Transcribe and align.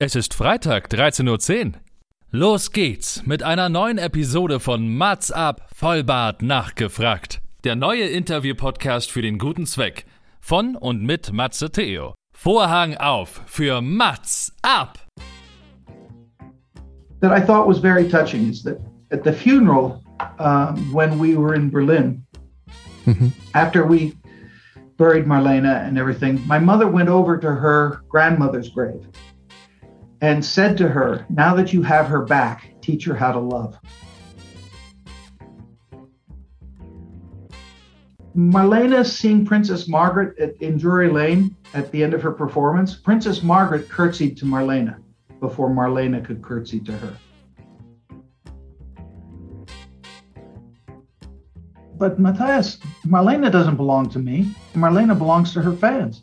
Es 0.00 0.14
ist 0.14 0.32
Freitag, 0.32 0.92
13.10 0.92 1.66
Uhr. 1.66 1.72
Los 2.30 2.70
geht's 2.70 3.26
mit 3.26 3.42
einer 3.42 3.68
neuen 3.68 3.98
Episode 3.98 4.60
von 4.60 4.96
Mats 4.96 5.32
ab, 5.32 5.68
Vollbart 5.74 6.40
nachgefragt. 6.40 7.40
Der 7.64 7.74
neue 7.74 8.04
Interview-Podcast 8.04 9.10
für 9.10 9.22
den 9.22 9.38
guten 9.38 9.66
Zweck. 9.66 10.06
Von 10.40 10.76
und 10.76 11.02
mit 11.02 11.32
Matze 11.32 11.72
Theo. 11.72 12.14
Vorhang 12.32 12.96
auf 12.96 13.42
für 13.46 13.80
Mats 13.80 14.54
ab! 14.62 15.00
That 17.20 17.36
I 17.36 17.44
thought 17.44 17.66
was 17.66 17.80
very 17.80 18.08
touching 18.08 18.48
is 18.48 18.62
that 18.62 18.78
at 19.10 19.24
the 19.24 19.32
funeral, 19.32 20.00
um, 20.38 20.94
when 20.94 21.18
we 21.18 21.36
were 21.36 21.56
in 21.56 21.72
Berlin, 21.72 22.24
after 23.52 23.84
we 23.84 24.12
buried 24.96 25.26
Marlena 25.26 25.84
and 25.88 25.98
everything, 25.98 26.40
my 26.46 26.60
mother 26.60 26.86
went 26.86 27.08
over 27.08 27.36
to 27.36 27.48
her 27.48 28.02
grandmother's 28.08 28.68
grave 28.68 29.04
and 30.20 30.44
said 30.44 30.76
to 30.78 30.88
her, 30.88 31.26
Now 31.28 31.54
that 31.54 31.72
you 31.72 31.82
have 31.82 32.06
her 32.06 32.24
back, 32.24 32.74
teach 32.80 33.04
her 33.04 33.14
how 33.14 33.32
to 33.32 33.40
love. 33.40 33.78
Marlena 38.36 39.04
seeing 39.04 39.44
Princess 39.44 39.88
Margaret 39.88 40.38
at, 40.38 40.54
in 40.62 40.78
Drury 40.78 41.10
Lane 41.10 41.56
at 41.74 41.90
the 41.90 42.04
end 42.04 42.14
of 42.14 42.22
her 42.22 42.30
performance, 42.30 42.94
Princess 42.94 43.42
Margaret 43.42 43.88
curtsied 43.88 44.36
to 44.36 44.44
Marlena 44.44 44.98
before 45.40 45.70
Marlena 45.70 46.24
could 46.24 46.42
curtsy 46.42 46.78
to 46.80 46.92
her. 46.92 47.16
But 51.96 52.20
Matthias, 52.20 52.76
Marlena 53.04 53.50
doesn't 53.50 53.76
belong 53.76 54.08
to 54.10 54.20
me. 54.20 54.54
Marlena 54.74 55.18
belongs 55.18 55.52
to 55.54 55.62
her 55.62 55.72
fans. 55.72 56.22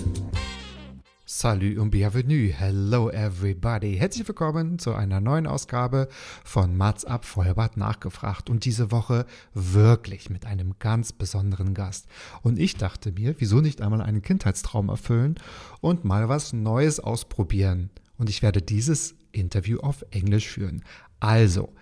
Salut 1.41 1.79
und 1.79 1.89
bienvenue. 1.89 2.53
Hello 2.53 3.09
everybody. 3.09 3.95
Herzlich 3.97 4.27
willkommen 4.27 4.77
zu 4.77 4.93
einer 4.93 5.19
neuen 5.19 5.47
Ausgabe 5.47 6.07
von 6.43 6.77
Mats 6.77 7.03
ab 7.03 7.25
Vollbart 7.25 7.77
nachgefragt 7.77 8.47
und 8.47 8.63
diese 8.63 8.91
Woche 8.91 9.25
wirklich 9.55 10.29
mit 10.29 10.45
einem 10.45 10.75
ganz 10.77 11.11
besonderen 11.13 11.73
Gast. 11.73 12.05
Und 12.43 12.59
ich 12.59 12.75
dachte 12.75 13.11
mir, 13.11 13.33
wieso 13.39 13.59
nicht 13.59 13.81
einmal 13.81 14.03
einen 14.03 14.21
Kindheitstraum 14.21 14.89
erfüllen 14.89 15.33
und 15.79 16.05
mal 16.05 16.29
was 16.29 16.53
Neues 16.53 16.99
ausprobieren. 16.99 17.89
Und 18.19 18.29
ich 18.29 18.43
werde 18.43 18.61
dieses 18.61 19.15
Interview 19.31 19.79
auf 19.79 20.05
Englisch 20.11 20.47
führen. 20.47 20.83
Also, 21.19 21.73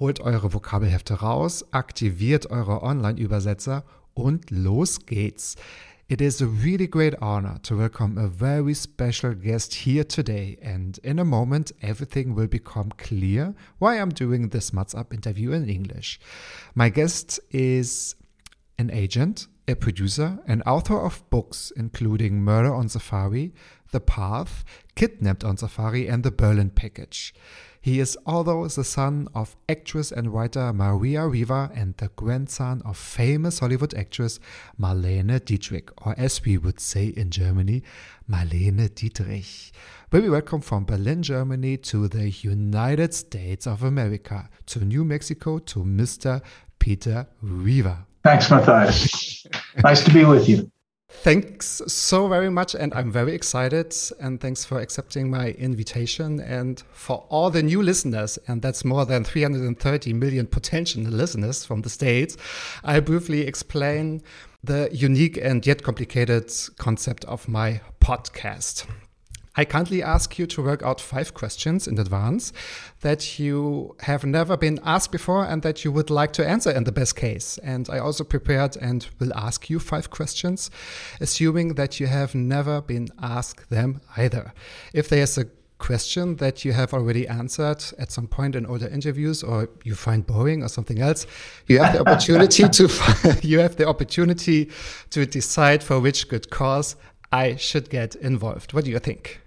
holt 0.00 0.18
eure 0.18 0.52
Vokabelhefte 0.52 1.14
raus, 1.14 1.66
aktiviert 1.70 2.50
eure 2.50 2.82
Online-Übersetzer 2.82 3.84
und 4.14 4.50
los 4.50 5.06
geht's. 5.06 5.54
It 6.08 6.22
is 6.22 6.40
a 6.40 6.46
really 6.46 6.86
great 6.86 7.14
honor 7.20 7.58
to 7.64 7.76
welcome 7.76 8.16
a 8.16 8.28
very 8.28 8.72
special 8.72 9.34
guest 9.34 9.74
here 9.74 10.04
today, 10.04 10.56
and 10.62 10.98
in 11.04 11.18
a 11.18 11.24
moment, 11.24 11.70
everything 11.82 12.34
will 12.34 12.46
become 12.46 12.92
clear 12.96 13.54
why 13.76 13.98
I'm 13.98 14.08
doing 14.08 14.48
this 14.48 14.72
Mats 14.72 14.94
Up 14.94 15.12
interview 15.12 15.52
in 15.52 15.68
English. 15.68 16.18
My 16.74 16.88
guest 16.88 17.40
is 17.50 18.14
an 18.78 18.90
agent, 18.90 19.48
a 19.68 19.74
producer, 19.74 20.38
an 20.46 20.62
author 20.62 20.98
of 20.98 21.28
books 21.28 21.74
including 21.76 22.40
Murder 22.40 22.74
on 22.74 22.88
Safari, 22.88 23.52
The 23.90 24.00
Path, 24.00 24.64
Kidnapped 24.94 25.44
on 25.44 25.58
Safari, 25.58 26.08
and 26.08 26.24
The 26.24 26.30
Berlin 26.30 26.70
Package. 26.70 27.34
He 27.80 28.00
is 28.00 28.16
also 28.26 28.66
the 28.66 28.84
son 28.84 29.28
of 29.34 29.56
actress 29.68 30.10
and 30.10 30.32
writer 30.32 30.72
Maria 30.72 31.26
Riva 31.26 31.70
and 31.74 31.96
the 31.96 32.08
grandson 32.16 32.82
of 32.84 32.96
famous 32.96 33.60
Hollywood 33.60 33.94
actress 33.94 34.40
Marlene 34.80 35.44
Dietrich, 35.44 35.90
or 36.06 36.14
as 36.18 36.44
we 36.44 36.58
would 36.58 36.80
say 36.80 37.06
in 37.06 37.30
Germany, 37.30 37.82
Marlene 38.28 38.92
Dietrich. 38.94 39.72
Very 40.10 40.28
welcome 40.28 40.60
from 40.60 40.84
Berlin, 40.84 41.22
Germany 41.22 41.76
to 41.78 42.08
the 42.08 42.30
United 42.30 43.14
States 43.14 43.66
of 43.66 43.82
America, 43.82 44.48
to 44.66 44.84
New 44.84 45.04
Mexico, 45.04 45.58
to 45.58 45.80
Mr. 45.80 46.42
Peter 46.78 47.26
Riva. 47.42 48.06
Thanks, 48.24 48.50
Matthias. 48.50 49.46
nice 49.82 50.02
to 50.04 50.12
be 50.12 50.24
with 50.24 50.48
you. 50.48 50.70
Thanks 51.10 51.82
so 51.86 52.28
very 52.28 52.48
much, 52.48 52.74
and 52.74 52.94
I'm 52.94 53.10
very 53.10 53.34
excited. 53.34 53.94
And 54.20 54.40
thanks 54.40 54.64
for 54.64 54.78
accepting 54.78 55.30
my 55.30 55.50
invitation. 55.52 56.40
And 56.40 56.82
for 56.92 57.26
all 57.28 57.50
the 57.50 57.62
new 57.62 57.82
listeners, 57.82 58.38
and 58.46 58.62
that's 58.62 58.84
more 58.84 59.04
than 59.04 59.24
330 59.24 60.12
million 60.12 60.46
potential 60.46 61.02
listeners 61.02 61.64
from 61.64 61.82
the 61.82 61.90
States, 61.90 62.36
I'll 62.84 63.00
briefly 63.00 63.40
explain 63.40 64.22
the 64.62 64.88
unique 64.92 65.38
and 65.38 65.66
yet 65.66 65.82
complicated 65.82 66.52
concept 66.76 67.24
of 67.24 67.48
my 67.48 67.80
podcast. 68.00 68.86
I 69.58 69.64
kindly 69.64 70.04
ask 70.04 70.38
you 70.38 70.46
to 70.46 70.62
work 70.62 70.84
out 70.84 71.00
five 71.00 71.34
questions 71.34 71.88
in 71.88 71.98
advance 71.98 72.52
that 73.00 73.40
you 73.40 73.96
have 74.02 74.24
never 74.24 74.56
been 74.56 74.78
asked 74.84 75.10
before 75.10 75.44
and 75.44 75.62
that 75.62 75.84
you 75.84 75.90
would 75.90 76.10
like 76.10 76.32
to 76.34 76.48
answer 76.48 76.70
in 76.70 76.84
the 76.84 76.92
best 76.92 77.16
case. 77.16 77.58
And 77.64 77.90
I 77.90 77.98
also 77.98 78.22
prepared 78.22 78.76
and 78.76 79.08
will 79.18 79.34
ask 79.34 79.68
you 79.68 79.80
five 79.80 80.10
questions, 80.10 80.70
assuming 81.20 81.74
that 81.74 81.98
you 81.98 82.06
have 82.06 82.36
never 82.36 82.80
been 82.80 83.08
asked 83.20 83.68
them 83.68 84.00
either. 84.16 84.52
If 84.92 85.08
there's 85.08 85.36
a 85.36 85.46
question 85.78 86.36
that 86.36 86.64
you 86.64 86.72
have 86.72 86.94
already 86.94 87.26
answered 87.26 87.82
at 87.98 88.12
some 88.12 88.28
point 88.28 88.54
in 88.54 88.64
older 88.64 88.86
interviews 88.86 89.42
or 89.42 89.68
you 89.82 89.96
find 89.96 90.24
boring 90.24 90.60
or 90.60 90.68
something 90.68 90.98
else 90.98 91.24
you 91.68 91.78
have 91.78 91.92
the 91.92 92.00
opportunity 92.00 92.68
to 92.68 93.38
you 93.42 93.60
have 93.60 93.76
the 93.76 93.86
opportunity 93.86 94.68
to 95.08 95.24
decide 95.24 95.80
for 95.80 96.00
which 96.00 96.28
good 96.28 96.50
cause 96.50 96.96
I 97.32 97.56
should 97.56 97.90
get 97.90 98.14
involved. 98.16 98.72
What 98.72 98.84
do 98.84 98.90
you 98.90 98.98
think? 98.98 99.40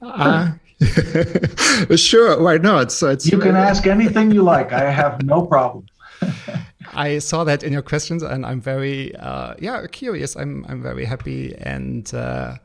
Uh, 0.00 0.52
sure, 1.96 2.40
why 2.42 2.58
not? 2.58 2.92
So 2.92 3.08
it's 3.10 3.30
You 3.30 3.38
can 3.38 3.56
ask 3.56 3.86
anything 3.86 4.30
you 4.30 4.42
like. 4.42 4.72
I 4.72 4.90
have 4.90 5.22
no 5.22 5.46
problem. 5.46 5.86
I 6.94 7.18
saw 7.18 7.44
that 7.44 7.62
in 7.62 7.72
your 7.72 7.82
questions, 7.82 8.22
and 8.22 8.46
I'm 8.46 8.60
very, 8.60 9.14
uh, 9.16 9.54
yeah, 9.58 9.86
curious. 9.86 10.36
I'm, 10.36 10.64
I'm 10.68 10.82
very 10.82 11.04
happy, 11.04 11.54
and 11.58 12.12
uh, 12.14 12.56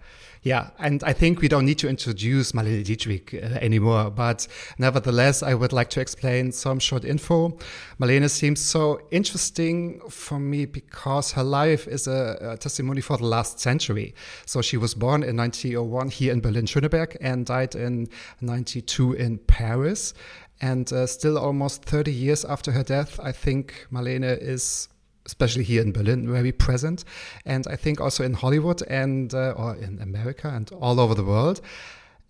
yeah, 0.44 0.72
and 0.78 1.02
I 1.06 1.14
think 1.14 1.40
we 1.40 1.48
don't 1.48 1.66
need 1.66 1.80
to 1.80 1.88
introduce 1.88 2.52
Marlene 2.52 2.84
Dietrich 2.84 3.34
uh, 3.34 3.58
anymore. 3.62 4.12
But 4.12 4.46
nevertheless, 4.78 5.42
I 5.42 5.54
would 5.54 5.72
like 5.72 5.90
to 5.92 6.02
explain 6.02 6.52
some 6.52 6.80
short 6.80 7.06
info. 7.06 7.58
Marlene 7.98 8.30
seems 8.30 8.60
so 8.60 9.00
interesting 9.10 10.02
for 10.10 10.40
me 10.40 10.66
because 10.66 11.32
her 11.32 11.44
life 11.44 11.88
is 11.88 12.08
a, 12.08 12.38
a 12.42 12.58
testimony 12.58 13.00
for 13.00 13.16
the 13.16 13.26
last 13.26 13.62
century. 13.62 14.14
So 14.46 14.62
she 14.62 14.76
was 14.76 14.94
born 14.94 15.24
in 15.24 15.38
1901 15.38 16.10
here 16.10 16.34
in 16.34 16.42
Berlin, 16.42 16.66
Schöneberg, 16.66 17.16
and 17.22 17.46
died 17.46 17.76
in 17.76 18.10
92 18.42 19.14
in 19.14 19.38
Paris. 19.38 20.14
And 20.60 20.92
uh, 20.92 21.08
still 21.08 21.38
almost 21.38 21.86
30 21.86 22.12
years 22.12 22.44
after 22.44 22.74
her 22.74 22.84
death, 22.84 23.18
I 23.22 23.32
think 23.32 23.88
Marlene 23.92 24.38
is, 24.42 24.90
especially 25.26 25.64
here 25.64 25.82
in 25.82 25.92
Berlin, 25.92 26.32
very 26.32 26.52
present. 26.52 27.06
And 27.46 27.66
I 27.68 27.76
think 27.76 28.02
also 28.02 28.24
in 28.24 28.34
Hollywood 28.34 28.82
and, 28.84 29.34
uh, 29.34 29.54
or 29.58 29.76
in 29.76 30.00
America 30.02 30.50
and 30.50 30.72
all 30.74 31.00
over 31.00 31.16
the 31.16 31.24
world. 31.24 31.62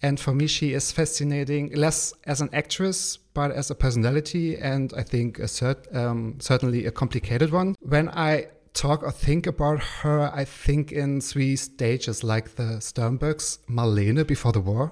And 0.02 0.20
for 0.20 0.34
me, 0.34 0.48
she 0.48 0.74
is 0.74 0.92
fascinating, 0.92 1.72
less 1.74 2.14
as 2.26 2.42
an 2.42 2.50
actress, 2.52 3.18
but 3.34 3.52
as 3.52 3.72
a 3.72 3.76
personality, 3.76 4.58
and 4.58 4.94
I 4.98 5.02
think 5.02 5.40
a 5.40 5.44
cert- 5.44 5.96
um, 5.96 6.36
certainly 6.40 6.86
a 6.86 6.92
complicated 6.92 7.52
one. 7.54 7.76
When 7.80 8.10
I 8.10 8.48
talk 8.74 9.02
or 9.02 9.12
think 9.12 9.48
about 9.48 9.80
her, 10.02 10.30
I 10.34 10.44
think 10.44 10.92
in 10.92 11.22
three 11.22 11.56
stages, 11.56 12.22
like 12.22 12.56
the 12.56 12.82
Sternberg's 12.82 13.60
Marlene 13.70 14.28
before 14.28 14.52
the 14.52 14.60
war, 14.60 14.92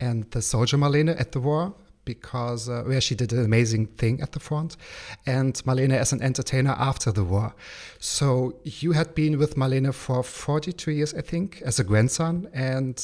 and 0.00 0.28
the 0.32 0.42
soldier 0.42 0.76
Marlene 0.76 1.18
at 1.20 1.30
the 1.30 1.40
war, 1.40 1.74
because 2.08 2.70
uh, 2.70 2.82
where 2.86 3.02
she 3.02 3.14
did 3.14 3.34
an 3.34 3.44
amazing 3.44 3.86
thing 3.98 4.22
at 4.22 4.32
the 4.32 4.40
front, 4.40 4.78
and 5.26 5.52
Marlene 5.66 5.92
as 5.92 6.10
an 6.10 6.22
entertainer 6.22 6.74
after 6.78 7.12
the 7.12 7.22
war. 7.22 7.54
So 7.98 8.54
you 8.64 8.92
had 8.92 9.14
been 9.14 9.38
with 9.38 9.56
Marlene 9.56 9.92
for 9.92 10.22
42 10.22 10.90
years, 10.90 11.12
I 11.12 11.20
think, 11.20 11.60
as 11.66 11.78
a 11.78 11.84
grandson, 11.84 12.48
and 12.54 12.96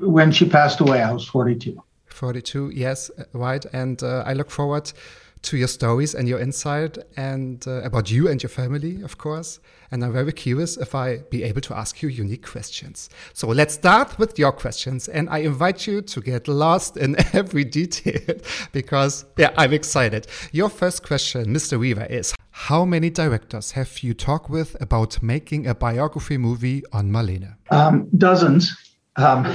When 0.00 0.32
she 0.32 0.48
passed 0.48 0.80
away, 0.80 1.02
I 1.02 1.12
was 1.12 1.24
42. 1.28 1.80
42, 2.06 2.72
yes, 2.74 3.12
right. 3.32 3.64
And 3.72 4.02
uh, 4.02 4.24
I 4.26 4.32
look 4.32 4.50
forward 4.50 4.92
to 5.42 5.56
your 5.56 5.68
stories 5.68 6.14
and 6.14 6.28
your 6.28 6.38
insight 6.38 6.98
and 7.16 7.66
uh, 7.66 7.82
about 7.82 8.10
you 8.10 8.28
and 8.28 8.42
your 8.42 8.50
family, 8.50 9.02
of 9.02 9.18
course. 9.18 9.60
And 9.90 10.04
I'm 10.04 10.12
very 10.12 10.32
curious 10.32 10.76
if 10.76 10.94
I 10.94 11.18
be 11.30 11.42
able 11.42 11.60
to 11.62 11.76
ask 11.76 12.02
you 12.02 12.08
unique 12.08 12.46
questions. 12.46 13.08
So 13.32 13.48
let's 13.48 13.74
start 13.74 14.18
with 14.18 14.38
your 14.38 14.52
questions. 14.52 15.08
And 15.08 15.28
I 15.30 15.38
invite 15.38 15.86
you 15.86 16.02
to 16.02 16.20
get 16.20 16.48
lost 16.48 16.96
in 16.96 17.16
every 17.32 17.64
detail 17.64 18.36
because, 18.72 19.24
yeah, 19.36 19.52
I'm 19.56 19.72
excited. 19.72 20.26
Your 20.52 20.68
first 20.68 21.06
question, 21.06 21.46
Mr. 21.46 21.80
Riva, 21.80 22.10
is 22.12 22.34
how 22.50 22.84
many 22.84 23.08
directors 23.08 23.72
have 23.72 24.02
you 24.02 24.14
talked 24.14 24.50
with 24.50 24.76
about 24.80 25.22
making 25.22 25.66
a 25.66 25.74
biography 25.74 26.36
movie 26.36 26.82
on 26.92 27.10
Marlene? 27.10 27.54
Um, 27.70 28.08
dozens. 28.16 28.76
Um, 29.16 29.42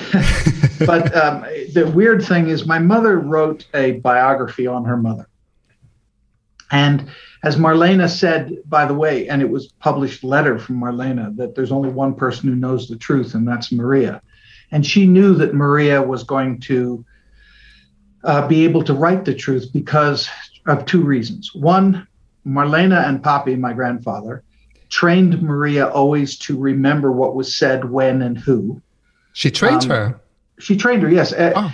but 0.85 1.15
um, 1.15 1.41
the 1.74 1.91
weird 1.94 2.24
thing 2.24 2.47
is, 2.47 2.65
my 2.65 2.80
mother 2.80 3.19
wrote 3.19 3.65
a 3.74 3.94
biography 4.00 4.68
on 4.68 4.83
her 4.85 4.97
mother. 4.97 5.27
And 6.74 7.08
as 7.44 7.56
Marlena 7.56 8.10
said, 8.10 8.58
by 8.66 8.86
the 8.86 8.96
way, 8.96 9.28
and 9.30 9.42
it 9.44 9.50
was 9.50 9.72
published 9.80 10.24
letter 10.24 10.58
from 10.58 10.81
Marlena 10.81 11.36
that 11.38 11.54
there's 11.56 11.72
only 11.72 11.90
one 11.90 12.16
person 12.16 12.50
who 12.50 12.56
knows 12.56 12.88
the 12.88 12.98
truth, 12.98 13.36
and 13.36 13.48
that's 13.48 13.72
Maria. 13.72 14.22
And 14.72 14.84
she 14.84 15.06
knew 15.06 15.36
that 15.36 15.54
Maria 15.54 16.02
was 16.02 16.24
going 16.24 16.60
to 16.62 17.06
uh, 18.24 18.48
be 18.48 18.64
able 18.64 18.84
to 18.86 18.94
write 18.94 19.24
the 19.24 19.36
truth 19.36 19.68
because 19.72 20.28
of 20.66 20.86
two 20.86 21.04
reasons. 21.04 21.54
One, 21.54 22.08
Marlena 22.46 23.08
and 23.08 23.24
Papi, 23.24 23.58
my 23.58 23.74
grandfather, 23.74 24.44
trained 24.90 25.44
Maria 25.44 25.88
always 25.88 26.38
to 26.40 26.58
remember 26.58 27.12
what 27.12 27.36
was 27.36 27.56
said, 27.56 27.92
when, 27.92 28.24
and 28.24 28.38
who. 28.38 28.81
She 29.34 29.52
trained 29.52 29.84
um, 29.84 29.90
her. 29.90 30.22
She 30.58 30.76
trained 30.76 31.04
her, 31.04 31.10
yes. 31.10 31.34
Oh. 31.38 31.72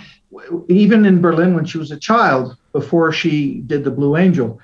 Even 0.68 1.06
in 1.06 1.22
Berlin 1.22 1.54
when 1.54 1.64
she 1.64 1.78
was 1.78 1.90
a 1.90 1.98
child, 1.98 2.56
before 2.72 3.12
she 3.12 3.62
did 3.66 3.84
the 3.84 3.90
Blue 3.90 4.16
Angel, 4.16 4.60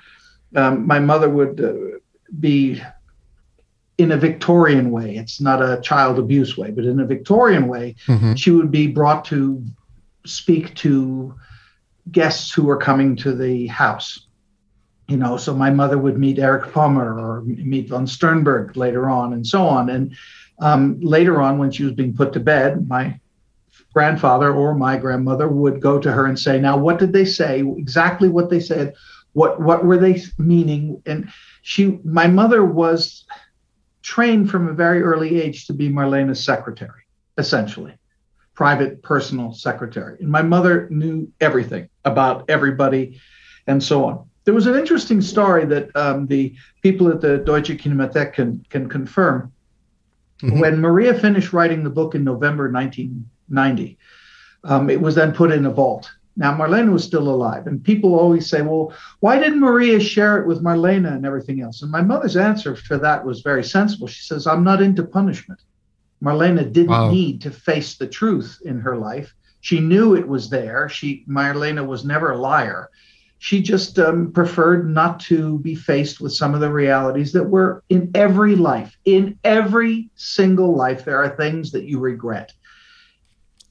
um, 0.55 0.87
my 0.87 0.99
mother 0.99 1.29
would 1.29 1.61
uh, 1.61 1.97
be 2.39 2.81
in 3.97 4.11
a 4.11 4.17
Victorian 4.17 4.91
way. 4.91 5.15
It's 5.15 5.41
not 5.41 5.61
a 5.61 5.81
child 5.81 6.19
abuse 6.19 6.57
way, 6.57 6.71
but 6.71 6.85
in 6.85 6.99
a 6.99 7.05
Victorian 7.05 7.67
way, 7.67 7.95
mm-hmm. 8.05 8.35
she 8.35 8.51
would 8.51 8.71
be 8.71 8.87
brought 8.87 9.25
to 9.25 9.63
speak 10.25 10.75
to 10.75 11.35
guests 12.11 12.53
who 12.53 12.63
were 12.63 12.77
coming 12.77 13.15
to 13.17 13.33
the 13.33 13.67
house 13.67 14.27
you 15.07 15.15
know, 15.15 15.37
so 15.37 15.55
my 15.55 15.69
mother 15.69 15.97
would 15.97 16.17
meet 16.17 16.37
Erich 16.37 16.71
Pommer 16.73 17.17
or 17.17 17.41
meet 17.43 17.87
von 17.87 18.05
Sternberg 18.05 18.75
later 18.75 19.09
on, 19.09 19.33
and 19.33 19.47
so 19.47 19.65
on. 19.65 19.89
And 19.89 20.15
um, 20.59 20.99
later 20.99 21.41
on, 21.41 21.57
when 21.57 21.71
she 21.71 21.83
was 21.83 21.93
being 21.93 22.13
put 22.13 22.33
to 22.33 22.41
bed, 22.41 22.87
my 22.87 23.19
grandfather 23.93 24.53
or 24.53 24.75
my 24.75 24.97
grandmother 24.97 25.47
would 25.47 25.81
go 25.81 25.97
to 25.97 26.11
her 26.11 26.25
and 26.25 26.37
say, 26.37 26.59
"Now, 26.59 26.77
what 26.77 26.99
did 26.99 27.13
they 27.13 27.23
say? 27.23 27.61
Exactly 27.77 28.27
what 28.27 28.49
they 28.49 28.59
said? 28.59 28.95
What 29.37 29.61
what 29.61 29.85
were 29.85 29.97
they 29.97 30.15
meaning?" 30.37 31.01
And 31.05 31.29
she, 31.61 31.99
my 32.03 32.27
mother, 32.27 32.61
was 32.65 33.25
trained 34.01 34.49
from 34.49 34.67
a 34.67 34.73
very 34.73 35.01
early 35.01 35.41
age 35.41 35.67
to 35.67 35.73
be 35.73 35.89
Marlene's 35.89 36.43
secretary, 36.43 37.03
essentially, 37.37 37.95
private 38.53 39.03
personal 39.03 39.53
secretary. 39.53 40.17
And 40.21 40.29
my 40.29 40.41
mother 40.41 40.87
knew 40.89 41.31
everything 41.39 41.89
about 42.03 42.49
everybody, 42.49 43.19
and 43.67 43.83
so 43.83 44.05
on 44.05 44.27
there 44.47 44.53
was 44.53 44.65
an 44.65 44.75
interesting 44.75 45.19
story 45.19 45.65
that 45.65 45.93
um, 45.97 46.25
the 46.25 46.55
people 46.81 47.09
at 47.09 47.19
the 47.19 47.39
Deutsche 47.39 47.71
Kinemathek 47.71 48.31
can, 48.31 48.65
can 48.69 48.87
confirm. 48.87 49.51
Mm-hmm. 50.41 50.61
When 50.61 50.79
Maria 50.79 51.13
finished 51.13 51.51
writing 51.51 51.83
the 51.83 51.89
book 51.89 52.15
in 52.15 52.23
November 52.23 52.71
1990, 52.71 53.97
um, 54.63 54.89
it 54.89 55.01
was 55.01 55.15
then 55.15 55.33
put 55.33 55.51
in 55.51 55.65
a 55.65 55.69
vault. 55.69 56.09
Now, 56.37 56.55
Marlena 56.55 56.91
was 56.91 57.03
still 57.03 57.27
alive, 57.27 57.67
and 57.67 57.83
people 57.83 58.13
always 58.13 58.47
say, 58.49 58.61
Well, 58.61 58.93
why 59.19 59.39
didn't 59.39 59.59
Maria 59.59 59.99
share 59.99 60.39
it 60.39 60.47
with 60.47 60.63
Marlena 60.63 61.13
and 61.13 61.25
everything 61.25 61.61
else? 61.61 61.81
And 61.81 61.91
my 61.91 62.01
mother's 62.01 62.37
answer 62.37 62.75
for 62.75 62.97
that 62.99 63.25
was 63.25 63.41
very 63.41 63.63
sensible. 63.63 64.07
She 64.07 64.23
says, 64.23 64.47
I'm 64.47 64.63
not 64.63 64.81
into 64.81 65.03
punishment. 65.03 65.59
Marlena 66.23 66.71
didn't 66.71 66.91
wow. 66.91 67.11
need 67.11 67.41
to 67.41 67.51
face 67.51 67.95
the 67.95 68.07
truth 68.07 68.59
in 68.63 68.79
her 68.79 68.97
life. 68.97 69.33
She 69.61 69.79
knew 69.79 70.15
it 70.15 70.27
was 70.27 70.49
there. 70.49 70.87
She 70.87 71.25
Marlene 71.27 71.85
was 71.85 72.05
never 72.05 72.31
a 72.31 72.37
liar 72.37 72.89
she 73.39 73.61
just 73.61 73.99
um, 73.99 74.31
preferred 74.31 74.89
not 74.89 75.19
to 75.19 75.59
be 75.59 75.75
faced 75.75 76.19
with 76.19 76.33
some 76.33 76.55
of 76.55 76.61
the 76.61 76.71
realities 76.71 77.31
that 77.33 77.43
were 77.43 77.83
in 77.89 78.09
every 78.15 78.55
life. 78.55 78.97
In 79.05 79.37
every 79.43 80.09
single 80.15 80.75
life, 80.75 81.05
there 81.05 81.21
are 81.21 81.35
things 81.35 81.71
that 81.71 81.85
you 81.85 81.99
regret. 81.99 82.53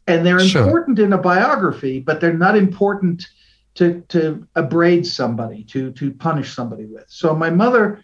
And 0.06 0.25
they're 0.25 0.41
sure. 0.41 0.62
important 0.62 0.99
in 0.99 1.12
a 1.12 1.19
biography, 1.19 2.00
but 2.00 2.20
they're 2.20 2.32
not 2.32 2.56
important 2.56 3.26
to, 3.75 4.03
to 4.08 4.47
abrade 4.55 5.06
somebody, 5.06 5.64
to, 5.64 5.91
to 5.93 6.12
punish 6.12 6.55
somebody 6.55 6.87
with. 6.87 7.05
So 7.08 7.35
my 7.35 7.50
mother 7.50 8.03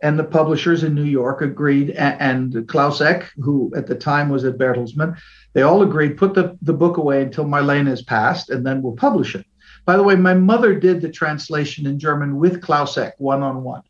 and 0.00 0.18
the 0.18 0.24
publishers 0.24 0.84
in 0.84 0.94
New 0.94 1.04
York 1.04 1.42
agreed, 1.42 1.90
and, 1.90 2.54
and 2.54 2.68
Klaus 2.68 3.00
Eck, 3.00 3.32
who 3.36 3.72
at 3.76 3.86
the 3.86 3.96
time 3.96 4.28
was 4.28 4.44
at 4.44 4.58
Bertelsmann, 4.58 5.18
they 5.54 5.62
all 5.62 5.82
agreed, 5.82 6.16
put 6.16 6.34
the, 6.34 6.56
the 6.62 6.72
book 6.72 6.98
away 6.98 7.22
until 7.22 7.44
Marlene 7.44 7.90
is 7.90 8.02
passed, 8.02 8.50
and 8.50 8.64
then 8.64 8.82
we'll 8.82 8.94
publish 8.94 9.34
it. 9.34 9.44
By 9.84 9.96
the 9.96 10.02
way, 10.02 10.14
my 10.16 10.34
mother 10.34 10.78
did 10.78 11.00
the 11.00 11.08
translation 11.08 11.86
in 11.86 11.98
German 11.98 12.36
with 12.36 12.60
Klaus 12.60 12.98
Eck, 12.98 13.14
one 13.18 13.42
on 13.42 13.64
one. 13.64 13.82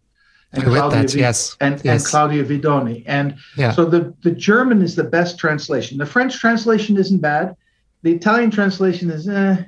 And 0.52 0.64
Claudia, 0.64 1.02
that, 1.02 1.14
yes. 1.14 1.56
and, 1.60 1.80
yes. 1.84 2.04
and 2.04 2.10
Claudia 2.10 2.44
Vidoni. 2.44 3.04
And 3.06 3.36
yeah. 3.56 3.70
so 3.70 3.84
the, 3.84 4.14
the 4.22 4.30
German 4.30 4.80
is 4.80 4.96
the 4.96 5.04
best 5.04 5.38
translation. 5.38 5.98
The 5.98 6.06
French 6.06 6.38
translation 6.38 6.96
isn't 6.96 7.18
bad. 7.18 7.54
The 8.02 8.12
Italian 8.12 8.50
translation 8.50 9.10
is 9.10 9.28
eh. 9.28 9.64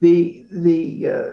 The 0.00 0.44
the 0.50 1.08
uh, 1.08 1.30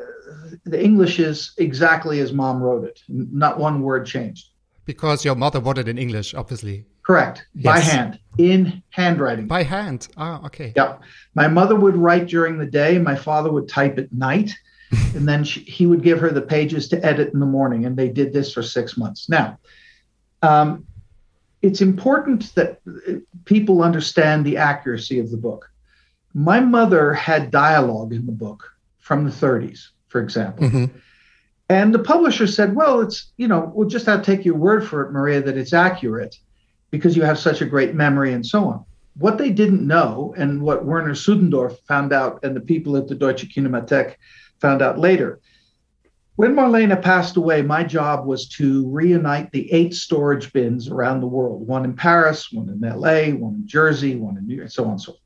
the 0.65 0.83
English 0.83 1.19
is 1.19 1.53
exactly 1.57 2.19
as 2.19 2.33
mom 2.33 2.61
wrote 2.61 2.83
it. 2.83 3.01
Not 3.07 3.57
one 3.57 3.81
word 3.81 4.05
changed. 4.05 4.49
Because 4.85 5.25
your 5.25 5.35
mother 5.35 5.59
wrote 5.59 5.77
it 5.77 5.87
in 5.87 5.97
English, 5.97 6.33
obviously. 6.33 6.85
Correct. 7.05 7.45
Yes. 7.55 7.65
By 7.65 7.79
hand, 7.79 8.19
in 8.37 8.83
handwriting. 8.89 9.47
By 9.47 9.63
hand. 9.63 10.09
Ah, 10.17 10.45
okay. 10.45 10.73
Yep. 10.75 11.01
My 11.35 11.47
mother 11.47 11.75
would 11.75 11.95
write 11.95 12.27
during 12.27 12.57
the 12.57 12.65
day. 12.65 12.99
My 12.99 13.15
father 13.15 13.51
would 13.51 13.67
type 13.69 13.97
at 13.97 14.11
night. 14.11 14.51
And 14.91 15.27
then 15.27 15.43
she, 15.43 15.61
he 15.61 15.85
would 15.85 16.03
give 16.03 16.19
her 16.19 16.31
the 16.31 16.41
pages 16.41 16.87
to 16.89 17.05
edit 17.05 17.33
in 17.33 17.39
the 17.39 17.45
morning. 17.45 17.85
And 17.85 17.97
they 17.97 18.09
did 18.09 18.33
this 18.33 18.53
for 18.53 18.63
six 18.63 18.97
months. 18.97 19.29
Now, 19.29 19.59
um, 20.41 20.85
it's 21.61 21.81
important 21.81 22.53
that 22.55 22.79
people 23.45 23.81
understand 23.81 24.45
the 24.45 24.57
accuracy 24.57 25.19
of 25.19 25.31
the 25.31 25.37
book. 25.37 25.69
My 26.33 26.59
mother 26.59 27.13
had 27.13 27.51
dialogue 27.51 28.13
in 28.13 28.25
the 28.25 28.31
book 28.31 28.71
from 28.99 29.25
the 29.25 29.31
30s, 29.31 29.87
for 30.07 30.21
example. 30.21 30.67
Mm-hmm. 30.67 30.97
And 31.69 31.93
the 31.93 31.99
publisher 31.99 32.47
said, 32.47 32.75
well, 32.75 33.01
it's, 33.01 33.31
you 33.37 33.47
know, 33.47 33.71
we'll 33.73 33.89
just 33.89 34.05
have 34.05 34.21
to 34.21 34.25
take 34.25 34.45
your 34.45 34.55
word 34.55 34.87
for 34.87 35.03
it, 35.03 35.11
Maria, 35.11 35.41
that 35.41 35.57
it's 35.57 35.73
accurate 35.73 36.37
because 36.91 37.17
you 37.17 37.23
have 37.23 37.39
such 37.39 37.61
a 37.61 37.65
great 37.65 37.95
memory 37.95 38.33
and 38.33 38.45
so 38.45 38.65
on. 38.65 38.85
What 39.15 39.37
they 39.37 39.49
didn't 39.49 39.85
know, 39.85 40.33
and 40.37 40.61
what 40.61 40.85
Werner 40.85 41.15
Sudendorf 41.15 41.77
found 41.87 42.13
out, 42.13 42.39
and 42.43 42.55
the 42.55 42.61
people 42.61 42.95
at 42.95 43.07
the 43.07 43.15
Deutsche 43.15 43.53
Kinemathek 43.53 44.15
found 44.59 44.81
out 44.81 44.99
later, 44.99 45.39
when 46.35 46.55
Marlena 46.55 47.01
passed 47.01 47.35
away, 47.37 47.61
my 47.63 47.83
job 47.83 48.25
was 48.25 48.47
to 48.49 48.87
reunite 48.89 49.51
the 49.51 49.71
eight 49.71 49.93
storage 49.95 50.53
bins 50.53 50.87
around 50.87 51.21
the 51.21 51.27
world 51.27 51.67
one 51.67 51.83
in 51.83 51.95
Paris, 51.95 52.51
one 52.51 52.69
in 52.69 52.79
LA, 52.79 53.35
one 53.35 53.55
in 53.55 53.67
Jersey, 53.67 54.15
one 54.15 54.37
in 54.37 54.45
New 54.47 54.55
York, 54.55 54.65
and 54.65 54.71
so 54.71 54.83
on 54.85 54.91
and 54.91 55.01
so 55.01 55.13
forth. 55.13 55.21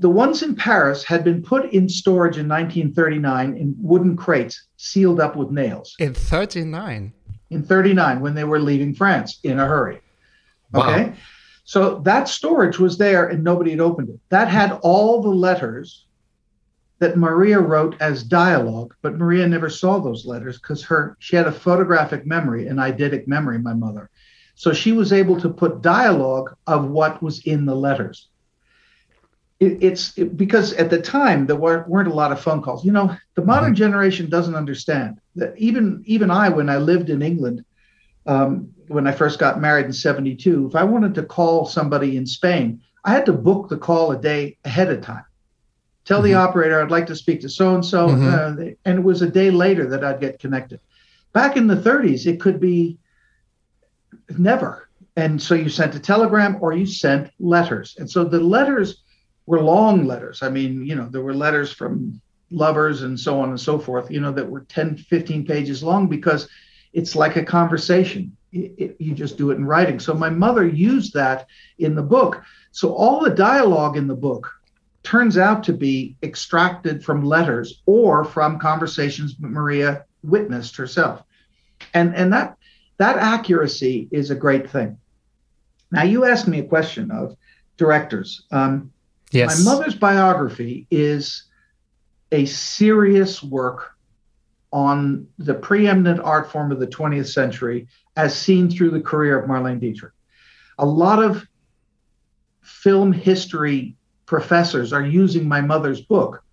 The 0.00 0.08
ones 0.08 0.42
in 0.42 0.56
Paris 0.56 1.04
had 1.04 1.24
been 1.24 1.42
put 1.42 1.72
in 1.72 1.88
storage 1.88 2.38
in 2.38 2.48
1939 2.48 3.56
in 3.56 3.76
wooden 3.78 4.16
crates, 4.16 4.66
sealed 4.78 5.20
up 5.20 5.36
with 5.36 5.50
nails. 5.50 5.94
In 5.98 6.14
39? 6.14 7.12
in 7.50 7.62
39 7.62 8.20
when 8.20 8.34
they 8.34 8.44
were 8.44 8.60
leaving 8.60 8.94
France 8.94 9.38
in 9.42 9.58
a 9.58 9.66
hurry. 9.66 10.00
Okay. 10.74 11.04
Wow. 11.04 11.12
So 11.64 11.98
that 12.00 12.28
storage 12.28 12.78
was 12.78 12.98
there 12.98 13.28
and 13.28 13.44
nobody 13.44 13.70
had 13.70 13.80
opened 13.80 14.08
it. 14.10 14.18
That 14.30 14.48
had 14.48 14.78
all 14.82 15.22
the 15.22 15.28
letters 15.28 16.06
that 16.98 17.16
Maria 17.16 17.60
wrote 17.60 17.96
as 18.00 18.22
dialogue, 18.22 18.94
but 19.02 19.16
Maria 19.16 19.46
never 19.46 19.70
saw 19.70 19.98
those 19.98 20.26
letters 20.26 20.58
because 20.58 20.82
her 20.84 21.16
she 21.20 21.36
had 21.36 21.46
a 21.46 21.52
photographic 21.52 22.26
memory, 22.26 22.66
an 22.66 22.76
eidetic 22.76 23.26
memory, 23.26 23.58
my 23.58 23.74
mother. 23.74 24.10
So 24.54 24.72
she 24.72 24.92
was 24.92 25.12
able 25.12 25.40
to 25.40 25.48
put 25.48 25.82
dialogue 25.82 26.56
of 26.66 26.88
what 26.90 27.22
was 27.22 27.40
in 27.46 27.64
the 27.64 27.76
letters 27.76 28.28
it, 29.60 29.82
it's 29.82 30.16
it, 30.16 30.36
because 30.36 30.72
at 30.74 30.90
the 30.90 31.00
time 31.00 31.46
there 31.46 31.56
weren't, 31.56 31.88
weren't 31.88 32.08
a 32.08 32.14
lot 32.14 32.32
of 32.32 32.40
phone 32.40 32.62
calls. 32.62 32.84
You 32.84 32.92
know, 32.92 33.16
the 33.34 33.44
modern 33.44 33.70
mm-hmm. 33.70 33.76
generation 33.76 34.30
doesn't 34.30 34.54
understand 34.54 35.20
that 35.36 35.54
even 35.58 36.02
even 36.06 36.30
I, 36.30 36.48
when 36.48 36.68
I 36.68 36.78
lived 36.78 37.10
in 37.10 37.22
England, 37.22 37.64
um, 38.26 38.70
when 38.86 39.06
I 39.06 39.12
first 39.12 39.38
got 39.38 39.60
married 39.60 39.86
in 39.86 39.92
'72, 39.92 40.68
if 40.68 40.76
I 40.76 40.84
wanted 40.84 41.14
to 41.16 41.22
call 41.22 41.66
somebody 41.66 42.16
in 42.16 42.26
Spain, 42.26 42.80
I 43.04 43.12
had 43.12 43.26
to 43.26 43.32
book 43.32 43.68
the 43.68 43.78
call 43.78 44.12
a 44.12 44.20
day 44.20 44.58
ahead 44.64 44.90
of 44.90 45.00
time. 45.00 45.24
Tell 46.08 46.20
mm-hmm. 46.20 46.28
the 46.28 46.34
operator 46.34 46.80
I'd 46.80 46.90
like 46.90 47.06
to 47.08 47.14
speak 47.14 47.42
to 47.42 47.50
so 47.50 47.74
and 47.74 47.84
so, 47.84 48.08
and 48.08 48.98
it 48.98 49.04
was 49.04 49.20
a 49.20 49.28
day 49.28 49.50
later 49.50 49.90
that 49.90 50.02
I'd 50.02 50.20
get 50.20 50.38
connected. 50.38 50.80
Back 51.34 51.58
in 51.58 51.66
the 51.66 51.76
30s, 51.76 52.26
it 52.26 52.40
could 52.40 52.58
be 52.58 52.96
never. 54.38 54.88
And 55.16 55.40
so 55.40 55.54
you 55.54 55.68
sent 55.68 55.94
a 55.96 56.00
telegram 56.00 56.56
or 56.62 56.72
you 56.72 56.86
sent 56.86 57.30
letters. 57.38 57.94
And 57.98 58.10
so 58.10 58.24
the 58.24 58.40
letters 58.40 59.02
were 59.44 59.60
long 59.60 60.06
letters. 60.06 60.42
I 60.42 60.48
mean, 60.48 60.82
you 60.86 60.94
know, 60.94 61.10
there 61.10 61.20
were 61.20 61.34
letters 61.34 61.74
from 61.74 62.22
lovers 62.50 63.02
and 63.02 63.20
so 63.20 63.38
on 63.38 63.50
and 63.50 63.60
so 63.60 63.78
forth, 63.78 64.10
you 64.10 64.20
know, 64.20 64.32
that 64.32 64.48
were 64.48 64.60
10, 64.60 64.96
15 64.96 65.44
pages 65.44 65.82
long 65.82 66.06
because 66.06 66.48
it's 66.94 67.16
like 67.16 67.36
a 67.36 67.44
conversation. 67.44 68.34
It, 68.50 68.72
it, 68.78 68.96
you 68.98 69.12
just 69.12 69.36
do 69.36 69.50
it 69.50 69.56
in 69.56 69.66
writing. 69.66 70.00
So 70.00 70.14
my 70.14 70.30
mother 70.30 70.66
used 70.66 71.12
that 71.12 71.48
in 71.78 71.94
the 71.94 72.02
book. 72.02 72.42
So 72.70 72.94
all 72.94 73.20
the 73.20 73.28
dialogue 73.28 73.98
in 73.98 74.06
the 74.06 74.16
book 74.16 74.50
turns 75.08 75.38
out 75.38 75.64
to 75.64 75.72
be 75.72 76.16
extracted 76.22 77.02
from 77.02 77.24
letters 77.24 77.82
or 77.86 78.24
from 78.24 78.58
conversations 78.58 79.36
Maria 79.40 80.04
witnessed 80.22 80.76
herself. 80.76 81.22
And, 81.94 82.14
and 82.14 82.30
that, 82.32 82.58
that 82.98 83.16
accuracy 83.16 84.08
is 84.12 84.30
a 84.30 84.34
great 84.34 84.68
thing. 84.68 84.98
Now, 85.90 86.02
you 86.02 86.26
asked 86.26 86.46
me 86.46 86.58
a 86.58 86.64
question 86.64 87.10
of 87.10 87.34
directors. 87.78 88.44
Um, 88.50 88.92
Yes. 89.30 89.62
My 89.64 89.72
mother's 89.72 89.94
biography 89.94 90.86
is 90.90 91.44
a 92.32 92.46
serious 92.46 93.42
work 93.42 93.94
on 94.72 95.26
the 95.38 95.54
preeminent 95.54 96.20
art 96.20 96.50
form 96.50 96.72
of 96.72 96.80
the 96.80 96.86
20th 96.86 97.32
century 97.32 97.88
as 98.16 98.34
seen 98.34 98.70
through 98.70 98.90
the 98.90 99.00
career 99.00 99.38
of 99.38 99.48
Marlene 99.48 99.80
Dietrich. 99.80 100.12
A 100.78 100.86
lot 100.86 101.22
of 101.22 101.46
film 102.62 103.12
history 103.12 103.96
professors 104.28 104.92
are 104.92 105.04
using 105.04 105.48
my 105.48 105.60
mother's 105.60 106.02
book 106.02 106.44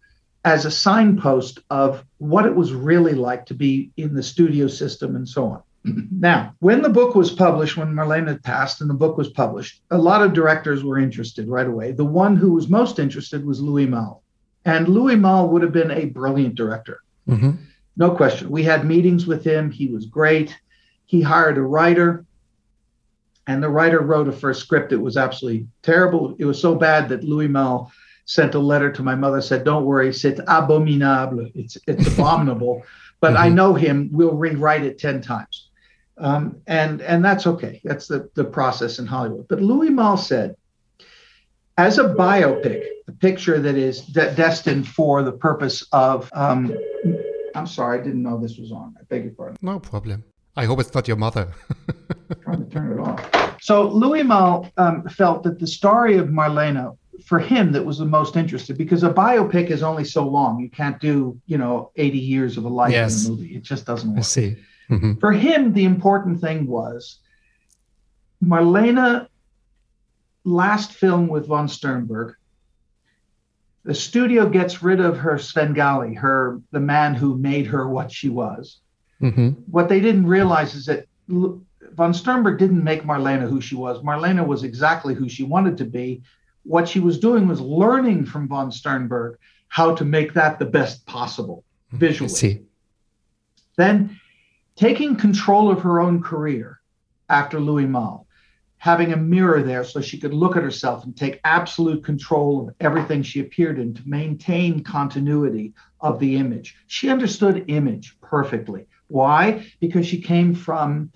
as 0.46 0.66
a 0.66 0.72
signpost 0.72 1.60
of 1.70 2.04
what 2.18 2.46
it 2.46 2.56
was 2.56 2.72
really 2.72 3.14
like 3.14 3.46
to 3.46 3.54
be 3.54 3.92
in 3.98 4.16
the 4.16 4.24
studio 4.24 4.66
system 4.68 5.16
and 5.16 5.28
so 5.28 5.46
on. 5.46 5.62
Now, 6.20 6.56
when 6.60 6.82
the 6.82 6.90
book 6.90 7.14
was 7.14 7.32
published, 7.32 7.78
when 7.78 7.94
Marlena 7.94 8.42
passed 8.42 8.82
and 8.82 8.90
the 8.90 8.96
book 8.96 9.18
was 9.18 9.30
published, 9.30 9.82
a 9.92 9.98
lot 10.00 10.24
of 10.24 10.34
directors 10.34 10.84
were 10.84 10.98
interested 10.98 11.48
right 11.48 11.68
away. 11.68 11.92
The 11.92 12.04
one 12.04 12.36
who 12.36 12.54
was 12.54 12.68
most 12.68 12.98
interested 12.98 13.46
was 13.46 13.62
Louis 13.62 13.86
Malle. 13.86 14.24
And 14.64 14.88
Louis 14.88 15.16
Malle 15.16 15.50
would 15.50 15.62
have 15.62 15.72
been 15.72 15.92
a 15.92 16.06
brilliant 16.06 16.56
director. 16.56 17.04
Mm-hmm. 17.30 17.52
No 17.98 18.16
question. 18.16 18.50
We 18.50 18.64
had 18.64 18.84
meetings 18.84 19.28
with 19.28 19.44
him. 19.44 19.70
He 19.70 19.88
was 19.88 20.08
great. 20.08 20.58
He 21.06 21.22
hired 21.22 21.60
a 21.60 21.62
writer, 21.62 22.26
and 23.48 23.62
the 23.62 23.70
writer 23.70 24.02
wrote 24.02 24.28
a 24.28 24.32
first 24.32 24.62
script. 24.62 24.92
It 24.92 24.98
was 24.98 25.18
absolutely 25.18 25.68
terrible. 25.84 26.36
It 26.40 26.46
was 26.46 26.60
so 26.60 26.76
bad 26.76 27.10
that 27.10 27.24
Louis 27.24 27.48
Malle 27.48 27.92
sent 28.26 28.56
a 28.56 28.60
letter 28.60 28.92
to 28.92 29.04
my 29.04 29.16
mother, 29.16 29.42
said, 29.42 29.64
Don't 29.64 29.86
worry, 29.86 30.12
c'est 30.12 30.40
abominable. 30.48 31.50
It's, 31.54 31.78
it's 31.88 32.08
abominable. 32.08 32.84
But 33.22 33.36
mm-hmm. 33.36 33.44
I 33.44 33.50
know 33.50 33.74
him. 33.74 34.10
We'll 34.12 34.36
rewrite 34.36 34.84
it 34.84 35.00
10 35.00 35.22
times. 35.22 35.70
Um, 36.18 36.58
and 36.68 37.02
and 37.02 37.24
that's 37.24 37.48
okay. 37.48 37.82
That's 37.84 38.08
the, 38.08 38.30
the 38.36 38.44
process 38.44 39.00
in 39.00 39.06
Hollywood. 39.06 39.48
But 39.48 39.62
Louis 39.62 39.90
Malle 39.90 40.18
said, 40.18 40.56
as 41.78 41.98
a 41.98 42.04
biopic, 42.14 42.86
a 43.08 43.12
picture 43.14 43.60
that 43.60 43.76
is 43.76 44.02
de- 44.02 44.34
destined 44.36 44.88
for 44.88 45.24
the 45.24 45.32
purpose 45.32 45.86
of, 45.92 46.30
um, 46.34 46.74
I'm 47.56 47.68
sorry, 47.68 48.00
I 48.00 48.04
didn't 48.04 48.22
know 48.22 48.40
this 48.40 48.58
was 48.58 48.72
on. 48.72 48.96
I 49.00 49.04
beg 49.06 49.24
your 49.24 49.34
pardon. 49.34 49.58
No 49.62 49.80
problem. 49.80 50.24
I 50.58 50.66
hope 50.66 50.80
it's 50.80 50.94
not 50.94 51.08
your 51.08 51.18
mother. 51.18 51.48
trying 52.42 52.66
to 52.66 52.72
turn 52.72 52.92
it 52.92 53.00
off. 53.00 53.62
So 53.62 53.90
Louis 53.90 54.24
Malle 54.24 54.72
um, 54.78 55.08
felt 55.10 55.44
that 55.44 55.60
the 55.60 55.68
story 55.68 56.18
of 56.18 56.28
Marlena 56.28 56.96
for 57.24 57.40
him, 57.40 57.72
that 57.72 57.84
was 57.84 57.98
the 57.98 58.06
most 58.06 58.36
interesting 58.36 58.76
because 58.76 59.04
a 59.04 59.10
biopic 59.10 59.70
is 59.70 59.84
only 59.84 60.04
so 60.04 60.28
long. 60.28 60.60
You 60.60 60.70
can't 60.70 61.00
do, 61.00 61.40
you 61.46 61.58
know, 61.58 61.92
80 61.96 62.18
years 62.18 62.58
of 62.58 62.66
a 62.66 62.70
life 62.70 62.92
yes. 62.92 63.26
in 63.26 63.34
a 63.34 63.36
movie. 63.36 63.56
It 63.56 63.64
just 63.64 63.86
doesn't 63.86 64.10
work. 64.10 64.20
I 64.20 64.22
see. 64.22 64.58
Mm-hmm. 64.90 65.20
For 65.20 65.32
him, 65.32 65.74
the 65.74 65.86
important 65.86 66.42
thing 66.42 66.68
was 66.68 67.20
Marlena 68.44 69.28
last 70.44 70.94
film 70.94 71.28
with 71.28 71.48
von 71.48 71.68
Sternberg. 71.68 72.36
The 73.84 73.96
studio 73.96 74.50
gets 74.50 74.84
rid 74.84 75.00
of 75.00 75.18
her 75.18 75.38
Svengali, 75.38 76.16
her 76.16 76.62
the 76.72 76.80
man 76.80 77.14
who 77.14 77.38
made 77.38 77.68
her 77.68 77.88
what 77.88 78.12
she 78.12 78.30
was. 78.30 78.80
Mm-hmm. 79.26 79.50
What 79.72 79.90
they 79.90 80.00
didn't 80.00 80.28
realize 80.28 80.76
is 80.76 80.86
that 80.86 81.08
von 81.28 82.14
Sternberg 82.14 82.60
didn't 82.60 82.84
make 82.84 83.04
Marlena 83.04 83.50
who 83.50 83.60
she 83.60 83.76
was. 83.76 84.04
Marlena 84.04 84.46
was 84.46 84.64
exactly 84.64 85.16
who 85.16 85.28
she 85.28 85.44
wanted 85.44 85.78
to 85.78 85.86
be. 85.86 86.22
What 86.64 86.88
she 86.88 87.00
was 87.00 87.20
doing 87.20 87.48
was 87.48 87.60
learning 87.60 88.26
from 88.26 88.48
von 88.48 88.72
Sternberg 88.72 89.38
how 89.68 89.96
to 89.96 90.06
make 90.06 90.34
that 90.34 90.60
the 90.60 90.66
best 90.66 91.06
possible 91.06 91.64
visually. 91.92 92.66
Then 93.78 94.20
taking 94.76 95.16
control 95.16 95.72
of 95.72 95.82
her 95.82 96.00
own 96.00 96.22
career 96.22 96.80
after 97.30 97.60
Louis 97.60 97.86
Malle, 97.86 98.28
having 98.78 99.14
a 99.14 99.18
mirror 99.18 99.64
there 99.64 99.84
so 99.84 100.02
she 100.02 100.20
could 100.20 100.34
look 100.34 100.56
at 100.56 100.64
herself 100.64 101.04
and 101.04 101.18
take 101.18 101.42
absolute 101.44 102.04
control 102.04 102.68
of 102.68 102.76
everything 102.80 103.24
she 103.24 103.40
appeared 103.40 103.80
in 103.80 103.94
to 103.96 104.08
maintain 104.08 104.84
continuity 104.84 105.74
of 106.02 106.20
the 106.20 106.36
image. 106.36 106.76
She 106.86 107.10
understood 107.10 107.66
image 107.68 108.16
perfectly. 108.22 108.86
Why? 109.08 109.66
Because 109.80 110.06
she 110.08 110.22
came 110.22 110.56
from, 110.56 111.12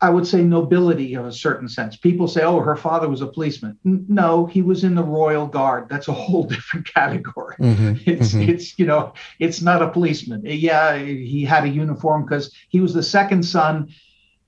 I 0.00 0.10
would 0.10 0.26
say, 0.26 0.42
nobility 0.42 1.14
of 1.14 1.26
a 1.26 1.32
certain 1.32 1.68
sense. 1.68 1.96
People 1.96 2.26
say, 2.26 2.42
oh, 2.42 2.60
her 2.60 2.76
father 2.76 3.08
was 3.08 3.20
a 3.20 3.26
policeman. 3.26 3.78
No, 3.84 4.46
he 4.46 4.62
was 4.62 4.82
in 4.82 4.94
the 4.94 5.02
royal 5.02 5.46
guard. 5.46 5.88
That's 5.88 6.08
a 6.08 6.12
whole 6.12 6.44
different 6.54 6.92
category. 6.92 7.56
Mm-hmm. 7.56 7.92
It's, 8.10 8.32
mm-hmm. 8.32 8.48
it's, 8.48 8.78
you 8.78 8.86
know, 8.86 9.12
it's 9.38 9.60
not 9.60 9.82
a 9.82 9.90
policeman. 9.90 10.42
Yeah, 10.44 10.98
he 10.98 11.44
had 11.44 11.64
a 11.64 11.68
uniform 11.68 12.24
because 12.24 12.52
he 12.68 12.80
was 12.80 12.94
the 12.94 13.02
second 13.02 13.42
son. 13.42 13.88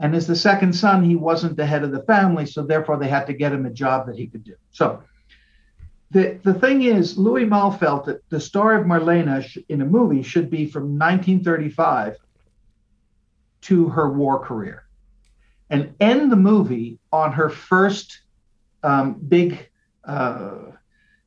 And 0.00 0.16
as 0.16 0.26
the 0.26 0.34
second 0.34 0.72
son, 0.72 1.04
he 1.04 1.14
wasn't 1.14 1.56
the 1.56 1.66
head 1.66 1.84
of 1.84 1.92
the 1.92 2.02
family. 2.02 2.46
So 2.46 2.64
therefore, 2.64 2.98
they 2.98 3.08
had 3.08 3.26
to 3.26 3.34
get 3.34 3.52
him 3.52 3.66
a 3.66 3.70
job 3.70 4.06
that 4.06 4.16
he 4.16 4.26
could 4.26 4.42
do. 4.42 4.56
So 4.72 5.02
the, 6.12 6.38
the 6.42 6.52
thing 6.54 6.82
is, 6.82 7.16
Louis 7.16 7.46
Malle 7.46 7.72
felt 7.72 8.04
that 8.04 8.28
the 8.28 8.38
story 8.38 8.78
of 8.78 8.86
Marlene 8.86 9.64
in 9.70 9.80
a 9.80 9.86
movie 9.86 10.22
should 10.22 10.50
be 10.50 10.66
from 10.66 10.98
1935 10.98 12.18
to 13.62 13.88
her 13.88 14.12
war 14.12 14.38
career 14.38 14.84
and 15.70 15.94
end 16.00 16.30
the 16.30 16.36
movie 16.36 16.98
on 17.12 17.32
her 17.32 17.48
first 17.48 18.20
um, 18.82 19.14
big, 19.14 19.70
uh, 20.04 20.58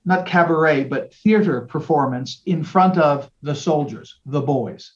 not 0.06 0.28
cabaret, 0.28 0.84
but 0.84 1.12
theater 1.16 1.62
performance 1.62 2.44
in 2.46 2.64
front 2.64 3.00
of 3.00 3.32
the 3.42 3.56
soldiers, 3.56 4.20
the 4.28 4.42
boys. 4.42 4.94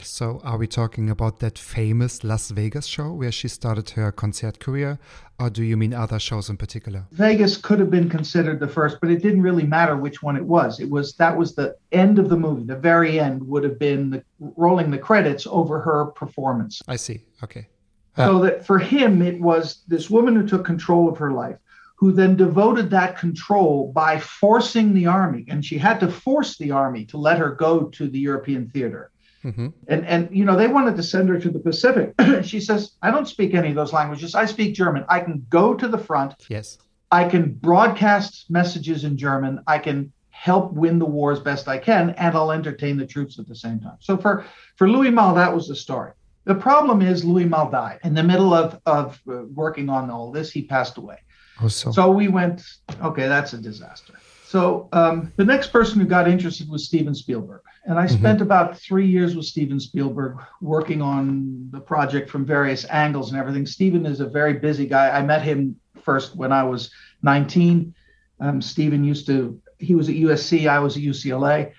So, 0.00 0.40
are 0.44 0.58
we 0.58 0.66
talking 0.66 1.08
about 1.08 1.38
that 1.40 1.58
famous 1.58 2.24
Las 2.24 2.50
Vegas 2.50 2.86
show 2.86 3.12
where 3.12 3.32
she 3.32 3.48
started 3.48 3.90
her 3.90 4.12
concert 4.12 4.58
career, 4.58 4.98
or 5.38 5.50
do 5.50 5.62
you 5.62 5.76
mean 5.76 5.94
other 5.94 6.18
shows 6.18 6.50
in 6.50 6.56
particular? 6.56 7.06
Vegas 7.12 7.56
could 7.56 7.78
have 7.78 7.90
been 7.90 8.08
considered 8.08 8.60
the 8.60 8.68
first, 8.68 8.98
but 9.00 9.10
it 9.10 9.22
didn't 9.22 9.42
really 9.42 9.64
matter 9.64 9.96
which 9.96 10.22
one 10.22 10.36
it 10.36 10.44
was. 10.44 10.80
It 10.80 10.90
was 10.90 11.14
that 11.14 11.36
was 11.36 11.54
the 11.54 11.76
end 11.92 12.18
of 12.18 12.28
the 12.28 12.36
movie. 12.36 12.64
The 12.64 12.76
very 12.76 13.18
end 13.18 13.46
would 13.46 13.64
have 13.64 13.78
been 13.78 14.10
the, 14.10 14.24
rolling 14.38 14.90
the 14.90 14.98
credits 14.98 15.46
over 15.46 15.80
her 15.80 16.06
performance. 16.06 16.82
I 16.88 16.96
see. 16.96 17.22
Okay. 17.42 17.68
Uh, 18.16 18.26
so 18.26 18.38
that 18.40 18.66
for 18.66 18.78
him, 18.78 19.22
it 19.22 19.40
was 19.40 19.82
this 19.88 20.10
woman 20.10 20.36
who 20.36 20.46
took 20.46 20.64
control 20.64 21.08
of 21.08 21.18
her 21.18 21.32
life, 21.32 21.56
who 21.96 22.12
then 22.12 22.36
devoted 22.36 22.90
that 22.90 23.18
control 23.18 23.92
by 23.92 24.18
forcing 24.18 24.92
the 24.92 25.06
army, 25.06 25.44
and 25.48 25.64
she 25.64 25.78
had 25.78 25.98
to 26.00 26.08
force 26.08 26.58
the 26.58 26.70
army 26.70 27.04
to 27.06 27.16
let 27.16 27.38
her 27.38 27.50
go 27.50 27.84
to 27.84 28.08
the 28.08 28.18
European 28.18 28.68
theater. 28.68 29.10
Mm-hmm. 29.44 29.68
And 29.88 30.06
and 30.06 30.28
you 30.32 30.44
know 30.44 30.56
they 30.56 30.68
wanted 30.68 30.96
to 30.96 31.02
send 31.02 31.28
her 31.28 31.38
to 31.38 31.50
the 31.50 31.58
Pacific. 31.58 32.14
she 32.42 32.60
says, 32.60 32.92
"I 33.02 33.10
don't 33.10 33.28
speak 33.28 33.54
any 33.54 33.68
of 33.68 33.74
those 33.74 33.92
languages. 33.92 34.34
I 34.34 34.46
speak 34.46 34.74
German. 34.74 35.04
I 35.08 35.20
can 35.20 35.44
go 35.50 35.74
to 35.74 35.86
the 35.86 35.98
front. 35.98 36.34
Yes. 36.48 36.78
I 37.10 37.28
can 37.28 37.52
broadcast 37.52 38.50
messages 38.50 39.04
in 39.04 39.16
German. 39.16 39.62
I 39.66 39.78
can 39.78 40.12
help 40.30 40.72
win 40.72 40.98
the 40.98 41.06
war 41.06 41.30
as 41.30 41.40
best 41.40 41.68
I 41.68 41.78
can, 41.78 42.10
and 42.10 42.34
I'll 42.34 42.50
entertain 42.50 42.96
the 42.96 43.06
troops 43.06 43.38
at 43.38 43.46
the 43.46 43.54
same 43.54 43.80
time." 43.80 43.98
So 44.00 44.16
for 44.16 44.44
for 44.76 44.88
Louis 44.88 45.10
Malle, 45.10 45.34
that 45.34 45.54
was 45.54 45.68
the 45.68 45.76
story. 45.76 46.12
The 46.44 46.54
problem 46.54 47.02
is 47.02 47.24
Louis 47.24 47.44
Malle 47.44 47.70
died 47.70 48.00
in 48.02 48.14
the 48.14 48.22
middle 48.22 48.54
of 48.54 48.80
of 48.86 49.20
uh, 49.28 49.42
working 49.54 49.90
on 49.90 50.10
all 50.10 50.32
this. 50.32 50.50
He 50.50 50.62
passed 50.62 50.96
away. 50.96 51.18
Oh, 51.60 51.68
so. 51.68 51.92
So 51.92 52.10
we 52.10 52.28
went, 52.28 52.62
okay, 53.00 53.28
that's 53.28 53.52
a 53.52 53.58
disaster. 53.58 54.14
So 54.54 54.88
um, 54.92 55.32
the 55.34 55.44
next 55.44 55.72
person 55.72 55.98
who 55.98 56.06
got 56.06 56.28
interested 56.28 56.68
was 56.68 56.84
Steven 56.84 57.12
Spielberg. 57.12 57.62
And 57.86 57.98
I 57.98 58.06
spent 58.06 58.36
mm-hmm. 58.36 58.42
about 58.44 58.78
three 58.78 59.04
years 59.04 59.34
with 59.34 59.46
Steven 59.46 59.80
Spielberg 59.80 60.36
working 60.60 61.02
on 61.02 61.68
the 61.72 61.80
project 61.80 62.30
from 62.30 62.46
various 62.46 62.86
angles 62.88 63.32
and 63.32 63.40
everything. 63.40 63.66
Steven 63.66 64.06
is 64.06 64.20
a 64.20 64.26
very 64.26 64.52
busy 64.52 64.86
guy. 64.86 65.10
I 65.10 65.22
met 65.24 65.42
him 65.42 65.74
first 66.02 66.36
when 66.36 66.52
I 66.52 66.62
was 66.62 66.92
19. 67.24 67.92
Um, 68.38 68.62
Steven 68.62 69.02
used 69.02 69.26
to, 69.26 69.60
he 69.78 69.96
was 69.96 70.08
at 70.08 70.14
USC, 70.14 70.68
I 70.68 70.78
was 70.78 70.96
at 70.96 71.02
UCLA. 71.02 71.72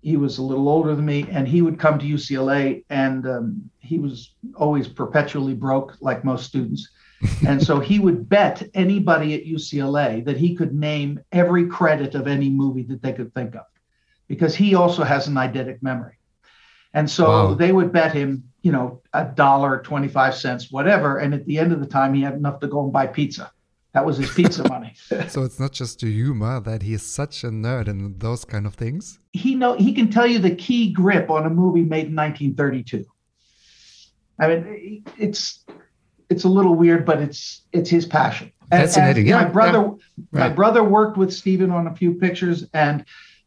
He 0.00 0.16
was 0.16 0.38
a 0.38 0.42
little 0.42 0.70
older 0.70 0.94
than 0.94 1.04
me, 1.04 1.26
and 1.30 1.46
he 1.46 1.60
would 1.60 1.78
come 1.78 1.98
to 1.98 2.06
UCLA, 2.06 2.86
and 2.88 3.26
um, 3.26 3.70
he 3.80 3.98
was 3.98 4.32
always 4.54 4.88
perpetually 4.88 5.52
broke, 5.52 5.98
like 6.00 6.24
most 6.24 6.46
students 6.46 6.88
and 7.46 7.62
so 7.62 7.80
he 7.80 7.98
would 7.98 8.28
bet 8.28 8.62
anybody 8.74 9.34
at 9.34 9.44
UCLA 9.44 10.24
that 10.24 10.36
he 10.36 10.54
could 10.54 10.74
name 10.74 11.20
every 11.32 11.66
credit 11.66 12.14
of 12.14 12.26
any 12.26 12.50
movie 12.50 12.82
that 12.84 13.02
they 13.02 13.12
could 13.12 13.32
think 13.34 13.54
of 13.54 13.64
because 14.28 14.54
he 14.54 14.74
also 14.74 15.04
has 15.04 15.26
an 15.28 15.34
eidetic 15.34 15.82
memory. 15.82 16.18
And 16.94 17.10
so 17.10 17.28
wow. 17.28 17.54
they 17.54 17.72
would 17.72 17.92
bet 17.92 18.12
him, 18.12 18.44
you 18.62 18.72
know, 18.72 19.02
a 19.12 19.24
dollar, 19.24 19.82
25 19.82 20.34
cents, 20.34 20.70
whatever. 20.70 21.18
And 21.18 21.34
at 21.34 21.44
the 21.44 21.58
end 21.58 21.72
of 21.72 21.80
the 21.80 21.86
time, 21.86 22.14
he 22.14 22.22
had 22.22 22.34
enough 22.34 22.60
to 22.60 22.68
go 22.68 22.84
and 22.84 22.92
buy 22.92 23.06
pizza. 23.06 23.50
That 23.92 24.04
was 24.04 24.16
his 24.16 24.32
pizza 24.32 24.68
money. 24.68 24.94
so 25.28 25.42
it's 25.42 25.58
not 25.58 25.72
just 25.72 26.00
the 26.00 26.12
humor 26.12 26.60
that 26.60 26.82
he 26.82 26.94
is 26.94 27.02
such 27.02 27.44
a 27.44 27.48
nerd 27.48 27.88
and 27.88 28.18
those 28.20 28.44
kind 28.44 28.66
of 28.66 28.74
things. 28.74 29.18
He 29.32 29.54
know 29.54 29.74
he 29.74 29.92
can 29.92 30.10
tell 30.10 30.26
you 30.26 30.38
the 30.38 30.54
key 30.54 30.92
grip 30.92 31.30
on 31.30 31.46
a 31.46 31.50
movie 31.50 31.82
made 31.82 32.06
in 32.06 32.16
1932. 32.16 33.04
I 34.38 34.48
mean, 34.48 35.04
it's 35.16 35.64
it's 36.30 36.44
a 36.44 36.48
little 36.48 36.74
weird, 36.74 37.04
but 37.04 37.20
it's 37.20 37.62
it's 37.72 37.90
his 37.90 38.06
passion. 38.06 38.50
Fascinating. 38.70 39.26
yeah, 39.26 39.42
my 39.44 39.48
brother, 39.48 39.90
yeah. 40.32 40.40
my 40.40 40.48
brother 40.48 40.82
worked 40.82 41.16
with 41.16 41.32
Steven 41.32 41.70
on 41.70 41.86
a 41.86 41.94
few 41.94 42.14
pictures, 42.14 42.66
and 42.72 43.04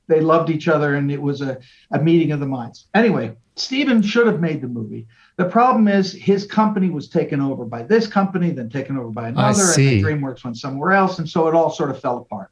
they 0.07 0.22
loved 0.22 0.50
each 0.50 0.67
other, 0.67 0.96
and 0.96 1.12
it 1.12 1.22
was 1.22 1.41
a, 1.41 1.57
a 1.91 2.00
meeting 2.00 2.31
of 2.31 2.39
the 2.39 2.46
minds. 2.46 2.88
Anyway, 2.93 3.36
Steven 3.55 4.01
should 4.01 4.27
have 4.27 4.39
made 4.39 4.62
the 4.62 4.67
movie. 4.67 5.07
The 5.38 5.46
problem 5.46 5.88
is 5.88 6.13
his 6.13 6.46
company 6.46 6.89
was 6.89 7.10
taken 7.10 7.41
over 7.41 7.65
by 7.65 7.84
this 7.84 8.07
company, 8.07 8.51
then 8.51 8.69
taken 8.69 8.98
over 8.98 9.10
by 9.10 9.29
another, 9.29 9.63
and 9.63 9.75
then 9.75 10.03
DreamWorks 10.03 10.43
went 10.43 10.57
somewhere 10.57 10.91
else, 10.93 11.19
and 11.19 11.27
so 11.27 11.48
it 11.48 11.55
all 11.55 11.69
sort 11.72 11.89
of 11.89 12.00
fell 12.00 12.17
apart. 12.17 12.51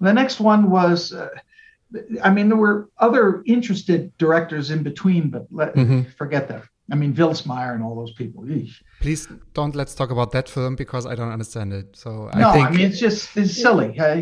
The 0.00 0.12
next 0.12 0.40
one 0.40 0.70
was. 0.70 1.12
Uh, 1.12 1.28
I 2.22 2.30
mean, 2.30 2.48
there 2.48 2.56
were 2.56 2.88
other 2.98 3.42
interested 3.46 4.16
directors 4.16 4.70
in 4.70 4.84
between, 4.84 5.28
but 5.28 5.46
let, 5.50 5.74
Mhm. 5.74 6.12
forget 6.14 6.46
that. 6.48 6.62
I 6.90 6.96
mean, 6.96 7.14
Vilsmaier 7.14 7.74
and 7.74 7.82
all 7.82 7.94
those 7.94 8.12
people. 8.12 8.42
Eesh. 8.44 8.82
Please 9.00 9.28
don't 9.54 9.74
let's 9.74 9.94
talk 9.94 10.10
about 10.10 10.32
that 10.32 10.48
film 10.48 10.76
because 10.76 11.06
I 11.06 11.14
don't 11.14 11.32
understand 11.32 11.72
it. 11.72 11.96
So 11.96 12.30
no, 12.34 12.48
I 12.48 12.52
think 12.52 12.66
I 12.66 12.70
mean, 12.70 12.80
it's 12.80 12.98
just 12.98 13.36
it's 13.36 13.54
silly. 13.54 13.98
Uh, 13.98 14.16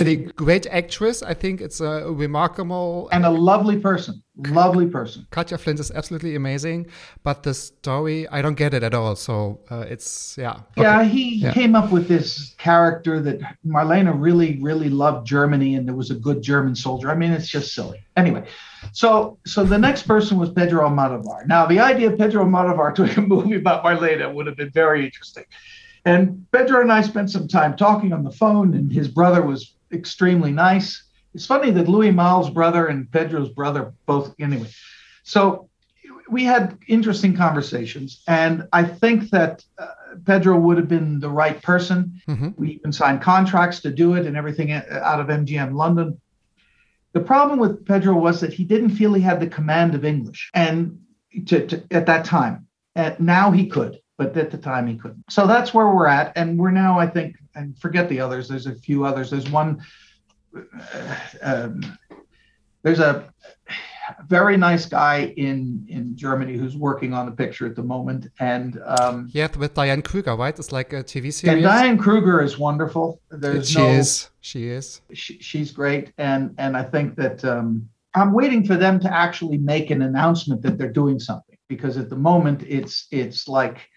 a 0.00 0.16
great 0.16 0.66
actress. 0.66 1.22
I 1.22 1.34
think 1.34 1.60
it's 1.60 1.80
a 1.80 2.10
remarkable 2.10 3.08
and 3.12 3.24
a 3.24 3.30
lovely 3.30 3.78
person, 3.78 4.22
lovely 4.36 4.86
person. 4.86 5.26
Katja 5.30 5.58
Flint 5.58 5.78
is 5.78 5.90
absolutely 5.90 6.34
amazing, 6.36 6.86
but 7.22 7.42
the 7.42 7.52
story 7.52 8.26
I 8.28 8.40
don't 8.40 8.54
get 8.54 8.72
it 8.72 8.82
at 8.82 8.94
all. 8.94 9.14
So 9.16 9.60
uh, 9.70 9.84
it's 9.88 10.36
yeah. 10.38 10.60
Yeah, 10.76 11.04
he 11.04 11.36
Yeah. 11.36 11.52
came 11.52 11.74
up 11.74 11.92
with 11.92 12.08
this 12.08 12.54
character 12.58 13.20
that 13.20 13.40
Marlena 13.66 14.12
really, 14.16 14.58
really 14.62 14.88
loved 14.88 15.26
Germany, 15.26 15.74
and 15.74 15.86
there 15.86 15.94
was 15.94 16.10
a 16.10 16.14
good 16.14 16.42
German 16.42 16.74
soldier. 16.74 17.10
I 17.10 17.14
mean, 17.14 17.30
it's 17.32 17.48
just 17.48 17.74
silly. 17.74 18.00
Anyway, 18.16 18.44
so 18.92 19.38
so 19.46 19.64
the 19.64 19.78
next 19.78 20.02
person 20.04 20.38
was 20.38 20.50
Pedro 20.50 20.88
Almodovar. 20.88 21.46
Now, 21.46 21.66
the 21.66 21.80
idea 21.80 22.10
of 22.10 22.18
Pedro 22.18 22.44
Almodovar 22.44 22.94
doing 22.94 23.16
a 23.18 23.20
movie 23.20 23.56
about 23.56 23.84
Marlena 23.84 24.32
would 24.32 24.46
have 24.46 24.56
been 24.56 24.70
very 24.70 25.04
interesting. 25.04 25.44
And 26.04 26.46
Pedro 26.50 26.80
and 26.80 26.90
I 26.90 27.02
spent 27.02 27.30
some 27.30 27.46
time 27.46 27.76
talking 27.76 28.12
on 28.12 28.24
the 28.24 28.30
phone, 28.32 28.74
and 28.74 28.90
his 28.92 29.08
brother 29.08 29.42
was 29.42 29.74
extremely 29.92 30.50
nice. 30.50 31.02
It's 31.34 31.46
funny 31.46 31.70
that 31.70 31.88
Louis 31.88 32.10
Malle's 32.10 32.50
brother 32.50 32.86
and 32.86 33.10
Pedro's 33.10 33.48
brother 33.48 33.92
both, 34.06 34.34
anyway. 34.38 34.68
So 35.22 35.68
we 36.30 36.44
had 36.44 36.78
interesting 36.88 37.36
conversations, 37.36 38.22
and 38.28 38.68
I 38.72 38.84
think 38.84 39.30
that 39.30 39.64
uh, 39.78 39.86
Pedro 40.26 40.58
would 40.58 40.76
have 40.76 40.88
been 40.88 41.20
the 41.20 41.28
right 41.28 41.60
person. 41.62 42.20
Mhm. 42.28 42.54
We 42.56 42.72
even 42.72 42.92
signed 42.92 43.22
contracts 43.22 43.80
to 43.80 43.90
do 43.92 44.14
it 44.14 44.26
and 44.26 44.36
everything 44.36 44.72
uh, 44.72 45.00
out 45.02 45.20
of 45.20 45.28
MGM 45.28 45.74
London. 45.74 46.20
The 47.12 47.20
problem 47.20 47.58
with 47.58 47.84
Pedro 47.86 48.14
was 48.14 48.40
that 48.40 48.52
he 48.52 48.64
didn't 48.64 48.90
feel 48.90 49.12
he 49.12 49.20
had 49.22 49.40
the 49.40 49.46
command 49.46 49.94
of 49.94 50.04
English, 50.04 50.50
and 50.54 50.98
to, 51.46 51.66
to, 51.66 51.82
at 51.90 52.06
that 52.06 52.24
time, 52.24 52.66
and 52.94 53.18
now 53.20 53.50
he 53.50 53.66
could, 53.66 54.00
but 54.18 54.36
at 54.36 54.50
the 54.50 54.58
time 54.58 54.86
he 54.86 54.96
couldn't. 54.96 55.24
So 55.30 55.46
that's 55.46 55.72
where 55.74 55.88
we're 55.88 56.06
at, 56.06 56.32
and 56.36 56.58
we're 56.58 56.70
now, 56.70 56.98
I 56.98 57.06
think, 57.06 57.36
and 57.54 57.78
forget 57.78 58.08
the 58.08 58.20
others. 58.20 58.48
There's 58.48 58.66
a 58.66 58.74
few 58.74 59.04
others. 59.04 59.30
There's 59.30 59.50
one. 59.50 59.82
Um, 61.42 61.98
there's 62.82 63.00
a 63.00 63.32
very 64.26 64.56
nice 64.56 64.86
guy 64.86 65.32
in 65.36 65.86
in 65.88 66.16
Germany 66.16 66.56
who's 66.56 66.76
working 66.76 67.14
on 67.14 67.26
the 67.26 67.32
picture 67.32 67.66
at 67.66 67.76
the 67.76 67.82
moment, 67.82 68.26
and 68.40 68.80
um, 68.84 69.28
Yeah, 69.32 69.48
with 69.56 69.74
Diane 69.74 70.02
Kruger, 70.02 70.34
right? 70.36 70.58
It's 70.58 70.72
like 70.72 70.92
a 70.92 71.02
TV 71.02 71.32
series. 71.32 71.44
and. 71.44 71.62
Diane 71.62 71.98
Kruger 71.98 72.42
is 72.42 72.58
wonderful. 72.58 73.20
There's 73.30 73.70
she 73.70 73.78
no, 73.78 73.88
is. 73.88 74.30
She 74.40 74.68
is. 74.68 75.00
she, 75.12 75.38
she's 75.38 75.70
great, 75.70 76.12
and 76.18 76.54
and 76.58 76.76
I 76.76 76.82
think 76.82 77.16
that 77.16 77.44
um, 77.44 77.88
I'm 78.14 78.32
waiting 78.32 78.64
for 78.64 78.76
them 78.76 79.00
to 79.00 79.12
actually 79.12 79.58
make 79.58 79.90
an 79.90 80.02
announcement 80.02 80.62
that 80.62 80.78
they're 80.78 80.92
doing 80.92 81.18
something 81.18 81.56
because 81.68 81.96
at 81.96 82.10
the 82.10 82.16
moment 82.16 82.62
it's 82.66 83.06
it's 83.10 83.48
like 83.48 83.88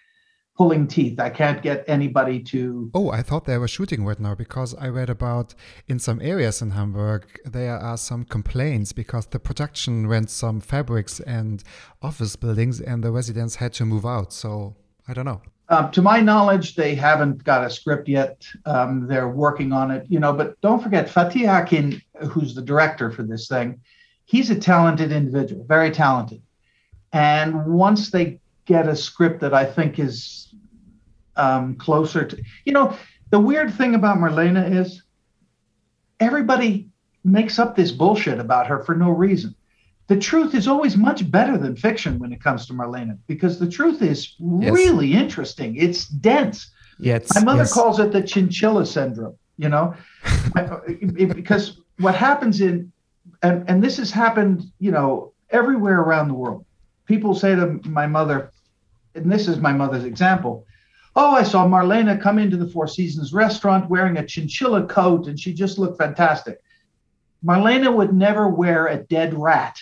pulling 0.58 0.88
teeth. 0.88 1.20
I 1.20 1.30
can't 1.30 1.62
get 1.62 1.84
anybody 1.88 2.40
to. 2.44 2.90
Oh, 2.94 3.10
I 3.10 3.22
thought 3.22 3.46
they 3.46 3.58
were 3.58 3.68
shooting 3.68 4.06
right 4.06 4.20
now 4.20 4.36
because 4.36 4.74
I 4.76 4.88
read 4.88 5.10
about 5.10 5.54
in 5.88 6.00
some 6.00 6.22
areas 6.22 6.62
in 6.62 6.72
Hamburg 6.72 7.26
there 7.44 7.78
are 7.78 7.98
some 7.98 8.24
complaints 8.24 8.94
because 8.94 9.26
the 9.28 9.40
production 9.40 10.08
rent 10.08 10.30
some 10.30 10.62
fabrics 10.62 11.20
and 11.20 11.64
office 12.02 12.36
buildings 12.36 12.80
and 12.80 13.04
the 13.04 13.12
residents 13.12 13.56
had 13.56 13.74
to 13.74 13.86
move 13.86 14.06
out. 14.06 14.32
So 14.32 14.76
I 15.08 15.14
don't 15.14 15.26
know. 15.26 15.42
Um, 15.68 15.92
to 15.92 16.02
my 16.02 16.20
knowledge, 16.20 16.76
they 16.76 16.94
haven't 16.94 17.44
got 17.44 17.66
a 17.66 17.70
script 17.70 18.08
yet. 18.08 18.46
Um, 18.66 19.08
they're 19.08 19.30
working 19.30 19.72
on 19.72 19.90
it, 19.90 20.06
you 20.08 20.20
know. 20.20 20.32
But 20.32 20.62
don't 20.62 20.82
forget, 20.82 21.08
Fatih 21.10 21.48
Akin, 21.50 22.02
who's 22.30 22.54
the 22.54 22.62
director 22.62 23.10
for 23.10 23.24
this 23.24 23.48
thing, 23.48 23.82
he's 24.26 24.52
a 24.52 24.56
talented 24.56 25.12
individual, 25.12 25.66
very 25.66 25.90
talented. 25.90 26.42
And 27.14 27.66
once 27.66 28.12
they 28.12 28.40
get 28.66 28.88
a 28.88 28.96
script 28.96 29.42
that 29.42 29.54
I 29.54 29.66
think 29.66 30.00
is 30.00 30.54
um, 31.36 31.76
closer 31.76 32.26
to, 32.26 32.44
you 32.66 32.74
know, 32.74 32.96
the 33.30 33.40
weird 33.40 33.74
thing 33.74 33.96
about 33.96 34.18
Marlena 34.18 34.76
is 34.76 35.04
everybody 36.20 36.90
makes 37.24 37.60
up 37.60 37.76
this 37.76 37.92
bullshit 37.92 38.40
about 38.40 38.68
her 38.68 38.84
for 38.84 38.96
no 38.96 39.10
reason. 39.10 39.56
The 40.08 40.18
truth 40.18 40.54
is 40.54 40.68
always 40.68 40.96
much 40.96 41.30
better 41.32 41.58
than 41.58 41.76
fiction 41.76 42.20
when 42.20 42.32
it 42.32 42.42
comes 42.42 42.68
to 42.68 42.74
Marlena 42.74 43.18
because 43.28 43.60
the 43.60 43.70
truth 43.70 44.02
is 44.02 44.36
Yes. 44.40 44.72
really 44.72 45.14
interesting. 45.14 45.76
It's 45.76 46.08
dense. 46.08 46.72
Yes. 47.00 47.34
My 47.34 47.44
mother 47.44 47.64
yes. 47.64 47.74
calls 47.74 48.00
it 48.00 48.12
the 48.12 48.22
chinchilla 48.22 48.86
syndrome, 48.86 49.36
you 49.58 49.70
know, 49.70 49.96
because 51.16 51.82
what 51.98 52.16
happens 52.16 52.62
in, 52.62 52.92
and, 53.42 53.68
and 53.68 53.84
this 53.84 53.98
has 53.98 54.12
happened, 54.12 54.64
you 54.80 54.92
know, 54.92 55.34
everywhere 55.50 56.00
around 56.02 56.28
the 56.28 56.34
world. 56.36 56.66
People 57.08 57.34
say 57.36 57.56
to 57.56 57.80
my 57.86 58.08
mother, 58.08 58.52
and 59.16 59.32
this 59.32 59.48
is 59.48 59.58
my 59.58 59.72
mother's 59.74 60.04
example. 60.04 60.66
Oh, 61.16 61.32
I 61.32 61.44
saw 61.44 61.66
Marlena 61.66 62.22
come 62.22 62.38
into 62.38 62.58
the 62.58 62.68
Four 62.68 62.88
Seasons 62.88 63.34
restaurant 63.34 63.90
wearing 63.90 64.18
a 64.18 64.26
chinchilla 64.26 64.86
coat 64.86 65.28
and 65.28 65.40
she 65.40 65.54
just 65.54 65.80
looked 65.80 65.98
fantastic. 65.98 66.62
Marlena 67.44 67.94
would 67.94 68.14
never 68.14 68.50
wear 68.50 68.88
a 68.88 68.98
dead 68.98 69.34
rat 69.34 69.78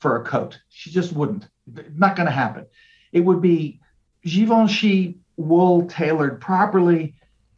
for 0.00 0.20
a 0.20 0.24
coat. 0.24 0.58
She 0.68 0.90
just 0.90 1.12
wouldn't. 1.12 1.48
Not 1.96 2.16
going 2.16 2.26
to 2.26 2.32
happen. 2.32 2.66
It 3.12 3.20
would 3.20 3.40
be 3.40 3.80
Givenchy 4.22 5.18
wool 5.36 5.86
tailored 5.86 6.40
properly. 6.40 7.14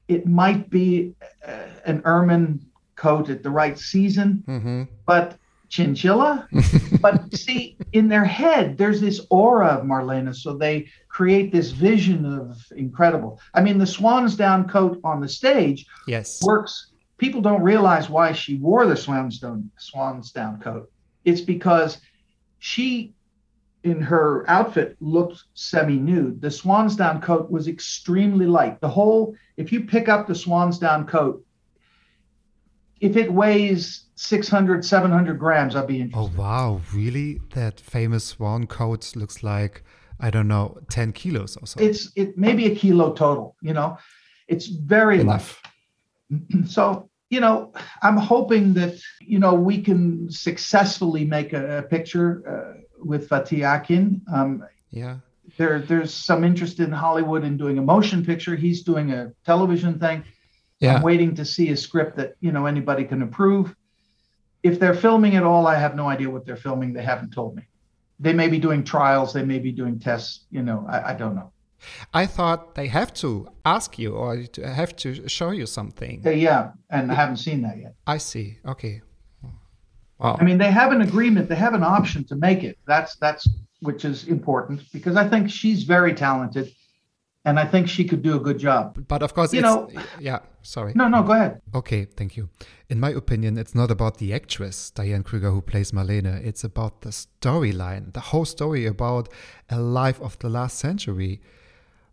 It 0.09 0.27
might 0.27 0.71
be 0.71 1.15
uh, 1.47 1.53
an 1.85 2.03
ermine 2.05 2.61
coat 2.95 3.29
at 3.29 3.43
the 3.43 3.51
right 3.51 3.79
season, 3.79 4.45
Mhm. 4.47 4.89
but 5.05 5.37
chinchilla. 5.69 6.49
but 7.01 7.35
see, 7.35 7.77
in 7.93 8.09
their 8.09 8.25
head, 8.25 8.77
there's 8.79 9.01
this 9.01 9.21
aura 9.31 9.69
of 9.69 9.87
Marlena, 9.87 10.35
so 10.35 10.55
they 10.57 10.89
create 11.09 11.53
this 11.53 11.71
vision 11.71 12.25
of 12.27 12.59
incredible. 12.77 13.41
I 13.55 13.63
mean, 13.63 13.79
the 13.79 13.87
swan's 13.87 14.37
down 14.37 14.69
coat 14.69 15.01
on 15.05 15.21
the 15.21 15.29
stage 15.29 15.87
Yes. 16.07 16.43
works. 16.43 16.93
People 17.19 17.41
don't 17.41 17.63
realize 17.63 18.11
why 18.11 18.33
she 18.33 18.59
wore 18.59 18.87
the 18.87 18.97
swan's 18.97 19.39
down, 19.39 19.71
swan's 19.79 20.33
down 20.33 20.61
coat. 20.61 20.91
It's 21.25 21.41
because 21.41 21.99
she, 22.59 23.15
in 23.85 24.01
her 24.03 24.45
outfit, 24.49 24.97
looked 25.01 25.43
semi 25.55 25.97
nude. 25.97 26.43
The 26.43 26.51
swan's 26.51 26.97
down 26.97 27.21
coat 27.23 27.51
was 27.51 27.69
extremely 27.69 28.47
light. 28.47 28.81
The 28.81 28.89
whole, 28.89 29.35
if 29.57 29.73
you 29.73 29.85
pick 29.85 30.09
up 30.09 30.27
the 30.27 30.35
swan's 30.35 30.79
down 30.79 31.07
coat, 31.07 31.43
if 33.01 33.17
it 33.17 33.33
weighs 33.33 34.05
600, 34.17 34.85
700 34.85 35.39
grams, 35.39 35.77
I'd 35.77 35.87
be 35.87 36.01
interested 36.01 36.35
Oh 36.37 36.41
wow, 36.41 36.81
really? 36.95 37.41
That 37.55 37.81
famous 37.81 38.25
swan 38.25 38.67
coat 38.67 39.15
looks 39.17 39.43
like 39.43 39.83
I 40.19 40.31
don't 40.31 40.49
know, 40.49 40.79
ten 40.89 41.13
kilos 41.13 41.57
or 41.59 41.67
so. 41.67 41.79
It's 41.81 42.11
it 42.17 42.39
maybe 42.39 42.65
a 42.67 42.75
kilo 42.75 43.13
total. 43.13 43.55
You 43.61 43.75
know, 43.75 43.99
it's 44.49 44.67
very 44.67 45.19
light. 45.19 45.25
enough. 45.25 45.61
so 46.67 47.09
you 47.31 47.41
know 47.41 47.73
i'm 48.03 48.17
hoping 48.17 48.75
that 48.75 48.95
you 49.21 49.39
know 49.39 49.55
we 49.55 49.81
can 49.81 50.31
successfully 50.31 51.25
make 51.25 51.53
a, 51.53 51.79
a 51.79 51.83
picture 51.83 52.43
uh, 52.49 52.81
with 53.05 53.29
fatih 53.29 53.63
akin 53.77 54.21
um, 54.33 54.65
Yeah. 54.91 55.17
there, 55.59 55.79
there's 55.81 56.13
some 56.15 56.43
interest 56.45 56.81
in 56.81 56.91
hollywood 56.93 57.45
in 57.45 57.57
doing 57.57 57.79
a 57.79 57.83
motion 57.83 58.25
picture 58.25 58.57
he's 58.57 58.83
doing 58.83 59.13
a 59.13 59.33
television 59.45 59.99
thing 59.99 60.25
Yeah. 60.81 60.97
i'm 60.97 61.03
waiting 61.03 61.35
to 61.35 61.45
see 61.45 61.71
a 61.71 61.77
script 61.77 62.17
that 62.17 62.35
you 62.41 62.53
know 62.53 62.67
anybody 62.67 63.05
can 63.05 63.23
approve 63.23 63.75
if 64.63 64.79
they're 64.79 64.95
filming 64.95 65.37
at 65.37 65.43
all 65.43 65.67
i 65.67 65.77
have 65.77 65.95
no 65.97 66.09
idea 66.09 66.29
what 66.29 66.45
they're 66.45 66.57
filming 66.57 66.93
they 66.93 67.03
haven't 67.03 67.33
told 67.33 67.57
me 67.57 67.63
they 68.21 68.33
may 68.33 68.49
be 68.49 68.59
doing 68.59 68.85
trials 68.85 69.33
they 69.33 69.45
may 69.45 69.59
be 69.59 69.73
doing 69.73 69.99
tests 69.99 70.47
you 70.51 70.63
know 70.63 70.87
i, 70.89 71.11
I 71.11 71.15
don't 71.15 71.35
know 71.35 71.53
I 72.15 72.25
thought 72.27 72.75
they 72.75 72.89
have 72.89 73.13
to 73.15 73.49
ask 73.67 73.99
you 73.99 74.15
or 74.15 74.43
have 74.65 74.97
to 74.97 75.29
show 75.29 75.51
you 75.51 75.67
something. 75.67 76.23
Yeah 76.25 76.73
and 76.91 77.13
i 77.13 77.15
haven't 77.15 77.37
seen 77.37 77.61
that 77.63 77.77
yet 77.79 77.95
I 78.07 78.17
see. 78.17 78.59
Okay. 78.67 79.03
Wow. 80.19 80.37
I 80.41 80.45
mean, 80.45 80.59
they 80.59 80.71
have 80.71 80.93
an 80.93 81.03
agreement. 81.03 81.49
They 81.49 81.57
have 81.57 81.75
an 81.75 81.83
option 81.83 82.25
to 82.25 82.37
make 82.37 82.65
it. 82.65 82.79
That's 82.87 83.17
that's 83.17 83.47
which 83.81 84.05
is 84.05 84.27
important 84.29 84.83
because 84.93 85.17
I 85.17 85.29
think 85.29 85.51
she's 85.51 85.83
very 85.85 86.15
talented, 86.15 86.73
and 87.47 87.59
I 87.61 87.65
think 87.65 87.89
she 87.89 88.05
could 88.05 88.23
do 88.23 88.35
a 88.37 88.41
good 88.41 88.59
job. 88.59 88.83
But 89.09 89.23
of 89.23 89.33
course, 89.33 89.53
You 89.55 89.61
it's, 89.61 89.65
know- 89.67 89.89
yeah. 90.21 90.41
Sorry. 90.63 90.93
No, 90.97 91.07
no, 91.07 91.23
go 91.23 91.33
ahead. 91.33 91.61
Okay, 91.77 92.05
thank 92.05 92.37
you. 92.37 92.49
In 92.89 92.99
my 92.99 93.11
opinion, 93.11 93.57
it's 93.57 93.73
not 93.73 93.89
about 93.89 94.19
the 94.19 94.35
actress 94.35 94.91
Diane 94.91 95.23
Kruger 95.23 95.53
who 95.53 95.63
plays 95.63 95.93
Marlene. 95.93 96.27
It's 96.45 96.65
about 96.65 97.03
the 97.03 97.11
storyline, 97.11 98.13
the 98.13 98.21
whole 98.31 98.45
story 98.45 98.85
about 98.85 99.29
a 99.71 99.79
life 99.81 100.21
of 100.21 100.37
the 100.41 100.49
last 100.49 100.77
century, 100.81 101.41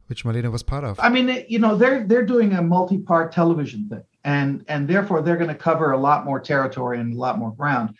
which 0.05 0.23
Marlene 0.23 0.51
was 0.51 0.61
part 0.61 0.83
of. 0.83 0.99
I 0.99 1.09
mean, 1.09 1.43
you 1.49 1.57
know, 1.57 1.75
they're 1.75 2.05
they're 2.05 2.27
doing 2.35 2.53
a 2.53 2.61
multi-part 2.61 3.31
television 3.31 3.89
thing, 3.89 4.03
and 4.23 4.63
and 4.67 4.87
therefore 4.87 5.23
they're 5.23 5.37
going 5.43 5.55
to 5.57 5.63
cover 5.69 5.91
a 5.91 5.97
lot 5.97 6.23
more 6.23 6.39
territory 6.39 6.99
and 6.99 7.15
a 7.15 7.17
lot 7.17 7.39
more 7.39 7.53
ground, 7.55 7.95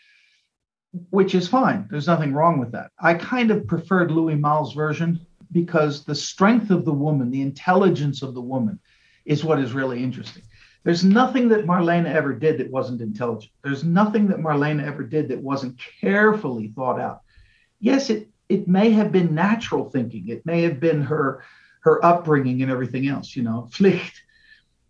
which 1.10 1.34
is 1.34 1.48
fine. 1.48 1.88
There's 1.90 2.06
nothing 2.06 2.32
wrong 2.34 2.60
with 2.60 2.72
that. 2.74 2.92
I 3.00 3.16
kind 3.16 3.50
of 3.50 3.66
preferred 3.66 4.12
Louis 4.12 4.36
Malle's 4.36 4.74
version 4.76 5.26
because 5.54 6.04
the 6.04 6.16
strength 6.16 6.70
of 6.72 6.84
the 6.84 6.94
woman, 6.94 7.32
the 7.32 7.42
intelligence 7.42 8.22
of 8.22 8.34
the 8.34 8.42
woman, 8.42 8.80
is 9.26 9.44
what 9.44 9.60
is 9.60 9.72
really 9.74 10.04
interesting. 10.04 10.44
There's 10.84 11.06
nothing 11.06 11.48
that 11.50 11.66
Marlena 11.66 12.14
ever 12.14 12.34
did 12.34 12.58
that 12.58 12.70
wasn't 12.70 13.00
intelligent. 13.00 13.54
There's 13.64 13.86
nothing 13.86 14.28
that 14.28 14.40
Marlena 14.40 14.86
ever 14.86 15.04
did 15.04 15.30
that 15.30 15.40
wasn't 15.40 15.80
carefully 16.02 16.68
thought 16.76 17.00
out. 17.00 17.22
Yes, 17.80 18.10
it 18.10 18.28
it 18.50 18.68
may 18.68 18.90
have 18.92 19.12
been 19.12 19.34
natural 19.34 19.90
thinking. 19.90 20.28
It 20.28 20.46
may 20.46 20.64
have 20.64 20.82
been 20.82 21.02
her 21.04 21.44
her 21.82 22.04
upbringing 22.04 22.62
and 22.62 22.72
everything 22.72 23.08
else. 23.08 23.36
You 23.36 23.44
know, 23.44 23.70
Pflicht. 23.72 24.12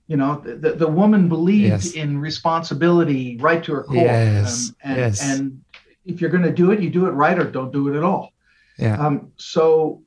You 0.08 0.18
know, 0.18 0.42
the, 0.44 0.74
the, 0.74 0.88
woman 0.88 1.30
believed 1.30 1.86
Yes. 1.86 1.94
in 1.94 2.20
responsibility 2.20 3.38
right 3.40 3.64
to 3.64 3.74
her 3.74 3.84
core. 3.84 3.96
Yes, 3.96 4.70
Um, 4.70 4.76
and, 4.84 4.98
yes. 4.98 5.24
and 5.24 5.62
if 6.06 6.20
you're 6.20 6.30
going 6.30 6.44
to 6.44 6.52
do 6.52 6.72
it, 6.72 6.82
you 6.82 6.90
do 6.90 7.06
it 7.06 7.12
right 7.12 7.40
or 7.40 7.50
don't 7.50 7.72
do 7.72 7.88
it 7.88 7.96
at 7.96 8.04
all. 8.04 8.34
yeah. 8.78 8.98
Um, 9.00 9.32
so, 9.38 10.03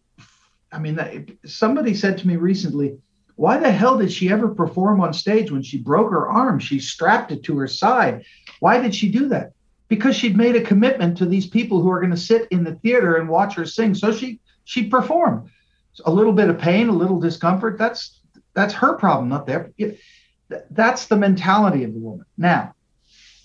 I 0.77 0.79
mean, 0.79 0.97
that, 0.97 1.27
somebody 1.47 1.95
said 1.95 2.19
to 2.19 2.29
me 2.29 2.37
recently, 2.37 2.99
why 3.37 3.59
the 3.59 3.71
hell 3.71 3.97
did 3.97 4.13
she 4.13 4.31
ever 4.31 4.49
perform 4.49 5.01
on 5.01 5.15
stage 5.15 5.51
when 5.51 5.63
she 5.63 5.79
broke 5.79 6.11
her 6.11 6.29
arm? 6.29 6.59
She 6.59 6.79
strapped 6.79 7.33
it 7.33 7.43
to 7.45 7.59
her 7.59 7.67
side. 7.67 8.25
Why 8.61 8.79
did 8.81 8.95
she 8.95 9.11
do 9.11 9.29
that? 9.29 9.53
Because 9.89 10.17
she'd 10.17 10.37
made 10.37 10.55
a 10.55 10.61
commitment 10.61 11.17
to 11.19 11.27
these 11.27 11.47
people 11.47 11.81
who 11.81 11.91
are 11.91 12.01
going 12.01 12.11
to 12.11 12.17
sit 12.17 12.47
in 12.51 12.63
the 12.63 12.75
theater 12.77 13.17
and 13.17 13.29
watch 13.29 13.55
her 13.55 13.65
sing. 13.65 13.95
So 13.95 14.13
she 14.13 14.41
she 14.65 14.89
performed. 14.89 15.49
A 16.05 16.13
little 16.13 16.33
bit 16.33 16.51
of 16.51 16.59
pain, 16.59 16.89
a 16.89 16.93
little 16.93 17.21
discomfort. 17.21 17.79
That's 17.79 18.21
that's 18.53 18.75
her 18.75 18.95
problem, 18.95 19.29
not 19.29 19.47
their. 19.47 19.73
That's 20.71 21.07
the 21.07 21.17
mentality 21.17 21.85
of 21.85 21.95
the 21.95 22.01
woman. 22.01 22.27
Now, 22.37 22.75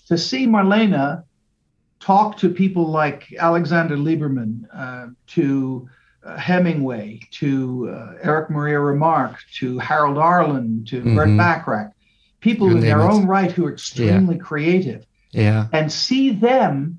to 0.08 0.18
see 0.18 0.46
Marlena 0.46 1.24
talk 2.00 2.36
to 2.38 2.50
people 2.50 2.86
like 2.90 3.32
Alexander 3.38 3.96
Liberman, 3.96 4.64
uh, 4.74 5.08
to 5.28 5.88
uh, 6.24 6.36
Hemingway, 6.36 7.20
to 7.32 7.90
uh, 7.90 8.14
Erich 8.22 8.50
Maria 8.50 8.78
Remarque, 8.78 9.40
to 9.54 9.78
Harold 9.78 10.18
Arlen, 10.18 10.84
to 10.88 11.02
Burt 11.02 11.28
Mhm. 11.28 11.38
Bacharach, 11.38 11.92
people 12.40 12.70
in 12.70 12.80
their 12.80 13.02
own 13.02 13.26
right 13.26 13.50
who 13.50 13.66
are 13.66 13.72
extremely 13.72 14.38
creative, 14.38 15.04
yeah. 15.32 15.66
and 15.72 15.90
see 15.90 16.30
them 16.30 16.98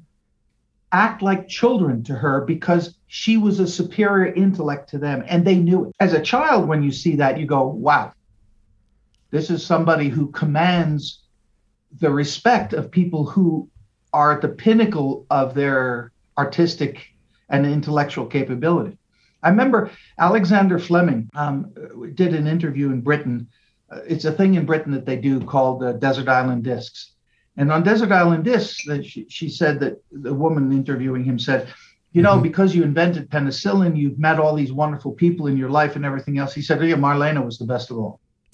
act 0.91 1.21
like 1.21 1.47
children 1.47 2.03
to 2.03 2.13
her 2.13 2.41
because 2.41 2.95
she 3.07 3.37
was 3.37 3.59
a 3.59 3.67
superior 3.67 4.31
intellect 4.33 4.89
to 4.89 4.97
them 4.97 5.23
and 5.27 5.43
they 5.45 5.55
knew 5.55 5.85
it. 5.85 5.95
As 5.99 6.13
a 6.13 6.21
child, 6.21 6.67
when 6.67 6.83
you 6.83 6.91
see 6.91 7.15
that, 7.15 7.39
you 7.39 7.45
go, 7.45 7.65
wow, 7.67 8.11
this 9.31 9.49
is 9.49 9.65
somebody 9.65 10.09
who 10.09 10.27
commands 10.31 11.23
the 11.99 12.11
respect 12.11 12.73
of 12.73 12.91
people 12.91 13.25
who 13.25 13.67
are 14.13 14.33
at 14.33 14.41
the 14.41 14.49
pinnacle 14.49 15.25
of 15.29 15.55
their 15.55 16.11
artistic 16.37 17.07
and 17.49 17.65
intellectual 17.65 18.25
capability. 18.25 18.97
I 19.43 19.49
remember 19.49 19.91
Alexander 20.17 20.79
Fleming 20.79 21.29
um, 21.35 21.71
did 22.15 22.33
an 22.33 22.47
interview 22.47 22.87
in 22.91 23.01
Britain. 23.01 23.47
Uh, 23.91 23.99
it's 24.07 24.25
a 24.25 24.31
thing 24.31 24.55
in 24.55 24.65
Britain 24.65 24.91
that 24.93 25.05
they 25.05 25.17
do 25.17 25.39
called 25.41 25.83
uh, 25.83 25.93
Desert 25.93 26.27
Island 26.29 26.63
Discs. 26.63 27.11
And 27.57 27.71
on 27.71 27.83
Desert 27.83 28.11
Island 28.11 28.45
Discs, 28.45 28.87
she, 29.05 29.25
she 29.29 29.49
said 29.49 29.79
that 29.81 30.01
the 30.11 30.33
woman 30.33 30.71
interviewing 30.71 31.23
him 31.23 31.37
said, 31.37 31.67
you 32.13 32.21
know, 32.21 32.37
Mhm. 32.37 32.43
because 32.43 32.73
you 32.75 32.83
invented 32.83 33.29
penicillin, 33.29 33.95
you've 33.97 34.17
met 34.17 34.39
all 34.39 34.55
these 34.55 34.71
wonderful 34.71 35.11
people 35.11 35.47
in 35.47 35.57
your 35.57 35.69
life 35.69 35.95
and 35.95 36.05
everything 36.05 36.37
else. 36.37 36.53
He 36.53 36.61
said, 36.61 36.79
oh, 36.81 36.85
yeah, 36.85 36.95
Marlena 36.95 37.43
was 37.45 37.57
the 37.59 37.65
best 37.65 37.91
of 37.91 37.97
all. 37.97 38.19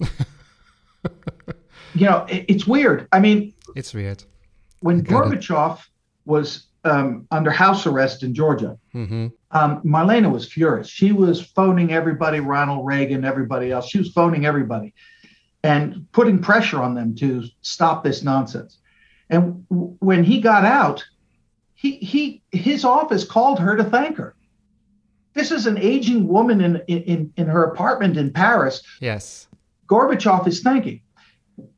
you 1.94 2.06
know, 2.06 2.24
it, 2.28 2.44
it's 2.48 2.66
weird. 2.66 3.08
I 3.12 3.20
mean, 3.20 3.54
It's 3.76 3.94
weird. 3.94 4.24
when 4.80 5.00
it. 5.00 5.06
Gorbachev 5.06 5.78
was 6.24 6.66
um, 6.84 7.26
under 7.30 7.50
house 7.50 7.86
arrest 7.86 8.22
in 8.22 8.34
Georgia, 8.34 8.78
hmm 8.92 9.28
um, 9.52 9.82
Marlena 9.82 10.30
was 10.30 10.50
furious. 10.50 10.88
She 10.88 11.12
was 11.12 11.42
phoning 11.42 11.92
everybody, 11.92 12.38
Ronald 12.40 12.86
Reagan, 12.86 13.24
everybody 13.24 13.72
else. 13.72 13.88
She 13.88 13.98
was 13.98 14.12
phoning 14.12 14.46
everybody 14.46 14.94
and 15.62 16.06
putting 16.12 16.40
pressure 16.40 16.80
on 16.80 16.94
them 16.94 17.14
to 17.16 17.44
stop 17.62 18.04
this 18.04 18.22
nonsense. 18.22 18.78
And 19.28 19.66
w- 19.68 19.96
when 19.98 20.24
he 20.24 20.40
got 20.40 20.64
out, 20.64 21.04
he 21.74 21.96
he 21.96 22.42
his 22.52 22.84
office 22.84 23.24
called 23.24 23.58
her 23.58 23.76
to 23.76 23.84
thank 23.84 24.16
her. 24.18 24.34
This 25.34 25.50
is 25.50 25.66
an 25.66 25.78
aging 25.78 26.28
woman 26.28 26.60
in 26.60 26.76
in 26.86 27.32
in 27.36 27.46
her 27.46 27.64
apartment 27.64 28.16
in 28.16 28.32
Paris. 28.32 28.82
Yes. 29.00 29.48
Gorbachev 29.88 30.46
is 30.46 30.60
thanking. 30.60 31.02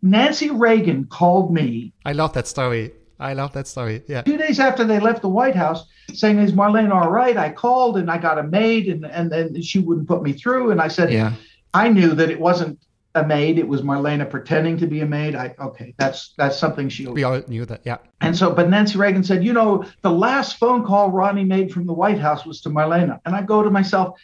Nancy 0.02 0.50
Reagan 0.50 1.06
called 1.06 1.52
me 1.52 1.92
I 2.04 2.12
love 2.12 2.34
that 2.34 2.46
story. 2.46 2.92
I 3.22 3.34
love 3.34 3.52
that 3.52 3.68
story. 3.68 4.02
Yeah. 4.08 4.22
two 4.22 4.36
days 4.36 4.58
after 4.58 4.84
they 4.84 4.98
left 4.98 5.22
the 5.22 5.28
White 5.28 5.54
House, 5.54 5.86
saying, 6.12 6.38
"Is 6.38 6.52
Marlene 6.52 6.92
all 6.92 7.10
right?" 7.10 7.36
I 7.36 7.50
called 7.50 7.96
and 7.96 8.10
I 8.10 8.18
got 8.18 8.38
a 8.38 8.42
maid, 8.42 8.88
and 8.88 9.06
and 9.06 9.30
then 9.30 9.62
she 9.62 9.78
wouldn't 9.78 10.08
put 10.08 10.22
me 10.22 10.32
through. 10.32 10.72
And 10.72 10.80
I 10.80 10.88
said, 10.88 11.12
Yeah. 11.12 11.32
I 11.72 11.88
knew 11.88 12.14
that 12.14 12.30
it 12.30 12.40
wasn't 12.40 12.78
a 13.14 13.24
maid; 13.24 13.58
it 13.58 13.68
was 13.68 13.82
Marlena 13.82 14.28
pretending 14.28 14.76
to 14.78 14.86
be 14.86 15.00
a 15.00 15.06
maid. 15.06 15.34
I 15.36 15.54
okay, 15.58 15.94
that's 15.98 16.34
that's 16.36 16.58
something 16.58 16.88
she. 16.88 17.06
We 17.06 17.24
all 17.24 17.40
knew 17.46 17.64
that. 17.66 17.82
Yeah. 17.84 17.98
And 18.20 18.36
so, 18.36 18.52
but 18.52 18.68
Nancy 18.68 18.98
Reagan 18.98 19.24
said, 19.24 19.44
you 19.44 19.52
know, 19.52 19.84
the 20.02 20.10
last 20.10 20.58
phone 20.58 20.84
call 20.84 21.10
Ronnie 21.10 21.44
made 21.44 21.72
from 21.72 21.86
the 21.86 21.92
White 21.92 22.18
House 22.18 22.44
was 22.44 22.60
to 22.62 22.70
Marlena, 22.70 23.20
and 23.24 23.34
I 23.36 23.42
go 23.42 23.62
to 23.62 23.70
myself, 23.70 24.18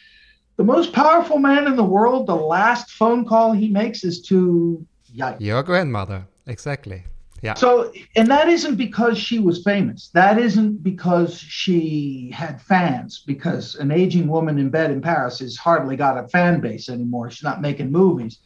the 0.57 0.63
most 0.63 0.91
powerful 0.91 1.39
man 1.39 1.67
in 1.67 1.75
the 1.77 1.89
world, 1.95 2.27
the 2.27 2.35
last 2.35 2.91
phone 2.91 3.25
call 3.25 3.53
he 3.53 3.69
makes 3.69 4.03
is 4.03 4.21
to 4.23 4.85
yikes. 5.15 5.39
Your 5.39 5.63
grandmother. 5.63 6.25
Exactly. 6.45 7.05
Yeah. 7.41 7.53
So, 7.53 7.91
and 8.15 8.27
that 8.29 8.49
isn't 8.49 8.75
because 8.75 9.17
she 9.17 9.39
was 9.39 9.63
famous. 9.63 10.09
That 10.13 10.37
isn't 10.37 10.83
because 10.83 11.39
she 11.39 12.31
had 12.33 12.61
fans, 12.61 13.23
because 13.25 13.75
an 13.75 13.91
aging 13.91 14.27
woman 14.27 14.57
in 14.57 14.69
bed 14.69 14.91
in 14.91 15.01
Paris 15.01 15.39
has 15.39 15.55
hardly 15.55 15.95
got 15.95 16.17
a 16.23 16.27
fan 16.27 16.59
base 16.59 16.89
anymore. 16.89 17.29
She's 17.31 17.43
not 17.43 17.61
making 17.61 17.91
movies. 17.91 18.39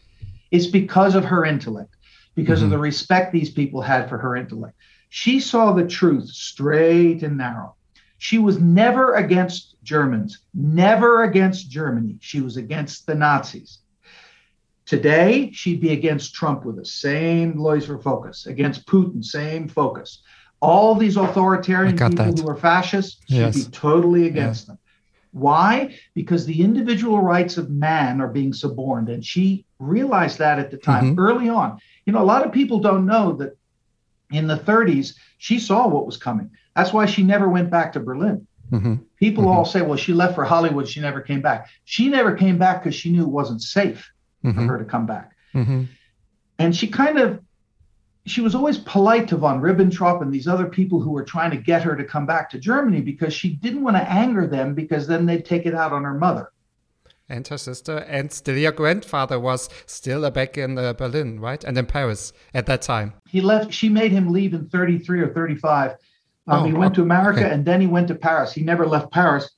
It's 0.52 0.68
because 0.68 1.16
of 1.16 1.26
her 1.26 1.46
intellect, 1.46 1.96
because 2.36 2.62
of 2.62 2.68
Mhm. 2.68 2.72
the 2.72 2.78
respect 2.78 3.34
these 3.34 3.50
people 3.50 3.82
had 3.82 4.08
for 4.10 4.18
her 4.20 4.36
intellect. 4.36 4.76
She 5.10 5.40
saw 5.40 5.74
the 5.74 5.88
truth 5.88 6.30
straight 6.30 7.24
and 7.24 7.38
narrow. 7.38 7.76
She 8.20 8.38
was 8.38 8.60
never 8.60 9.16
against 9.16 9.76
Germans, 9.84 10.40
never 10.54 11.24
against 11.24 11.70
Germany. 11.70 12.18
She 12.22 12.42
was 12.42 12.58
against 12.58 13.06
the 13.06 13.16
Nazis. 13.16 13.80
Today, 14.86 15.50
she'd 15.54 15.80
be 15.80 15.92
against 15.92 16.34
Trump 16.34 16.66
with 16.66 16.76
the 16.76 16.86
same 16.86 17.58
laser 17.58 17.98
focus, 18.00 18.46
against 18.48 18.86
Putin, 18.86 19.24
same 19.24 19.68
focus. 19.68 20.22
All 20.62 20.96
these 20.96 21.16
authoritarian 21.18 21.98
people 21.98 22.16
that. 22.18 22.40
who 22.40 22.48
are 22.50 22.56
fascists, 22.56 23.22
she'd 23.28 23.36
Yes. 23.38 23.66
be 23.66 23.72
totally 23.72 24.28
against 24.28 24.68
them. 24.68 24.78
Why? 25.32 25.96
Because 26.14 26.46
the 26.46 26.62
individual 26.62 27.20
rights 27.20 27.58
of 27.58 27.70
man 27.70 28.22
are 28.22 28.28
being 28.28 28.54
suborned. 28.54 29.10
And 29.10 29.26
she 29.26 29.66
realized 29.80 30.38
that 30.40 30.60
at 30.60 30.70
the 30.70 30.78
time, 30.78 31.16
Mhm. 31.16 31.20
early 31.20 31.50
on. 31.50 31.80
You 32.06 32.14
know, 32.14 32.22
a 32.22 32.26
lot 32.26 32.46
of 32.46 32.52
people 32.52 32.80
don't 32.80 33.06
know 33.06 33.34
that 33.38 33.58
in 34.32 34.48
the 34.48 34.58
30s, 34.58 35.16
she 35.38 35.60
saw 35.60 35.88
what 35.88 36.06
was 36.06 36.18
coming. 36.18 36.52
That's 36.76 36.94
why 36.94 37.06
she 37.06 37.24
never 37.24 37.50
went 37.50 37.72
back 37.72 37.94
to 37.94 38.00
Berlin. 38.00 38.48
hmm 38.70 38.96
People 39.20 39.46
Mhm. 39.46 39.48
all 39.48 39.66
say, 39.66 39.82
well, 39.82 39.96
she 39.98 40.14
left 40.14 40.36
for 40.36 40.44
Hollywood, 40.44 40.88
she 40.88 41.00
never 41.00 41.22
came 41.22 41.42
back. 41.42 41.68
She 41.86 42.10
never 42.10 42.34
came 42.36 42.58
back 42.58 42.84
because 42.84 42.96
she 42.96 43.12
knew 43.12 43.24
it 43.24 43.30
wasn't 43.30 43.62
safe 43.62 44.12
for 44.44 44.52
hmm 44.52 44.68
her 44.68 44.78
to 44.78 44.86
come 44.86 45.06
back. 45.06 45.32
hmm 45.54 45.84
And 46.60 46.76
she 46.76 46.88
kind 46.88 47.18
of, 47.18 47.40
she 48.26 48.42
was 48.42 48.56
always 48.56 48.78
polite 48.78 49.28
to 49.30 49.38
von 49.38 49.62
Ribbentrop 49.62 50.22
and 50.22 50.32
these 50.34 50.48
other 50.48 50.66
people 50.68 51.00
who 51.00 51.12
were 51.12 51.24
trying 51.24 51.52
to 51.52 51.58
get 51.58 51.82
her 51.84 51.96
to 51.96 52.04
come 52.04 52.26
back 52.26 52.50
to 52.52 52.60
Germany 52.60 53.02
because 53.02 53.34
she 53.34 53.50
didn't 53.56 53.84
want 53.84 53.96
to 53.98 54.04
anger 54.04 54.48
them 54.48 54.74
because 54.76 55.08
then 55.08 55.26
they'd 55.26 55.46
take 55.46 55.66
it 55.66 55.74
out 55.74 55.92
on 55.92 56.04
her 56.04 56.14
mother. 56.14 56.50
And 57.30 57.48
her 57.48 57.58
sister, 57.58 57.98
and 58.00 58.32
still 58.32 58.58
your 58.58 58.74
grandfather 58.74 59.40
was 59.40 59.70
still 59.86 60.30
back 60.30 60.58
in 60.58 60.78
uh, 60.78 60.94
Berlin, 60.94 61.40
right? 61.40 61.64
And 61.64 61.78
in 61.78 61.86
Paris 61.86 62.34
at 62.54 62.66
that 62.66 62.82
time. 62.82 63.14
He 63.30 63.40
left, 63.42 63.74
she 63.74 63.88
made 63.90 64.12
him 64.12 64.30
leave 64.32 64.54
in 64.54 64.68
33 64.70 65.22
or 65.22 65.34
35. 65.34 65.92
Um, 65.92 65.98
Oh, 66.48 66.64
he 66.66 66.74
went 66.74 66.94
to 66.96 67.02
America 67.02 67.48
and 67.48 67.64
then 67.66 67.80
he 67.80 67.88
went 67.88 68.10
to 68.10 68.16
Paris. 68.16 68.52
He 68.54 68.62
never 68.62 68.86
left 68.86 69.10
Paris. 69.12 69.50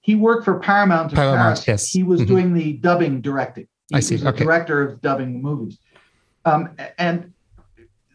He 0.00 0.16
worked 0.16 0.44
for 0.44 0.58
Paramount 0.58 1.12
in 1.12 1.16
Paramount, 1.16 1.38
Paris. 1.64 1.68
yes. 1.68 1.90
He 1.90 2.02
was 2.02 2.20
Mhm. 2.20 2.26
doing 2.26 2.54
the 2.54 2.74
dubbing 2.74 3.20
directing. 3.22 3.66
He 3.90 3.96
I 3.96 4.00
see, 4.00 4.24
okay. 4.26 4.44
director 4.44 4.82
of 4.82 5.00
dubbing 5.02 5.42
movies. 5.42 5.78
Um, 6.44 6.70
and 6.98 7.32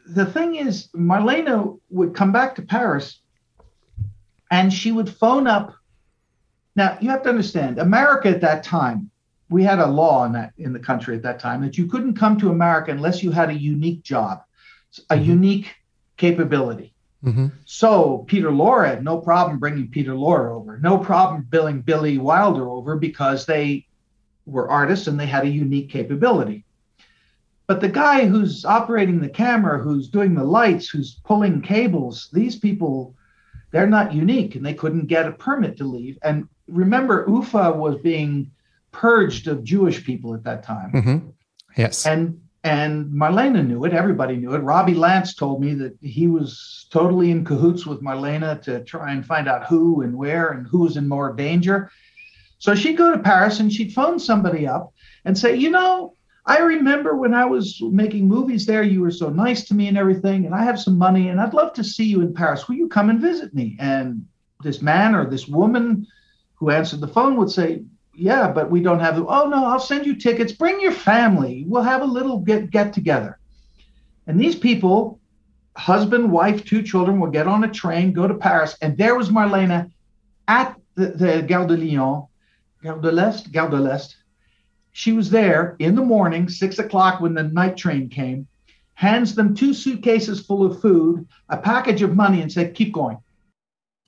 the 0.08 0.26
thing 0.26 0.56
is, 0.56 0.88
Marlena 0.96 1.80
would 1.90 2.16
come 2.16 2.32
back 2.32 2.56
to 2.56 2.62
Paris 2.62 3.22
and 4.52 4.74
she 4.74 4.92
would 4.92 5.10
phone 5.10 5.48
up. 5.48 5.76
Now, 6.76 6.98
you 7.02 7.10
have 7.10 7.24
to 7.24 7.30
understand, 7.30 7.78
America 7.78 8.30
at 8.30 8.42
that 8.42 8.64
time 8.64 9.12
we 9.50 9.64
had 9.64 9.80
a 9.80 9.88
law 9.88 10.26
in 10.26 10.32
that 10.34 10.54
in 10.58 10.74
the 10.74 10.80
country 10.80 11.16
at 11.16 11.24
that 11.24 11.40
time 11.40 11.62
that 11.62 11.78
you 11.78 11.88
couldn't 11.88 12.14
come 12.14 12.38
to 12.40 12.52
America 12.52 12.92
unless 12.92 13.24
you 13.24 13.32
had 13.32 13.50
a 13.50 13.54
unique 13.54 14.04
job, 14.04 14.44
a 15.10 15.16
Mhm. 15.16 15.26
unique 15.26 15.76
capability. 16.18 16.94
hmm 17.24 17.48
So 17.66 18.20
Peter 18.28 18.50
Lorre 18.52 18.88
had 18.88 19.04
no 19.04 19.18
problem 19.18 19.58
bringing 19.60 19.90
Peter 19.90 20.14
Lorre 20.14 20.52
over, 20.52 20.78
no 20.80 20.98
problem 21.00 21.48
billing 21.50 21.82
Billy 21.82 22.18
Wilder 22.20 22.70
over 22.70 22.96
because 22.96 23.46
they 23.46 23.86
were 24.50 24.70
artists 24.70 25.08
and 25.08 25.20
they 25.20 25.26
had 25.26 25.44
a 25.44 25.50
unique 25.50 25.90
capability. 25.90 26.66
But 27.68 27.82
the 27.82 27.90
guy 27.90 28.26
who's 28.26 28.66
operating 28.66 29.20
the 29.20 29.30
camera, 29.30 29.78
who's 29.78 30.10
doing 30.10 30.34
the 30.34 30.44
lights, 30.44 30.90
who's 30.90 31.20
pulling 31.24 31.62
cables, 31.62 32.30
these 32.34 32.56
people, 32.56 33.14
they're 33.72 33.88
not 33.88 34.14
unique 34.14 34.56
and 34.56 34.66
they 34.66 34.74
couldn't 34.74 35.06
get 35.06 35.28
a 35.28 35.32
permit 35.32 35.78
to 35.78 35.84
leave. 35.84 36.18
And 36.24 36.48
remember, 36.68 37.26
UFA 37.28 37.72
was 37.72 38.02
being 38.02 38.50
purged 38.92 39.48
of 39.48 39.64
Jewish 39.64 40.04
people 40.04 40.34
at 40.34 40.44
that 40.44 40.64
time 40.64 40.90
hmm 40.90 41.18
Yes. 41.78 42.06
and 42.08 42.42
and 42.64 43.10
Marlena 43.14 43.66
knew 43.66 43.86
it. 43.86 43.94
Everybody 43.94 44.36
knew 44.36 44.54
it. 44.54 44.60
Robbie 44.60 44.94
Lance 44.94 45.34
told 45.34 45.62
me 45.62 45.74
that 45.76 45.96
he 46.02 46.28
was 46.28 46.88
totally 46.90 47.32
in 47.32 47.46
cahoots 47.46 47.86
with 47.86 48.02
Marlena 48.02 48.62
to 48.64 48.84
try 48.84 49.14
and 49.14 49.26
find 49.26 49.48
out 49.48 49.68
who 49.68 50.02
and 50.02 50.14
where 50.14 50.50
and 50.50 50.68
who's 50.68 50.98
in 50.98 51.08
more 51.08 51.32
danger. 51.32 51.90
So 52.60 52.76
she'd 52.76 52.98
go 52.98 53.12
to 53.12 53.20
Paris 53.20 53.60
and 53.60 53.72
she'd 53.72 53.94
phone 53.94 54.20
somebody 54.20 54.68
up 54.68 54.94
and 55.26 55.38
say, 55.38 55.56
you 55.56 55.70
know, 55.70 56.14
I 56.46 56.60
remember 56.60 57.16
when 57.16 57.34
I 57.34 57.46
was 57.46 57.80
making 57.82 58.28
movies 58.28 58.66
there, 58.66 58.84
you 58.84 59.02
were 59.02 59.12
so 59.12 59.30
nice 59.30 59.66
to 59.66 59.74
me 59.74 59.88
and 59.88 59.98
everything, 59.98 60.46
and 60.46 60.56
I 60.56 60.64
have 60.64 60.80
some 60.80 60.98
money 60.98 61.30
and 61.30 61.40
I'd 61.40 61.54
love 61.54 61.74
to 61.74 61.84
see 61.84 62.06
you 62.06 62.22
in 62.22 62.34
Paris. 62.34 62.68
Will 62.68 62.76
you 62.76 62.88
come 62.88 63.10
and 63.10 63.22
visit 63.22 63.54
me? 63.54 63.78
And 63.80 64.26
this 64.64 64.82
man 64.82 65.16
or 65.16 65.30
this 65.30 65.48
woman 65.48 66.08
who 66.56 66.70
answered 66.70 67.02
the 67.02 67.08
phone 67.08 67.38
would 67.38 67.52
say, 67.52 67.84
yeah, 68.14 68.52
but 68.52 68.70
we 68.70 68.82
don't 68.82 69.00
have 69.00 69.16
the. 69.16 69.26
Oh 69.26 69.48
no, 69.48 69.66
I'll 69.66 69.80
send 69.80 70.06
you 70.06 70.16
tickets. 70.16 70.52
Bring 70.52 70.82
your 70.82 70.92
family. 70.92 71.64
We'll 71.68 71.84
have 71.84 72.02
a 72.02 72.06
little 72.06 72.40
get 72.40 72.70
get 72.70 72.92
together. 72.92 73.40
And 74.28 74.40
these 74.40 74.56
people, 74.56 75.20
husband, 75.78 76.30
wife, 76.30 76.66
two 76.66 76.84
children, 76.84 77.20
will 77.20 77.32
get 77.32 77.48
on 77.48 77.64
a 77.64 77.72
train, 77.72 78.12
go 78.12 78.28
to 78.28 78.34
Paris, 78.34 78.76
and 78.82 78.98
there 78.98 79.16
was 79.16 79.30
Marlena 79.30 79.90
at 80.48 80.76
the, 80.96 81.08
the 81.12 81.42
Gare 81.44 81.66
de 81.66 81.78
Lyon, 81.78 82.28
Gare 82.82 83.00
de 83.00 83.12
l'Est, 83.12 83.52
Gare 83.52 83.70
de 83.70 83.78
l'Est. 83.78 84.16
She 84.92 85.12
was 85.12 85.30
there 85.30 85.76
in 85.80 85.96
the 85.96 86.02
morning, 86.04 86.50
six 86.50 86.80
o'clock 86.80 87.22
when 87.22 87.34
the 87.34 87.44
night 87.44 87.78
train 87.78 88.10
came, 88.10 88.48
hands 88.96 89.36
them 89.36 89.54
two 89.54 89.74
suitcases 89.74 90.46
full 90.46 90.66
of 90.66 90.82
food, 90.82 91.28
a 91.50 91.58
package 91.58 92.02
of 92.02 92.16
money, 92.16 92.42
and 92.42 92.52
said, 92.52 92.74
"Keep 92.74 92.94
going." 92.94 93.18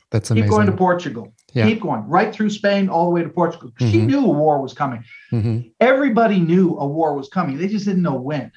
That's 0.10 0.31
amazing. 0.31 0.43
Keep 0.47 0.51
going 0.51 0.65
to 0.67 0.73
Portugal. 0.73 1.34
Yeah. 1.53 1.67
Keep 1.67 1.81
going 1.81 2.07
right 2.07 2.34
through 2.34 2.49
Spain, 2.49 2.89
all 2.89 3.05
the 3.05 3.12
way 3.12 3.23
to 3.23 3.29
Portugal. 3.29 3.71
She 3.79 3.99
Mhm. 3.99 4.05
knew 4.07 4.25
a 4.25 4.29
war 4.31 4.62
was 4.62 4.73
coming. 4.73 5.03
hmm 5.29 5.60
Everybody 5.79 6.39
knew 6.39 6.77
a 6.77 6.88
war 6.88 7.15
was 7.15 7.29
coming. 7.29 7.57
They 7.57 7.67
just 7.67 7.86
didn't 7.86 8.01
know 8.01 8.19
when. 8.19 8.51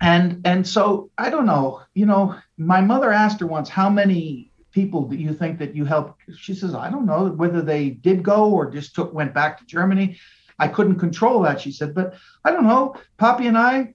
And 0.00 0.40
and 0.44 0.66
so 0.66 1.10
I 1.16 1.30
don't 1.30 1.46
know. 1.46 1.80
You 1.94 2.06
know, 2.06 2.34
my 2.58 2.80
mother 2.80 3.12
asked 3.12 3.40
her 3.40 3.46
once, 3.46 3.68
"How 3.68 3.88
many 3.88 4.51
people 4.72 5.02
do 5.08 5.16
you 5.16 5.32
think 5.34 5.58
that 5.58 5.74
you 5.76 5.84
helped?" 5.84 6.22
She 6.36 6.54
says, 6.54 6.74
"I 6.74 6.90
don't 6.90 7.06
know 7.06 7.28
whether 7.28 7.62
they 7.62 7.90
did 7.90 8.22
go 8.22 8.50
or 8.50 8.70
just 8.70 8.94
took 8.94 9.12
went 9.14 9.32
back 9.34 9.58
to 9.58 9.64
Germany. 9.66 10.16
I 10.58 10.68
couldn't 10.68 10.98
control 10.98 11.42
that." 11.42 11.60
She 11.60 11.72
said, 11.72 11.94
"But 11.94 12.14
I 12.44 12.50
don't 12.52 12.66
know. 12.66 12.94
Papi 13.18 13.46
and 13.46 13.58
I, 13.58 13.94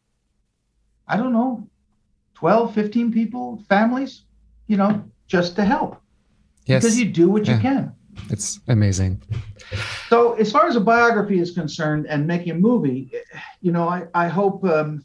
I 1.08 1.18
don't 1.18 1.34
know, 1.34 1.68
12, 2.36 2.74
15 2.74 3.12
people, 3.12 3.64
families, 3.70 4.24
you 4.68 4.78
know, 4.78 5.04
just 5.28 5.56
to 5.56 5.64
help 5.66 6.02
Yes. 6.66 6.84
because 6.84 7.00
you 7.00 7.06
do 7.12 7.30
what 7.30 7.46
Yeah. 7.46 7.56
you 7.56 7.62
can." 7.62 7.92
it's 8.32 8.60
amazing. 8.68 9.22
So, 10.10 10.34
as 10.34 10.52
far 10.52 10.68
as 10.68 10.76
a 10.76 10.80
biography 10.80 11.40
is 11.40 11.52
concerned 11.52 12.08
and 12.08 12.26
making 12.26 12.52
a 12.52 12.56
movie, 12.56 13.12
you 13.62 13.72
know, 13.72 13.88
I, 13.88 14.06
I 14.16 14.28
hope, 14.28 14.64
um, 14.66 15.04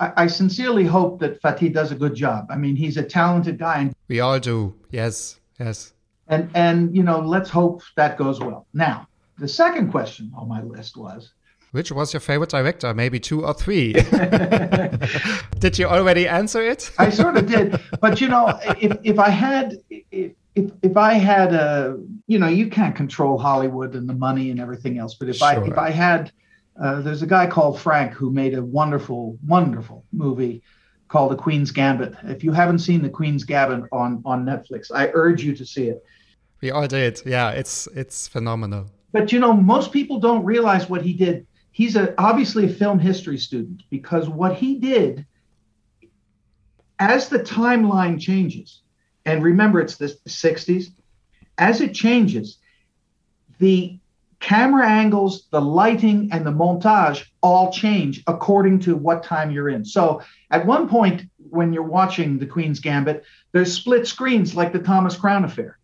I, 0.00 0.12
I 0.16 0.26
sincerely 0.26 0.84
hope 0.84 1.20
that 1.20 1.40
Fatih 1.42 1.72
does 1.72 1.92
a 1.92 1.94
good 1.94 2.14
job. 2.14 2.46
I 2.50 2.56
mean, 2.56 2.76
he's 2.76 2.96
a 2.96 3.02
talented 3.02 3.58
guy, 3.58 3.78
and, 3.78 3.94
We 4.08 4.20
all 4.20 4.40
do. 4.40 4.74
Yes. 4.90 5.40
Yes. 5.58 5.92
and, 6.28 6.50
and, 6.54 6.96
you 6.96 7.02
know, 7.02 7.20
let's 7.20 7.50
hope 7.50 7.82
that 7.96 8.18
goes 8.18 8.40
well. 8.40 8.66
Now, 8.74 9.06
the 9.38 9.48
second 9.48 9.90
question 9.90 10.32
on 10.36 10.48
my 10.48 10.62
list 10.62 10.96
was 10.96 11.32
Which 11.72 11.92
was 11.92 12.12
your 12.12 12.20
favorite 12.20 12.50
director? 12.50 12.92
Maybe 12.94 13.20
two 13.20 13.44
or 13.44 13.54
three. 13.54 13.92
Did 15.58 15.78
you 15.78 15.86
already 15.86 16.26
answer 16.26 16.62
it? 16.62 16.90
I 16.98 17.10
sort 17.10 17.36
of 17.36 17.46
did, 17.46 17.80
but 18.00 18.20
you 18.20 18.28
know, 18.28 18.58
if, 18.80 18.96
if 19.02 19.18
I 19.18 19.30
had, 19.30 19.76
if, 19.90 20.32
if, 20.54 20.70
if 20.82 20.96
I 20.96 21.14
had 21.14 21.52
a, 21.52 21.98
you 22.26 22.38
know, 22.38 22.48
you 22.48 22.68
can't 22.68 22.94
control 22.94 23.38
Hollywood 23.38 23.94
and 23.94 24.08
the 24.08 24.14
money 24.14 24.50
and 24.50 24.60
everything 24.60 24.98
else, 24.98 25.14
but 25.14 25.28
if 25.28 25.42
I, 25.42 25.56
if 25.64 25.78
I 25.78 25.90
had, 25.90 26.32
uh, 26.80 27.00
there's 27.00 27.22
a 27.22 27.26
guy 27.26 27.46
called 27.46 27.80
Frank 27.80 28.12
who 28.12 28.30
made 28.30 28.54
a 28.54 28.62
wonderful, 28.62 29.38
wonderful 29.46 30.04
movie 30.12 30.62
called 31.08 31.30
The 31.30 31.36
Queen's 31.36 31.70
Gambit. 31.70 32.14
If 32.24 32.42
you 32.42 32.52
haven't 32.52 32.80
seen 32.80 33.02
The 33.02 33.10
Queen's 33.10 33.44
Gambit 33.44 33.88
on, 33.92 34.22
on 34.24 34.44
Netflix, 34.44 34.90
I 34.92 35.10
urge 35.14 35.44
you 35.44 35.54
to 35.54 35.64
see 35.64 35.88
it. 35.88 36.04
We 36.60 36.70
all 36.70 36.88
did. 36.88 37.20
Yeah, 37.26 37.50
it's 37.50 37.86
it's 37.88 38.26
phenomenal. 38.26 38.86
But 39.12 39.30
you 39.32 39.38
know, 39.38 39.52
most 39.52 39.92
people 39.92 40.18
don't 40.18 40.44
realize 40.44 40.88
what 40.88 41.02
he 41.02 41.12
did. 41.12 41.46
He's 41.70 41.94
a 41.94 42.14
obviously 42.18 42.64
a 42.64 42.68
film 42.68 42.98
history 42.98 43.38
student 43.38 43.82
because 43.90 44.28
what 44.28 44.56
he 44.56 44.78
did 44.78 45.26
as 46.98 47.28
the 47.28 47.38
timeline 47.38 48.20
changes, 48.20 48.82
and 49.26 49.42
remember 49.42 49.80
it's 49.80 49.96
the 49.96 50.06
60s, 50.06 50.86
as 51.58 51.80
it 51.80 51.92
changes, 51.94 52.58
the 53.58 53.98
camera 54.44 54.86
angles, 54.86 55.48
the 55.50 55.60
lighting, 55.60 56.28
and 56.30 56.44
the 56.44 56.52
montage 56.52 57.24
all 57.40 57.72
change 57.72 58.22
according 58.26 58.78
to 58.78 58.94
what 58.94 59.22
time 59.22 59.50
you're 59.50 59.70
in. 59.70 59.86
So 59.86 60.20
at 60.50 60.66
one 60.66 60.86
point, 60.86 61.22
when 61.48 61.72
you're 61.72 61.82
watching 61.82 62.38
The 62.38 62.44
Queen's 62.46 62.78
Gambit, 62.78 63.24
there's 63.52 63.72
split 63.72 64.06
screens 64.06 64.54
like 64.54 64.74
the 64.74 64.80
Thomas 64.80 65.16
Crown 65.16 65.46
Affair 65.46 65.78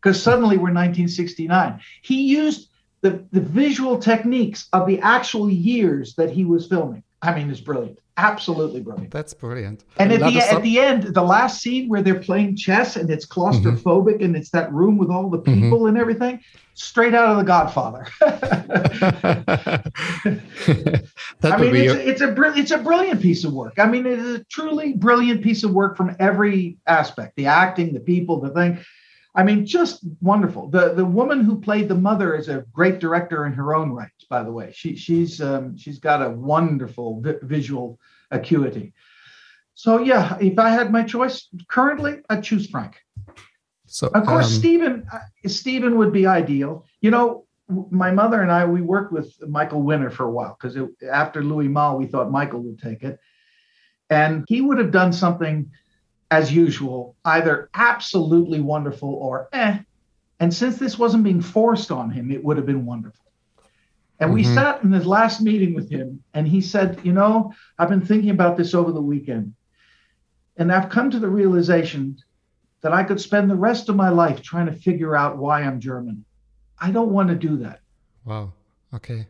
because 0.00 0.22
suddenly 0.22 0.58
we're 0.58 0.70
1969. 0.70 1.80
He 2.02 2.22
used 2.28 2.70
the, 3.00 3.26
the 3.32 3.40
visual 3.40 3.98
techniques 3.98 4.68
of 4.72 4.86
the 4.86 5.00
actual 5.00 5.50
years 5.50 6.14
that 6.14 6.30
he 6.30 6.44
was 6.44 6.68
filming. 6.68 7.02
I 7.22 7.34
mean, 7.34 7.50
it's 7.50 7.60
brilliant. 7.60 7.98
Absolutely 8.16 8.80
brilliant. 8.80 9.10
That's 9.12 9.32
brilliant. 9.34 9.84
And 9.98 10.12
at 10.12 10.20
the, 10.20 10.38
at 10.56 10.62
the 10.62 10.78
end, 10.80 11.02
the 11.14 11.22
last 11.22 11.60
scene 11.62 11.88
where 11.88 12.02
they're 12.02 12.18
playing 12.20 12.56
chess 12.56 12.96
and 12.96 13.08
it's 13.10 13.24
claustrophobic 13.26 14.24
and 14.24 14.36
it's 14.36 14.50
that 14.50 14.72
room 14.72 14.98
with 14.98 15.08
all 15.10 15.28
the 15.30 15.38
people 15.38 15.86
and 15.86 15.96
everything, 15.98 16.40
straight 16.74 17.14
out 17.14 17.28
of 17.30 17.36
The 17.38 17.44
Godfather. 17.44 18.06
I 21.52 21.56
mean, 21.60 21.72
it's, 21.76 21.94
a- 21.94 22.08
it's 22.08 22.20
a 22.20 22.28
brill- 22.28 22.56
it's 22.56 22.70
a 22.70 22.78
brilliant 22.78 23.20
piece 23.22 23.44
of 23.44 23.52
work. 23.52 23.74
I 23.78 23.86
mean, 23.86 24.06
it 24.06 24.18
is 24.18 24.34
a 24.40 24.44
truly 24.44 24.92
brilliant 24.94 25.42
piece 25.42 25.62
of 25.64 25.72
work 25.72 25.96
from 25.96 26.14
every 26.18 26.78
aspect: 26.86 27.36
the 27.36 27.46
acting, 27.46 27.92
the 27.94 28.00
people, 28.00 28.40
the 28.40 28.50
thing. 28.50 28.78
I 29.38 29.44
mean, 29.44 29.64
just 29.64 30.00
wonderful. 30.20 30.68
The 30.68 30.94
the 30.94 31.04
woman 31.04 31.44
who 31.44 31.60
played 31.60 31.88
the 31.88 31.94
mother 31.94 32.34
is 32.34 32.48
a 32.48 32.64
great 32.72 32.98
director 32.98 33.46
in 33.46 33.52
her 33.52 33.72
own 33.72 33.92
right. 33.92 34.10
By 34.28 34.42
the 34.42 34.50
way, 34.50 34.72
she 34.74 34.96
she's 34.96 35.40
um, 35.40 35.76
she's 35.76 36.00
got 36.00 36.20
a 36.26 36.30
wonderful 36.30 37.20
vi- 37.20 37.38
visual 37.42 38.00
acuity. 38.32 38.94
So 39.74 40.00
yeah, 40.00 40.36
if 40.40 40.58
I 40.58 40.70
had 40.70 40.90
my 40.90 41.04
choice 41.04 41.48
currently, 41.68 42.16
I'd 42.28 42.42
choose 42.42 42.66
Frank. 42.68 42.96
so, 43.86 44.08
Of 44.08 44.26
course, 44.26 44.46
um, 44.46 44.52
Steven 44.58 45.06
uh, 45.12 45.20
Steven 45.46 45.96
would 45.98 46.12
be 46.12 46.26
ideal. 46.26 46.84
You 47.00 47.12
know, 47.12 47.46
w- 47.68 47.86
my 47.92 48.10
mother 48.10 48.42
and 48.42 48.50
I 48.50 48.66
we 48.66 48.80
worked 48.82 49.12
with 49.12 49.32
Michael 49.46 49.82
Winner 49.82 50.10
for 50.10 50.24
a 50.24 50.32
while 50.32 50.56
because 50.60 50.76
after 51.12 51.44
Louis 51.44 51.68
Malle, 51.68 51.96
we 51.96 52.06
thought 52.06 52.32
Michael 52.32 52.60
would 52.64 52.80
take 52.80 53.04
it, 53.04 53.20
and 54.10 54.44
he 54.48 54.62
would 54.62 54.78
have 54.78 54.90
done 54.90 55.12
something 55.12 55.70
as 56.30 56.52
usual, 56.52 57.16
either 57.24 57.70
absolutely 57.74 58.60
wonderful 58.60 59.08
or 59.14 59.48
eh. 59.52 59.78
And 60.40 60.52
since 60.52 60.78
this 60.78 60.98
wasn't 60.98 61.24
being 61.24 61.40
forced 61.40 61.90
on 61.90 62.10
him, 62.10 62.30
it 62.30 62.44
would 62.44 62.56
have 62.58 62.66
been 62.66 62.84
wonderful. 62.86 63.24
And 64.20 64.32
we 64.32 64.42
Mhm. 64.42 64.54
sat 64.54 64.82
in 64.82 64.92
his 64.92 65.06
last 65.06 65.40
meeting 65.40 65.74
with 65.74 65.90
him, 65.90 66.22
and 66.34 66.46
he 66.46 66.60
said, 66.60 67.00
You 67.04 67.12
know, 67.12 67.52
I've 67.78 67.88
been 67.88 68.00
thinking 68.04 68.30
about 68.30 68.56
this 68.56 68.74
over 68.74 68.92
the 68.92 69.02
weekend. 69.02 69.54
And 70.56 70.72
I've 70.72 70.88
come 70.88 71.10
to 71.10 71.18
the 71.20 71.28
realization 71.30 72.16
that 72.80 72.92
I 72.92 73.04
could 73.04 73.20
spend 73.20 73.48
the 73.48 73.56
rest 73.56 73.88
of 73.88 73.96
my 73.96 74.08
life 74.08 74.42
trying 74.42 74.66
to 74.66 74.72
figure 74.72 75.16
out 75.16 75.38
why 75.38 75.62
I'm 75.62 75.80
German. 75.80 76.24
I 76.80 76.90
don't 76.90 77.10
want 77.12 77.28
to 77.30 77.34
do 77.34 77.56
that. 77.58 77.80
wow. 78.24 78.52
Okay. 78.92 79.26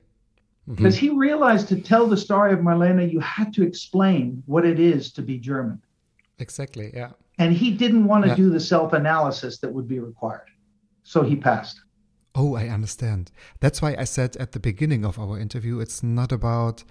Because 0.68 0.96
he 0.96 1.08
realized 1.10 1.68
to 1.68 1.80
tell 1.80 2.06
the 2.06 2.16
story 2.16 2.52
of 2.52 2.58
Marlena, 2.60 3.10
you 3.10 3.20
had 3.20 3.54
to 3.54 3.62
explain 3.62 4.42
what 4.46 4.66
it 4.66 4.78
is 4.78 5.12
to 5.12 5.22
be 5.22 5.38
German. 5.38 5.80
Exactly. 6.38 6.90
Yeah. 6.94 7.10
And 7.38 7.52
he 7.52 7.70
didn't 7.70 8.04
want 8.06 8.24
to 8.24 8.30
Yeah. 8.30 8.36
do 8.36 8.50
the 8.50 8.60
self 8.60 8.92
analysis 8.92 9.58
that 9.58 9.72
would 9.72 9.88
be 9.88 9.98
required. 9.98 10.48
So 11.02 11.22
he 11.22 11.36
passed. 11.36 11.80
Oh, 12.34 12.54
I 12.54 12.68
understand. 12.68 13.30
That's 13.60 13.80
why 13.82 13.96
I 13.98 14.04
said 14.04 14.36
at 14.36 14.52
the 14.52 14.60
beginning 14.60 15.04
of 15.04 15.18
our 15.18 15.38
interview, 15.38 15.80
it's 15.80 16.02
not 16.02 16.30
about, 16.30 16.84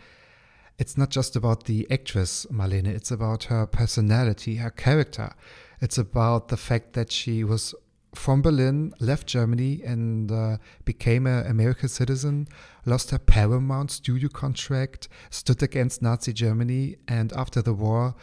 it's 0.78 0.98
not 0.98 1.10
just 1.10 1.36
about 1.36 1.66
the 1.66 1.88
actress 1.92 2.46
Marlene. 2.52 2.88
It's 2.88 3.12
about 3.12 3.46
her 3.46 3.66
personality, 3.66 4.56
her 4.56 4.72
character. 4.72 5.34
It's 5.80 5.98
about 5.98 6.48
the 6.48 6.58
fact 6.58 6.94
that 6.94 7.12
she 7.12 7.44
was 7.44 7.76
from 8.16 8.42
Berlin, 8.42 8.94
left 9.00 9.28
Germany, 9.28 9.84
and 9.84 10.32
uh, 10.32 10.58
became 10.86 11.28
an 11.28 11.46
American 11.46 11.88
citizen, 11.88 12.48
lost 12.86 13.12
her 13.12 13.20
Paramount 13.20 13.92
studio 13.92 14.28
contract, 14.30 15.08
stood 15.30 15.62
against 15.62 16.02
Nazi 16.02 16.34
Germany, 16.34 16.98
and 17.08 17.32
after 17.34 17.62
the 17.62 17.74
war, 17.74 18.16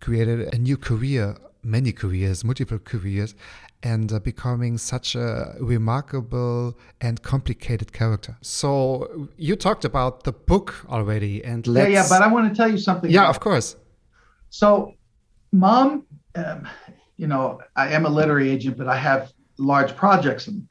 created 0.00 0.54
a 0.54 0.58
new 0.58 0.76
career, 0.76 1.36
many 1.62 1.92
careers, 1.92 2.44
multiple 2.44 2.78
careers, 2.78 3.34
and 3.84 4.12
uh, 4.12 4.18
becoming 4.18 4.78
such 4.78 5.14
a 5.14 5.54
remarkable 5.60 6.76
and 7.00 7.22
complicated 7.22 7.92
character. 7.92 8.36
So 8.40 9.28
you 9.36 9.56
talked 9.56 9.84
about 9.84 10.24
the 10.24 10.32
book 10.32 10.86
already, 10.88 11.44
and 11.44 11.66
yeah, 11.66 11.86
yeah, 11.86 12.06
but 12.08 12.22
I 12.22 12.28
want 12.28 12.48
to 12.48 12.56
tell 12.56 12.70
you 12.70 12.78
something. 12.78 13.10
Yeah, 13.10 13.28
of 13.28 13.40
course. 13.40 13.76
So, 14.48 14.94
mom, 15.52 16.06
um, 16.34 16.66
you 17.18 17.26
know, 17.26 17.60
I 17.76 17.88
am 17.88 18.06
a 18.06 18.08
literary 18.08 18.50
agent, 18.50 18.78
but 18.78 18.88
I 18.88 18.96
have 18.96 19.32
large 19.58 19.94
projects, 19.94 20.46
and 20.46 20.66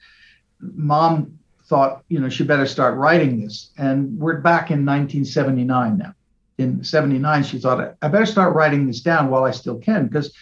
mom 0.59 1.37
thought, 1.65 2.03
you 2.09 2.19
know, 2.19 2.29
she 2.29 2.43
better 2.43 2.65
start 2.65 2.97
writing 2.97 3.41
this, 3.41 3.69
and 3.77 4.17
we're 4.17 4.39
back 4.39 4.71
in 4.71 4.85
1979 4.85 5.97
now. 5.97 6.13
In 6.57 6.83
79, 6.83 7.43
she 7.43 7.59
thought, 7.59 7.95
I 8.01 8.07
better 8.07 8.25
start 8.25 8.55
writing 8.55 8.85
this 8.85 9.01
down 9.01 9.29
while 9.29 9.43
I 9.43 9.51
still 9.51 9.79
can, 9.79 10.07
because 10.07 10.33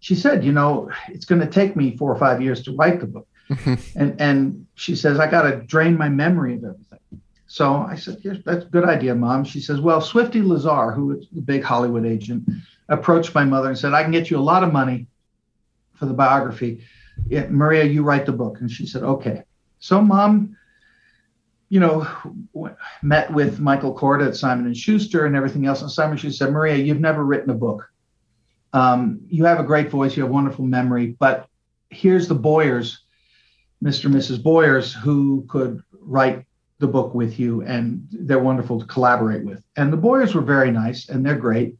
she 0.00 0.16
said, 0.16 0.44
you 0.44 0.52
know, 0.52 0.90
it's 1.08 1.24
going 1.24 1.40
to 1.40 1.46
take 1.46 1.76
me 1.76 1.96
four 1.96 2.12
or 2.12 2.18
five 2.18 2.42
years 2.42 2.62
to 2.64 2.74
write 2.74 3.00
the 3.00 3.06
book. 3.06 3.28
Mm-hmm. 3.50 3.98
and 3.98 4.20
and 4.20 4.66
she 4.74 4.96
says, 4.96 5.18
I 5.18 5.30
got 5.30 5.42
to 5.42 5.56
drain 5.56 5.96
my 5.98 6.08
memory 6.08 6.54
of 6.54 6.64
everything. 6.64 6.98
So 7.46 7.74
I 7.76 7.96
said, 7.96 8.18
yes, 8.22 8.38
that's 8.46 8.64
a 8.64 8.68
good 8.68 8.84
idea, 8.84 9.14
mom. 9.14 9.44
She 9.44 9.60
says, 9.60 9.78
well, 9.78 10.00
Swifty 10.00 10.40
Lazar, 10.40 10.90
who 10.92 11.18
is 11.18 11.26
the 11.32 11.42
big 11.42 11.62
Hollywood 11.62 12.06
agent, 12.06 12.48
approached 12.88 13.34
my 13.34 13.44
mother 13.44 13.68
and 13.68 13.78
said, 13.78 13.92
I 13.92 14.02
can 14.02 14.10
get 14.10 14.30
you 14.30 14.38
a 14.38 14.40
lot 14.40 14.64
of 14.64 14.72
money 14.72 15.06
for 15.92 16.06
the 16.06 16.14
biography. 16.14 16.82
Yeah, 17.28 17.46
Maria, 17.50 17.84
you 17.84 18.04
write 18.04 18.24
the 18.24 18.32
book. 18.32 18.60
And 18.60 18.70
she 18.70 18.86
said, 18.86 19.02
okay. 19.02 19.42
So 19.80 20.00
mom, 20.00 20.56
you 21.72 21.80
know, 21.80 22.06
met 23.02 23.32
with 23.32 23.58
Michael 23.58 23.96
Korda 23.96 24.28
at 24.28 24.36
Simon 24.36 24.66
and 24.66 24.76
Schuster 24.76 25.24
and 25.24 25.34
everything 25.34 25.64
else. 25.64 25.80
And 25.80 25.90
Simon 25.90 26.18
Schuster 26.18 26.44
said, 26.44 26.52
Maria, 26.52 26.76
you've 26.76 27.00
never 27.00 27.24
written 27.24 27.48
a 27.48 27.54
book. 27.54 27.90
Um, 28.74 29.22
you 29.28 29.46
have 29.46 29.58
a 29.58 29.64
great 29.64 29.88
voice, 29.88 30.14
you 30.14 30.22
have 30.22 30.30
wonderful 30.30 30.66
memory, 30.66 31.16
but 31.18 31.48
here's 31.88 32.28
the 32.28 32.34
Boyers, 32.34 33.04
Mr. 33.82 34.04
and 34.04 34.14
Mrs. 34.14 34.42
Boyers, 34.42 34.92
who 34.92 35.46
could 35.48 35.82
write 35.98 36.44
the 36.78 36.86
book 36.86 37.14
with 37.14 37.40
you, 37.40 37.62
and 37.62 38.06
they're 38.10 38.38
wonderful 38.38 38.78
to 38.78 38.84
collaborate 38.84 39.42
with. 39.42 39.64
And 39.74 39.90
the 39.90 39.96
Boyers 39.96 40.34
were 40.34 40.42
very 40.42 40.70
nice, 40.70 41.08
and 41.08 41.24
they're 41.24 41.36
great. 41.36 41.78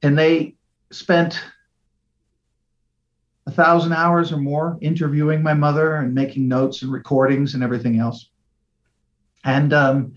And 0.00 0.16
they 0.16 0.54
spent 0.92 1.42
a 3.48 3.50
thousand 3.50 3.94
hours 3.94 4.30
or 4.30 4.36
more 4.36 4.78
interviewing 4.80 5.42
my 5.42 5.54
mother 5.54 5.96
and 5.96 6.14
making 6.14 6.46
notes 6.46 6.82
and 6.82 6.92
recordings 6.92 7.54
and 7.54 7.64
everything 7.64 7.98
else. 7.98 8.30
And, 9.44 9.72
um, 9.72 10.14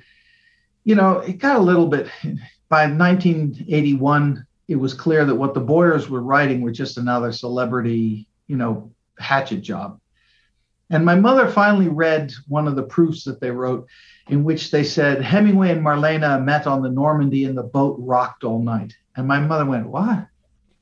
you 0.83 0.95
know, 0.95 1.19
it 1.19 1.37
got 1.37 1.57
a 1.57 1.61
little 1.61 1.87
bit 1.87 2.07
by 2.69 2.87
1981 2.87 4.45
it 4.71 4.79
was 4.79 4.93
clear 4.93 5.25
that 5.25 5.35
what 5.35 5.53
the 5.53 5.59
Boyers 5.59 6.09
were 6.09 6.21
writing 6.21 6.61
were 6.61 6.71
just 6.71 6.97
another 6.97 7.33
celebrity, 7.33 8.27
you 8.47 8.55
know, 8.55 8.91
hatchet 9.19 9.61
job. 9.61 9.99
And 10.89 11.05
my 11.05 11.15
mother 11.15 11.49
finally 11.49 11.89
read 11.89 12.31
one 12.47 12.67
of 12.67 12.77
the 12.77 12.83
proofs 12.83 13.25
that 13.25 13.41
they 13.41 13.51
wrote, 13.51 13.87
in 14.29 14.45
which 14.45 14.71
they 14.71 14.83
said 14.83 15.21
Hemingway 15.21 15.71
and 15.71 15.85
Marlena 15.85 16.41
met 16.41 16.67
on 16.67 16.81
the 16.81 16.89
Normandy 16.89 17.43
and 17.43 17.57
the 17.57 17.63
boat 17.63 17.97
rocked 17.99 18.45
all 18.45 18.61
night. 18.61 18.93
And 19.17 19.27
my 19.27 19.39
mother 19.39 19.65
went, 19.65 19.87
What? 19.87 20.27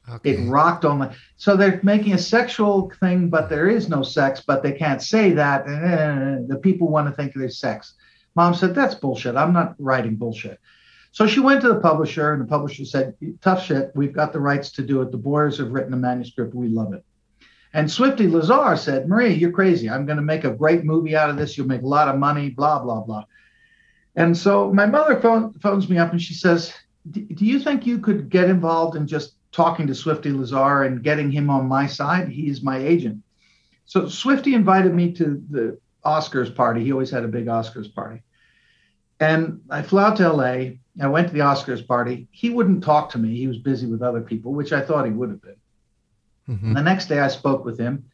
Okay. 0.08 0.32
It 0.32 0.50
rocked 0.50 0.86
all 0.86 0.96
night. 0.96 1.16
So 1.38 1.56
they're 1.56 1.80
making 1.84 2.14
a 2.14 2.18
sexual 2.18 2.92
thing, 3.00 3.30
but 3.30 3.50
there 3.50 3.68
is 3.68 3.90
no 3.90 4.04
sex, 4.04 4.44
but 4.46 4.62
they 4.62 4.72
can't 4.74 5.02
say 5.02 5.32
that. 5.32 5.66
The 5.66 6.60
people 6.62 6.90
want 6.90 7.08
to 7.08 7.14
think 7.14 7.34
there's 7.34 7.60
sex. 7.60 7.96
Mom 8.36 8.54
said, 8.54 8.76
That's 8.76 8.96
bullshit. 8.96 9.36
I'm 9.36 9.54
not 9.54 9.76
writing 9.80 10.16
bullshit. 10.16 10.60
So 11.12 11.26
she 11.26 11.40
went 11.40 11.62
to 11.62 11.70
the 11.70 11.80
publisher, 11.80 12.34
and 12.34 12.42
the 12.42 12.48
publisher 12.48 12.86
said, 12.86 13.16
Tough 13.42 13.66
shit. 13.66 13.92
We've 13.96 14.14
got 14.14 14.34
the 14.34 14.40
rights 14.40 14.72
to 14.74 14.82
do 14.84 15.02
it. 15.02 15.12
The 15.12 15.18
Boyers 15.18 15.58
have 15.58 15.72
written 15.72 15.94
a 15.94 15.98
manuscript. 15.98 16.54
We 16.54 16.68
love 16.68 16.94
it. 16.94 17.04
And 17.74 17.90
Swifty 17.90 18.28
Lazar 18.28 18.76
said, 18.78 19.08
Marie, 19.08 19.34
you're 19.34 19.52
crazy. 19.52 19.90
I'm 19.90 20.06
going 20.06 20.18
to 20.18 20.24
make 20.24 20.44
a 20.44 20.52
great 20.52 20.84
movie 20.84 21.16
out 21.16 21.30
of 21.30 21.38
this. 21.38 21.58
You'll 21.58 21.68
make 21.68 21.84
a 21.84 21.88
lot 21.88 22.08
of 22.08 22.18
money, 22.18 22.50
blah, 22.50 22.82
blah, 22.82 23.02
blah. 23.02 23.26
And 24.16 24.36
so 24.36 24.74
my 24.74 24.88
mother 24.88 25.20
phone, 25.22 25.54
phones 25.60 25.88
me 25.88 25.98
up 25.98 26.12
and 26.12 26.22
she 26.22 26.34
says, 26.34 26.74
Do 27.12 27.46
you 27.46 27.60
think 27.60 27.86
you 27.86 28.00
could 28.00 28.30
get 28.30 28.50
involved 28.50 28.96
in 28.96 29.08
just 29.08 29.36
talking 29.52 29.88
to 29.88 29.96
Swifty 29.96 30.32
Lazar 30.32 30.84
and 30.84 31.04
getting 31.04 31.32
him 31.32 31.50
on 31.50 31.68
my 31.68 31.86
side? 31.86 32.30
He's 32.30 32.64
my 32.64 32.78
agent. 32.78 33.24
So 33.86 34.08
Swifty 34.08 34.56
invited 34.56 34.94
me 34.94 35.14
to 35.14 35.42
the 35.50 35.80
Oscars 36.06 36.54
party. 36.54 36.84
He 36.84 36.92
always 36.92 37.12
had 37.12 37.24
a 37.24 37.28
big 37.28 37.46
Oscars 37.46 37.94
party. 37.94 38.24
And 39.20 39.62
I 39.70 39.82
flew 39.82 40.00
out 40.00 40.16
to 40.18 40.32
LA 40.32 40.72
I 41.02 41.08
went 41.08 41.28
to 41.28 41.34
the 41.34 41.40
Oscars 41.40 41.86
party. 41.86 42.28
He 42.32 42.50
wouldn't 42.50 42.84
talk 42.84 43.12
to 43.12 43.18
me. 43.18 43.36
He 43.38 43.48
was 43.48 43.58
busy 43.58 43.88
with 43.88 44.02
other 44.02 44.22
people, 44.22 44.54
which 44.54 44.74
I 44.74 44.82
thought 44.82 45.06
he 45.06 45.12
would 45.12 45.30
have 45.30 45.42
been. 45.42 45.56
Mm-hmm. 46.50 46.74
The 46.74 46.82
next 46.82 47.08
day 47.08 47.20
I 47.20 47.30
spoke 47.30 47.64
with 47.64 47.80
him 47.80 48.06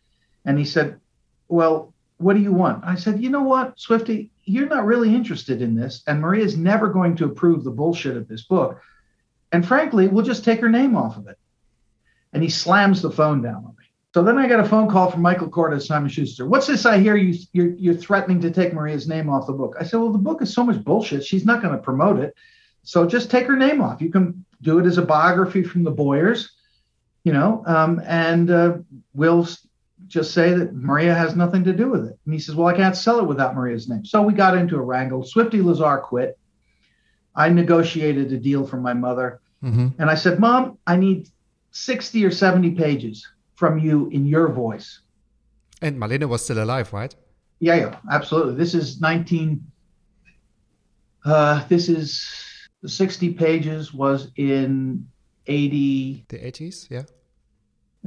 and 0.45 0.59
he 0.59 0.65
said, 0.65 0.99
Well, 1.47 1.93
what 2.17 2.35
do 2.35 2.41
you 2.41 2.51
want? 2.51 2.83
I 2.85 2.95
said, 2.95 3.21
You 3.21 3.29
know 3.29 3.43
what, 3.43 3.79
Swifty, 3.79 4.31
you're 4.43 4.67
not 4.67 4.85
really 4.85 5.15
interested 5.15 5.61
in 5.61 5.75
this. 5.75 6.03
And 6.05 6.21
Maria's 6.21 6.57
never 6.57 6.89
going 6.89 7.15
to 7.17 7.25
approve 7.25 7.63
the 7.63 7.71
bullshit 7.71 8.17
of 8.17 8.27
this 8.27 8.43
book. 8.43 8.79
And 9.51 9.65
frankly, 9.65 10.07
we'll 10.07 10.25
just 10.25 10.43
take 10.43 10.59
her 10.59 10.69
name 10.69 10.95
off 10.95 11.17
of 11.17 11.27
it. 11.27 11.39
And 12.33 12.43
he 12.43 12.49
slams 12.49 13.01
the 13.01 13.11
phone 13.11 13.41
down 13.41 13.65
on 13.65 13.75
me. 13.79 13.84
So 14.15 14.23
then 14.23 14.37
I 14.37 14.47
got 14.47 14.61
a 14.61 14.69
phone 14.69 14.89
call 14.89 15.11
from 15.11 15.21
Michael 15.21 15.49
Korda, 15.49 15.81
Simon 15.81 16.07
Schuster. 16.07 16.47
What's 16.47 16.67
this 16.67 16.85
I 16.85 16.99
hear 16.99 17.17
you 17.17 17.37
you're, 17.51 17.71
you're 17.71 17.93
threatening 17.93 18.39
to 18.39 18.49
take 18.49 18.73
Maria's 18.73 19.09
name 19.09 19.29
off 19.29 19.45
the 19.45 19.51
book? 19.51 19.75
I 19.77 19.83
said, 19.83 19.99
Well, 19.99 20.13
the 20.13 20.17
book 20.17 20.41
is 20.41 20.53
so 20.53 20.63
much 20.63 20.81
bullshit. 20.85 21.25
She's 21.25 21.43
not 21.43 21.61
going 21.61 21.75
to 21.75 21.81
promote 21.81 22.19
it. 22.19 22.33
So 22.83 23.05
just 23.05 23.29
take 23.29 23.45
her 23.47 23.57
name 23.57 23.81
off. 23.81 24.01
You 24.01 24.09
can 24.09 24.45
do 24.61 24.79
it 24.79 24.85
as 24.85 24.97
a 24.97 25.01
biography 25.01 25.63
from 25.63 25.83
the 25.83 25.91
Boyers, 25.91 26.49
you 27.25 27.33
know, 27.33 27.61
um, 27.65 28.01
and 28.05 28.49
uh, 28.49 28.77
we'll 29.13 29.49
just 30.07 30.33
say 30.33 30.53
that 30.53 30.73
Maria 30.73 31.13
has 31.13 31.35
nothing 31.35 31.65
to 31.65 31.73
do 31.73 31.89
with 31.89 32.05
it. 32.05 32.17
And 32.23 32.33
he 32.33 32.39
says, 32.39 32.55
Well, 32.55 32.67
I 32.67 32.73
can't 32.73 32.95
sell 32.95 33.19
it 33.19 33.27
without 33.27 33.53
Maria's 33.53 33.89
name. 33.89 34.05
So 34.05 34.21
we 34.21 34.31
got 34.31 34.57
into 34.57 34.77
a 34.77 34.81
wrangle. 34.81 35.25
Swifty 35.25 35.61
Lazar 35.61 35.97
quit. 35.97 36.39
I 37.35 37.49
negotiated 37.49 38.31
a 38.31 38.37
deal 38.37 38.65
from 38.65 38.81
my 38.81 38.93
mother. 38.93 39.41
Mm-hmm. 39.61 39.89
And 39.99 40.09
I 40.09 40.15
said, 40.15 40.39
Mom, 40.39 40.77
I 40.87 40.95
need 40.95 41.27
60 41.71 42.23
or 42.23 42.31
70 42.31 42.71
pages 42.75 43.27
from 43.55 43.79
you 43.79 44.07
in 44.09 44.25
your 44.25 44.49
voice. 44.49 45.01
And 45.81 45.97
Marlene 45.97 46.27
was 46.27 46.43
still 46.43 46.63
alive, 46.63 46.93
right? 46.93 47.13
Yeah, 47.59 47.75
yeah, 47.75 47.97
absolutely. 48.11 48.55
This 48.55 48.73
is 48.73 49.01
19. 49.01 49.63
Uh, 51.23 51.65
this 51.67 51.89
is 51.89 52.31
the 52.81 52.89
60 52.89 53.33
pages 53.33 53.93
was 53.93 54.31
in 54.35 55.07
80. 55.47 56.25
The 56.27 56.37
80s, 56.37 56.89
yeah. 56.89 57.03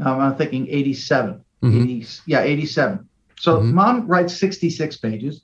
Um, 0.05 0.21
I'm 0.21 0.37
thinking 0.37 0.69
87. 0.69 1.45
Mm-hmm. 1.63 1.83
80, 1.83 2.07
yeah, 2.27 2.41
87. 2.43 3.09
So 3.41 3.57
mm-hmm. 3.57 3.75
mom 3.75 4.07
writes 4.07 4.37
66 4.37 4.97
pages 4.99 5.43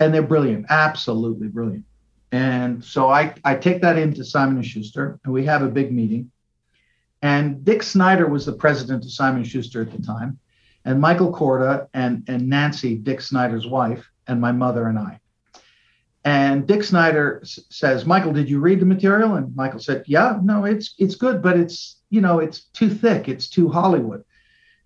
and 0.00 0.14
they're 0.14 0.22
brilliant, 0.22 0.66
absolutely 0.70 1.48
brilliant. 1.48 1.84
And 2.32 2.84
so 2.84 3.08
I, 3.08 3.34
I 3.44 3.54
take 3.54 3.80
that 3.82 3.98
into 3.98 4.24
Simon 4.24 4.56
and 4.56 4.66
Schuster 4.66 5.18
and 5.24 5.32
we 5.32 5.44
have 5.44 5.62
a 5.62 5.68
big 5.68 5.92
meeting. 5.92 6.30
And 7.22 7.64
Dick 7.64 7.82
Snyder 7.82 8.28
was 8.28 8.46
the 8.46 8.52
president 8.52 9.04
of 9.04 9.10
Simon 9.10 9.44
Schuster 9.44 9.82
at 9.82 9.90
the 9.90 10.02
time, 10.02 10.38
and 10.84 11.00
Michael 11.00 11.32
Korda 11.32 11.88
and, 11.92 12.24
and 12.28 12.48
Nancy, 12.48 12.94
Dick 12.96 13.20
Snyder's 13.20 13.66
wife, 13.66 14.08
and 14.26 14.40
my 14.40 14.52
mother 14.52 14.86
and 14.86 14.98
I. 14.98 15.20
And 16.24 16.66
Dick 16.66 16.84
Snyder 16.84 17.40
s- 17.42 17.60
says, 17.70 18.04
"Michael, 18.04 18.32
did 18.32 18.50
you 18.50 18.60
read 18.60 18.80
the 18.80 18.86
material?" 18.86 19.36
And 19.36 19.54
Michael 19.56 19.80
said, 19.80 20.04
"Yeah, 20.06 20.38
no, 20.42 20.64
it's 20.64 20.94
it's 20.98 21.14
good, 21.14 21.42
but 21.42 21.58
it's 21.58 21.96
you 22.10 22.20
know 22.20 22.38
it's 22.38 22.64
too 22.66 22.90
thick, 22.90 23.28
it's 23.28 23.48
too 23.48 23.68
Hollywood." 23.68 24.24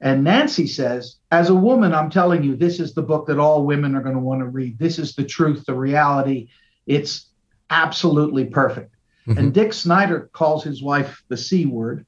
And 0.00 0.24
Nancy 0.24 0.66
says, 0.66 1.16
"As 1.30 1.50
a 1.50 1.54
woman, 1.54 1.94
I'm 1.94 2.10
telling 2.10 2.42
you, 2.44 2.54
this 2.54 2.80
is 2.80 2.94
the 2.94 3.02
book 3.02 3.26
that 3.26 3.38
all 3.38 3.64
women 3.64 3.94
are 3.94 4.02
going 4.02 4.14
to 4.14 4.20
want 4.20 4.40
to 4.40 4.46
read. 4.46 4.78
This 4.78 4.98
is 4.98 5.14
the 5.14 5.24
truth, 5.24 5.64
the 5.66 5.74
reality. 5.74 6.48
It's 6.86 7.26
absolutely 7.70 8.44
perfect." 8.44 8.94
Mm-hmm. 9.26 9.38
And 9.38 9.54
Dick 9.54 9.72
Snyder 9.72 10.30
calls 10.32 10.64
his 10.64 10.82
wife 10.82 11.22
the 11.28 11.36
C 11.36 11.66
word 11.66 12.06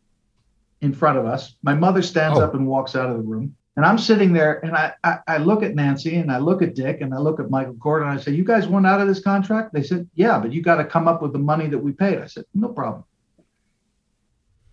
in 0.85 0.92
front 0.92 1.18
of 1.18 1.27
us. 1.27 1.57
My 1.62 1.75
mother 1.75 2.03
stands 2.03 2.38
oh. 2.38 2.42
up 2.42 2.55
and 2.55 2.66
walks 2.66 2.94
out 2.94 3.11
of 3.11 3.16
the 3.16 3.23
room. 3.23 3.57
And 3.77 3.85
I'm 3.85 3.99
sitting 3.99 4.33
there 4.33 4.64
and 4.64 4.77
I, 4.77 4.93
I, 5.03 5.18
I, 5.26 5.39
look 5.39 5.64
at 5.64 5.74
Nancy 5.74 6.14
and 6.16 6.30
I 6.30 6.39
look 6.39 6.62
at 6.62 6.76
Dick 6.76 7.01
and 7.01 7.12
I 7.12 7.18
look 7.18 7.41
at 7.41 7.51
Michael 7.51 7.72
Gordon 7.72 8.09
and 8.09 8.18
I 8.18 8.22
say, 8.22 8.30
You 8.30 8.45
guys 8.45 8.68
want 8.68 8.87
out 8.87 9.01
of 9.01 9.09
this 9.09 9.20
contract? 9.20 9.72
They 9.72 9.82
said, 9.82 10.09
Yeah, 10.14 10.39
but 10.39 10.53
you 10.53 10.62
got 10.62 10.76
to 10.76 10.85
come 10.85 11.09
up 11.09 11.22
with 11.22 11.32
the 11.32 11.41
money 11.41 11.66
that 11.66 11.78
we 11.78 11.91
paid. 11.91 12.18
I 12.18 12.26
said, 12.26 12.45
No 12.55 12.68
problem. 12.68 13.05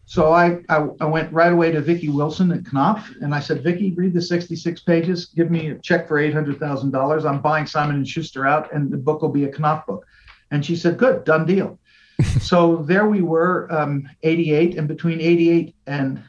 So 0.06 0.34
I, 0.34 0.60
I, 0.70 0.88
I 1.00 1.06
went 1.06 1.32
right 1.34 1.52
away 1.52 1.72
to 1.72 1.82
Vicky 1.82 2.10
Wilson 2.10 2.52
at 2.52 2.72
Knopf 2.74 3.10
and 3.22 3.34
I 3.34 3.40
said, 3.40 3.64
Vicki, 3.64 3.92
read 3.92 4.14
the 4.14 4.22
66 4.22 4.82
pages, 4.82 5.28
give 5.28 5.50
me 5.50 5.70
a 5.70 5.80
check 5.80 6.08
for 6.08 6.20
$800,000. 6.20 7.26
I'm 7.26 7.42
buying 7.42 7.66
Simon 7.66 7.96
and 7.96 8.08
Schuster 8.08 8.46
out 8.46 8.72
and 8.74 8.92
the 8.92 8.98
book 8.98 9.22
will 9.22 9.30
be 9.30 9.46
a 9.46 9.52
Knopf 9.52 9.88
book. 9.88 10.06
And 10.52 10.64
she 10.64 10.76
said, 10.76 10.98
Good, 10.98 11.24
done 11.24 11.46
deal. 11.46 11.80
So 12.24 12.78
there 12.78 13.08
we 13.08 13.22
were, 13.22 13.68
um, 13.72 14.10
88. 14.24 14.78
And 14.78 14.88
between 14.88 15.20
88 15.22 15.76
and 15.88 16.24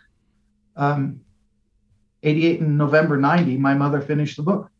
um, 0.76 1.20
88 2.22 2.60
and 2.60 2.78
November 2.78 3.16
90, 3.16 3.56
my 3.56 3.74
mother 3.74 4.00
finished 4.00 4.36
the 4.36 4.42
book. 4.42 4.70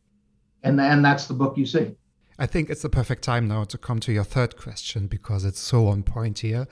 And, 0.63 0.81
and 0.81 1.05
that's 1.05 1.27
the 1.27 1.35
book 1.35 1.57
you 1.57 1.67
see. 1.67 1.95
I 2.39 2.47
think 2.47 2.71
it's 2.71 2.83
the 2.83 2.89
perfect 2.89 3.23
time 3.23 3.47
now 3.47 3.65
to 3.65 3.79
come 3.79 4.01
to 4.01 4.13
your 4.13 4.25
third 4.25 4.57
question 4.57 5.07
because 5.07 5.45
it's 5.45 5.61
so 5.61 5.87
on 5.87 6.03
point 6.03 6.41
here. 6.41 6.67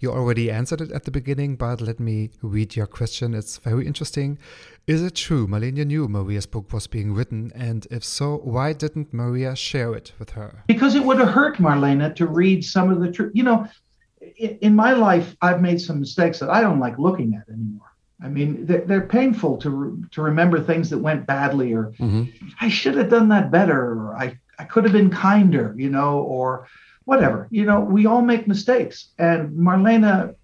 You 0.00 0.10
already 0.10 0.50
answered 0.50 0.80
it 0.80 0.92
at 0.92 1.04
the 1.04 1.10
beginning, 1.10 1.56
but 1.56 1.80
let 1.80 2.00
me 2.00 2.30
read 2.42 2.76
your 2.76 2.86
question. 2.86 3.34
It's 3.34 3.58
very 3.58 3.86
interesting. 3.86 4.38
Is 4.86 5.02
it 5.02 5.14
true 5.14 5.46
Marlene 5.46 5.86
knew 5.86 6.08
Maria's 6.08 6.46
book 6.46 6.72
was 6.72 6.86
being 6.86 7.14
written? 7.14 7.52
And 7.54 7.86
if 7.90 8.04
so, 8.04 8.38
why 8.38 8.72
didn't 8.72 9.14
Maria 9.14 9.56
share 9.56 9.94
it 9.94 10.12
with 10.18 10.30
her? 10.30 10.64
Because 10.66 10.94
it 10.94 11.04
would 11.04 11.18
have 11.18 11.30
hurt 11.30 11.56
Marlena 11.58 12.14
to 12.16 12.26
read 12.26 12.64
some 12.64 12.90
of 12.90 13.00
the 13.00 13.10
truth. 13.10 13.32
You 13.34 13.44
know, 13.44 13.68
in, 14.36 14.58
in 14.60 14.74
my 14.74 14.92
life, 14.92 15.36
I've 15.40 15.60
made 15.60 15.80
some 15.80 16.00
mistakes 16.00 16.40
that 16.40 16.50
I 16.50 16.60
don't 16.60 16.80
like 16.80 16.98
looking 16.98 17.34
at 17.34 17.48
anymore. 17.52 17.92
I 18.22 18.28
mean, 18.28 18.64
they're, 18.64 18.80
they're 18.80 19.06
painful 19.06 19.58
to 19.58 20.02
to 20.12 20.22
remember 20.22 20.60
things 20.60 20.88
that 20.90 20.98
went 20.98 21.26
badly, 21.26 21.74
or 21.74 21.92
mm-hmm. 21.98 22.24
I 22.60 22.68
should 22.70 22.94
have 22.96 23.10
done 23.10 23.28
that 23.28 23.50
better, 23.50 23.78
or 23.78 24.16
I 24.16 24.38
I 24.58 24.64
could 24.64 24.84
have 24.84 24.92
been 24.92 25.10
kinder, 25.10 25.74
you 25.76 25.90
know, 25.90 26.20
or 26.20 26.68
whatever. 27.04 27.48
You 27.50 27.64
know, 27.64 27.80
we 27.80 28.06
all 28.06 28.22
make 28.22 28.48
mistakes. 28.48 29.08
And 29.18 29.56
Marlena 29.56 30.34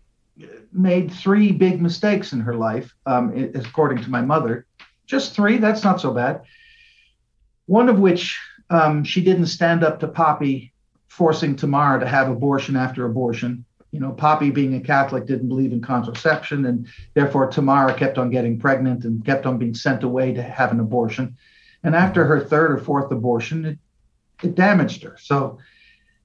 made 0.73 1.13
three 1.13 1.53
big 1.53 1.81
mistakes 1.83 2.33
in 2.33 2.41
her 2.41 2.55
life, 2.55 2.95
um, 3.07 3.53
according 3.55 4.03
to 4.03 4.11
my 4.11 4.23
mother. 4.23 4.67
Just 5.07 5.35
three, 5.35 5.59
that's 5.59 5.85
not 5.85 6.01
so 6.01 6.13
bad. 6.13 6.43
One 7.67 7.89
of 7.89 7.99
which 7.99 8.41
um, 8.71 9.05
she 9.05 9.23
didn't 9.23 9.47
stand 9.47 9.85
up 9.85 10.01
to 10.01 10.09
Papi 10.09 10.71
forcing 11.09 11.57
Tamara 11.57 12.01
to 12.01 12.07
have 12.07 12.31
abortion 12.31 12.77
after 12.77 13.05
abortion. 13.05 13.65
You 13.91 14.01
know, 14.01 14.13
Papi, 14.13 14.53
being 14.53 14.75
a 14.75 14.81
Catholic, 14.81 15.27
didn't 15.27 15.49
believe 15.49 15.73
in 15.73 15.83
contraception, 15.83 16.65
and 16.65 16.87
therefore 17.13 17.49
Tamara 17.49 17.93
kept 17.93 18.17
on 18.17 18.31
getting 18.31 18.59
pregnant 18.59 19.05
and 19.05 19.23
kept 19.25 19.45
on 19.45 19.59
being 19.59 19.75
sent 19.75 20.03
away 20.03 20.33
to 20.33 20.43
have 20.43 20.73
an 20.73 20.81
abortion. 20.81 21.37
And 21.83 21.95
after 21.95 22.25
her 22.25 22.41
third 22.41 22.73
or 22.73 22.79
fourth 22.79 23.11
abortion, 23.13 23.67
it 23.67 23.79
it 24.43 24.55
damaged 24.55 25.03
her. 25.03 25.17
So 25.21 25.59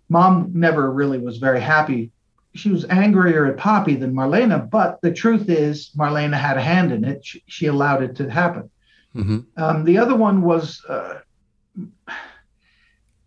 mom 0.10 0.52
never 0.54 0.92
really 0.92 1.20
was 1.20 1.38
very 1.38 1.62
happy. 1.62 2.12
She 2.56 2.70
was 2.70 2.86
angrier 2.86 3.46
at 3.46 3.58
Papi 3.58 4.00
than 4.00 4.14
Marlena, 4.14 4.70
but 4.70 5.00
the 5.02 5.12
truth 5.12 5.50
is 5.50 5.92
Marlena 5.96 6.38
had 6.38 6.58
a 6.58 6.62
hand 6.62 6.92
in 6.92 7.04
it. 7.04 7.24
She, 7.26 7.44
she 7.48 7.66
allowed 7.68 8.02
it 8.02 8.16
to 8.16 8.30
happen. 8.30 8.70
Mm-hmm. 9.16 9.40
Um, 9.62 9.84
the 9.84 9.98
other 9.98 10.16
one 10.16 10.42
was 10.42 10.84
uh, 10.88 11.20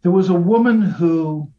there 0.02 0.10
was 0.10 0.28
a 0.28 0.34
woman 0.34 0.82
who 0.82 1.50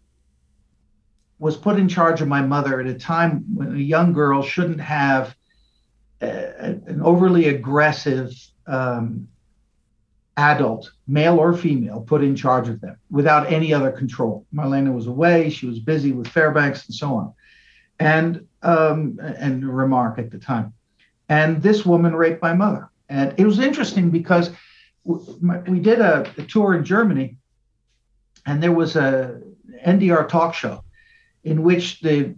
was 1.40 1.58
put 1.58 1.80
in 1.80 1.88
charge 1.88 2.22
of 2.22 2.28
my 2.28 2.42
mother 2.42 2.80
at 2.80 2.88
a 2.88 2.94
time 2.94 3.44
when 3.54 3.76
a 3.76 3.80
young 3.80 4.14
girl 4.14 4.44
shouldn't 4.44 4.80
have 4.80 5.36
a, 6.22 6.78
an 6.86 7.02
overly 7.04 7.48
aggressive 7.48 8.32
um, 8.68 9.28
adult, 10.38 10.92
male 11.08 11.38
or 11.38 11.54
female, 11.54 12.02
put 12.02 12.24
in 12.24 12.36
charge 12.36 12.70
of 12.70 12.80
them 12.82 12.98
without 13.10 13.52
any 13.52 13.74
other 13.74 13.92
control. 13.92 14.46
Marlena 14.54 14.94
was 14.94 15.08
away; 15.08 15.50
she 15.50 15.68
was 15.68 15.80
busy 15.80 16.12
with 16.12 16.28
Fairbanks 16.28 16.86
and 16.88 16.96
so 16.96 17.14
on, 17.16 17.34
and 18.00 18.46
um, 18.64 19.20
and 19.22 19.68
Remarque 19.68 20.20
at 20.20 20.32
the 20.32 20.40
time. 20.40 20.74
And 21.30 21.62
this 21.62 21.86
woman 21.86 22.16
raped 22.16 22.42
my 22.42 22.54
mother, 22.54 22.90
and 23.10 23.34
it 23.38 23.46
was 23.46 23.60
interesting 23.60 24.10
because 24.10 24.52
we 25.04 25.80
did 25.80 26.00
a, 26.00 26.32
a 26.38 26.44
tour 26.44 26.76
in 26.76 26.86
Germany, 26.86 27.38
and 28.46 28.62
there 28.62 28.72
was 28.72 28.96
a 28.96 29.42
NDR 29.86 30.28
talk 30.28 30.54
show 30.54 30.84
in 31.44 31.64
which 31.64 32.02
the 32.02 32.36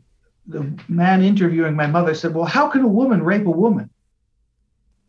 the 0.47 0.77
man 0.89 1.23
interviewing 1.23 1.75
my 1.75 1.87
mother 1.87 2.13
said, 2.13 2.33
"Well, 2.33 2.45
how 2.45 2.67
can 2.67 2.81
a 2.81 2.87
woman 2.87 3.23
rape 3.23 3.45
a 3.45 3.51
woman?" 3.51 3.89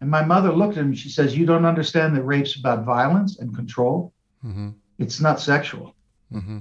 And 0.04 0.10
my 0.10 0.22
mother 0.22 0.52
looked 0.52 0.76
at 0.76 0.84
him. 0.84 0.92
She 0.92 1.08
says, 1.08 1.34
"You 1.34 1.46
don't 1.46 1.64
understand 1.64 2.14
that 2.14 2.24
rape's 2.24 2.56
about 2.56 2.84
violence 2.84 3.38
and 3.38 3.56
control. 3.56 4.12
Mm-hmm. 4.44 4.68
It's 4.98 5.18
not 5.18 5.40
sexual." 5.40 5.94
Mm-hmm. 6.30 6.58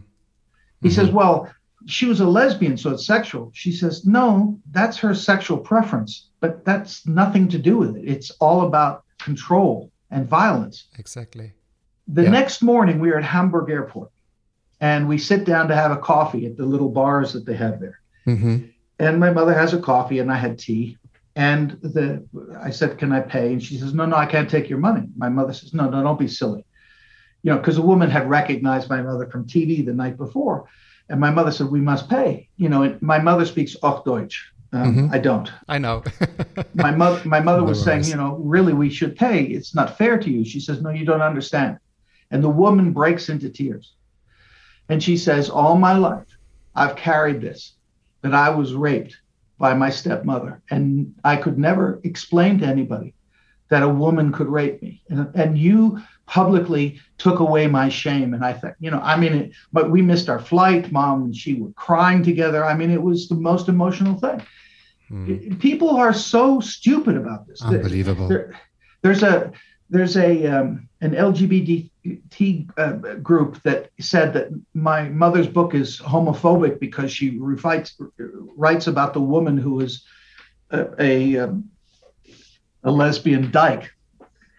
He 0.82 0.88
mm-hmm. 0.88 0.96
says, 0.96 1.12
"Well, 1.12 1.52
she 1.86 2.06
was 2.06 2.22
a 2.22 2.26
lesbian, 2.26 2.78
so 2.78 2.91
it's 2.91 3.06
sexual." 3.06 3.52
She 3.54 3.74
says, 3.74 4.06
"No, 4.06 4.58
that's 4.72 4.98
her 5.00 5.14
sexual 5.14 5.58
preference, 5.58 6.30
but 6.39 6.64
that's 6.64 7.06
nothing 7.06 7.50
to 7.50 7.58
do 7.58 7.76
with 7.78 7.98
it. 7.98 8.06
It's 8.08 8.32
all 8.39 8.66
about 8.66 9.04
control 9.20 9.91
and 10.10 10.26
violence." 10.26 10.88
Exactly. 10.98 11.52
The 12.08 12.24
yeah. 12.24 12.30
next 12.30 12.62
morning, 12.62 13.02
we 13.02 13.10
were 13.10 13.18
at 13.18 13.26
Hamburg 13.26 13.70
Airport, 13.70 14.12
and 14.80 15.10
we 15.10 15.18
sit 15.18 15.44
down 15.44 15.68
to 15.68 15.76
have 15.76 15.91
a 15.91 15.98
coffee 15.98 16.46
at 16.46 16.56
the 16.56 16.66
little 16.66 16.89
bars 16.89 17.34
that 17.34 17.46
they 17.46 17.58
have 17.58 17.82
there. 17.82 18.00
Mm-hmm. 18.26 18.68
And 19.00 19.20
my 19.20 19.32
mother 19.32 19.54
has 19.54 19.74
a 19.74 19.82
coffee, 19.82 20.20
and 20.20 20.32
I 20.32 20.38
had 20.38 20.58
tea. 20.58 20.98
And 21.36 21.71
the 21.81 22.23
I 22.61 22.69
said, 22.69 22.97
"Can 22.97 23.11
I 23.11 23.21
pay?" 23.21 23.53
And 23.53 23.63
she 23.63 23.77
says, 23.77 23.93
"No, 23.93 24.05
no, 24.05 24.15
I 24.15 24.27
can't 24.27 24.49
take 24.49 24.69
your 24.69 24.79
money." 24.79 25.07
My 25.17 25.29
mother 25.29 25.53
says, 25.53 25.73
"No, 25.73 25.89
no, 25.89 26.03
don't 26.03 26.19
be 26.19 26.27
silly." 26.27 26.63
You 27.41 27.51
know, 27.51 27.57
because 27.57 27.77
a 27.77 27.81
woman 27.81 28.09
had 28.09 28.29
recognized 28.29 28.89
my 28.89 29.01
mother 29.01 29.27
from 29.27 29.47
TV 29.47 29.84
the 29.84 29.93
night 29.93 30.17
before, 30.17 30.69
and 31.09 31.19
my 31.19 31.31
mother 31.31 31.51
said, 31.51 31.67
"We 31.71 31.81
must 31.81 32.07
pay." 32.07 32.49
You 32.57 32.69
know, 32.69 32.97
my 33.01 33.19
mother 33.19 33.45
speaks 33.45 33.75
Hochdeutsch. 33.75 34.36
Um, 34.73 34.95
mm-hmm. 34.95 35.13
I 35.13 35.19
don't. 35.19 35.51
I 35.67 35.77
know. 35.77 36.03
my 36.73 36.89
mother, 36.89 37.27
my 37.27 37.39
mother 37.39 37.63
was 37.63 37.81
saying, 37.81 38.05
you 38.05 38.15
know, 38.15 38.38
really, 38.38 38.73
we 38.73 38.89
should 38.89 39.15
pay. 39.15 39.43
It's 39.43 39.75
not 39.75 39.99
fair 39.99 40.17
to 40.17 40.29
you. 40.29 40.43
She 40.43 40.59
says, 40.59 40.81
no, 40.81 40.89
you 40.89 41.05
don't 41.05 41.21
understand. 41.21 41.77
And 42.31 42.43
the 42.43 42.49
woman 42.49 42.91
breaks 42.91 43.29
into 43.29 43.49
tears, 43.49 43.93
and 44.89 45.01
she 45.01 45.15
says, 45.15 45.47
all 45.47 45.77
my 45.77 45.93
life, 45.93 46.25
I've 46.75 46.95
carried 46.95 47.39
this, 47.39 47.73
that 48.23 48.34
I 48.34 48.49
was 48.49 48.73
raped, 48.73 49.15
by 49.64 49.74
my 49.74 49.89
stepmother. 49.89 50.61
And 50.70 51.16
I 51.24 51.38
could 51.38 51.57
never 51.57 52.01
explain 52.03 52.59
to 52.59 52.66
anybody 52.66 53.14
that 53.70 53.82
a 53.82 53.88
woman 53.88 54.34
could 54.34 54.49
rape 54.49 54.82
me. 54.82 55.01
And, 55.07 55.34
and 55.36 55.57
you 55.57 56.01
publicly 56.26 56.99
took 57.18 57.39
away 57.39 57.68
my 57.68 57.88
shame. 57.88 58.34
And 58.34 58.43
I 58.43 58.51
thought, 58.51 58.76
you 58.82 58.91
know, 58.91 58.99
I 58.99 59.16
mean, 59.16 59.34
it, 59.34 59.51
but 59.72 59.89
we 59.89 60.01
missed 60.01 60.28
our 60.28 60.41
flight. 60.51 60.91
Mom 60.91 61.24
and 61.24 61.34
she 61.34 61.53
were 61.53 61.72
crying 61.78 62.22
together. 62.24 62.66
I 62.66 62.74
mean, 62.76 62.91
it 62.91 63.01
was 63.01 63.30
the 63.30 63.36
most 63.36 63.70
emotional 63.70 64.20
thing. 64.20 64.41
Hmm. 65.07 65.55
People 65.59 65.91
are 65.91 66.14
so 66.14 66.59
stupid 66.59 67.16
about 67.16 67.47
this. 67.47 67.61
Unbelievable. 67.61 68.28
There, 68.28 68.59
there's 69.01 69.24
a 69.24 69.53
there's 69.89 70.17
a 70.17 70.45
um, 70.47 70.89
an 71.01 71.11
LGBT 71.11 71.89
uh, 72.77 72.91
group 73.15 73.61
that 73.63 73.91
said 73.99 74.34
that 74.34 74.49
my 74.73 75.09
mother's 75.09 75.47
book 75.47 75.73
is 75.73 75.99
homophobic 75.99 76.79
because 76.79 77.11
she 77.11 77.38
writes 77.38 77.95
writes 78.17 78.88
about 78.88 79.13
the 79.13 79.21
woman 79.21 79.57
who 79.57 79.81
is 79.81 80.05
a 80.71 80.88
a, 80.99 81.38
um, 81.38 81.69
a 82.84 82.91
lesbian 82.91 83.51
dyke, 83.51 83.91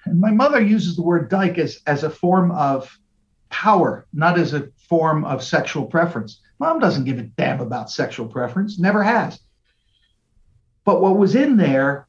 and 0.04 0.20
my 0.20 0.30
mother 0.30 0.60
uses 0.60 0.96
the 0.96 1.02
word 1.02 1.28
dyke 1.28 1.58
as 1.58 1.80
as 1.86 2.04
a 2.04 2.10
form 2.10 2.50
of 2.52 2.96
power, 3.50 4.06
not 4.12 4.38
as 4.38 4.52
a 4.52 4.68
form 4.88 5.24
of 5.24 5.42
sexual 5.42 5.86
preference. 5.86 6.40
Mom 6.58 6.78
doesn't 6.78 7.04
give 7.04 7.18
a 7.18 7.22
damn 7.22 7.60
about 7.60 7.90
sexual 7.90 8.26
preference, 8.26 8.78
never 8.78 9.02
has. 9.02 9.40
But 10.84 11.00
what 11.00 11.16
was 11.16 11.34
in 11.34 11.56
there 11.56 12.06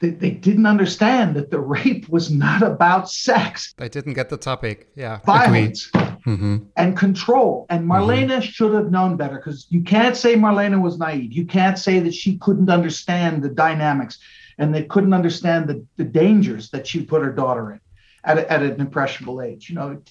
they, 0.00 0.10
they 0.10 0.30
didn't 0.30 0.66
understand 0.66 1.34
that 1.36 1.50
the 1.50 1.58
rape 1.58 2.08
was 2.08 2.30
not 2.30 2.62
about 2.62 3.10
sex. 3.10 3.74
They 3.76 3.88
didn't 3.88 4.14
get 4.14 4.28
the 4.28 4.36
topic. 4.36 4.88
Yeah. 4.94 5.20
Violence 5.26 5.90
mm-hmm. 5.92 6.58
and 6.76 6.96
control. 6.96 7.66
And 7.68 7.82
mm-hmm. 7.82 7.92
Marlena 7.92 8.38
mm-hmm. 8.38 8.40
should 8.40 8.74
have 8.74 8.90
known 8.90 9.16
better 9.16 9.36
because 9.36 9.66
you 9.70 9.82
can't 9.82 10.16
say 10.16 10.34
Marlena 10.36 10.80
was 10.80 10.98
naive. 10.98 11.32
You 11.32 11.46
can't 11.46 11.78
say 11.78 12.00
that 12.00 12.14
she 12.14 12.38
couldn't 12.38 12.70
understand 12.70 13.42
the 13.42 13.48
dynamics 13.48 14.18
and 14.58 14.74
they 14.74 14.84
couldn't 14.84 15.14
understand 15.14 15.68
the, 15.68 15.84
the 15.96 16.04
dangers 16.04 16.70
that 16.70 16.86
she 16.86 17.04
put 17.04 17.22
her 17.22 17.32
daughter 17.32 17.72
in 17.72 17.80
at, 18.24 18.38
a, 18.38 18.52
at 18.52 18.62
an 18.62 18.80
impressionable 18.80 19.42
age. 19.42 19.68
You 19.68 19.76
know, 19.76 20.02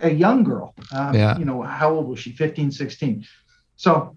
a 0.00 0.10
young 0.10 0.44
girl, 0.44 0.74
um, 0.92 1.14
yeah. 1.14 1.36
you 1.36 1.44
know, 1.44 1.62
how 1.62 1.94
old 1.94 2.08
was 2.08 2.20
she? 2.20 2.32
15, 2.32 2.70
16. 2.70 3.26
So, 3.76 4.16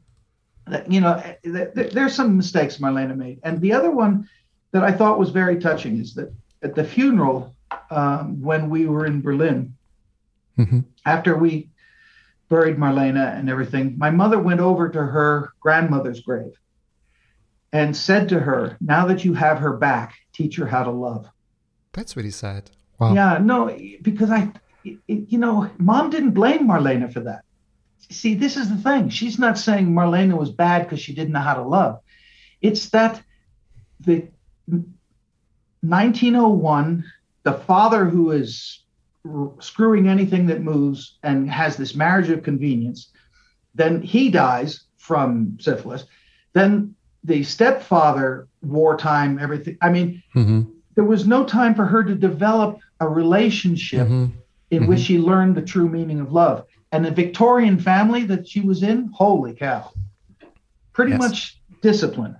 you 0.89 1.01
know, 1.01 1.23
there's 1.43 2.15
some 2.15 2.37
mistakes 2.37 2.77
Marlena 2.77 3.15
made. 3.15 3.39
And 3.43 3.61
the 3.61 3.73
other 3.73 3.91
one, 3.91 4.27
that 4.75 4.83
I 4.83 4.91
thought 4.91 5.17
was 5.17 5.29
very 5.29 5.57
touching 5.57 6.01
is 6.01 6.15
that 6.15 6.33
at 6.61 6.75
the 6.75 6.83
funeral, 6.83 7.55
um, 7.89 8.41
when 8.41 8.69
we 8.69 8.87
were 8.87 9.05
in 9.05 9.21
Berlin, 9.21 9.73
mm-hmm. 10.59 10.81
after 11.05 11.37
we 11.37 11.69
buried 12.49 12.75
Marlena 12.75 13.39
and 13.39 13.49
everything, 13.49 13.97
my 13.97 14.09
mother 14.09 14.37
went 14.37 14.59
over 14.59 14.89
to 14.89 15.01
her 15.01 15.53
grandmother's 15.61 16.19
grave 16.19 16.51
and 17.71 17.95
said 17.95 18.27
to 18.27 18.39
her, 18.41 18.75
Now 18.81 19.07
that 19.07 19.23
you 19.23 19.33
have 19.33 19.59
her 19.59 19.77
back, 19.77 20.15
teach 20.33 20.57
her 20.57 20.65
how 20.65 20.83
to 20.83 20.91
love. 20.91 21.25
That's 21.93 22.17
really 22.17 22.31
sad. 22.31 22.69
Wow. 22.99 23.13
Yeah, 23.13 23.37
no, 23.41 23.73
because 24.01 24.29
I, 24.29 24.51
you 24.83 25.37
know, 25.37 25.69
mom 25.77 26.09
didn't 26.09 26.31
blame 26.31 26.67
Marlena 26.67 27.13
for 27.13 27.21
that. 27.21 27.45
See, 28.09 28.35
this 28.35 28.57
is 28.57 28.69
the 28.69 28.75
thing. 28.75 29.07
She's 29.07 29.39
not 29.39 29.57
saying 29.57 29.87
Marlena 29.87 30.37
was 30.37 30.51
bad 30.51 30.83
because 30.83 30.99
she 30.99 31.13
didn't 31.15 31.31
know 31.31 31.39
how 31.39 31.53
to 31.53 31.63
love. 31.63 32.01
It's 32.61 32.89
that 32.89 33.21
the 34.01 34.27
1901, 34.67 37.03
the 37.43 37.53
father 37.53 38.05
who 38.05 38.31
is 38.31 38.81
screwing 39.59 40.07
anything 40.07 40.45
that 40.47 40.61
moves 40.61 41.17
and 41.23 41.49
has 41.49 41.77
this 41.77 41.95
marriage 41.95 42.29
of 42.29 42.43
convenience, 42.43 43.11
then 43.73 44.01
he 44.01 44.29
dies 44.29 44.81
from 44.97 45.57
syphilis. 45.59 46.05
Then 46.53 46.95
the 47.23 47.43
stepfather, 47.43 48.47
wartime, 48.61 49.39
everything. 49.39 49.77
I 49.81 49.89
mean, 49.89 50.21
mm-hmm. 50.35 50.61
there 50.95 51.03
was 51.03 51.27
no 51.27 51.43
time 51.43 51.75
for 51.75 51.85
her 51.85 52.03
to 52.03 52.15
develop 52.15 52.79
a 52.99 53.07
relationship 53.07 54.07
Mhm. 54.07 54.31
in 54.71 54.87
which 54.87 55.01
she 55.01 55.19
learned 55.19 55.55
the 55.55 55.61
true 55.61 55.89
meaning 55.89 56.19
of 56.19 56.31
love. 56.31 56.65
And 56.91 57.03
the 57.03 57.11
Victorian 57.11 57.79
family 57.79 58.23
that 58.25 58.47
she 58.47 58.61
was 58.61 58.83
in, 58.83 59.09
holy 59.13 59.53
cow, 59.53 59.91
pretty 60.93 61.11
Yes. 61.11 61.19
much 61.19 61.61
discipline. 61.81 62.35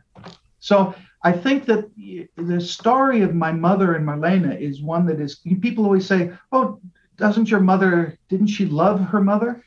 So 0.59 0.95
I 1.25 1.31
think 1.31 1.65
that 1.65 1.89
the 2.37 2.61
story 2.61 3.21
of 3.21 3.33
my 3.33 3.51
mother 3.51 3.95
and 3.95 4.07
Marlena 4.07 4.61
is 4.61 4.79
one 4.79 5.07
that 5.07 5.19
is, 5.19 5.37
people 5.59 5.83
always 5.83 6.05
say, 6.05 6.31
oh, 6.51 6.79
doesn't 7.17 7.49
your 7.49 7.61
mother, 7.61 8.15
didn't 8.29 8.51
she 8.55 8.67
love 8.67 8.99
her 8.99 9.21
mother? 9.21 9.63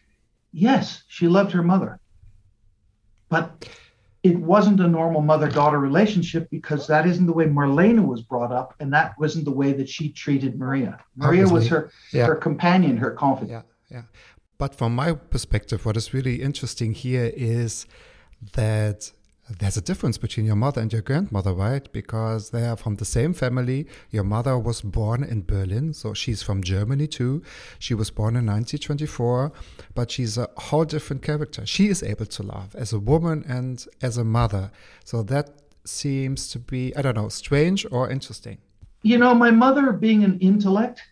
Yes, 0.52 1.02
she 1.08 1.26
loved 1.26 1.50
her 1.50 1.64
mother. 1.64 1.98
But 3.28 3.68
it 4.22 4.36
wasn't 4.38 4.78
a 4.80 4.86
normal 4.86 5.20
mother 5.20 5.48
daughter 5.48 5.80
relationship 5.80 6.48
because 6.48 6.86
that 6.86 7.06
isn't 7.08 7.26
the 7.26 7.32
way 7.32 7.46
Marlena 7.46 8.06
was 8.06 8.22
brought 8.22 8.52
up, 8.52 8.74
and 8.78 8.92
that 8.92 9.18
wasn't 9.18 9.44
the 9.44 9.56
way 9.62 9.72
that 9.72 9.88
she 9.88 10.10
treated 10.10 10.56
Maria. 10.56 11.00
Maria 11.16 11.48
was 11.48 11.66
her 11.66 11.90
Yeah. 12.12 12.26
her 12.26 12.36
companion, 12.36 12.96
her 12.98 13.10
confidant. 13.10 13.50
Yeah, 13.50 13.96
yeah. 13.96 14.02
But 14.58 14.76
from 14.76 14.94
my 14.94 15.12
perspective, 15.12 15.84
what 15.84 15.96
is 15.96 16.14
really 16.14 16.36
interesting 16.40 16.92
here 16.94 17.32
is 17.36 17.86
that 18.54 19.10
there's 19.58 19.76
a 19.76 19.80
difference 19.80 20.18
between 20.18 20.44
your 20.44 20.56
mother 20.56 20.80
and 20.80 20.92
your 20.92 21.02
grandmother, 21.02 21.52
right? 21.52 21.90
Because 21.92 22.50
they 22.50 22.66
are 22.66 22.76
from 22.76 22.96
the 22.96 23.04
same 23.04 23.32
family. 23.32 23.86
Your 24.10 24.24
mother 24.24 24.58
was 24.58 24.82
born 24.82 25.24
in 25.24 25.42
Berlin, 25.42 25.94
so 25.94 26.12
she's 26.12 26.42
from 26.42 26.62
Germany 26.62 27.06
too. 27.06 27.42
She 27.78 27.94
was 27.94 28.10
born 28.10 28.36
in 28.36 28.46
1924, 28.46 29.52
but 29.94 30.10
she's 30.10 30.36
a 30.36 30.48
whole 30.56 30.84
different 30.84 31.22
character. 31.22 31.64
She 31.64 31.88
is 31.88 32.02
able 32.02 32.26
to 32.26 32.42
love 32.42 32.74
as 32.74 32.92
a 32.92 32.98
woman 32.98 33.44
and 33.48 33.84
as 34.02 34.18
a 34.18 34.24
mother. 34.24 34.70
So 35.04 35.22
that 35.24 35.50
seems 35.84 36.48
to 36.50 36.58
be, 36.58 36.94
I 36.94 37.02
don't 37.02 37.16
know, 37.16 37.30
strange 37.30 37.86
or 37.90 38.10
interesting. 38.10 38.58
You 39.02 39.16
know, 39.16 39.34
my 39.34 39.50
mother, 39.50 39.92
being 39.92 40.24
an 40.24 40.38
intellect, 40.40 41.02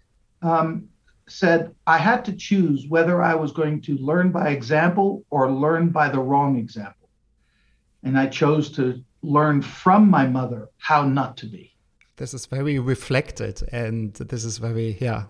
um, 0.43 0.89
said 1.29 1.75
I 1.87 1.99
had 1.99 2.25
to 2.27 2.33
choose 2.33 2.87
whether 2.89 3.23
I 3.23 3.35
was 3.35 3.53
going 3.53 3.81
to 3.83 3.97
learn 3.97 4.31
by 4.31 4.51
example 4.51 5.25
or 5.31 5.51
learn 5.51 5.89
by 5.89 6.09
the 6.09 6.21
wrong 6.21 6.59
example. 6.59 6.96
And 8.07 8.17
I 8.17 8.29
chose 8.29 8.71
to 8.79 9.03
learn 9.23 9.61
from 9.61 10.09
my 10.09 10.27
mother 10.29 10.69
how 10.79 11.03
not 11.03 11.37
to 11.39 11.47
be. 11.47 11.75
This 12.17 12.33
is 12.33 12.47
very 12.47 12.79
reflected 12.79 13.61
and 13.73 14.15
this 14.15 14.45
is 14.45 14.59
very, 14.59 14.97
yeah, 15.01 15.25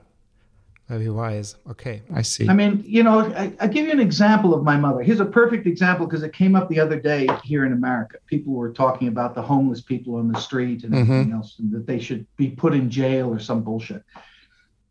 very 0.86 1.08
wise. 1.08 1.56
Okay, 1.70 2.02
I 2.14 2.20
see. 2.20 2.46
I 2.48 2.52
mean, 2.52 2.84
you 2.86 3.02
know, 3.02 3.20
I, 3.20 3.50
I 3.58 3.66
give 3.66 3.86
you 3.86 3.92
an 3.92 3.98
example 3.98 4.52
of 4.52 4.62
my 4.62 4.76
mother. 4.76 5.02
Here's 5.02 5.20
a 5.20 5.24
perfect 5.24 5.66
example 5.66 6.06
because 6.06 6.22
it 6.22 6.34
came 6.34 6.54
up 6.54 6.68
the 6.68 6.78
other 6.78 7.00
day 7.00 7.26
here 7.42 7.64
in 7.64 7.72
America. 7.72 8.18
People 8.26 8.52
were 8.52 8.72
talking 8.72 9.08
about 9.08 9.34
the 9.34 9.42
homeless 9.42 9.80
people 9.80 10.16
on 10.16 10.30
the 10.30 10.38
street 10.38 10.84
and 10.84 10.94
everything 10.94 11.32
else, 11.32 11.58
and 11.58 11.72
that 11.72 11.86
they 11.86 11.98
should 11.98 12.26
be 12.36 12.50
put 12.50 12.74
in 12.74 12.90
jail 12.90 13.32
or 13.32 13.38
some 13.38 13.62
bullshit. 13.62 14.04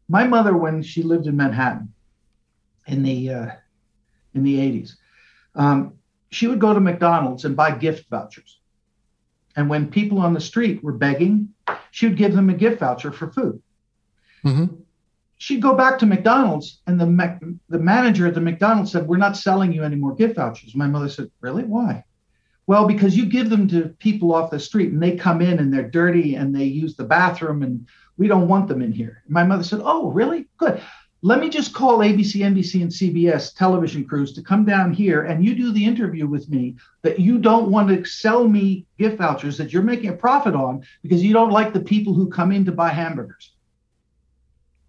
My 0.10 0.26
mother, 0.26 0.58
when 0.58 0.82
she 0.82 1.04
lived 1.04 1.28
in 1.28 1.38
Manhattan 1.38 1.94
in 2.88 3.04
the 3.04 3.30
uh, 3.30 3.48
in 4.34 4.44
the 4.44 4.58
80s, 4.58 4.96
um, 5.56 5.94
she 6.36 6.48
would 6.48 6.60
go 6.60 6.74
to 6.74 6.80
McDonald's 6.80 7.46
and 7.46 7.56
buy 7.56 7.72
gift 7.72 8.10
vouchers. 8.10 8.60
And 9.56 9.70
when 9.70 9.90
people 9.90 10.20
on 10.20 10.34
the 10.34 10.42
street 10.42 10.84
were 10.84 10.92
begging, 10.92 11.50
she 11.92 12.08
would 12.08 12.18
give 12.18 12.36
them 12.36 12.50
a 12.50 12.54
gift 12.54 12.80
voucher 12.80 13.12
for 13.12 13.32
food 13.32 13.62
Mhm. 14.44 14.78
she'd 15.38 15.62
go 15.62 15.76
back 15.76 15.98
to 16.00 16.06
McDonald's, 16.06 16.82
and 16.88 17.00
the 17.00 17.06
Mac- 17.06 17.42
the 17.70 17.80
manager 17.80 18.28
at 18.28 18.36
the 18.36 18.42
McDonald's 18.42 18.92
said, 18.92 19.08
"We're 19.08 19.18
not 19.18 19.38
selling 19.38 19.74
you 19.74 19.84
any 19.84 19.96
more 19.96 20.16
gift 20.16 20.36
vouchers." 20.36 20.76
My 20.76 20.88
mother 20.88 21.10
said, 21.10 21.30
"Really? 21.42 21.64
Why?" 21.64 22.04
Well, 22.68 22.88
because 22.88 23.18
you 23.18 23.26
give 23.26 23.50
them 23.50 23.68
to 23.70 23.90
people 24.00 24.34
off 24.34 24.52
the 24.52 24.60
street, 24.60 24.92
and 24.92 25.02
they 25.02 25.16
come 25.16 25.42
in 25.42 25.60
and 25.60 25.74
they're 25.74 25.90
dirty 25.90 26.36
and 26.36 26.54
they 26.56 26.66
use 26.66 26.96
the 26.96 27.04
bathroom, 27.04 27.64
and 27.64 27.88
we 28.18 28.28
don't 28.28 28.48
want 28.48 28.68
them 28.68 28.82
in 28.82 28.92
here. 28.92 29.24
My 29.28 29.44
mother 29.44 29.64
said, 29.64 29.82
"Oh, 29.84 30.12
really? 30.12 30.48
Good. 30.58 30.80
Let 31.22 31.40
me 31.40 31.50
just 31.50 31.74
call 31.74 32.00
ABC, 32.00 32.42
NBC, 32.42 32.82
and 32.82 32.92
CBS 32.92 33.56
television 33.56 34.06
crews 34.06 34.34
to 34.34 34.44
come 34.44 34.64
down 34.64 34.94
here, 34.94 35.24
and 35.24 35.44
you 35.44 35.56
do 35.56 35.72
the 35.72 35.84
interview 35.84 36.28
with 36.28 36.50
me 36.50 36.76
that 37.02 37.20
you 37.20 37.40
don't 37.40 37.72
want 37.72 37.90
to 37.90 38.06
sell 38.06 38.48
me 38.48 38.86
gift 39.00 39.18
vouchers 39.18 39.58
that 39.58 39.74
you're 39.74 39.82
making 39.82 40.10
a 40.10 40.14
profit 40.14 40.54
on 40.54 40.84
because 41.02 41.24
you 41.24 41.34
don't 41.34 41.52
like 41.52 41.74
the 41.74 41.80
people 41.80 42.14
who 42.14 42.30
come 42.30 42.52
in 42.52 42.66
to 42.66 42.72
buy 42.72 42.90
hamburgers." 42.90 43.56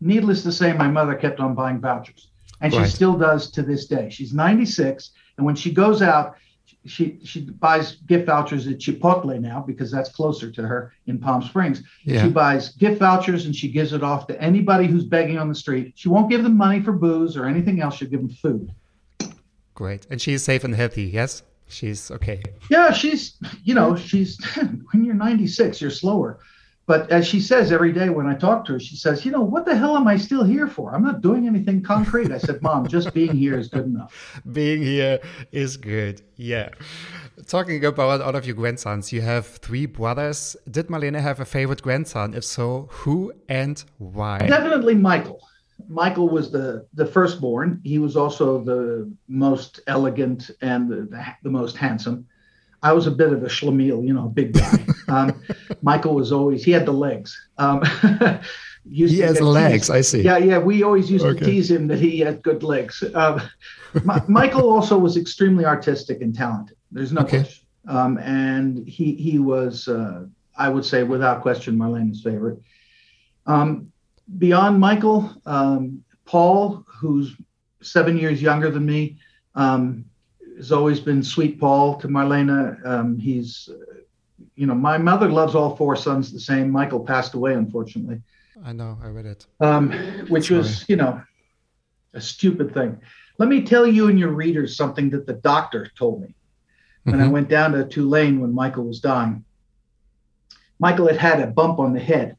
needless 0.01 0.43
to 0.43 0.53
say, 0.53 0.73
my 0.73 0.89
mother 0.89 1.15
kept 1.15 1.41
on 1.41 1.55
buying 1.55 1.81
vouchers, 1.81 2.31
and 2.61 2.73
she 2.73 2.85
still 2.85 3.17
does 3.17 3.51
to 3.51 3.63
this 3.63 3.87
day. 3.87 4.09
She's 4.11 4.33
96, 4.33 5.11
and 5.37 5.47
when 5.47 5.55
she 5.55 5.73
goes 5.73 6.03
out, 6.03 6.37
she 6.87 7.19
she 7.25 7.43
buys 7.43 7.97
gift 8.07 8.27
vouchers 8.27 8.67
at 8.67 8.79
Chipotle 8.79 9.39
now 9.41 9.61
because 9.61 9.91
that's 9.91 10.11
closer 10.11 10.51
to 10.51 10.63
her 10.63 10.93
in 11.07 11.19
Palm 11.19 11.43
Springs. 11.43 11.83
Yeah. 12.05 12.23
She 12.23 12.29
buys 12.31 12.71
gift 12.71 12.99
vouchers 12.99 13.47
and 13.47 13.55
she 13.55 13.69
gives 13.69 13.93
it 13.93 14.03
off 14.03 14.27
to 14.29 14.41
anybody 14.41 14.87
who's 14.87 15.05
begging 15.05 15.39
on 15.39 15.49
the 15.49 15.55
street. 15.55 15.93
She 15.97 16.09
won't 16.09 16.31
give 16.31 16.43
them 16.43 16.57
money 16.57 16.81
for 16.81 16.93
booze 16.93 17.37
or 17.37 17.47
anything 17.47 17.81
else. 17.81 17.97
She'll 17.97 18.09
give 18.09 18.21
them 18.21 18.31
food. 18.31 18.73
Great. 19.75 20.07
And 20.11 20.21
she's 20.21 20.43
safe 20.43 20.65
and 20.65 20.75
healthy, 20.75 21.05
yes? 21.05 21.43
She's 21.69 22.11
okay. 22.11 22.43
Yeah, 22.71 22.93
she's, 22.93 23.37
you 23.65 23.75
know, 23.75 23.97
she's, 23.97 24.43
when 24.93 25.05
you're 25.05 25.15
96, 25.15 25.81
you're 25.81 25.91
slower. 25.91 26.39
But 26.87 27.11
as 27.11 27.27
she 27.27 27.41
says 27.41 27.73
every 27.73 27.93
day 27.93 28.11
when 28.11 28.27
I 28.27 28.35
talk 28.35 28.65
to 28.67 28.75
her, 28.75 28.81
she 28.81 28.95
says, 28.95 29.25
you 29.25 29.33
know, 29.33 29.43
what 29.43 29.65
the 29.65 29.77
hell 29.77 29.97
am 29.97 30.07
I 30.07 30.17
still 30.17 30.45
here 30.45 30.69
for? 30.69 30.95
I'm 30.95 31.03
not 31.03 31.21
doing 31.21 31.49
anything 31.49 31.83
concrete. 31.83 32.31
I 32.31 32.39
said, 32.39 32.63
Mom, 32.63 32.87
just 32.87 33.13
being 33.13 33.35
here 33.35 33.59
is 33.59 33.69
good 33.69 33.87
enough. 33.87 34.41
Being 34.53 34.83
here 34.83 35.19
is 35.51 35.77
good. 35.77 36.23
Yeah. 36.37 36.69
Talking 37.47 37.85
about 37.85 38.21
all 38.21 38.37
of 38.37 38.47
your 38.47 38.55
grandsons, 38.55 39.13
you 39.13 39.21
have 39.21 39.47
three 39.47 39.87
brothers. 39.87 40.57
Did 40.71 40.87
Marlene 40.87 41.21
have 41.21 41.41
a 41.41 41.45
favorite 41.45 41.83
grandson? 41.83 42.35
If 42.35 42.45
so, 42.45 42.89
who 42.91 43.33
and 43.49 43.83
why? 43.99 44.39
Definitely 44.39 44.95
Michael. 44.95 45.41
Michael 45.89 46.29
was 46.29 46.53
the, 46.53 46.87
the 46.95 47.07
firstborn. 47.07 47.81
He 47.85 47.99
was 47.99 48.17
also 48.17 48.63
the 48.63 49.13
most 49.29 49.81
elegant 49.89 50.51
and 50.61 50.89
the, 50.89 50.97
the, 50.97 51.27
the 51.43 51.51
most 51.51 51.77
handsome. 51.77 52.27
I 52.83 52.93
was 52.93 53.07
a 53.07 53.11
bit 53.11 53.33
of 53.33 53.43
a 53.43 53.47
schlemiel, 53.49 54.07
you 54.07 54.13
know, 54.13 54.27
a 54.27 54.29
big 54.29 54.53
guy. 54.53 54.87
Um, 55.09 55.43
Michael 55.83 56.15
was 56.15 56.33
always, 56.33 56.65
he 56.65 56.71
had 56.73 56.87
the 56.87 56.93
legs. 56.93 57.37
Um, 57.59 57.83
He 58.89 59.19
has 59.19 59.41
legs, 59.41 59.89
teased. 59.89 59.91
I 59.91 60.01
see. 60.01 60.23
Yeah, 60.23 60.37
yeah. 60.39 60.59
We 60.59 60.85
always 60.85 61.11
used 61.11 61.25
Okay. 61.25 61.39
to 61.41 61.45
tease 61.45 61.69
him 61.69 61.89
that 61.89 61.99
he 61.99 62.21
had 62.21 62.41
good 62.41 62.63
legs. 62.63 63.03
Um, 63.17 63.43
Mi- 64.05 64.15
Michael 64.29 64.71
also 64.71 64.97
was 64.97 65.17
extremely 65.17 65.65
artistic 65.65 66.21
and 66.23 66.33
talented. 66.33 66.77
There's 66.93 67.11
no 67.13 67.23
Okay. 67.23 67.39
question. 67.39 67.67
Um, 67.89 68.19
and 68.19 68.87
he 68.87 69.15
he 69.17 69.41
was, 69.41 69.89
uh, 69.89 70.27
I 70.57 70.69
would 70.69 70.85
say, 70.85 71.03
without 71.03 71.43
question, 71.43 71.77
Marlene's 71.77 72.23
favorite. 72.23 72.61
Um, 73.47 73.91
beyond 74.39 74.79
Michael, 74.79 75.33
um, 75.47 76.05
Paul, 76.25 76.85
who's 76.87 77.35
seven 77.83 78.17
years 78.17 78.41
younger 78.41 78.71
than 78.71 78.87
me, 78.87 79.19
um, 79.57 80.05
has 80.57 80.73
always 80.73 81.01
been 81.01 81.23
sweet 81.23 81.61
Paul 81.61 81.97
to 81.97 82.09
Marlena. 82.09 82.85
Um, 82.87 83.19
he's, 83.19 83.69
uh, 83.71 83.95
you 84.55 84.67
know, 84.67 84.75
my 84.75 84.99
mother 84.99 85.29
loves 85.29 85.55
all 85.55 85.77
four 85.77 85.97
sons 85.97 86.33
the 86.33 86.41
same. 86.41 86.71
Michael 86.71 87.01
passed 87.01 87.35
away, 87.35 87.55
unfortunately 87.55 88.23
I 88.65 88.73
know, 88.73 88.99
I 89.03 89.09
read 89.09 89.27
it. 89.27 89.47
um, 89.61 89.93
which 90.29 90.51
was, 90.51 90.89
you 90.89 90.97
know, 90.97 91.21
a 92.15 92.21
stupid 92.21 92.73
thing. 92.73 92.99
Let 93.39 93.49
me 93.51 93.63
tell 93.63 93.87
you 93.87 94.09
and 94.09 94.19
your 94.19 94.31
readers 94.33 94.77
something 94.77 95.11
that 95.11 95.27
the 95.27 95.35
doctor 95.35 95.91
told 95.99 96.23
me 96.23 96.35
when 97.05 97.21
I 97.21 97.27
Mhm. 97.27 97.33
went 97.33 97.49
down 97.51 97.73
to 97.73 97.85
Tulane 97.85 98.41
when 98.41 98.55
Michael 98.55 98.85
was 98.85 99.01
dying. 99.01 99.45
Michael 100.79 101.07
had 101.07 101.19
had 101.19 101.41
a 101.41 101.47
bump 101.47 101.79
on 101.79 101.93
the 101.93 102.01
head, 102.01 102.37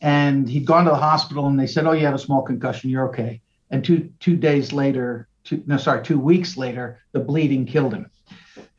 and 0.00 0.48
he'd 0.48 0.64
gone 0.64 0.84
to 0.84 0.90
the 0.90 0.96
hospital, 0.96 1.46
and 1.48 1.58
they 1.58 1.66
said, 1.66 1.86
"Oh, 1.86 1.92
you 1.92 2.06
have 2.06 2.14
a 2.14 2.18
small 2.18 2.42
concussion. 2.42 2.90
You're 2.90 3.08
okay." 3.08 3.40
And 3.70 3.84
two 3.84 4.10
two 4.20 4.36
days 4.36 4.72
later, 4.72 5.26
two 5.44 5.62
no, 5.66 5.76
sorry, 5.76 6.02
two 6.02 6.18
weeks 6.18 6.56
later, 6.56 7.00
the 7.12 7.20
bleeding 7.20 7.66
killed 7.66 7.94
him 7.94 8.10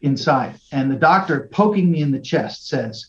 inside. 0.02 0.60
And 0.72 0.92
the 0.92 0.96
doctor, 0.96 1.50
poking 1.52 1.92
me 1.92 2.02
in 2.02 2.12
the 2.12 2.20
chest, 2.20 2.68
says, 2.68 3.08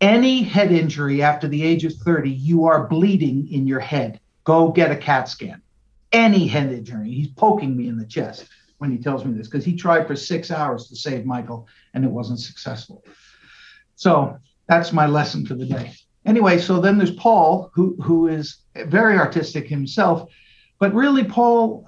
any 0.00 0.42
head 0.42 0.72
injury 0.72 1.22
after 1.22 1.48
the 1.48 1.62
age 1.62 1.84
of 1.84 1.94
30, 1.94 2.30
you 2.30 2.66
are 2.66 2.88
bleeding 2.88 3.50
in 3.50 3.66
your 3.66 3.80
head. 3.80 4.20
Go 4.44 4.70
get 4.70 4.90
a 4.90 4.96
CAT 4.96 5.28
scan. 5.28 5.62
Any 6.12 6.46
head 6.46 6.72
injury. 6.72 7.10
He's 7.10 7.28
poking 7.28 7.76
me 7.76 7.88
in 7.88 7.96
the 7.96 8.04
chest 8.04 8.46
when 8.78 8.90
he 8.90 8.98
tells 8.98 9.24
me 9.24 9.32
this 9.32 9.48
because 9.48 9.64
he 9.64 9.74
tried 9.74 10.06
for 10.06 10.16
six 10.16 10.50
hours 10.50 10.88
to 10.88 10.96
save 10.96 11.24
Michael 11.24 11.66
and 11.94 12.04
it 12.04 12.10
wasn't 12.10 12.40
successful. 12.40 13.02
So 13.96 14.36
that's 14.68 14.92
my 14.92 15.06
lesson 15.06 15.46
for 15.46 15.54
the 15.54 15.66
day. 15.66 15.92
Anyway, 16.26 16.58
so 16.58 16.80
then 16.80 16.98
there's 16.98 17.14
Paul, 17.14 17.70
who 17.74 17.96
who 18.02 18.28
is 18.28 18.58
very 18.86 19.16
artistic 19.16 19.68
himself, 19.68 20.30
but 20.78 20.94
really 20.94 21.24
Paul 21.24 21.86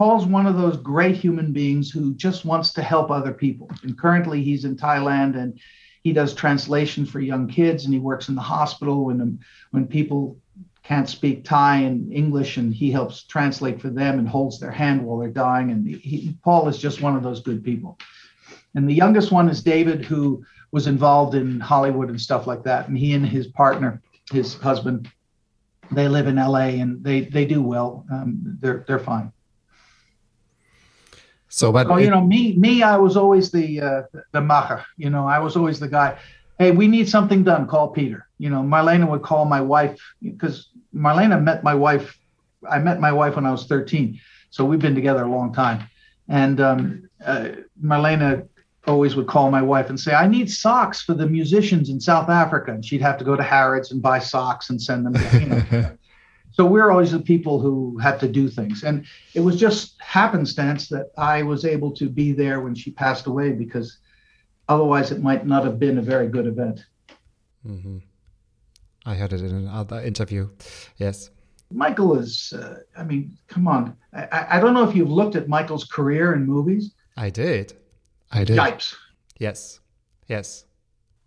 Paul's 0.00 0.24
one 0.24 0.46
of 0.46 0.56
those 0.56 0.78
great 0.78 1.14
human 1.14 1.52
beings 1.52 1.90
who 1.90 2.14
just 2.14 2.46
wants 2.46 2.72
to 2.72 2.82
help 2.82 3.10
other 3.10 3.34
people. 3.34 3.70
And 3.82 3.98
currently 3.98 4.42
he's 4.42 4.64
in 4.64 4.74
Thailand 4.74 5.36
and 5.36 5.60
he 6.02 6.14
does 6.14 6.32
translation 6.32 7.04
for 7.04 7.20
young 7.20 7.46
kids 7.46 7.84
and 7.84 7.92
he 7.92 8.00
works 8.00 8.30
in 8.30 8.34
the 8.34 8.40
hospital 8.40 9.04
when 9.04 9.38
when 9.72 9.86
people 9.86 10.38
can't 10.82 11.06
speak 11.06 11.44
Thai 11.44 11.80
and 11.80 12.10
English 12.10 12.56
and 12.56 12.72
he 12.72 12.90
helps 12.90 13.24
translate 13.24 13.78
for 13.78 13.90
them 13.90 14.18
and 14.18 14.26
holds 14.26 14.58
their 14.58 14.70
hand 14.70 15.04
while 15.04 15.18
they're 15.18 15.28
dying 15.28 15.70
and 15.70 15.86
he, 15.86 16.34
Paul 16.42 16.66
is 16.68 16.78
just 16.78 17.02
one 17.02 17.14
of 17.14 17.22
those 17.22 17.42
good 17.42 17.62
people. 17.62 17.98
And 18.74 18.88
the 18.88 18.94
youngest 18.94 19.30
one 19.30 19.50
is 19.50 19.62
David, 19.62 20.06
who 20.06 20.42
was 20.72 20.86
involved 20.86 21.34
in 21.34 21.60
Hollywood 21.60 22.08
and 22.08 22.18
stuff 22.18 22.46
like 22.46 22.62
that. 22.62 22.88
And 22.88 22.96
he 22.96 23.12
and 23.12 23.26
his 23.26 23.48
partner, 23.48 24.00
his 24.32 24.54
husband, 24.54 25.10
they 25.90 26.08
live 26.08 26.26
in 26.26 26.36
LA 26.36 26.80
and 26.80 27.04
they 27.04 27.20
they 27.20 27.44
do 27.44 27.60
well. 27.60 28.06
Um, 28.10 28.56
they're 28.62 28.82
they're 28.88 28.98
fine. 28.98 29.30
So, 31.50 31.72
but 31.72 31.90
Oh, 31.90 31.96
you 31.96 32.10
know, 32.10 32.20
me, 32.20 32.56
me, 32.56 32.82
I 32.82 32.96
was 32.96 33.16
always 33.16 33.50
the 33.50 33.80
uh, 33.80 34.02
the 34.32 34.40
macher. 34.40 34.84
You 34.96 35.10
know, 35.10 35.26
I 35.26 35.40
was 35.40 35.56
always 35.56 35.80
the 35.80 35.88
guy. 35.88 36.16
Hey, 36.58 36.70
we 36.70 36.86
need 36.86 37.08
something 37.08 37.42
done. 37.42 37.66
Call 37.66 37.88
Peter. 37.88 38.28
You 38.38 38.50
know, 38.50 38.62
Marlena 38.62 39.08
would 39.10 39.22
call 39.22 39.44
my 39.44 39.60
wife 39.60 40.00
because 40.22 40.68
Marlena 40.94 41.42
met 41.42 41.64
my 41.64 41.74
wife. 41.74 42.16
I 42.68 42.78
met 42.78 43.00
my 43.00 43.10
wife 43.10 43.34
when 43.34 43.46
I 43.46 43.50
was 43.50 43.66
13, 43.66 44.20
so 44.50 44.64
we've 44.64 44.80
been 44.80 44.94
together 44.94 45.24
a 45.24 45.30
long 45.30 45.52
time. 45.52 45.88
And 46.28 46.60
um, 46.60 47.08
uh, 47.24 47.48
Marlena 47.82 48.46
always 48.86 49.16
would 49.16 49.26
call 49.26 49.50
my 49.50 49.62
wife 49.62 49.90
and 49.90 49.98
say, 49.98 50.14
"I 50.14 50.28
need 50.28 50.48
socks 50.48 51.02
for 51.02 51.14
the 51.14 51.26
musicians 51.26 51.90
in 51.90 52.00
South 52.00 52.28
Africa," 52.28 52.70
and 52.70 52.84
she'd 52.84 53.02
have 53.02 53.18
to 53.18 53.24
go 53.24 53.34
to 53.34 53.42
Harrods 53.42 53.90
and 53.90 54.00
buy 54.00 54.20
socks 54.20 54.70
and 54.70 54.80
send 54.80 55.04
them. 55.04 55.14
You 55.40 55.46
know. 55.48 55.90
So 56.60 56.66
we're 56.66 56.90
always 56.90 57.12
the 57.12 57.20
people 57.20 57.58
who 57.58 57.96
had 57.96 58.20
to 58.20 58.28
do 58.28 58.46
things. 58.50 58.84
And 58.84 59.06
it 59.32 59.40
was 59.40 59.58
just 59.58 59.98
happenstance 59.98 60.90
that 60.90 61.06
I 61.16 61.42
was 61.42 61.64
able 61.64 61.90
to 61.92 62.06
be 62.06 62.32
there 62.32 62.60
when 62.60 62.74
she 62.74 62.90
passed 62.90 63.26
away 63.26 63.52
because 63.52 63.96
otherwise 64.68 65.10
it 65.10 65.22
might 65.22 65.46
not 65.46 65.64
have 65.64 65.78
been 65.78 65.96
a 65.96 66.02
very 66.02 66.28
good 66.28 66.46
event. 66.46 66.84
Mm-hmm. 67.66 68.00
I 69.06 69.14
heard 69.14 69.32
it 69.32 69.40
in 69.40 69.56
another 69.56 70.02
interview. 70.02 70.50
Yes. 70.98 71.30
Michael 71.70 72.18
is, 72.18 72.52
uh, 72.52 72.80
I 72.94 73.04
mean, 73.04 73.38
come 73.48 73.66
on. 73.66 73.96
I, 74.12 74.58
I- 74.58 74.60
don't 74.60 74.74
know 74.74 74.86
if 74.86 74.94
you've 74.94 75.10
looked 75.10 75.36
at 75.36 75.48
Michael's 75.48 75.84
career 75.84 76.34
in 76.34 76.44
movies. 76.44 76.92
I 77.16 77.30
did. 77.30 77.72
I 78.30 78.44
did. 78.44 78.58
Yipes. 78.58 78.94
Yes. 79.38 79.80
Yes. 80.28 80.66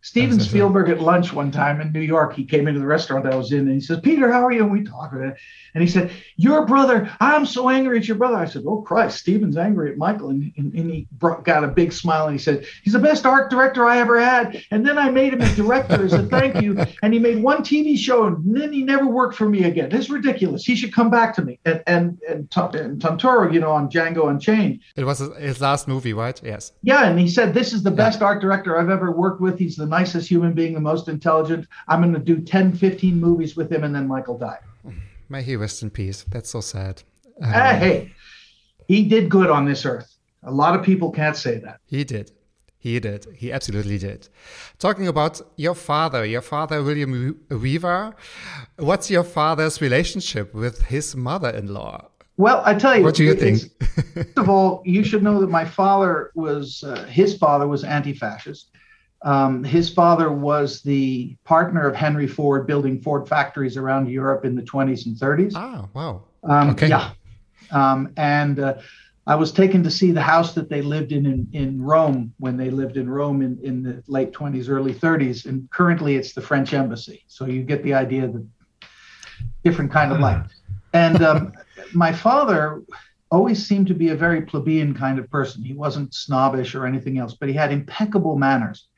Steven 0.04 0.38
That's. 0.38 0.50
Spielberg 0.50 0.90
at 0.90 1.00
lunch 1.00 1.32
one 1.32 1.50
time 1.50 1.80
in 1.80 1.94
New 1.94 2.02
York, 2.02 2.36
he 2.36 2.44
came 2.44 2.68
into 2.68 2.82
the 2.82 2.86
restaurant 2.86 3.24
that 3.24 3.32
I 3.32 3.38
was 3.38 3.54
in 3.54 3.60
and 3.60 3.72
he 3.72 3.80
says, 3.80 4.02
Peter, 4.02 4.30
how 4.30 4.46
are 4.46 4.52
you? 4.52 4.62
And 4.62 4.72
we 4.72 4.84
talked 4.84 5.14
about 5.14 5.30
it. 5.30 5.38
And 5.74 5.82
he 5.82 5.90
said, 5.90 6.12
Your 6.36 6.66
brother, 6.66 7.10
I'm 7.22 7.46
so 7.46 7.70
angry 7.70 7.98
at 8.00 8.08
your 8.08 8.18
brother. 8.18 8.36
I 8.36 8.46
said, 8.46 8.64
Oh, 8.68 8.82
Christ, 8.82 9.18
Steven's 9.18 9.56
angry 9.56 9.92
at 9.92 9.98
Michael. 9.98 10.30
And, 10.30 10.52
and, 10.58 10.74
and 10.74 10.92
he 10.92 11.08
brought, 11.14 11.46
got 11.46 11.64
a 11.64 11.70
big 11.70 11.94
smile 11.94 12.28
and 12.28 12.38
he 12.38 12.44
said, 12.44 12.66
He's 12.84 12.94
the 12.94 13.00
best 13.00 13.26
art 13.26 13.50
director 13.50 13.86
I 13.86 14.00
ever 14.00 14.20
had. 14.20 14.62
And 14.72 14.86
then 14.86 14.98
I 14.98 15.10
made 15.10 15.34
him 15.34 15.42
a 15.42 15.56
director 15.56 16.04
as 16.04 16.12
a 16.12 16.24
thank 16.24 16.62
you. 16.62 16.78
And 17.02 17.14
he 17.14 17.20
made 17.20 17.42
one 17.42 17.64
TV 17.64 17.98
show 17.98 18.26
and 18.26 18.56
then 18.56 18.74
he 18.74 18.84
never 18.84 19.08
worked 19.08 19.36
for 19.36 19.48
me 19.48 19.64
again. 19.64 19.90
It's 19.94 20.10
ridiculous. 20.10 20.66
He 20.66 20.76
should 20.76 20.94
come 20.94 21.10
back 21.10 21.34
to 21.36 21.42
me. 21.42 21.60
And 21.64 21.82
and 21.88 22.20
and, 22.30 22.52
Tom- 22.52 22.76
and 22.76 23.02
Tarantino, 23.02 23.54
you 23.54 23.62
know, 23.62 23.72
on 23.72 23.90
Django 23.90 24.30
Unchained, 24.30 24.82
It 24.98 25.06
was 25.06 25.20
his 25.20 25.62
last 25.62 25.88
movie, 25.88 26.12
right? 26.14 26.40
Yes. 26.44 26.74
yeah, 26.82 27.06
and 27.06 27.18
he 27.18 27.30
said, 27.30 27.54
This 27.54 27.72
is 27.72 27.84
the 27.84 27.92
best 27.92 28.22
art 28.22 28.42
director 28.42 28.78
I've 28.78 28.90
ever 28.90 29.12
worked 29.12 29.40
with. 29.40 29.58
He's 29.58 29.78
the 29.78 29.93
nicest 29.98 30.26
human 30.34 30.54
being, 30.60 30.74
the 30.74 30.86
most 30.92 31.06
intelligent. 31.16 31.64
I'm 31.90 32.00
going 32.04 32.14
to 32.22 32.26
do 32.34 32.38
10, 32.42 32.74
15 32.74 33.20
movies 33.28 33.52
with 33.58 33.70
him. 33.74 33.82
And 33.86 33.94
then 33.96 34.06
Michael 34.16 34.38
died. 34.48 34.64
May 35.30 35.42
he 35.50 35.56
rest 35.66 35.78
in 35.84 35.90
peace. 35.90 36.20
That's 36.34 36.50
so 36.56 36.62
sad. 36.62 36.96
Um, 37.42 37.52
Ah, 37.62 37.76
hey, 37.84 37.98
he 38.92 38.98
did 39.14 39.26
good 39.38 39.50
on 39.58 39.64
this 39.72 39.82
earth. 39.94 40.10
A 40.44 40.54
lot 40.62 40.74
of 40.78 40.82
people 40.90 41.10
can't 41.20 41.38
say 41.46 41.56
that. 41.66 41.78
He 41.96 42.04
did. 42.04 42.28
He 42.88 43.00
did. 43.00 43.22
He 43.42 43.48
absolutely 43.58 43.98
did. 43.98 44.22
Talking 44.78 45.08
about 45.08 45.36
your 45.66 45.76
father, 45.90 46.22
your 46.36 46.42
father, 46.54 46.78
William 46.84 47.12
Riva, 47.66 48.14
what's 48.90 49.08
your 49.16 49.24
father's 49.24 49.76
relationship 49.88 50.54
with 50.64 50.78
his 50.94 51.16
mother 51.16 51.52
in 51.60 51.68
law? 51.82 51.98
Well, 52.36 52.60
I 52.66 52.74
tell 52.84 52.96
you, 52.98 53.04
What 53.06 53.16
do 53.16 53.24
you 53.24 53.36
think? 53.36 53.58
First 54.14 54.38
of 54.38 54.50
all, 54.50 54.82
you 54.96 55.02
should 55.10 55.24
know 55.28 55.40
that 55.40 55.50
my 55.60 55.66
father 55.80 56.12
was, 56.36 56.84
uh, 56.84 57.06
his 57.06 57.38
father 57.38 57.68
was 57.74 57.82
anti 57.98 58.14
fascist. 58.14 58.64
Um, 59.24 59.64
his 59.64 59.90
father 59.90 60.32
was 60.32 60.82
the 60.82 61.38
partner 61.46 61.88
of 61.88 61.96
Henry 61.96 62.28
Ford 62.28 62.68
building 62.68 63.02
Ford 63.02 63.28
factories 63.28 63.78
around 63.78 64.10
Europe 64.10 64.44
in 64.44 64.56
the 64.56 64.62
20s 64.62 65.06
and 65.06 65.16
30s. 65.16 65.54
Ah, 65.56 65.88
wow. 65.94 66.24
Um, 66.44 66.72
Okay. 66.72 66.88
Yeah. 66.90 67.12
Um, 67.72 68.12
and 68.18 68.60
uh, 68.60 68.76
I 69.26 69.36
was 69.36 69.54
taken 69.54 69.82
to 69.84 69.90
see 69.90 70.12
the 70.12 70.22
house 70.22 70.54
that 70.56 70.70
they 70.70 70.82
lived 70.82 71.14
in, 71.14 71.26
in 71.26 71.48
in 71.54 71.82
Rome 71.82 72.34
when 72.40 72.58
they 72.58 72.70
lived 72.70 72.98
in 72.98 73.10
Rome 73.10 73.42
in, 73.42 73.58
in 73.64 73.82
the 73.82 74.04
late 74.08 74.34
20s, 74.34 74.70
early 74.70 74.94
30s. 74.94 75.46
And 75.46 75.70
currently 75.72 76.18
it's 76.18 76.34
the 76.34 76.42
French 76.42 76.74
embassy. 76.74 77.24
So 77.28 77.46
you 77.46 77.64
get 77.64 77.82
the 77.84 77.94
idea 77.94 78.28
that 78.28 78.46
different 79.64 79.92
kind 79.92 80.12
of 80.12 80.20
life. 80.20 80.52
And 80.94 81.24
um, 81.24 81.54
my 81.94 82.12
father 82.12 82.84
always 83.32 83.66
seemed 83.66 83.88
to 83.88 83.94
be 83.94 84.10
a 84.10 84.16
very 84.16 84.42
plebeian 84.42 84.94
kind 84.94 85.18
of 85.18 85.30
person. 85.30 85.64
He 85.64 85.74
wasn't 85.74 86.14
snobbish 86.14 86.76
or 86.76 86.86
anything 86.86 87.18
else, 87.18 87.34
but 87.34 87.48
he 87.48 87.56
had 87.56 87.72
impeccable 87.72 88.38
manners 88.38 88.90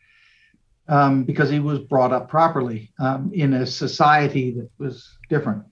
um, 0.88 1.24
because 1.24 1.50
he 1.50 1.60
was 1.60 1.80
brought 1.80 2.14
up 2.14 2.30
properly 2.30 2.92
um, 3.00 3.32
in 3.34 3.54
a 3.54 3.66
society 3.66 4.52
that 4.52 4.70
was 4.78 5.18
different. 5.30 5.64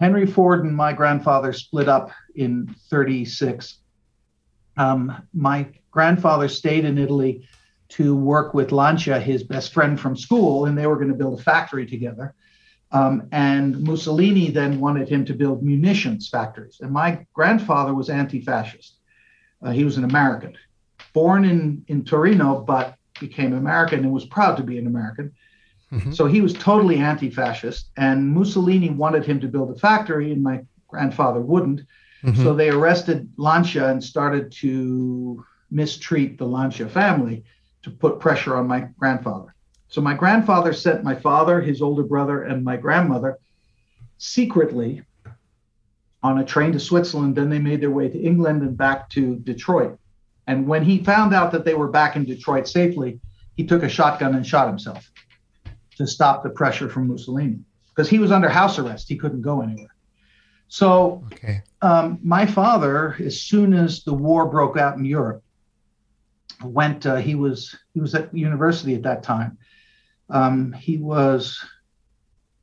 Henry 0.00 0.26
Ford 0.26 0.64
and 0.64 0.74
my 0.74 0.92
grandfather 0.92 1.52
split 1.52 1.88
up 1.88 2.10
in 2.34 2.74
36. 2.90 3.78
Um, 4.76 5.26
my 5.32 5.68
grandfather 5.90 6.48
stayed 6.48 6.84
in 6.84 6.98
Italy 6.98 7.46
to 7.90 8.16
work 8.16 8.54
with 8.54 8.72
Lancia, 8.72 9.20
his 9.20 9.44
best 9.44 9.72
friend 9.72 9.98
from 9.98 10.16
school, 10.16 10.66
and 10.66 10.76
they 10.76 10.86
were 10.86 10.96
going 10.96 11.08
to 11.08 11.14
build 11.14 11.38
a 11.38 11.42
factory 11.42 11.86
together. 11.86 12.34
Um, 12.90 13.28
and 13.32 13.80
Mussolini 13.80 14.50
then 14.50 14.80
wanted 14.80 15.08
him 15.08 15.24
to 15.26 15.34
build 15.34 15.62
munitions 15.62 16.28
factories. 16.28 16.78
And 16.80 16.92
my 16.92 17.24
grandfather 17.32 17.94
was 17.94 18.08
anti 18.08 18.40
fascist. 18.40 18.98
Uh, 19.62 19.70
he 19.70 19.84
was 19.84 19.96
an 19.96 20.04
American, 20.04 20.56
born 21.12 21.44
in, 21.44 21.84
in 21.88 22.04
Torino, 22.04 22.60
but 22.60 22.96
became 23.20 23.52
American 23.52 24.00
and 24.00 24.12
was 24.12 24.24
proud 24.24 24.56
to 24.56 24.62
be 24.62 24.78
an 24.78 24.86
American. 24.86 25.32
Mm-hmm. 25.92 26.12
So 26.12 26.26
he 26.26 26.40
was 26.40 26.52
totally 26.54 26.96
anti 26.96 27.30
fascist. 27.30 27.90
And 27.96 28.30
Mussolini 28.30 28.90
wanted 28.90 29.24
him 29.24 29.40
to 29.40 29.48
build 29.48 29.70
a 29.70 29.78
factory, 29.78 30.32
and 30.32 30.42
my 30.42 30.64
grandfather 30.88 31.40
wouldn't. 31.40 31.82
Mm-hmm. 32.24 32.42
So 32.42 32.54
they 32.54 32.70
arrested 32.70 33.30
Lancia 33.36 33.90
and 33.90 34.02
started 34.02 34.50
to 34.52 35.44
mistreat 35.70 36.38
the 36.38 36.46
Lancia 36.46 36.88
family 36.88 37.44
to 37.82 37.90
put 37.90 38.18
pressure 38.18 38.56
on 38.56 38.66
my 38.66 38.88
grandfather. 38.98 39.54
So 39.88 40.00
my 40.00 40.14
grandfather 40.14 40.72
sent 40.72 41.04
my 41.04 41.14
father, 41.14 41.60
his 41.60 41.82
older 41.82 42.02
brother, 42.02 42.42
and 42.42 42.64
my 42.64 42.76
grandmother 42.76 43.38
secretly 44.18 45.02
on 46.22 46.38
a 46.38 46.44
train 46.44 46.72
to 46.72 46.80
Switzerland. 46.80 47.36
Then 47.36 47.50
they 47.50 47.58
made 47.58 47.80
their 47.80 47.90
way 47.90 48.08
to 48.08 48.18
England 48.18 48.62
and 48.62 48.76
back 48.76 49.10
to 49.10 49.36
Detroit. 49.36 49.98
And 50.46 50.66
when 50.66 50.84
he 50.84 51.02
found 51.02 51.34
out 51.34 51.52
that 51.52 51.64
they 51.64 51.74
were 51.74 51.88
back 51.88 52.16
in 52.16 52.24
Detroit 52.24 52.68
safely, 52.68 53.20
he 53.56 53.64
took 53.64 53.82
a 53.82 53.88
shotgun 53.88 54.34
and 54.34 54.46
shot 54.46 54.68
himself 54.68 55.10
to 55.96 56.06
stop 56.06 56.42
the 56.42 56.50
pressure 56.50 56.88
from 56.88 57.08
Mussolini 57.08 57.60
because 57.88 58.08
he 58.08 58.18
was 58.18 58.32
under 58.32 58.48
house 58.48 58.78
arrest. 58.78 59.08
He 59.08 59.16
couldn't 59.16 59.42
go 59.42 59.62
anywhere. 59.62 59.94
So 60.68 61.24
Okay. 61.32 61.62
um, 61.82 62.18
my 62.22 62.46
father, 62.46 63.16
as 63.20 63.40
soon 63.40 63.74
as 63.74 64.02
the 64.02 64.12
war 64.14 64.46
broke 64.48 64.76
out 64.76 64.96
in 64.98 65.04
Europe, 65.04 65.42
went. 66.62 67.06
Uh, 67.06 67.16
he 67.16 67.34
was 67.34 67.76
he 67.92 68.00
was 68.00 68.14
at 68.14 68.34
university 68.34 68.94
at 68.94 69.02
that 69.02 69.22
time. 69.22 69.58
Um, 70.30 70.72
he 70.72 70.96
was 70.96 71.62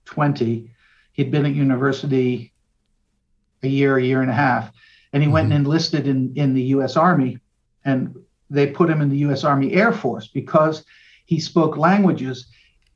twenty. 0.06 0.72
He'd 1.14 1.32
been 1.32 1.46
at 1.46 1.54
university 1.54 2.54
a 3.64 3.68
year, 3.68 3.98
a 3.98 4.04
year 4.04 4.22
and 4.22 4.32
a 4.32 4.34
half, 4.34 4.72
and 5.14 5.22
he 5.22 5.30
went 5.30 5.46
and 5.46 5.54
enlisted 5.54 6.08
in 6.08 6.34
in 6.36 6.54
the 6.54 6.64
U.S. 6.76 6.98
Army, 6.98 7.38
and 7.86 8.16
they 8.50 8.68
put 8.68 8.90
him 8.90 9.02
in 9.02 9.10
the 9.10 9.18
U.S. 9.18 9.44
Army 9.44 9.74
Air 9.74 9.92
Force 9.92 10.28
because 10.28 10.86
he 11.26 11.40
spoke 11.40 11.78
languages, 11.78 12.48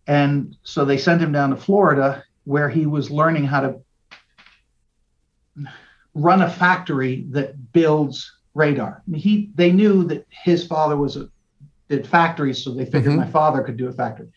and 0.08 0.56
so 0.64 0.84
they 0.86 0.98
sent 0.98 1.22
him 1.22 1.32
down 1.32 1.52
to 1.52 1.56
Florida 1.56 2.24
where 2.44 2.70
he 2.70 2.86
was 2.86 3.10
learning 3.10 3.46
how 3.46 3.62
to 3.62 3.80
run 6.14 6.42
a 6.42 6.50
factory 6.50 7.26
that 7.30 7.72
builds 7.74 8.32
radar. 8.54 9.02
He 9.14 9.52
they 9.56 9.72
knew 9.72 10.04
that 10.06 10.26
his 10.30 10.66
father 10.66 10.98
was 10.98 11.18
a 11.18 11.30
did 11.88 12.08
factories, 12.08 12.64
so 12.64 12.74
they 12.74 12.86
figured 12.86 13.14
Mhm. 13.14 13.18
my 13.18 13.28
father 13.28 13.62
could 13.62 13.78
do 13.78 13.88
a 13.88 13.92
factory. 13.92 14.28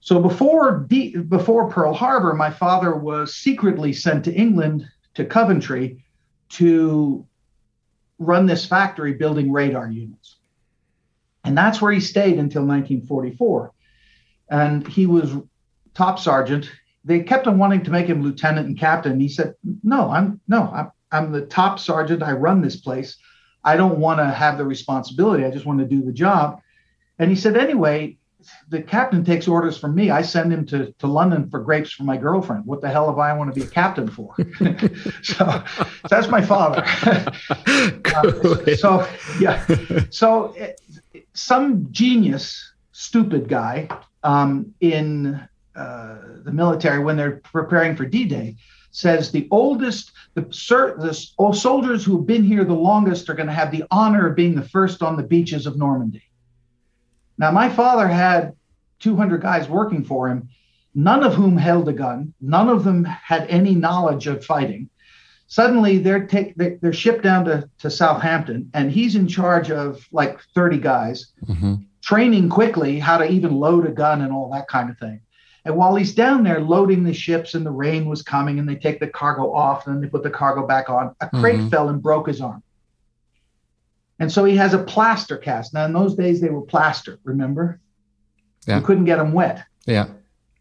So 0.00 0.20
before 0.20 0.84
D, 0.88 1.16
before 1.16 1.70
Pearl 1.70 1.92
Harbor, 1.94 2.34
my 2.34 2.50
father 2.50 2.94
was 2.94 3.34
secretly 3.34 3.92
sent 3.92 4.24
to 4.24 4.34
England 4.34 4.86
to 5.14 5.24
Coventry 5.24 6.04
to 6.50 7.26
run 8.18 8.46
this 8.46 8.66
factory 8.66 9.14
building 9.14 9.52
radar 9.52 9.90
units. 9.90 10.36
And 11.44 11.56
that's 11.56 11.80
where 11.80 11.92
he 11.92 12.00
stayed 12.00 12.38
until 12.38 12.62
1944. 12.62 13.72
And 14.50 14.86
he 14.86 15.06
was 15.06 15.34
top 15.94 16.18
sergeant. 16.18 16.70
They 17.04 17.20
kept 17.20 17.46
on 17.46 17.58
wanting 17.58 17.84
to 17.84 17.90
make 17.90 18.06
him 18.06 18.22
lieutenant 18.22 18.66
and 18.66 18.78
captain. 18.78 19.20
He 19.20 19.28
said, 19.28 19.54
"No, 19.82 20.10
I'm 20.10 20.40
no, 20.48 20.70
I'm 20.74 20.90
I'm 21.10 21.32
the 21.32 21.46
top 21.46 21.78
sergeant. 21.78 22.22
I 22.22 22.32
run 22.32 22.60
this 22.60 22.76
place. 22.76 23.16
I 23.64 23.76
don't 23.76 23.98
want 23.98 24.18
to 24.18 24.26
have 24.26 24.58
the 24.58 24.64
responsibility. 24.64 25.44
I 25.44 25.50
just 25.50 25.66
want 25.66 25.78
to 25.78 25.86
do 25.86 26.02
the 26.02 26.12
job." 26.12 26.60
And 27.18 27.30
he 27.30 27.36
said, 27.36 27.56
"Anyway, 27.56 28.18
the 28.68 28.82
captain 28.82 29.24
takes 29.24 29.48
orders 29.48 29.78
from 29.78 29.94
me. 29.94 30.10
I 30.10 30.22
send 30.22 30.52
him 30.52 30.66
to, 30.66 30.92
to 30.92 31.06
London 31.06 31.48
for 31.48 31.60
grapes 31.60 31.92
for 31.92 32.04
my 32.04 32.16
girlfriend. 32.16 32.66
What 32.66 32.80
the 32.80 32.88
hell 32.88 33.08
have 33.08 33.18
I 33.18 33.32
want 33.32 33.52
to 33.52 33.58
be 33.58 33.66
a 33.66 33.70
captain 33.70 34.08
for? 34.08 34.34
so, 34.58 34.74
so 35.22 35.64
that's 36.08 36.28
my 36.28 36.42
father. 36.42 36.84
uh, 38.14 38.74
so 38.76 39.08
yeah, 39.40 39.64
so 40.10 40.54
it, 40.56 40.80
some 41.34 41.88
genius, 41.92 42.72
stupid 42.92 43.48
guy 43.48 43.88
um, 44.22 44.74
in 44.80 45.40
uh, 45.76 46.16
the 46.44 46.52
military 46.52 46.98
when 46.98 47.16
they're 47.16 47.40
preparing 47.44 47.94
for 47.94 48.04
D-Day 48.04 48.56
says 48.90 49.30
the 49.30 49.46
oldest, 49.50 50.12
the, 50.34 50.42
the 50.42 51.28
all 51.36 51.52
soldiers 51.52 52.04
who 52.04 52.16
have 52.16 52.26
been 52.26 52.42
here 52.42 52.64
the 52.64 52.74
longest 52.74 53.28
are 53.28 53.34
going 53.34 53.46
to 53.46 53.52
have 53.52 53.70
the 53.70 53.84
honor 53.90 54.26
of 54.26 54.34
being 54.34 54.54
the 54.54 54.68
first 54.68 55.02
on 55.02 55.16
the 55.16 55.22
beaches 55.22 55.66
of 55.66 55.76
Normandy. 55.76 56.22
Now, 57.38 57.50
my 57.52 57.68
father 57.68 58.08
had 58.08 58.54
200 59.00 59.40
guys 59.40 59.68
working 59.68 60.04
for 60.04 60.28
him, 60.28 60.48
none 60.94 61.22
of 61.22 61.34
whom 61.34 61.56
held 61.56 61.88
a 61.88 61.92
gun, 61.92 62.34
none 62.40 62.68
of 62.68 62.84
them 62.84 63.04
had 63.04 63.46
any 63.48 63.74
knowledge 63.74 64.26
of 64.26 64.44
fighting. 64.44 64.90
Suddenly, 65.46 65.98
they're 65.98 66.26
take 66.26 66.54
they're 66.56 66.92
shipped 66.92 67.22
down 67.22 67.46
to, 67.46 67.70
to 67.78 67.90
Southampton, 67.90 68.70
and 68.74 68.92
he's 68.92 69.14
in 69.14 69.26
charge 69.26 69.70
of 69.70 70.06
like 70.12 70.38
30 70.54 70.78
guys, 70.78 71.32
mm-hmm. 71.46 71.76
training 72.02 72.50
quickly 72.50 72.98
how 72.98 73.16
to 73.16 73.30
even 73.30 73.54
load 73.54 73.86
a 73.86 73.90
gun 73.90 74.20
and 74.20 74.32
all 74.32 74.50
that 74.50 74.68
kind 74.68 74.90
of 74.90 74.98
thing. 74.98 75.20
And 75.64 75.76
while 75.76 75.94
he's 75.94 76.14
down 76.14 76.42
there 76.42 76.60
loading 76.60 77.02
the 77.02 77.14
ships 77.14 77.54
and 77.54 77.64
the 77.64 77.70
rain 77.70 78.06
was 78.06 78.22
coming 78.22 78.58
and 78.58 78.68
they 78.68 78.76
take 78.76 79.00
the 79.00 79.06
cargo 79.06 79.52
off 79.52 79.86
and 79.86 79.94
then 79.94 80.02
they 80.02 80.08
put 80.08 80.22
the 80.22 80.30
cargo 80.30 80.66
back 80.66 80.90
on, 80.90 81.14
a 81.20 81.28
crate 81.28 81.56
mm-hmm. 81.56 81.68
fell 81.68 81.88
and 81.88 82.02
broke 82.02 82.26
his 82.26 82.40
arm. 82.40 82.62
And 84.18 84.30
so 84.30 84.44
he 84.44 84.56
has 84.56 84.74
a 84.74 84.82
plaster 84.82 85.36
cast. 85.36 85.74
Now, 85.74 85.84
in 85.84 85.92
those 85.92 86.14
days, 86.14 86.40
they 86.40 86.50
were 86.50 86.62
plaster, 86.62 87.18
remember? 87.24 87.80
Yeah. 88.66 88.78
You 88.78 88.84
couldn't 88.84 89.04
get 89.04 89.16
them 89.16 89.32
wet. 89.32 89.64
Yeah. 89.86 90.08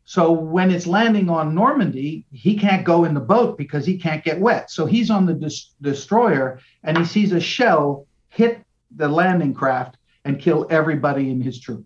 So 0.05 0.31
when 0.31 0.71
it's 0.71 0.87
landing 0.87 1.29
on 1.29 1.53
Normandy, 1.53 2.25
he 2.31 2.57
can't 2.57 2.85
go 2.85 3.03
in 3.03 3.13
the 3.13 3.19
boat 3.19 3.57
because 3.57 3.85
he 3.85 3.97
can't 3.97 4.23
get 4.23 4.39
wet. 4.39 4.71
So 4.71 4.85
he's 4.85 5.09
on 5.09 5.25
the 5.25 5.33
des- 5.33 5.73
destroyer 5.81 6.61
and 6.83 6.97
he 6.97 7.03
sees 7.03 7.33
a 7.33 7.41
shell 7.41 8.07
hit 8.29 8.63
the 8.95 9.09
landing 9.09 9.53
craft 9.53 9.97
and 10.23 10.39
kill 10.39 10.65
everybody 10.69 11.29
in 11.29 11.41
his 11.41 11.59
troop. 11.59 11.85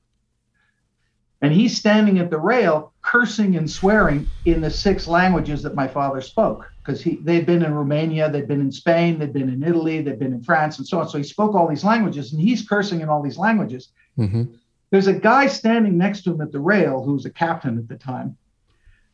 And 1.41 1.51
he's 1.51 1.75
standing 1.75 2.19
at 2.19 2.29
the 2.29 2.37
rail, 2.37 2.93
cursing 3.01 3.55
and 3.55 3.69
swearing 3.69 4.27
in 4.45 4.61
the 4.61 4.69
six 4.69 5.07
languages 5.07 5.63
that 5.63 5.73
my 5.73 5.87
father 5.87 6.21
spoke, 6.21 6.71
because 6.83 7.01
he 7.01 7.15
they'd 7.17 7.47
been 7.47 7.63
in 7.63 7.73
Romania, 7.73 8.29
they'd 8.29 8.47
been 8.47 8.61
in 8.61 8.71
Spain, 8.71 9.17
they'd 9.17 9.33
been 9.33 9.49
in 9.49 9.63
Italy, 9.63 10.01
they'd 10.01 10.19
been 10.19 10.33
in 10.33 10.43
France, 10.43 10.77
and 10.77 10.87
so 10.87 10.99
on. 10.99 11.09
So 11.09 11.17
he 11.17 11.23
spoke 11.23 11.55
all 11.55 11.67
these 11.67 11.83
languages, 11.83 12.31
and 12.31 12.41
he's 12.41 12.67
cursing 12.67 13.01
in 13.01 13.09
all 13.09 13.23
these 13.23 13.39
languages. 13.39 13.89
Mm-hmm. 14.19 14.43
There's 14.91 15.07
a 15.07 15.13
guy 15.13 15.47
standing 15.47 15.97
next 15.97 16.23
to 16.23 16.31
him 16.31 16.41
at 16.41 16.51
the 16.51 16.59
rail 16.59 17.03
who 17.03 17.13
was 17.13 17.25
a 17.25 17.31
captain 17.31 17.77
at 17.77 17.87
the 17.87 17.95
time, 17.95 18.37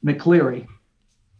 McCleary. 0.03 0.67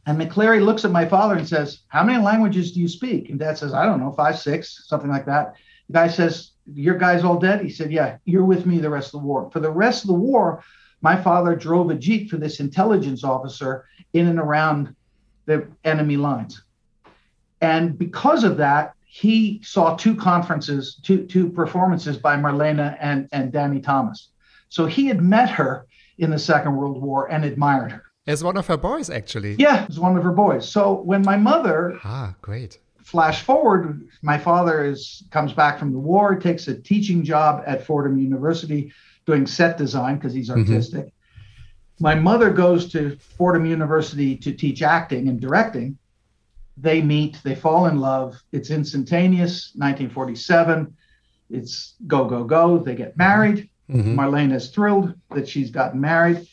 And 0.05 0.17
McCleary 0.17 0.63
looks 0.63 0.85
at 0.85 0.91
my 0.91 1.05
father 1.05 1.35
and 1.35 1.47
says, 1.47 1.79
How 1.89 2.03
many 2.03 2.23
languages 2.23 2.71
do 2.71 2.79
you 2.79 2.87
speak? 2.87 3.29
And 3.29 3.37
dad 3.37 3.57
says, 3.57 3.73
I 3.73 3.85
don't 3.85 3.99
know, 3.99 4.13
five, 4.13 4.39
six, 4.39 4.85
something 4.87 5.09
like 5.09 5.25
that. 5.25 5.55
The 5.89 5.93
guy 5.93 6.07
says, 6.07 6.51
Your 6.65 6.97
guy's 6.97 7.23
all 7.23 7.39
dead? 7.39 7.61
He 7.61 7.69
said, 7.69 7.91
Yeah, 7.91 8.17
you're 8.25 8.45
with 8.45 8.65
me 8.65 8.79
the 8.79 8.89
rest 8.89 9.07
of 9.07 9.21
the 9.21 9.27
war. 9.27 9.49
For 9.51 9.59
the 9.59 9.71
rest 9.71 10.03
of 10.03 10.07
the 10.07 10.13
war, 10.13 10.63
my 11.01 11.15
father 11.21 11.55
drove 11.55 11.89
a 11.89 11.95
Jeep 11.95 12.29
for 12.29 12.37
this 12.37 12.59
intelligence 12.59 13.23
officer 13.23 13.85
in 14.13 14.27
and 14.27 14.39
around 14.39 14.95
the 15.45 15.67
enemy 15.83 16.17
lines. 16.17 16.63
And 17.61 17.97
because 17.97 18.43
of 18.43 18.57
that, 18.57 18.93
he 19.05 19.61
saw 19.63 19.95
two 19.95 20.15
conferences, 20.15 20.99
two, 21.01 21.25
two 21.25 21.49
performances 21.49 22.17
by 22.17 22.35
Marlena 22.35 22.97
and, 22.99 23.27
and 23.31 23.51
Danny 23.51 23.79
Thomas. 23.79 24.29
So 24.69 24.85
he 24.85 25.07
had 25.07 25.21
met 25.21 25.49
her 25.49 25.87
in 26.17 26.29
the 26.29 26.39
Second 26.39 26.75
World 26.75 27.01
War 27.01 27.31
and 27.31 27.45
admired 27.45 27.91
her. 27.93 28.03
As 28.27 28.43
one 28.43 28.57
of 28.57 28.67
her 28.67 28.77
boys, 28.77 29.09
actually. 29.09 29.55
Yeah, 29.57 29.85
as 29.87 29.99
one 29.99 30.17
of 30.17 30.23
her 30.23 30.33
boys. 30.33 30.69
So 30.69 30.93
when 30.93 31.21
my 31.21 31.37
mother 31.37 31.97
ah, 32.03 32.35
great. 32.41 32.79
Flash 33.07 33.41
forward, 33.43 34.05
my 34.21 34.37
father 34.37 34.83
is 34.83 35.23
comes 35.31 35.53
back 35.53 35.79
from 35.79 35.93
the 35.93 35.97
war, 35.97 36.35
takes 36.35 36.67
a 36.67 36.77
teaching 36.77 37.23
job 37.23 37.63
at 37.65 37.85
Fordham 37.85 38.19
University, 38.19 38.91
doing 39.25 39.47
set 39.47 39.77
design 39.77 40.15
because 40.15 40.33
he's 40.33 40.49
mm-hmm. 40.49 40.69
artistic. 40.69 41.05
Mm-hmm. 41.05 42.03
My 42.03 42.15
mother 42.15 42.49
goes 42.49 42.91
to 42.91 43.15
Fordham 43.37 43.65
University 43.65 44.35
to 44.35 44.51
teach 44.51 44.81
acting 44.81 45.29
and 45.29 45.39
directing. 45.39 45.97
They 46.75 47.01
meet, 47.01 47.39
they 47.45 47.55
fall 47.55 47.85
in 47.85 47.97
love. 47.97 48.35
It's 48.51 48.71
instantaneous, 48.71 49.71
1947. 49.75 50.93
It's 51.49 51.95
go, 52.07 52.25
go, 52.25 52.43
go. 52.43 52.77
They 52.77 52.95
get 52.95 53.15
married. 53.15 53.69
Mm-hmm. 53.89 54.19
Marlene 54.19 54.53
is 54.53 54.69
thrilled 54.69 55.15
that 55.33 55.47
she's 55.47 55.71
gotten 55.71 56.01
married. 56.01 56.45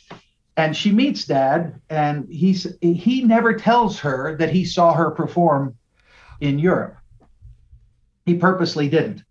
And 0.56 0.76
she 0.76 0.92
meets 0.92 1.24
dad, 1.24 1.80
and 1.90 2.28
he's 2.28 2.76
he 2.80 3.24
never 3.24 3.54
tells 3.54 3.98
her 3.98 4.36
that 4.36 4.50
he 4.50 4.64
saw 4.64 4.94
her 4.94 5.10
perform 5.10 5.74
in 6.44 6.58
Europe. 6.58 6.96
He 8.26 8.34
purposely 8.34 8.88
didn't. 8.88 9.22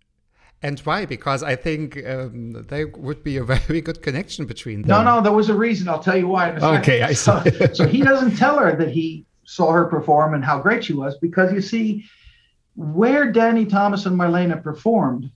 And 0.62 0.80
why? 0.80 1.04
Because 1.04 1.42
I 1.42 1.56
think 1.56 2.02
um, 2.06 2.52
there 2.68 2.88
would 2.88 3.22
be 3.22 3.36
a 3.36 3.44
very 3.66 3.80
good 3.80 4.02
connection 4.02 4.46
between 4.46 4.82
them. 4.82 4.88
No, 4.88 5.02
no, 5.02 5.20
there 5.20 5.32
was 5.32 5.50
a 5.50 5.54
reason. 5.54 5.88
I'll 5.88 6.02
tell 6.02 6.16
you 6.16 6.28
why. 6.28 6.52
Okay, 6.52 7.02
I 7.02 7.12
see. 7.12 7.14
so, 7.14 7.42
so 7.74 7.86
he 7.86 8.02
doesn't 8.02 8.36
tell 8.36 8.58
her 8.58 8.74
that 8.76 8.90
he 8.90 9.26
saw 9.44 9.72
her 9.72 9.84
perform 9.84 10.34
and 10.34 10.44
how 10.44 10.58
great 10.58 10.84
she 10.84 10.94
was 10.94 11.18
because 11.18 11.52
you 11.52 11.60
see, 11.60 12.04
where 12.76 13.30
Danny 13.30 13.66
Thomas 13.66 14.06
and 14.06 14.18
Marlene 14.18 14.60
performed, 14.62 15.30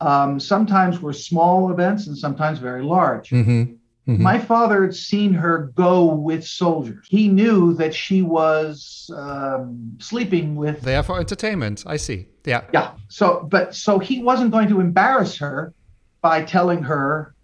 um, 0.00 0.40
sometimes 0.40 1.00
were 1.00 1.12
small 1.12 1.70
events 1.70 2.06
and 2.06 2.16
sometimes 2.16 2.58
very 2.58 2.82
large. 2.82 3.30
Mm-hmm. 3.30 3.74
Mm-hmm. 4.08 4.22
My 4.22 4.38
father 4.38 4.82
had 4.82 4.94
seen 4.96 5.32
her 5.32 5.72
go 5.76 6.06
with 6.06 6.44
soldiers. 6.44 7.06
He 7.08 7.28
knew 7.28 7.72
that 7.74 7.94
she 7.94 8.22
was 8.22 9.08
um, 9.16 9.96
sleeping 10.00 10.56
with. 10.56 10.80
There 10.80 11.02
for 11.04 11.20
entertainment. 11.20 11.84
I 11.86 11.98
see. 11.98 12.26
Yeah. 12.44 12.64
Yeah. 12.72 12.92
So, 13.08 13.46
but 13.48 13.76
so 13.76 14.00
he 14.00 14.22
wasn't 14.22 14.50
going 14.50 14.68
to 14.68 14.80
embarrass 14.80 15.36
her 15.38 15.72
by 16.20 16.42
telling 16.42 16.82
her 16.82 17.34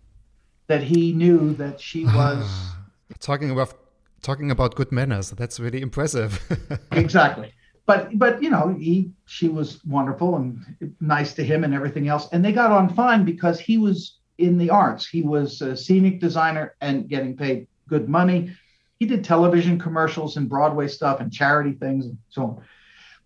that 0.67 0.83
he 0.83 1.13
knew 1.13 1.55
that 1.55 1.81
she 1.81 2.05
was 2.05 2.73
talking 3.21 3.51
about 3.51 3.75
talking 4.23 4.51
about 4.51 4.75
good 4.75 4.93
manners. 4.93 5.31
That's 5.31 5.61
really 5.61 5.81
impressive. 5.81 6.41
exactly. 6.93 7.53
But 7.87 8.19
but 8.19 8.43
you 8.43 8.51
know 8.51 8.75
he 8.79 9.13
she 9.27 9.49
was 9.49 9.83
wonderful 9.85 10.37
and 10.37 10.95
nice 11.01 11.35
to 11.35 11.45
him 11.45 11.65
and 11.65 11.73
everything 11.73 12.09
else, 12.09 12.29
and 12.33 12.45
they 12.45 12.53
got 12.53 12.71
on 12.71 12.93
fine 12.95 13.25
because 13.25 13.59
he 13.59 13.79
was 13.79 14.18
in 14.39 14.57
the 14.57 14.71
arts. 14.71 15.07
He 15.07 15.23
was 15.23 15.61
a 15.61 15.77
scenic 15.77 16.21
designer 16.21 16.75
and 16.81 17.09
getting 17.09 17.37
paid 17.37 17.67
good 17.89 18.09
money. 18.09 18.53
He 18.99 19.07
did 19.07 19.25
television 19.25 19.79
commercials 19.79 20.37
and 20.37 20.49
Broadway 20.49 20.89
stuff 20.89 21.21
and 21.21 21.33
charity 21.33 21.73
things 21.73 22.07
and 22.07 22.19
so 22.31 22.43
on. 22.43 22.63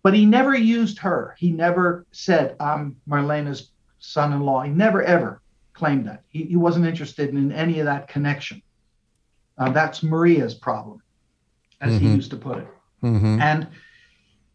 But 0.02 0.14
he 0.14 0.26
never 0.26 0.54
used 0.54 0.98
her. 0.98 1.36
He 1.38 1.52
never 1.52 2.06
said, 2.12 2.56
I'm 2.58 2.96
Marlena's 3.08 3.70
son 4.00 4.32
in 4.32 4.40
law. 4.40 4.62
He 4.62 4.70
never, 4.70 5.02
ever 5.02 5.40
claimed 5.74 6.06
that. 6.08 6.22
He, 6.28 6.44
he 6.44 6.56
wasn't 6.56 6.86
interested 6.86 7.30
in 7.30 7.52
any 7.52 7.78
of 7.78 7.86
that 7.86 8.08
connection. 8.08 8.62
Uh, 9.58 9.70
that's 9.70 10.02
Maria's 10.02 10.54
problem, 10.54 11.02
as 11.80 11.92
mm-hmm. 11.92 12.06
he 12.06 12.14
used 12.14 12.30
to 12.30 12.36
put 12.36 12.58
it. 12.58 12.66
Mm-hmm. 13.02 13.40
And 13.40 13.68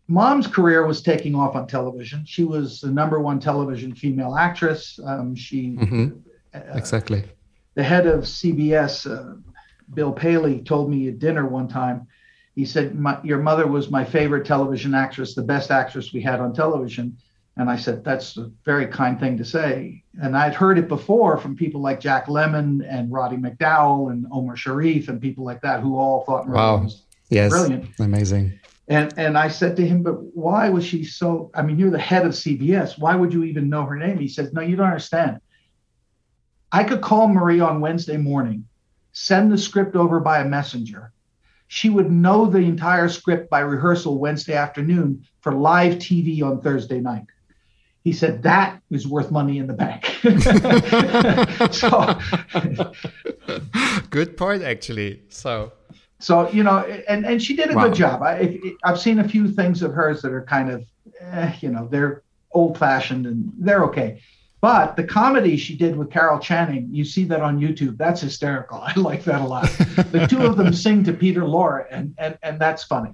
mom's 0.08 0.48
career 0.48 0.86
was 0.86 1.02
taking 1.02 1.36
off 1.36 1.56
on 1.56 1.68
television. 1.68 2.26
She 2.26 2.44
was 2.44 2.82
the 2.82 2.92
number 2.92 3.20
one 3.20 3.40
television 3.40 3.96
female 3.96 4.36
actress. 4.36 5.00
Um, 5.04 5.36
she 5.36 5.78
mm-hmm. 5.78 6.10
Uh, 6.58 6.78
exactly. 6.78 7.24
The 7.76 7.84
head 7.84 8.08
of 8.08 8.24
CBS, 8.24 9.10
uh, 9.10 9.36
Bill 9.94 10.12
Paley, 10.12 10.62
told 10.62 10.90
me 10.90 11.08
at 11.08 11.20
dinner 11.20 11.46
one 11.46 11.68
time. 11.68 12.08
He 12.56 12.66
said, 12.66 12.98
"Your 13.24 13.38
mother 13.38 13.68
was 13.68 13.92
my 13.92 14.04
favorite 14.04 14.46
television 14.46 14.96
actress, 14.96 15.36
the 15.36 15.44
best 15.44 15.70
actress 15.70 16.12
we 16.12 16.22
had 16.22 16.40
on 16.40 16.54
television." 16.54 17.18
And 17.56 17.70
I 17.70 17.76
said, 17.76 18.04
"That's 18.04 18.38
a 18.38 18.52
very 18.66 18.88
kind 18.88 19.20
thing 19.20 19.38
to 19.38 19.46
say." 19.46 20.04
And 20.22 20.36
I'd 20.36 20.56
heard 20.56 20.80
it 20.80 20.88
before 20.88 21.38
from 21.38 21.56
people 21.56 21.82
like 21.82 22.00
Jack 22.00 22.26
Lemmon 22.26 22.84
and 22.88 23.12
Roddy 23.12 23.38
McDowall 23.38 24.12
and 24.12 24.26
Omar 24.32 24.56
Sharif 24.56 25.08
and 25.08 25.22
people 25.22 25.46
like 25.46 25.62
that 25.62 25.82
who 25.82 25.98
all 25.98 26.24
thought 26.26 26.48
wow. 26.48 26.84
was 26.84 27.04
yes. 27.30 27.52
brilliant, 27.52 27.90
amazing. 28.00 28.60
And 28.88 29.14
and 29.18 29.38
I 29.38 29.50
said 29.50 29.76
to 29.78 29.88
him, 29.88 30.02
but 30.02 30.36
why 30.36 30.70
was 30.70 30.86
she 30.86 31.04
so? 31.04 31.52
I 31.54 31.62
mean, 31.62 31.78
you're 31.78 31.92
the 31.92 32.00
head 32.00 32.26
of 32.26 32.32
CBS. 32.32 32.98
Why 32.98 33.16
would 33.16 33.34
you 33.34 33.44
even 33.44 33.70
know 33.70 33.86
her 33.86 33.98
name? 33.98 34.18
He 34.18 34.30
said, 34.30 34.54
no, 34.54 34.62
you 34.62 34.76
don't 34.76 34.88
understand. 34.88 35.42
I 36.72 36.84
could 36.84 37.02
call 37.02 37.28
Marie 37.28 37.60
on 37.60 37.82
Wednesday 37.82 38.18
morning, 38.18 38.66
send 39.14 39.52
the 39.52 39.58
script 39.58 39.96
over 39.96 40.20
by 40.20 40.40
a 40.40 40.46
messenger. 40.46 41.12
She 41.68 41.90
would 41.90 42.12
know 42.12 42.46
the 42.46 42.60
entire 42.60 43.10
script 43.10 43.50
by 43.50 43.60
rehearsal 43.60 44.20
Wednesday 44.20 44.54
afternoon 44.54 45.26
for 45.42 45.54
live 45.54 45.96
TV 45.96 46.42
on 46.42 46.62
Thursday 46.62 47.00
night. 47.00 47.26
He 48.04 48.14
said 48.14 48.44
that 48.44 48.82
is 48.90 49.06
worth 49.06 49.32
money 49.32 49.58
in 49.58 49.68
the 49.68 49.74
bank. 49.74 50.06
so, 51.74 52.18
good 54.10 54.38
point, 54.38 54.64
actually. 54.64 55.24
So, 55.28 55.74
so 56.20 56.50
you 56.52 56.64
know, 56.64 56.80
and 57.10 57.26
and 57.26 57.44
she 57.44 57.54
did 57.54 57.70
a 57.70 57.76
wow. 57.76 57.88
good 57.88 57.96
job. 57.96 58.24
I, 58.24 58.60
I've 58.86 59.00
seen 59.00 59.20
a 59.20 59.28
few 59.28 59.50
things 59.50 59.84
of 59.84 59.94
hers 59.94 60.22
that 60.22 60.32
are 60.32 60.44
kind 60.44 60.72
of, 60.72 60.86
eh, 61.20 61.54
you 61.60 61.70
know, 61.70 61.90
they're 61.92 62.24
old 62.54 62.78
fashioned 62.78 63.26
and 63.26 63.52
they're 63.58 63.84
okay 63.84 64.22
But 64.60 64.96
the 64.96 65.04
comedy 65.04 65.56
she 65.56 65.76
did 65.76 65.96
with 65.96 66.10
Carol 66.10 66.40
Channing, 66.40 66.90
you 66.92 67.06
see 67.06 67.26
that 67.26 67.42
on 67.42 67.60
YouTube. 67.60 67.98
That's 67.98 68.22
hysterical. 68.22 68.80
I 68.84 68.94
like 68.96 69.24
that 69.26 69.42
a 69.42 69.46
lot. 69.46 69.66
the 70.12 70.26
two 70.30 70.42
of 70.46 70.58
them 70.58 70.74
sing 70.74 71.04
to 71.04 71.14
Peter 71.14 71.42
Lorre, 71.42 71.86
and 71.92 72.16
and 72.18 72.38
and 72.42 72.60
that's 72.60 72.84
funny. 72.84 73.12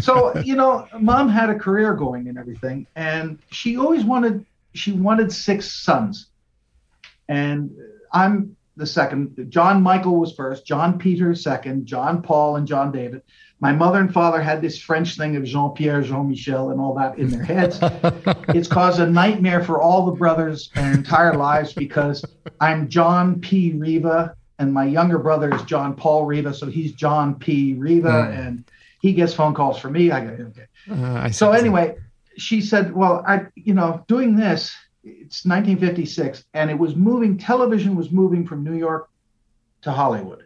So 0.00 0.38
you 0.38 0.54
know, 0.56 0.86
mom 0.98 1.28
had 1.28 1.50
a 1.50 1.58
career 1.58 1.94
going 1.94 2.28
and 2.28 2.38
everything, 2.38 2.86
and 2.94 3.38
she 3.50 3.76
always 3.76 4.04
wanted 4.04 4.46
she 4.74 4.92
wanted 4.92 5.32
six 5.32 5.72
sons, 5.72 6.28
and 7.28 7.70
I'm 8.12 8.56
the 8.76 8.86
second. 8.86 9.46
John 9.48 9.82
Michael 9.82 10.16
was 10.16 10.32
first, 10.32 10.66
John 10.66 10.98
Peter 10.98 11.34
second, 11.34 11.86
John 11.86 12.22
Paul 12.22 12.56
and 12.56 12.66
John 12.66 12.92
David. 12.92 13.22
My 13.62 13.72
mother 13.72 13.98
and 14.00 14.12
father 14.12 14.40
had 14.40 14.62
this 14.62 14.80
French 14.80 15.16
thing 15.16 15.36
of 15.36 15.44
Jean 15.44 15.72
Pierre, 15.74 16.00
Jean 16.02 16.28
Michel, 16.30 16.70
and 16.70 16.80
all 16.80 16.94
that 16.94 17.18
in 17.18 17.28
their 17.28 17.42
heads. 17.42 17.78
it's 18.48 18.68
caused 18.68 19.00
a 19.00 19.06
nightmare 19.06 19.62
for 19.62 19.80
all 19.80 20.06
the 20.06 20.12
brothers 20.12 20.70
their 20.74 20.92
entire 20.92 21.34
lives 21.36 21.74
because 21.74 22.24
I'm 22.60 22.88
John 22.88 23.38
P. 23.40 23.72
Riva, 23.72 24.34
and 24.58 24.72
my 24.72 24.84
younger 24.84 25.18
brother 25.18 25.54
is 25.54 25.62
John 25.64 25.94
Paul 25.94 26.24
Riva, 26.24 26.54
so 26.54 26.66
he's 26.66 26.92
John 26.92 27.34
P. 27.34 27.74
Riva, 27.74 28.08
Mm. 28.08 28.38
and 28.46 28.64
he 29.02 29.12
gets 29.12 29.34
phone 29.34 29.52
calls 29.54 29.78
for 29.78 29.90
me. 29.90 30.10
I 30.10 30.24
go, 30.24 30.30
okay. 30.30 30.66
Uh, 30.90 31.14
I 31.24 31.30
So 31.30 31.52
anyway, 31.52 31.96
she 32.38 32.62
said, 32.62 32.94
"Well, 32.94 33.22
I, 33.26 33.46
you 33.54 33.74
know, 33.74 34.04
doing 34.08 34.36
this, 34.36 34.74
it's 35.04 35.44
1956, 35.44 36.44
and 36.54 36.70
it 36.70 36.78
was 36.78 36.96
moving. 36.96 37.36
Television 37.36 37.94
was 37.94 38.10
moving 38.10 38.46
from 38.46 38.64
New 38.64 38.74
York 38.74 39.10
to 39.82 39.90
Hollywood." 39.92 40.44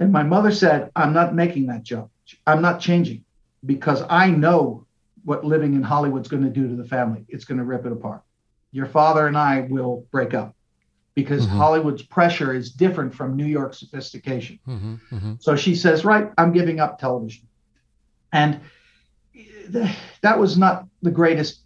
And 0.00 0.10
my 0.10 0.22
mother 0.22 0.50
said, 0.50 0.90
"I'm 0.96 1.12
not 1.12 1.34
making 1.34 1.66
that 1.66 1.82
jump. 1.82 2.10
I'm 2.46 2.62
not 2.62 2.80
changing 2.80 3.24
because 3.64 4.02
I 4.08 4.30
know 4.30 4.86
what 5.24 5.44
living 5.44 5.74
in 5.74 5.82
Hollywood's 5.82 6.28
going 6.28 6.42
to 6.42 6.50
do 6.50 6.66
to 6.68 6.74
the 6.74 6.86
family. 6.88 7.24
It's 7.28 7.44
going 7.44 7.58
to 7.58 7.64
rip 7.64 7.84
it 7.84 7.92
apart. 7.92 8.22
Your 8.72 8.86
father 8.86 9.26
and 9.26 9.36
I 9.36 9.60
will 9.68 10.06
break 10.10 10.32
up 10.32 10.56
because 11.14 11.46
Mhm. 11.46 11.50
Hollywood's 11.50 12.02
pressure 12.02 12.54
is 12.54 12.72
different 12.72 13.14
from 13.14 13.36
New 13.36 13.44
York 13.46 13.74
sophistication." 13.74 14.58
Mhm, 14.66 15.00
mhm. 15.12 15.42
So 15.42 15.54
she 15.54 15.74
says, 15.74 16.04
Right, 16.04 16.32
I'm 16.38 16.52
giving 16.52 16.80
up 16.80 16.98
television. 16.98 17.46
And 18.32 18.60
th- 19.34 19.96
that 20.22 20.38
was 20.38 20.56
not 20.56 20.86
the 21.02 21.10
greatest 21.10 21.60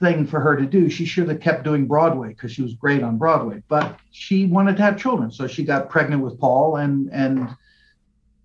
thing 0.00 0.26
for 0.26 0.40
her 0.40 0.56
to 0.56 0.66
do. 0.66 0.88
She 0.90 1.04
should 1.04 1.28
have 1.28 1.40
kept 1.40 1.64
doing 1.64 1.86
Broadway 1.86 2.28
because 2.28 2.52
she 2.52 2.62
was 2.62 2.74
great 2.74 3.02
on 3.02 3.18
Broadway, 3.18 3.62
but 3.68 3.98
she 4.10 4.46
wanted 4.46 4.76
to 4.76 4.82
have 4.82 4.98
children. 4.98 5.30
So 5.30 5.46
she 5.46 5.64
got 5.64 5.90
pregnant 5.90 6.22
with 6.22 6.38
Paul 6.38 6.76
and, 6.76 7.10
and 7.12 7.48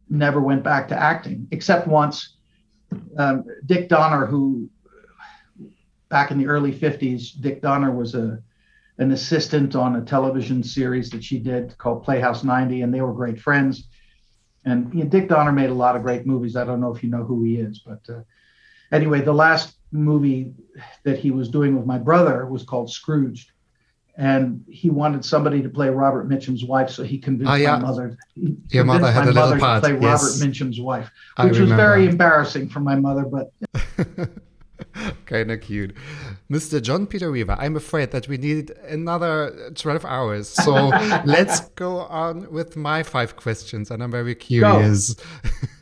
never 0.10 0.42
went 0.42 0.64
back 0.64 0.88
to 0.90 0.96
acting, 0.96 1.48
except 1.52 1.88
once. 1.88 2.36
Um, 3.18 3.46
Dick 3.66 3.90
Donner, 3.90 4.26
who 4.26 4.70
back 6.10 6.32
in 6.32 6.38
the 6.38 6.48
early 6.48 6.74
50s, 6.74 7.40
Dick 7.40 7.62
Donner 7.62 7.92
was 7.92 8.16
a 8.16 8.42
an 8.98 9.12
assistant 9.12 9.76
on 9.76 9.96
a 9.96 10.02
television 10.02 10.62
series 10.62 11.10
that 11.10 11.24
she 11.24 11.40
did 11.40 11.78
called 11.78 12.04
Playhouse 12.04 12.44
90, 12.44 12.82
and 12.82 12.94
they 12.94 13.00
were 13.00 13.14
great 13.14 13.40
friends. 13.40 13.88
And 14.66 14.94
you 14.94 15.06
know, 15.06 15.10
Dick 15.10 15.30
Donner 15.30 15.54
made 15.54 15.70
a 15.70 15.74
lot 15.74 15.96
of 15.96 16.04
great 16.04 16.28
movies. 16.28 16.58
I 16.58 16.66
don't 16.66 16.82
know 16.82 16.94
if 16.94 17.02
you 17.02 17.10
know 17.10 17.24
who 17.24 17.44
he 17.44 17.56
is, 17.56 17.80
but 17.80 18.02
uh, 18.10 18.24
anyway, 18.92 19.22
the 19.22 19.34
last 19.34 19.79
movie 19.92 20.54
that 21.04 21.18
he 21.18 21.32
was 21.32 21.50
doing 21.50 21.76
with 21.76 21.86
my 21.86 21.98
brother 21.98 22.46
was 22.46 22.64
called 22.64 22.92
Scrooged. 22.92 23.52
And 24.18 24.66
he 24.68 24.90
wanted 24.90 25.24
somebody 25.24 25.62
to 25.62 25.70
play 25.70 25.90
Robert 25.90 26.28
Mitchum's 26.28 26.66
wife, 26.66 26.90
so 26.90 27.04
he 27.04 27.18
convinced 27.18 27.52
Ah, 27.52 27.56
yeah. 27.56 27.78
my 27.78 27.84
mother. 27.84 28.18
he 28.36 28.58
Your 28.72 28.84
mother 28.84 29.10
had 29.10 29.30
a 29.30 29.32
little 29.32 29.58
part, 29.58 29.82
To 29.82 29.90
play 29.92 30.00
yes. 30.02 30.22
Robert 30.22 30.46
Mitchum's 30.46 30.82
wife, 30.82 31.10
which 31.42 31.58
was 31.58 31.70
very 31.72 32.06
embarrassing 32.06 32.68
for 32.68 32.82
my 32.82 32.96
mother. 32.96 33.24
But 33.24 33.54
Kind 35.26 35.52
of 35.52 35.62
cute. 35.62 35.96
Mr. 36.52 36.82
John 36.82 37.06
Peter 37.08 37.32
Riva, 37.32 37.56
I'm 37.60 37.78
afraid 37.78 38.12
that 38.12 38.28
we 38.28 38.38
need 38.38 38.72
another 38.88 39.72
12 39.76 40.04
hours. 40.04 40.50
So 40.50 40.74
let's 41.26 41.62
go 41.76 42.00
on 42.00 42.52
with 42.52 42.76
my 42.76 43.04
five 43.04 43.36
questions, 43.38 43.90
and 43.92 44.04
I'm 44.04 44.12
very 44.12 44.36
curious. 44.36 45.16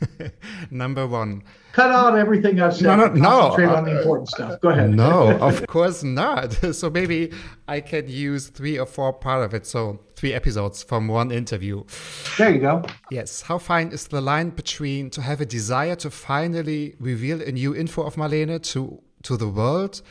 Number 0.70 1.06
one. 1.06 1.42
Cut 1.78 1.90
out 1.92 2.18
everything 2.18 2.60
I've 2.60 2.74
said. 2.74 2.86
No, 2.86 2.96
no, 2.96 3.04
and 3.04 3.22
no, 3.22 3.28
Concentrate 3.30 3.66
on 3.66 3.84
uh, 3.84 3.88
the 3.88 3.98
important 3.98 4.28
stuff. 4.28 4.60
Go 4.60 4.68
ahead. 4.70 4.90
No, 4.90 5.38
of 5.48 5.66
course 5.66 6.02
not. 6.02 6.48
So 6.78 6.90
maybe 6.90 7.32
I 7.76 7.80
can 7.80 8.04
use 8.08 8.48
three 8.58 8.76
or 8.78 8.86
four 8.86 9.12
part 9.12 9.44
of 9.46 9.54
it. 9.54 9.64
So 9.66 10.00
three 10.16 10.32
episodes 10.40 10.82
from 10.82 11.08
one 11.08 11.30
interview. 11.30 11.84
There 12.38 12.50
you 12.54 12.60
go. 12.60 12.82
Yes. 13.10 13.42
How 13.42 13.58
fine 13.58 13.88
is 13.96 14.08
the 14.08 14.20
line 14.20 14.50
between 14.50 15.10
to 15.10 15.20
have 15.22 15.40
a 15.40 15.46
desire 15.46 15.96
to 15.96 16.10
finally 16.10 16.94
reveal 17.00 17.40
a 17.40 17.52
new 17.52 17.74
info 17.74 18.02
of 18.02 18.16
Marlene 18.16 18.60
to 18.72 18.80
to 19.22 19.36
the 19.36 19.48
world 19.48 20.02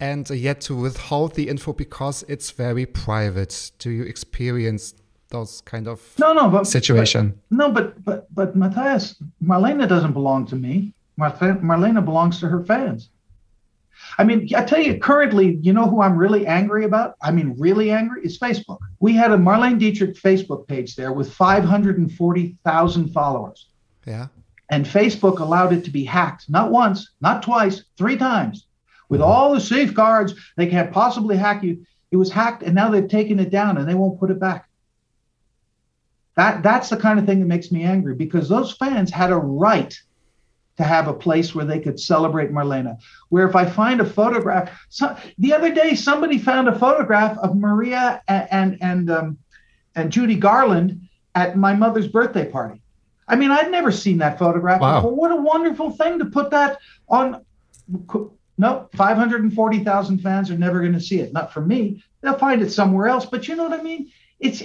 and 0.00 0.28
yet 0.30 0.60
to 0.68 0.74
withhold 0.74 1.34
the 1.34 1.48
info 1.48 1.72
because 1.72 2.24
it's 2.28 2.50
very 2.50 2.86
private? 2.86 3.72
Do 3.78 3.90
you 3.90 4.04
experience 4.04 4.94
those 5.30 5.60
kind 5.72 5.86
of 5.88 6.00
No, 6.18 6.32
no, 6.32 6.48
but 6.48 6.66
situation? 6.66 7.24
but- 7.50 7.56
no, 7.60 7.66
but 7.76 8.04
but 8.04 8.18
but 8.34 8.56
Matthias, 8.56 9.16
Marlena 9.42 9.86
doesn't 9.88 10.12
belong 10.12 10.46
to 10.46 10.56
me. 10.56 10.94
Marlena 11.18 12.04
belongs 12.04 12.40
to 12.40 12.48
her 12.48 12.64
fans. 12.64 13.10
I 14.16 14.24
mean, 14.24 14.48
I 14.54 14.64
tell 14.64 14.80
you, 14.80 14.98
currently, 14.98 15.58
you 15.60 15.72
know 15.72 15.88
who 15.88 16.00
I'm 16.00 16.16
really 16.16 16.46
angry 16.46 16.84
about? 16.84 17.16
I 17.20 17.32
mean, 17.32 17.56
really 17.58 17.90
angry 17.90 18.24
is 18.24 18.38
Facebook. 18.38 18.78
We 19.00 19.12
had 19.12 19.32
a 19.32 19.36
Marlene 19.36 19.78
Dietrich 19.78 20.14
Facebook 20.14 20.66
page 20.68 20.94
there 20.94 21.12
with 21.12 21.32
540,000 21.32 23.08
followers. 23.12 23.68
yeah. 24.06 24.28
And 24.70 24.84
Facebook 24.84 25.40
allowed 25.40 25.72
it 25.72 25.84
to 25.84 25.90
be 25.90 26.04
hacked, 26.04 26.50
not 26.50 26.70
once, 26.70 27.12
not 27.22 27.42
twice, 27.42 27.84
three 27.96 28.18
times. 28.18 28.66
With 29.08 29.20
mm-hmm. 29.20 29.30
all 29.30 29.54
the 29.54 29.60
safeguards, 29.60 30.34
they 30.56 30.66
can't 30.66 30.92
possibly 30.92 31.36
hack 31.36 31.62
you. 31.62 31.86
It 32.10 32.16
was 32.16 32.30
hacked, 32.30 32.62
and 32.62 32.74
now 32.74 32.90
they've 32.90 33.08
taken 33.08 33.40
it 33.40 33.50
down 33.50 33.78
and 33.78 33.88
they 33.88 33.94
won't 33.94 34.20
put 34.20 34.30
it 34.30 34.38
back. 34.38 34.68
That 36.36 36.62
that's 36.62 36.90
the 36.90 36.96
kind 36.96 37.18
of 37.18 37.26
thing 37.26 37.40
that 37.40 37.46
makes 37.46 37.72
me 37.72 37.82
angry 37.82 38.14
because 38.14 38.48
those 38.48 38.72
fans 38.72 39.10
had 39.10 39.32
a 39.32 39.36
right 39.36 39.98
to 40.78 40.84
have 40.84 41.08
a 41.08 41.12
place 41.12 41.54
where 41.54 41.64
they 41.64 41.80
could 41.80 42.00
celebrate 42.00 42.50
Marlena. 42.52 42.98
Where 43.28 43.46
if 43.46 43.54
I 43.54 43.66
find 43.66 44.00
a 44.00 44.04
photograph, 44.04 44.70
so, 44.88 45.14
the 45.36 45.52
other 45.52 45.74
day 45.74 45.94
somebody 45.94 46.38
found 46.38 46.68
a 46.68 46.78
photograph 46.78 47.36
of 47.38 47.56
Maria 47.56 48.22
and 48.28 48.48
and 48.50 48.78
and, 48.80 49.10
um, 49.10 49.38
and 49.94 50.10
Judy 50.10 50.36
Garland 50.36 51.00
at 51.34 51.56
my 51.56 51.74
mother's 51.74 52.06
birthday 52.08 52.50
party. 52.50 52.80
I 53.26 53.36
mean, 53.36 53.50
I'd 53.50 53.70
never 53.70 53.92
seen 53.92 54.18
that 54.18 54.38
photograph 54.38 54.80
Wow. 54.80 55.00
before. 55.00 55.14
What 55.14 55.32
a 55.32 55.36
wonderful 55.36 55.90
thing 55.90 56.18
to 56.20 56.24
put 56.24 56.50
that 56.50 56.78
on. 57.08 57.44
No, 58.60 58.88
540,000 58.96 60.18
fans 60.18 60.50
are 60.50 60.58
never 60.58 60.80
going 60.80 60.94
to 60.94 61.00
see 61.00 61.20
it. 61.20 61.32
Not 61.32 61.52
from 61.52 61.68
me. 61.68 62.02
They'll 62.22 62.38
find 62.38 62.62
it 62.62 62.70
somewhere 62.70 63.06
else. 63.06 63.26
But 63.26 63.46
you 63.46 63.54
know 63.54 63.64
what 63.68 63.78
I 63.78 63.82
mean? 63.82 64.10
It's 64.40 64.62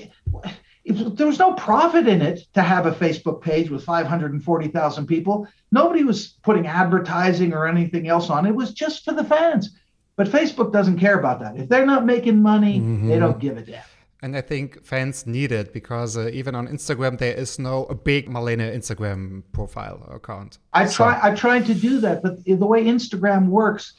it, 0.86 1.16
there 1.18 1.28
was 1.28 1.40
no 1.40 1.54
profit 1.54 2.08
in 2.08 2.22
it 2.22 2.42
to 2.54 2.62
have 2.62 2.86
a 2.86 2.92
Facebook 2.92 3.42
page 3.42 3.70
with 3.70 3.84
540,000 3.86 5.06
people. 5.08 5.48
Nobody 5.72 6.04
was 6.04 6.36
putting 6.44 6.68
advertising 6.68 7.54
or 7.54 7.68
anything 7.68 8.08
else 8.08 8.30
on. 8.30 8.46
It 8.46 8.56
was 8.56 8.74
just 8.74 9.06
for 9.06 9.14
the 9.14 9.24
fans. 9.24 9.78
But 10.16 10.28
Facebook 10.28 10.72
doesn't 10.72 11.00
care 11.00 11.18
about 11.18 11.40
that. 11.40 11.58
If 11.58 11.70
they're 11.70 11.86
not 11.86 12.06
making 12.06 12.42
money, 12.42 12.80
they 13.08 13.18
don't 13.18 13.40
give 13.40 13.58
a 13.58 13.62
damn. 13.62 13.84
And 14.22 14.38
I 14.38 14.42
think 14.42 14.86
fans 14.86 15.26
need 15.28 15.52
it 15.52 15.74
because 15.74 16.16
uh, 16.16 16.30
even 16.32 16.56
on 16.56 16.68
Instagram, 16.68 17.18
there 17.18 17.34
is 17.34 17.60
no 17.60 17.84
a 17.86 17.96
big 17.96 18.30
Marlene 18.30 18.60
Instagram 18.74 19.44
profile 19.52 20.08
account. 20.14 20.60
I 20.72 20.86
So- 20.86 21.04
try. 21.04 21.20
I 21.22 21.36
tried 21.36 21.66
to 21.66 21.74
do 21.74 22.00
that, 22.02 22.22
but 22.24 22.44
the 22.46 22.56
way 22.56 22.86
Instagram 22.86 23.48
works, 23.48 23.94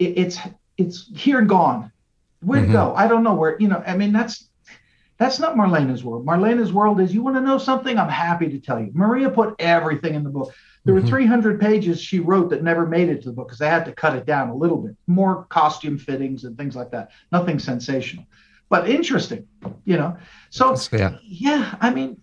it, 0.00 0.18
it's 0.18 0.38
it's 0.78 1.10
here 1.14 1.38
and 1.38 1.48
gone. 1.48 1.92
Where'd 2.40 2.64
it 2.68 2.72
go? 2.72 2.92
I 2.96 3.06
don't 3.06 3.22
know 3.22 3.34
where. 3.34 3.56
You 3.60 3.68
know, 3.68 3.82
I 3.86 3.96
mean, 3.96 4.12
that's 4.12 4.47
that's 5.18 5.40
not 5.40 5.56
Marlena's 5.56 6.04
world. 6.04 6.24
Marlena's 6.24 6.72
world 6.72 7.00
is 7.00 7.12
you 7.12 7.22
want 7.22 7.36
to 7.36 7.40
know 7.40 7.58
something. 7.58 7.98
I'm 7.98 8.08
happy 8.08 8.48
to 8.48 8.60
tell 8.60 8.80
you. 8.80 8.90
Maria 8.94 9.28
put 9.28 9.56
everything 9.58 10.14
in 10.14 10.22
the 10.22 10.30
book. 10.30 10.54
There 10.84 10.94
were 10.94 11.00
mm-hmm. 11.00 11.08
300 11.10 11.60
pages 11.60 12.00
she 12.00 12.20
wrote 12.20 12.50
that 12.50 12.62
never 12.62 12.86
made 12.86 13.08
it 13.08 13.22
to 13.22 13.28
the 13.28 13.34
book 13.34 13.48
because 13.48 13.58
they 13.58 13.68
had 13.68 13.84
to 13.86 13.92
cut 13.92 14.16
it 14.16 14.26
down 14.26 14.48
a 14.48 14.54
little 14.54 14.78
bit. 14.78 14.96
More 15.08 15.44
costume 15.46 15.98
fittings 15.98 16.44
and 16.44 16.56
things 16.56 16.76
like 16.76 16.90
that. 16.92 17.10
Nothing 17.32 17.58
sensational, 17.58 18.24
but 18.68 18.88
interesting. 18.88 19.46
You 19.84 19.96
know, 19.96 20.16
so 20.50 20.76
yeah. 20.92 21.18
yeah, 21.24 21.74
I 21.80 21.92
mean, 21.92 22.22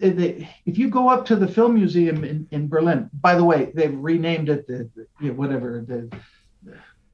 eh, 0.00 0.14
i- 0.18 0.48
if 0.64 0.78
you 0.78 0.88
go 0.88 1.10
up 1.10 1.26
to 1.26 1.36
the 1.36 1.46
film 1.46 1.74
museum 1.74 2.24
in, 2.24 2.48
in 2.50 2.66
Berlin, 2.66 3.10
by 3.20 3.34
the 3.34 3.44
way, 3.44 3.70
they've 3.74 3.96
renamed 3.96 4.48
it 4.48 4.66
the, 4.66 4.90
the 4.96 5.06
you 5.20 5.28
know, 5.28 5.34
whatever 5.34 5.84
the 5.86 6.10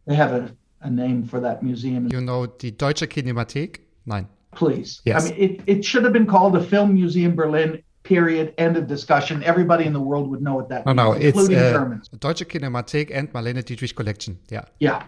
they 0.07 0.15
have 0.15 0.33
a, 0.33 0.57
a 0.81 0.91
name 0.91 1.25
for 1.25 1.41
that 1.41 1.63
museum. 1.63 2.09
You 2.11 2.21
know 2.21 2.47
the 2.47 2.71
Deutsche 2.71 3.03
Kinemathek? 3.03 3.81
Nein. 4.07 4.29
Please, 4.59 5.01
Yes. 5.05 5.17
I 5.27 5.31
mean, 5.31 5.37
it, 5.45 5.61
it 5.75 5.85
should 5.85 6.03
have 6.07 6.13
been 6.13 6.27
called 6.27 6.53
the 6.59 6.65
Film 6.73 6.95
Museum 6.95 7.35
Berlin. 7.37 7.71
Period. 8.03 8.55
End 8.59 8.77
of 8.77 8.87
discussion. 8.87 9.43
Everybody 9.45 9.85
in 9.85 9.93
the 9.93 10.01
world 10.01 10.31
would 10.31 10.43
know 10.47 10.55
what 10.55 10.69
that 10.71 10.87
No, 10.87 10.93
no, 10.93 11.13
means, 11.13 11.25
it's 11.27 11.39
including 11.39 11.59
uh, 11.59 11.73
Germans. 11.73 12.09
Deutsche 12.25 12.45
Kinemathek 12.53 13.11
and 13.17 13.31
Marlene 13.35 13.63
Dietrich 13.65 13.95
Collection. 13.95 14.33
Yeah. 14.51 14.65
Yeah, 14.81 15.03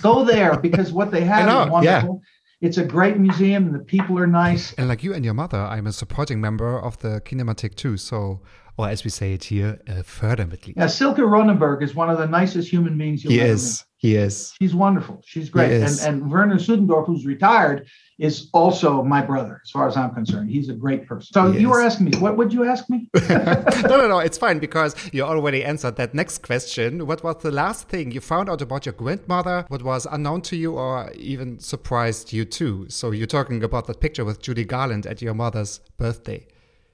go 0.00 0.24
there 0.24 0.56
because 0.58 0.92
what 0.92 1.10
they 1.10 1.24
have 1.32 1.46
know, 1.46 1.64
is 1.64 1.70
wonderful. 1.70 2.22
Yeah. 2.22 2.66
It's 2.68 2.78
a 2.78 2.84
great 2.84 3.16
museum, 3.18 3.66
and 3.66 3.74
the 3.74 3.84
people 3.94 4.18
are 4.18 4.26
nice. 4.26 4.72
And 4.74 4.86
like 4.88 5.02
you 5.02 5.12
and 5.14 5.24
your 5.24 5.34
mother, 5.34 5.58
I'm 5.58 5.86
a 5.86 5.92
supporting 5.92 6.40
member 6.40 6.78
of 6.80 6.96
the 6.98 7.20
Kinemathek 7.26 7.74
too. 7.74 7.96
So, 7.96 8.40
or 8.78 8.88
as 8.88 9.02
we 9.02 9.10
say 9.10 9.32
it 9.32 9.44
here, 9.44 9.80
a 9.88 10.02
Fördermitglied. 10.04 10.74
Yeah, 10.76 10.86
Silke 10.86 11.18
Ronneburg 11.34 11.82
is 11.82 11.94
one 11.94 12.10
of 12.10 12.18
the 12.18 12.26
nicest 12.26 12.68
human 12.70 12.96
beings 12.96 13.24
you'll 13.24 13.32
He 13.32 13.40
ever 13.40 13.52
is. 13.54 13.84
He 14.00 14.16
is. 14.16 14.54
She's 14.58 14.74
wonderful. 14.74 15.20
She's 15.26 15.50
great. 15.50 15.72
And 15.72 16.00
and 16.00 16.32
Werner 16.32 16.56
Sudendorf, 16.56 17.06
who's 17.06 17.26
retired, 17.26 17.86
is 18.18 18.48
also 18.54 19.02
my 19.02 19.20
brother, 19.20 19.60
as 19.62 19.70
far 19.70 19.86
as 19.86 19.94
I'm 19.94 20.14
concerned. 20.14 20.48
He's 20.48 20.70
a 20.70 20.72
great 20.72 21.06
person. 21.06 21.30
So 21.34 21.52
he 21.52 21.60
you 21.60 21.68
is. 21.68 21.76
were 21.76 21.82
asking 21.82 22.06
me, 22.06 22.16
what 22.16 22.38
would 22.38 22.50
you 22.50 22.64
ask 22.64 22.88
me? 22.88 23.10
no, 23.28 23.96
no, 24.00 24.08
no. 24.08 24.18
It's 24.28 24.38
fine 24.38 24.58
because 24.58 24.96
you 25.12 25.22
already 25.22 25.62
answered 25.62 25.96
that 25.96 26.14
next 26.14 26.38
question. 26.42 27.06
What 27.06 27.22
was 27.22 27.42
the 27.42 27.50
last 27.50 27.88
thing 27.90 28.10
you 28.10 28.22
found 28.22 28.48
out 28.48 28.62
about 28.62 28.86
your 28.86 28.94
grandmother? 28.94 29.66
What 29.68 29.82
was 29.82 30.06
unknown 30.10 30.40
to 30.42 30.56
you 30.56 30.78
or 30.78 31.12
even 31.12 31.58
surprised 31.58 32.32
you 32.32 32.46
too? 32.46 32.86
So 32.88 33.10
you're 33.10 33.26
talking 33.26 33.62
about 33.62 33.86
that 33.88 34.00
picture 34.00 34.24
with 34.24 34.40
Judy 34.40 34.64
Garland 34.64 35.04
at 35.04 35.20
your 35.20 35.34
mother's 35.34 35.80
birthday. 35.98 36.46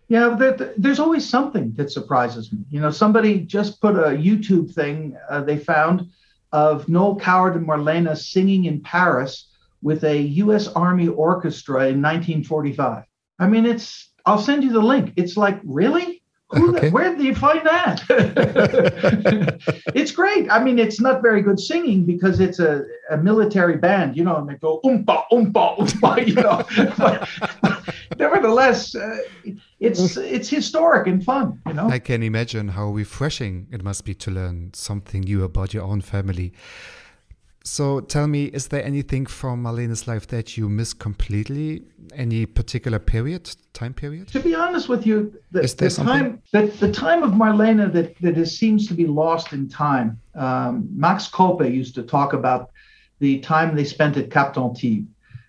Yeah, 0.09 0.35
there, 0.37 0.75
there's 0.77 0.99
always 0.99 1.29
something 1.29 1.73
that 1.77 1.93
surprises 1.93 2.53
me. 2.53 2.65
You 2.69 2.81
know, 2.81 2.91
somebody 2.91 3.41
just 3.41 3.81
put 3.81 3.95
a 3.95 4.11
YouTube 4.11 4.75
thing 4.75 5.17
uh, 5.31 5.43
they 5.43 5.57
found 5.57 6.09
of 6.53 6.89
Noel 6.89 7.17
Coward 7.17 7.57
and 7.57 7.67
Marlena 7.67 8.17
singing 8.17 8.65
in 8.65 8.81
Paris 8.81 9.49
with 9.83 10.05
a 10.05 10.19
U.S. 10.19 10.69
Army 10.69 11.09
orchestra 11.09 11.89
in 11.89 12.03
1945. 12.03 13.05
I 13.39 13.47
mean, 13.47 13.67
it's. 13.67 14.13
I'll 14.25 14.39
send 14.39 14.65
you 14.65 14.73
the 14.73 14.81
link. 14.81 15.13
It's 15.17 15.37
like, 15.37 15.61
really? 15.65 16.23
Okay. 16.55 16.89
the, 16.89 16.91
where 16.91 17.15
did 17.15 17.25
you 17.25 17.35
find 17.35 17.67
that? 17.67 18.05
it's 19.95 20.13
great. 20.13 20.51
I 20.51 20.63
mean, 20.63 20.79
it's 20.79 21.01
not 21.01 21.21
very 21.21 21.43
good 21.43 21.59
singing 21.59 22.05
because 22.05 22.39
it's 22.39 22.61
a, 22.61 22.85
a 23.11 23.17
military 23.17 23.77
band, 23.77 24.17
you 24.17 24.23
know, 24.23 24.37
and 24.37 24.49
they 24.49 24.55
go 24.55 24.81
oompa, 24.85 25.25
oompa, 25.33 25.77
oompa, 25.79 26.27
you 26.27 26.35
know. 26.35 26.65
but, 27.63 27.95
nevertheless, 28.19 28.95
uh, 28.95 29.19
it's 29.79 30.16
it's 30.16 30.49
historic 30.49 31.07
and 31.07 31.22
fun, 31.22 31.61
you 31.66 31.74
know. 31.74 31.89
I 31.89 31.99
can 31.99 32.22
imagine 32.22 32.68
how 32.68 32.91
refreshing 32.91 33.66
it 33.70 33.83
must 33.85 34.05
be 34.05 34.14
to 34.14 34.31
learn 34.31 34.70
something 34.74 35.22
new 35.22 35.45
about 35.45 35.74
your 35.74 35.85
own 35.85 36.01
family. 36.01 36.53
So 37.62 37.99
tell 37.99 38.29
me, 38.29 38.45
is 38.45 38.68
there 38.68 38.85
anything 38.85 39.27
from 39.27 39.64
Marlene's 39.64 40.07
life 40.07 40.29
that 40.29 40.57
you 40.57 40.68
miss 40.68 40.95
completely? 40.95 41.83
Any 42.14 42.47
particular 42.47 43.01
period, 43.01 43.51
time 43.72 43.93
period? 43.93 44.29
To 44.29 44.41
be 44.41 44.55
honest 44.55 44.89
with 44.89 45.05
you, 45.05 45.35
the, 45.51 45.62
the 45.62 45.91
time 45.91 46.41
the, 46.53 46.66
the 46.79 46.93
time 46.93 47.24
of 47.24 47.33
Marlene 47.33 47.93
that, 47.93 48.16
that 48.20 48.39
is, 48.39 48.57
seems 48.57 48.87
to 48.87 48.95
be 48.95 49.07
lost 49.07 49.53
in 49.53 49.68
time. 49.68 50.20
Um, 50.37 50.89
Max 50.95 51.29
Koppe 51.29 51.68
used 51.70 51.97
to 51.97 52.05
talk 52.05 52.35
about 52.35 52.70
the 53.18 53.41
time 53.41 53.74
they 53.74 53.85
spent 53.85 54.16
at 54.16 54.31
Cap 54.31 54.55
d'Antibes. 54.55 55.09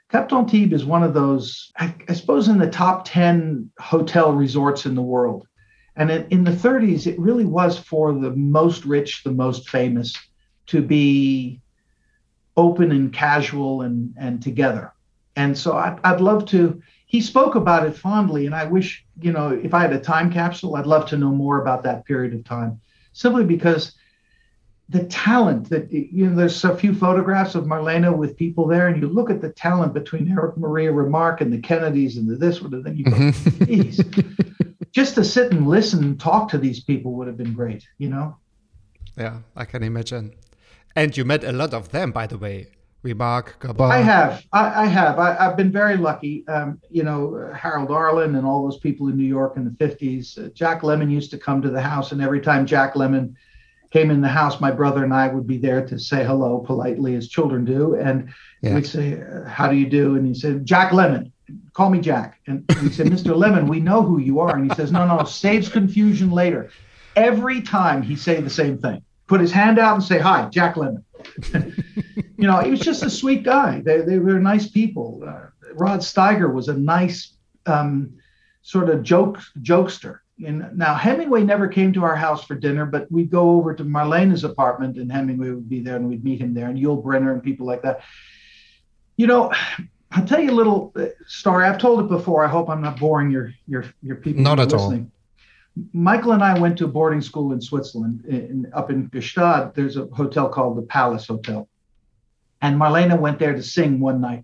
Cap 0.10 0.30
d'Antibes 0.30 0.74
is 0.74 0.86
one 0.86 1.04
of 1.04 1.14
those, 1.14 1.72
I, 1.78 1.94
I, 2.08 2.14
suppose, 2.14 2.48
in 2.48 2.58
the 2.58 2.70
top 2.70 3.04
10 3.06 3.70
hotel 3.80 4.32
resorts 4.32 4.86
in 4.86 4.96
the 4.96 5.02
world. 5.02 5.46
And 5.98 6.10
in, 6.10 6.26
in 6.30 6.44
the 6.44 6.52
30s, 6.52 7.08
it 7.08 7.20
really 7.20 7.46
was 7.46 7.78
for 7.78 8.14
the 8.14 8.32
most 8.32 8.86
rich, 8.86 9.24
the 9.24 9.32
most 9.32 9.70
famous 9.70 10.16
to 10.68 10.82
be 10.82 11.62
open 12.56 12.92
and 12.92 13.14
casual 13.14 13.82
and 13.82 14.14
and 14.18 14.42
together. 14.42 14.94
And 15.36 15.58
so 15.58 15.78
I'd, 15.78 16.00
I'd 16.04 16.22
love 16.22 16.46
to. 16.48 16.82
He 17.06 17.22
spoke 17.22 17.56
about 17.56 17.86
it 17.88 17.96
fondly, 17.96 18.46
and 18.46 18.56
I 18.56 18.66
wish 18.66 19.06
you 19.22 19.32
know 19.32 19.50
if 19.50 19.74
I 19.74 19.82
had 19.82 19.94
a 19.94 20.00
time 20.00 20.32
capsule, 20.32 20.76
I'd 20.76 20.88
love 20.88 21.08
to 21.10 21.18
know 21.18 21.32
more 21.32 21.62
about 21.62 21.84
that 21.84 22.06
period 22.06 22.34
of 22.34 22.44
time, 22.44 22.80
simply 23.14 23.44
because 23.44 23.94
the 24.90 25.04
talent 25.06 25.70
that 25.70 25.92
you 25.92 26.28
know 26.28 26.36
there's 26.36 26.64
a 26.64 26.76
few 26.76 26.94
photographs 26.94 27.56
of 27.56 27.66
Marlena 27.66 28.16
with 28.16 28.38
people 28.38 28.68
there 28.68 28.88
and 28.88 29.02
you 29.02 29.10
look 29.10 29.30
at 29.30 29.42
the 29.42 29.50
talent 29.50 29.94
between 29.94 30.32
Erich 30.32 30.56
Maria 30.58 30.92
Remarque 30.92 31.42
and 31.42 31.52
the 31.52 31.60
Kennedys 31.60 32.16
and 32.18 32.30
the 32.30 32.36
this 32.36 32.62
one 32.62 32.74
and 32.74 32.86
then 32.86 32.96
you 32.96 33.04
go 33.04 33.32
geez 33.66 34.02
just 34.92 35.16
to 35.16 35.26
sit 35.26 35.52
and 35.52 35.68
listen 35.68 36.04
and 36.04 36.20
talk 36.20 36.48
to 36.50 36.58
these 36.58 36.82
people 36.82 37.14
would 37.14 37.28
have 37.28 37.38
been 37.38 37.54
great 37.54 37.86
you 37.98 38.08
know 38.08 38.38
yeah 39.18 39.40
I 39.58 39.66
can 39.66 39.84
imagine 39.84 40.34
and 40.98 41.16
you 41.16 41.26
met 41.26 41.44
a 41.44 41.52
lot 41.52 41.76
of 41.76 41.92
them, 41.92 42.12
by 42.12 42.26
the 42.26 42.40
way. 42.40 42.68
Remarque, 43.04 43.60
Gabin. 43.60 43.92
I 43.92 44.00
have. 44.00 44.44
I, 44.52 44.84
I 44.84 44.86
have. 44.88 45.20
I, 45.20 45.36
have 45.36 45.56
been 45.56 45.72
very 45.72 45.96
lucky. 45.96 46.46
Um, 46.48 46.82
you 46.90 47.04
know, 47.04 47.54
Harold 47.56 47.92
Arlen 47.92 48.36
and 48.36 48.46
all 48.46 48.64
those 48.64 48.80
people 48.80 49.08
in 49.08 49.16
New 49.16 49.24
York 49.24 49.56
in 49.56 49.64
the 49.64 49.70
50s. 49.86 50.44
Uh, 50.44 50.50
Jack 50.50 50.82
Lemmon 50.82 51.12
used 51.12 51.30
to 51.32 51.38
come 51.38 51.62
to 51.62 51.70
the 51.70 51.80
house, 51.80 52.12
and 52.12 52.22
every 52.22 52.42
time 52.42 52.66
Jack 52.66 52.96
Lemmon 52.96 53.36
came 53.92 54.12
in 54.12 54.22
the 54.22 54.28
house, 54.28 54.60
my 54.60 54.72
brother 54.72 55.04
and 55.04 55.14
I 55.14 55.28
would 55.28 55.48
be 55.48 55.58
there 55.58 55.86
to 55.86 55.98
say 56.00 56.26
hello 56.26 56.60
politely, 56.60 57.16
as 57.16 57.28
children 57.28 57.66
do. 57.66 57.96
And 57.96 58.34
yeah. 58.62 58.76
we'd 58.76 58.88
say, 58.88 59.22
How 59.48 59.68
do 59.68 59.76
you 59.76 59.90
do? 59.90 60.16
And 60.16 60.28
he 60.28 60.34
said, 60.34 60.66
Jack 60.66 60.92
Lemmon, 60.92 61.32
Call 61.74 61.90
me 61.90 62.00
Jack. 62.00 62.40
And 62.48 62.66
we 62.82 62.90
said, 62.90 63.08
Mr. 63.08 63.36
Lemmon, 63.36 63.68
we 63.70 63.80
know 63.80 64.02
who 64.02 64.20
you 64.20 64.40
are. 64.40 64.56
And 64.56 64.70
he 64.70 64.76
says, 64.76 64.92
No, 64.92 65.08
no, 65.08 65.24
saves 65.24 65.70
confusion 65.70 66.32
later. 66.32 66.70
Every 67.16 67.62
time 67.62 68.02
he 68.02 68.16
say 68.16 68.42
the 68.42 68.50
same 68.50 68.78
thing 68.78 69.02
put 69.28 69.42
his 69.42 69.52
hand 69.52 69.78
out 69.78 69.96
and 69.96 70.04
say, 70.04 70.20
Hi, 70.20 70.48
Jack 70.50 70.76
Lemmon. 70.76 71.04
you 72.38 72.48
know, 72.48 72.60
he 72.60 72.72
was 72.72 72.80
just 72.80 73.04
a 73.04 73.10
sweet 73.10 73.44
guy. 73.44 73.82
They, 73.82 74.02
they 74.02 74.20
were 74.20 74.40
nice 74.40 74.68
people. 74.68 75.22
Uh, 75.28 75.48
Rod 75.74 76.00
Steiger 76.00 76.52
was 76.52 76.70
a 76.70 76.78
nice 76.78 77.34
um, 77.66 78.18
sort 78.62 78.90
of 78.90 79.04
joke 79.04 79.40
jokester. 79.62 80.20
And 80.46 80.78
now 80.78 80.94
Hemingway 80.94 81.44
never 81.44 81.68
came 81.68 81.94
to 81.94 82.04
our 82.04 82.16
house 82.16 82.44
for 82.46 82.54
dinner, 82.54 82.86
but 82.86 83.12
we'd 83.12 83.32
go 83.32 83.52
over 83.52 83.74
to 83.74 83.84
Marlena's 83.84 84.44
apartment 84.44 84.98
and 84.98 85.12
Hemingway 85.12 85.50
would 85.50 85.70
be 85.70 85.82
there 85.82 85.96
and 85.96 86.08
we'd 86.08 86.24
meet 86.24 86.42
him 86.42 86.54
there 86.54 86.68
and 86.68 86.78
Yul 86.78 87.04
Brynner 87.04 87.34
and 87.34 87.42
people 87.42 87.66
like 87.66 87.82
that. 87.82 88.02
You 89.16 89.26
know, 89.26 89.52
I'll 90.12 90.26
tell 90.26 90.40
you 90.40 90.52
a 90.52 90.54
little 90.54 90.94
uh, 90.96 91.08
story. 91.26 91.66
I've 91.66 91.80
told 91.80 92.00
it 92.02 92.08
before. 92.08 92.46
I 92.46 92.48
hope 92.48 92.70
I'm 92.70 92.82
not 92.82 93.00
boring 93.00 93.32
your 93.32 93.54
your 93.68 93.86
your 94.02 94.18
people. 94.18 94.44
Not 94.44 94.60
at 94.60 94.72
listening. 94.72 95.12
all. 95.12 95.12
Michael 95.94 96.32
and 96.32 96.44
I 96.44 96.58
went 96.58 96.78
to 96.80 96.86
a 96.86 96.88
boarding 96.88 97.22
school 97.22 97.52
in 97.54 97.62
Switzerland, 97.62 98.26
in, 98.26 98.68
up 98.74 98.90
in 98.90 99.10
Gstaad. 99.10 99.76
There's 99.76 99.98
a 99.98 100.06
hotel 100.08 100.50
called 100.50 100.78
the 100.78 100.82
Palace 100.82 101.28
Hotel. 101.28 101.68
And 102.62 102.80
Marlena 102.80 103.20
went 103.20 103.38
there 103.38 103.54
to 103.54 103.62
sing 103.62 104.00
one 104.00 104.20
night. 104.20 104.44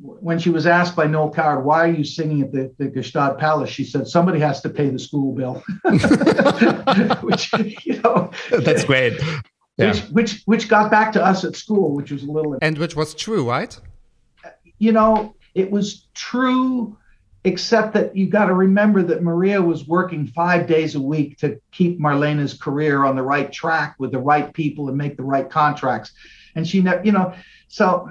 When 0.00 0.38
she 0.38 0.50
was 0.50 0.66
asked 0.66 0.94
by 0.94 1.06
Noel 1.06 1.30
Coward, 1.30 1.64
why 1.64 1.84
are 1.88 1.92
you 1.92 2.04
singing 2.04 2.42
at 2.42 2.52
the, 2.52 2.72
the 2.78 2.86
Gstaad 2.86 3.38
Palace? 3.38 3.70
She 3.70 3.84
said, 3.84 4.06
somebody 4.06 4.38
has 4.40 4.60
to 4.60 4.68
pay 4.68 4.90
the 4.90 4.98
school 4.98 5.34
bill. 5.34 5.62
which, 7.22 7.50
you 7.86 8.02
know. 8.02 8.30
That's 8.50 8.84
great. 8.84 9.18
Yeah. 9.78 9.92
Which, 9.92 10.00
which, 10.10 10.42
which 10.44 10.68
got 10.68 10.90
back 10.90 11.12
to 11.12 11.24
us 11.24 11.44
at 11.44 11.56
school, 11.56 11.94
which 11.94 12.10
was 12.10 12.24
a 12.24 12.30
little. 12.30 12.58
And 12.60 12.76
which 12.76 12.94
was 12.94 13.14
true, 13.14 13.48
right? 13.48 13.78
You 14.78 14.92
know, 14.92 15.34
it 15.54 15.70
was 15.70 16.06
true 16.14 16.96
except 17.46 17.94
that 17.94 18.16
you 18.16 18.26
got 18.26 18.46
to 18.46 18.54
remember 18.54 19.04
that 19.04 19.22
Maria 19.22 19.62
was 19.62 19.86
working 19.86 20.26
five 20.26 20.66
days 20.66 20.96
a 20.96 21.00
week 21.00 21.38
to 21.38 21.60
keep 21.70 22.00
Marlena's 22.00 22.54
career 22.54 23.04
on 23.04 23.14
the 23.14 23.22
right 23.22 23.52
track 23.52 23.94
with 24.00 24.10
the 24.10 24.18
right 24.18 24.52
people 24.52 24.88
and 24.88 24.98
make 24.98 25.16
the 25.16 25.22
right 25.22 25.48
contracts. 25.48 26.12
And 26.56 26.66
she 26.66 26.82
never, 26.82 27.04
you 27.04 27.12
know, 27.12 27.34
so, 27.68 28.10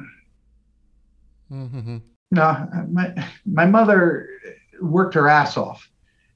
mm-hmm. 1.52 1.98
know, 2.32 2.68
my, 2.90 3.28
my 3.46 3.66
mother 3.66 4.30
worked 4.82 5.14
her 5.14 5.28
ass 5.28 5.58
off 5.58 5.90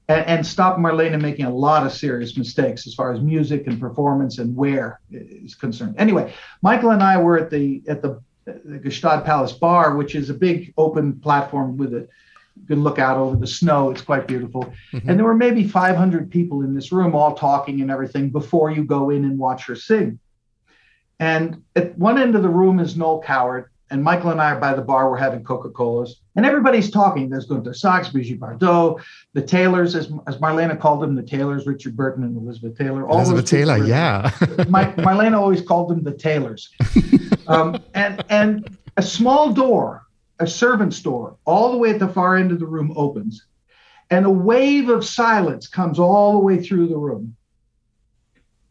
and, 0.08 0.26
and 0.26 0.46
stopped 0.46 0.78
Marlene 0.78 1.20
making 1.20 1.46
a 1.46 1.54
lot 1.54 1.86
of 1.86 1.92
serious 1.92 2.36
mistakes 2.36 2.86
as 2.86 2.94
far 2.94 3.12
as 3.12 3.20
music 3.20 3.66
and 3.66 3.80
performance 3.80 4.38
and 4.38 4.56
where 4.56 5.00
is 5.10 5.54
concerned. 5.54 5.94
Anyway, 5.98 6.32
Michael 6.62 6.90
and 6.90 7.02
I 7.02 7.20
were 7.20 7.38
at 7.38 7.50
the, 7.50 7.82
at 7.88 8.02
the, 8.02 8.20
the 8.44 8.78
Gstaad 8.78 9.24
Palace 9.24 9.52
Bar, 9.52 9.96
which 9.96 10.14
is 10.14 10.30
a 10.30 10.34
big 10.34 10.72
open 10.76 11.20
platform 11.20 11.76
with 11.76 11.94
a, 11.94 12.08
you 12.56 12.66
can 12.66 12.82
look 12.82 12.98
out 12.98 13.16
over 13.16 13.36
the 13.36 13.46
snow. 13.46 13.90
It's 13.90 14.02
quite 14.02 14.26
beautiful. 14.26 14.72
Mm-hmm. 14.92 15.08
And 15.08 15.18
there 15.18 15.24
were 15.24 15.34
maybe 15.34 15.66
500 15.66 16.30
people 16.30 16.62
in 16.62 16.74
this 16.74 16.92
room, 16.92 17.14
all 17.14 17.34
talking 17.34 17.80
and 17.80 17.90
everything 17.90 18.30
before 18.30 18.70
you 18.70 18.84
go 18.84 19.10
in 19.10 19.24
and 19.24 19.38
watch 19.38 19.66
her 19.66 19.76
sing. 19.76 20.18
And 21.18 21.62
at 21.76 21.96
one 21.96 22.18
end 22.18 22.34
of 22.34 22.42
the 22.42 22.48
room 22.48 22.80
is 22.80 22.96
Noel 22.96 23.22
Coward, 23.22 23.69
and 23.90 24.02
Michael 24.02 24.30
and 24.30 24.40
I 24.40 24.52
are 24.52 24.60
by 24.60 24.74
the 24.74 24.82
bar. 24.82 25.10
We're 25.10 25.16
having 25.16 25.42
Coca 25.42 25.70
Colas, 25.70 26.20
and 26.36 26.46
everybody's 26.46 26.90
talking. 26.90 27.28
There's 27.28 27.46
Gunter 27.46 27.74
Sachs, 27.74 28.08
Brigitte 28.08 28.40
Bardot, 28.40 29.02
the 29.32 29.42
Taylors, 29.42 29.94
as, 29.94 30.12
as 30.26 30.38
Marlene 30.38 30.78
called 30.78 31.02
them, 31.02 31.14
the 31.14 31.22
Taylors, 31.22 31.66
Richard 31.66 31.96
Burton 31.96 32.24
and 32.24 32.36
Elizabeth 32.36 32.78
Taylor. 32.78 33.08
All 33.08 33.18
Elizabeth 33.18 33.46
Taylor, 33.46 33.84
yeah. 33.84 34.30
My, 34.68 34.86
Marlene 34.92 35.36
always 35.36 35.62
called 35.62 35.90
them 35.90 36.02
the 36.02 36.12
Taylors. 36.12 36.70
Um, 37.46 37.82
and 37.94 38.24
and 38.28 38.78
a 38.96 39.02
small 39.02 39.52
door 39.52 40.06
a 40.40 40.46
servant's 40.46 41.00
door 41.00 41.36
all 41.44 41.70
the 41.70 41.76
way 41.76 41.90
at 41.90 41.98
the 41.98 42.08
far 42.08 42.36
end 42.36 42.50
of 42.50 42.58
the 42.58 42.66
room 42.66 42.92
opens 42.96 43.46
and 44.10 44.24
a 44.24 44.30
wave 44.30 44.88
of 44.88 45.04
silence 45.04 45.68
comes 45.68 45.98
all 45.98 46.32
the 46.32 46.38
way 46.38 46.60
through 46.60 46.88
the 46.88 46.96
room 46.96 47.36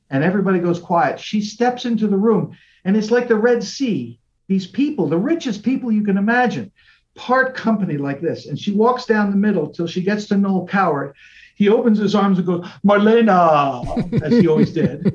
and 0.10 0.24
everybody 0.24 0.60
goes 0.60 0.80
quiet 0.80 1.20
she 1.20 1.42
steps 1.42 1.86
into 1.86 2.08
the 2.08 2.18
room 2.18 2.58
and 2.86 2.98
it's 2.98 3.12
like 3.12 3.28
the 3.28 3.36
red 3.36 3.64
sea 3.64 4.20
these 4.50 4.68
people 4.68 5.08
the 5.08 5.18
richest 5.18 5.64
people 5.64 5.90
you 5.92 6.04
can 6.04 6.18
imagine 6.18 6.70
part 7.16 7.56
company 7.56 7.98
like 7.98 8.20
this 8.20 8.48
and 8.48 8.60
she 8.60 8.72
walks 8.72 9.06
down 9.06 9.32
the 9.32 9.38
middle 9.38 9.68
till 9.68 9.88
she 9.88 10.02
gets 10.02 10.26
to 10.26 10.38
noel 10.38 10.68
coward 10.68 11.16
he 11.60 11.68
opens 11.68 12.00
his 12.00 12.16
arms 12.16 12.38
and 12.38 12.48
goes, 12.48 12.66
Marlena, 12.86 14.24
as 14.24 14.32
he 14.32 14.48
always 14.48 14.72
did. 14.72 15.06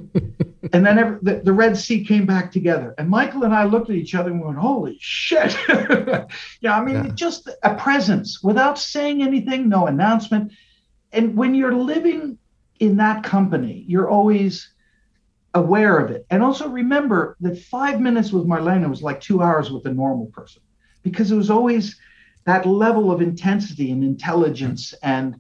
and 0.75 0.85
then 0.85 0.99
every, 0.99 1.19
the, 1.23 1.41
the, 1.43 1.53
Red 1.55 1.75
Sea 1.75 2.05
came 2.05 2.27
back 2.27 2.53
together. 2.53 2.95
And 2.99 3.09
Michael 3.09 3.45
and 3.45 3.55
I 3.55 3.65
looked 3.65 3.89
at 3.89 3.97
each 3.97 4.15
other 4.15 4.31
and 4.31 4.45
went, 4.45 4.59
holy 4.59 4.99
shit. 5.01 5.57
yeah, 6.61 6.79
I 6.79 6.85
mean, 6.85 6.97
yeah. 6.97 7.13
just 7.15 7.49
a 7.63 7.75
presence 7.77 8.43
without 8.43 8.79
saying 8.79 9.23
anything, 9.23 9.71
no 9.71 9.87
announcement. 9.87 10.53
And 11.13 11.35
when 11.35 11.55
you're 11.55 11.75
living 11.75 12.37
in 12.79 12.99
that 12.99 13.25
company, 13.25 13.83
you're 13.89 14.11
always 14.11 14.69
aware 15.55 15.99
of 15.99 16.11
it. 16.11 16.27
And 16.31 16.43
also 16.43 16.69
remember 16.69 17.37
that 17.41 17.59
five 17.59 18.01
minutes 18.01 18.33
with 18.33 18.47
Marlena 18.47 18.89
was 18.89 19.03
like 19.03 19.21
two 19.21 19.43
hours 19.43 19.71
with 19.71 19.87
a 19.87 19.93
normal 19.93 20.27
person 20.27 20.63
because 21.03 21.31
it 21.31 21.37
was 21.37 21.51
always 21.51 21.97
that 22.45 22.67
level 22.67 23.11
of 23.11 23.23
intensity 23.23 23.91
and 23.91 24.03
intelligence 24.05 24.93
and 25.03 25.37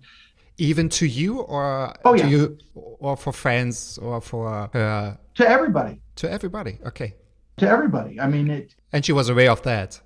even 0.57 0.89
to 0.89 1.07
you 1.07 1.41
or 1.41 1.95
oh, 2.05 2.17
to 2.17 2.23
yeah. 2.23 2.27
you 2.27 2.59
or 2.75 3.17
for 3.17 3.33
friends 3.33 3.99
or 3.99 4.21
for 4.21 4.71
her 4.73 5.19
to 5.35 5.49
everybody. 5.49 6.01
To 6.17 6.31
everybody. 6.31 6.79
Okay. 6.87 7.15
To 7.57 7.69
everybody. 7.69 8.21
I 8.21 8.29
mean 8.29 8.51
it 8.51 8.75
and 8.93 9.05
she 9.05 9.13
was 9.13 9.29
aware 9.29 9.51
of 9.51 9.63
that. 9.63 10.01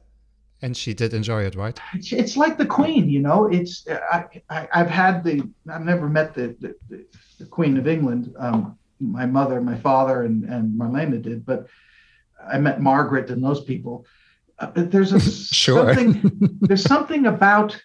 And 0.60 0.76
she 0.76 0.92
did 0.92 1.14
enjoy 1.14 1.44
it 1.44 1.54
right? 1.54 1.78
It's, 1.94 2.12
it's 2.12 2.36
like 2.36 2.56
the 2.58 2.66
queen 2.66 3.08
you 3.08 3.20
know? 3.20 3.46
It's 3.46 3.86
I, 4.10 4.24
I 4.48 4.66
have 4.72 4.90
had 4.90 5.22
the 5.22 5.42
i've 5.70 5.84
never 5.84 6.08
met 6.08 6.34
the 6.34 6.56
the, 6.60 7.04
the 7.38 7.46
queen 7.46 7.76
of 7.76 7.86
england 7.86 8.34
um, 8.38 8.78
my 9.00 9.26
mother 9.26 9.60
my 9.60 9.76
father 9.76 10.22
and 10.22 10.44
and 10.44 10.78
marlena 10.78 11.20
did 11.22 11.44
but 11.44 11.66
i 12.52 12.58
met 12.58 12.80
margaret 12.80 13.30
and 13.30 13.42
those 13.42 13.62
people 13.62 14.04
uh, 14.58 14.70
there's 14.74 15.12
a 15.12 15.20
sure. 15.54 15.94
something 15.94 16.58
there's 16.62 16.82
something 16.82 17.26
about 17.26 17.80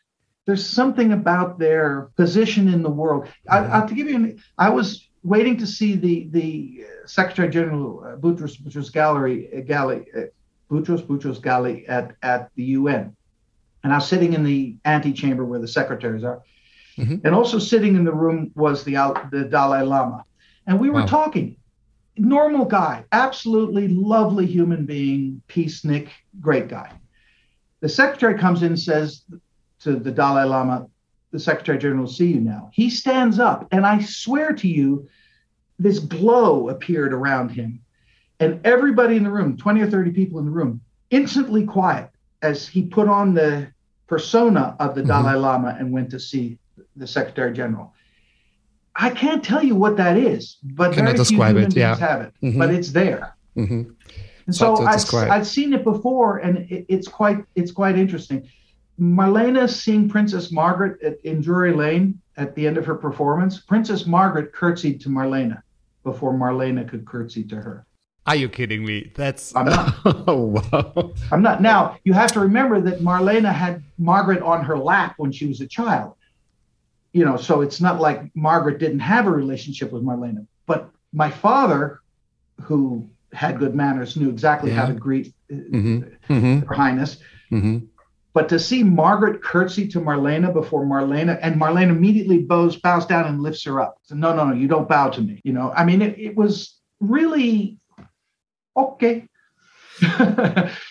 there's 0.46 0.66
something 0.66 1.14
about 1.14 1.58
their 1.58 2.10
position 2.18 2.68
in 2.68 2.82
the 2.84 2.90
world. 2.90 3.30
I, 3.50 3.60
Mm-hmm. 3.60 3.74
I'll 3.74 3.88
to 3.88 3.96
give 3.96 4.08
you 4.10 4.16
an. 4.18 4.44
I 4.58 4.70
was 4.72 5.08
waiting 5.24 5.56
to 5.58 5.66
see 5.68 5.96
the 5.96 6.28
the 6.32 6.84
Secretary 7.06 7.48
General 7.50 8.04
uh, 8.04 8.18
Boutros 8.18 8.60
Boutros 8.62 8.92
Gallery 8.92 9.48
uh, 9.56 9.62
Gali 9.62 10.04
uh, 10.18 10.22
Boutros 10.70 11.02
Boutros 11.08 11.40
Ghali 11.40 11.86
at 11.88 12.16
at 12.24 12.50
the 12.56 12.64
UN, 12.80 13.16
and 13.86 13.94
I 13.94 13.98
was 13.98 14.08
sitting 14.08 14.34
in 14.34 14.44
the 14.44 14.76
antechamber 14.84 15.46
where 15.46 15.60
the 15.60 15.68
secretaries 15.80 16.26
are, 16.26 16.42
Mhm. 16.98 17.22
and 17.24 17.34
also 17.34 17.58
sitting 17.58 17.96
in 17.96 18.04
the 18.04 18.14
room 18.24 18.52
was 18.56 18.84
the 18.84 18.96
the 19.32 19.46
Dalai 19.50 19.84
Lama, 19.84 20.26
and 20.68 20.80
we 20.80 20.90
were 20.90 21.02
Wow. 21.02 21.06
talking. 21.08 21.56
Normal 22.18 22.66
guy, 22.66 23.06
absolutely 23.12 23.88
lovely 23.88 24.46
human 24.46 24.86
being, 24.86 25.42
peacenik, 25.48 26.10
great 26.40 26.68
guy. 26.68 26.92
The 27.82 27.90
secretary 27.90 28.38
comes 28.38 28.62
in 28.62 28.70
and 28.70 28.80
says 28.80 29.24
to 29.80 29.96
the 29.96 30.12
Dalai 30.12 30.46
Lama, 30.46 30.88
the 31.32 31.40
Secretary 31.40 31.78
General 31.80 32.02
will 32.02 32.12
see 32.12 32.32
you 32.32 32.40
now. 32.40 32.70
He 32.74 32.90
stands 32.90 33.40
up, 33.40 33.68
and 33.72 33.86
I 33.86 34.00
swear 34.02 34.54
to 34.54 34.68
you, 34.68 35.08
this 35.80 35.98
glow 36.00 36.70
appeared 36.70 37.12
around 37.14 37.50
him. 37.50 37.80
And 38.40 38.60
everybody 38.64 39.16
in 39.18 39.24
the 39.24 39.32
room, 39.32 39.58
20 39.58 39.82
or 39.82 39.90
30 39.90 40.12
people 40.12 40.38
in 40.40 40.46
the 40.46 40.52
room, 40.52 40.82
instantly 41.10 41.66
quiet 41.66 42.10
as 42.44 42.68
he 42.68 42.84
put 42.84 43.08
on 43.08 43.34
the 43.34 43.68
persona 44.08 44.76
of 44.80 44.94
the 44.94 45.02
Mhm. 45.02 45.08
Dalai 45.08 45.36
Lama 45.36 45.76
and 45.80 45.92
went 45.92 46.12
to 46.12 46.20
see 46.20 46.60
the 46.96 47.08
Secretary 47.08 47.52
General. 47.54 47.94
I 48.96 49.10
can't 49.10 49.44
tell 49.44 49.64
you 49.64 49.76
what 49.76 49.98
that 49.98 50.18
is, 50.18 50.58
but 50.64 50.94
Cannot 50.94 51.16
very 51.16 51.18
few 51.18 51.24
describe 51.24 51.56
human 51.56 51.72
it, 51.72 51.76
yeah. 51.76 51.90
beings 51.96 52.00
have 52.00 52.22
it. 52.22 52.34
Mhm. 52.44 52.58
But 52.60 52.72
it's 52.72 52.92
there. 52.92 53.36
hmm 53.56 53.84
And 54.46 54.56
so 54.56 54.76
I've. 54.86 55.14
I'd 55.14 55.46
seen 55.48 55.74
it 55.74 55.84
before, 55.84 56.38
and 56.40 56.58
it, 56.72 56.86
it's 56.90 57.08
quite 57.08 57.40
it's 57.56 57.72
quite 57.72 57.98
interesting. 57.98 58.48
Marlena 59.00 59.68
seeing 59.70 60.08
Princess 60.10 60.52
Margaret 60.52 61.02
at, 61.02 61.18
in 61.24 61.42
Drury 61.42 61.74
Lane 61.74 62.20
at 62.38 62.54
the 62.56 62.68
end 62.68 62.78
of 62.78 62.86
her 62.86 62.96
performance. 62.96 63.60
Princess 63.62 64.06
Margaret 64.06 64.54
curtsied 64.54 65.02
to 65.02 65.10
Marlena 65.10 65.62
before 66.04 66.34
Marlena 66.34 66.88
could 66.88 67.06
curtsy 67.06 67.44
to 67.46 67.56
her. 67.56 67.86
are 68.28 68.36
you 68.36 68.48
kidding 68.50 68.86
me 68.86 69.12
that's 69.16 69.54
I'm 69.56 69.66
not. 69.66 69.96
oh 70.06 70.46
wow 70.72 71.14
I'm 71.32 71.42
not. 71.42 71.62
Now 71.62 71.98
you 72.04 72.14
have 72.14 72.32
to 72.34 72.40
remember 72.40 72.80
that 72.82 73.00
Marlena 73.02 73.52
had 73.54 73.82
Margaret 73.98 74.42
on 74.44 74.64
her 74.64 74.78
lap 74.78 75.16
when 75.18 75.32
she 75.32 75.46
was 75.48 75.62
a 75.62 75.68
child. 75.68 76.14
You 77.14 77.26
know, 77.26 77.38
so 77.38 77.62
it's 77.62 77.80
not 77.80 78.02
like 78.02 78.32
Margaret 78.36 78.80
didn't 78.80 79.00
have 79.00 79.28
a 79.28 79.32
relationship 79.32 79.92
with 79.92 80.04
Marlena. 80.04 80.46
But 80.66 80.90
my 81.14 81.30
father, 81.30 82.02
who 82.62 83.10
had 83.32 83.60
good 83.60 83.76
manners, 83.76 84.18
knew 84.18 84.30
exactly 84.30 84.72
how 84.72 84.86
to 84.88 84.94
greet 84.94 85.34
uh, 85.52 85.56
hmm 85.56 86.00
hmm 86.28 86.60
Her 86.62 86.76
Highness. 86.76 87.18
hmm 87.50 87.80
But 88.34 88.50
to 88.50 88.58
see 88.60 88.84
Margaret 88.84 89.44
curtsy 89.44 89.88
to 89.90 90.00
Marlena 90.00 90.52
before 90.52 90.86
Marlena, 90.86 91.38
and 91.42 91.60
Marlena 91.62 91.90
immediately 91.90 92.40
bows, 92.40 92.78
bows 92.78 93.06
down 93.06 93.26
and 93.28 93.42
lifts 93.42 93.64
her 93.66 93.80
up. 93.80 93.98
So, 94.04 94.16
no, 94.16 94.36
no, 94.36 94.46
no, 94.46 94.56
you 94.56 94.68
don't 94.68 94.90
bow 94.90 95.10
to 95.10 95.22
me. 95.22 95.40
You 95.44 95.54
know, 95.54 95.72
I 95.76 95.86
mean, 95.86 96.02
it, 96.02 96.18
it 96.18 96.36
was 96.36 96.80
really 97.00 97.78
okay. 98.76 99.28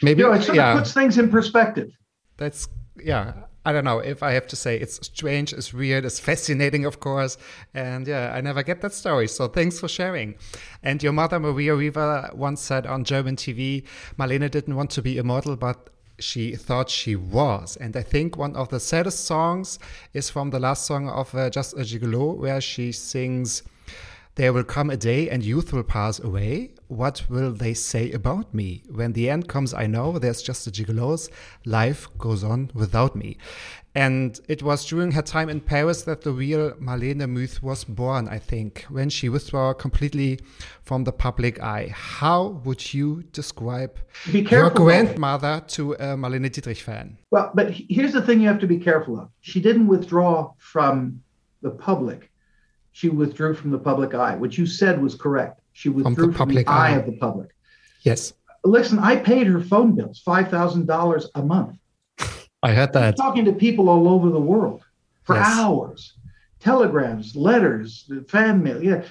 maybe 0.02 0.22
you 0.22 0.28
know, 0.28 0.32
it 0.34 0.42
sort 0.42 0.56
yeah 0.56 0.72
of 0.72 0.78
puts 0.78 0.92
things 0.92 1.18
in 1.18 1.28
perspective. 1.28 1.90
that's 2.36 2.68
yeah 3.02 3.32
i 3.64 3.72
don't 3.72 3.84
know 3.84 3.98
if 3.98 4.22
i 4.22 4.32
have 4.32 4.46
to 4.46 4.56
say 4.56 4.76
it's 4.76 5.04
strange 5.06 5.52
it's 5.52 5.72
weird 5.72 6.04
it's 6.04 6.20
fascinating 6.20 6.84
of 6.84 7.00
course. 7.00 7.36
And 7.74 8.06
yeah 8.06 8.32
i 8.34 8.40
never 8.40 8.62
get 8.62 8.80
that 8.80 8.92
story. 8.92 9.28
So 9.28 9.48
thanks 9.48 9.78
for 9.78 9.88
sharing. 9.88 10.34
And 10.82 11.02
your 11.02 11.12
mother 11.12 11.38
maria 11.38 11.74
riva 11.74 12.30
once 12.34 12.60
said 12.60 12.86
on 12.86 13.04
german 13.04 13.36
tv 13.36 13.84
marlene 14.18 14.50
didn't 14.50 14.76
want 14.76 14.90
to 14.90 15.02
be 15.02 15.18
a 15.18 15.24
model 15.24 15.56
but 15.56 15.90
she 16.18 16.54
thought 16.56 16.90
she 16.90 17.16
was. 17.16 17.76
And 17.76 17.96
i 17.96 18.02
think 18.02 18.36
one 18.36 18.54
of 18.56 18.68
the 18.68 18.80
saddest 18.80 19.24
songs 19.24 19.78
is 20.12 20.30
from 20.30 20.50
the 20.50 20.60
last 20.60 20.86
song 20.86 21.08
of 21.08 21.34
uh, 21.34 21.50
just 21.50 21.74
a 21.74 21.84
gigolo 21.84 22.36
where 22.36 22.60
she 22.60 22.92
sings 22.92 23.62
there 24.34 24.52
will 24.52 24.64
come 24.64 24.88
a 24.88 24.96
day 24.96 25.28
and 25.28 25.44
youth 25.44 25.72
will 25.72 25.82
pass 25.82 26.18
away. 26.18 26.70
What 26.88 27.24
will 27.28 27.52
they 27.52 27.74
say 27.74 28.12
about 28.12 28.54
me? 28.54 28.82
When 28.90 29.12
the 29.12 29.28
end 29.28 29.48
comes, 29.48 29.74
I 29.74 29.86
know 29.86 30.18
there's 30.18 30.42
just 30.42 30.66
a 30.66 30.70
gigolos. 30.70 31.28
Life 31.66 32.08
goes 32.18 32.42
on 32.42 32.70
without 32.74 33.14
me. 33.14 33.36
And 33.94 34.40
it 34.48 34.62
was 34.62 34.86
during 34.86 35.12
her 35.12 35.20
time 35.20 35.50
in 35.50 35.60
Paris 35.60 36.04
that 36.04 36.22
the 36.22 36.32
real 36.32 36.70
Marlene 36.72 37.28
Muth 37.28 37.62
was 37.62 37.84
born, 37.84 38.26
I 38.26 38.38
think, 38.38 38.86
when 38.88 39.10
she 39.10 39.28
withdrew 39.28 39.74
completely 39.74 40.40
from 40.82 41.04
the 41.04 41.12
public 41.12 41.60
eye. 41.60 41.92
How 41.94 42.60
would 42.64 42.94
you 42.94 43.24
describe 43.32 43.98
Be 44.30 44.40
your 44.40 44.70
grandmother 44.70 45.62
to 45.68 45.92
a 45.92 46.16
Marlene 46.16 46.50
Dietrich 46.50 46.78
fan? 46.78 47.18
Well, 47.30 47.50
but 47.54 47.70
here's 47.70 48.14
the 48.14 48.22
thing 48.22 48.40
you 48.40 48.48
have 48.48 48.60
to 48.60 48.66
be 48.66 48.78
careful 48.78 49.20
of. 49.20 49.28
She 49.42 49.60
didn't 49.60 49.88
withdraw 49.88 50.54
from 50.56 51.22
the 51.60 51.70
public. 51.70 52.30
She 52.92 53.08
withdrew 53.08 53.54
from 53.54 53.70
the 53.70 53.78
public 53.78 54.14
eye. 54.14 54.36
What 54.36 54.56
you 54.58 54.66
said 54.66 55.00
was 55.02 55.14
correct. 55.14 55.60
She 55.72 55.88
the 55.88 55.94
withdrew 55.96 56.32
from 56.32 56.32
the, 56.32 56.38
public 56.38 56.68
eye 56.68 56.88
eye. 56.90 56.96
of 56.96 57.06
the 57.06 57.12
public. 57.18 57.50
Yes, 58.02 58.32
Listen, 58.64 59.00
I 59.00 59.16
paid 59.16 59.48
her 59.48 59.60
phone 59.60 59.94
bills, 59.96 60.20
five 60.20 60.48
thousand 60.48 60.86
dollars 60.86 61.28
a 61.34 61.42
month. 61.42 61.76
I 62.62 62.72
heard 62.72 62.92
that. 62.92 63.16
talking 63.16 63.44
to 63.46 63.52
people 63.52 63.88
all 63.88 64.06
over 64.08 64.30
the 64.30 64.38
world 64.40 64.82
for 65.24 65.34
Yes. 65.36 65.58
hours 65.58 66.14
telegrams 66.60 67.34
letters 67.34 68.08
fan 68.28 68.62
mail 68.62 68.80
yeah 68.80 69.02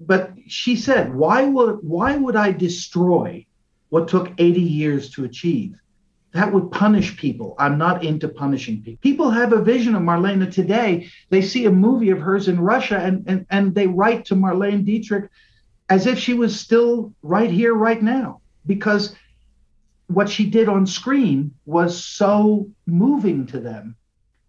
but 0.00 0.32
she 0.46 0.76
said 0.76 1.14
why 1.14 1.44
would 1.44 1.78
why 1.82 2.14
would 2.14 2.36
i 2.36 2.52
destroy 2.52 3.44
what 3.88 4.06
took 4.06 4.30
80 4.36 4.60
years 4.60 5.08
to 5.12 5.24
achieve 5.24 5.76
that 6.34 6.52
would 6.52 6.70
punish 6.70 7.16
people 7.16 7.54
i'm 7.58 7.78
not 7.78 8.04
into 8.04 8.28
punishing 8.28 8.82
people 8.82 9.00
people 9.00 9.30
have 9.30 9.52
a 9.52 9.62
vision 9.62 9.94
of 9.94 10.02
marlena 10.02 10.50
today 10.52 11.08
they 11.30 11.40
see 11.40 11.64
a 11.64 11.70
movie 11.70 12.10
of 12.10 12.18
hers 12.20 12.48
in 12.48 12.60
russia 12.60 12.98
and 12.98 13.24
and, 13.26 13.46
and 13.50 13.74
they 13.74 13.86
write 13.86 14.24
to 14.26 14.34
marlene 14.34 14.84
dietrich 14.84 15.30
as 15.88 16.06
if 16.06 16.18
she 16.18 16.34
was 16.34 16.58
still 16.58 17.12
right 17.22 17.50
here 17.50 17.74
right 17.74 18.02
now 18.02 18.40
because 18.66 19.14
what 20.06 20.28
she 20.28 20.48
did 20.48 20.68
on 20.68 20.86
screen 20.86 21.52
was 21.64 22.04
so 22.04 22.68
moving 22.86 23.46
to 23.46 23.60
them 23.60 23.96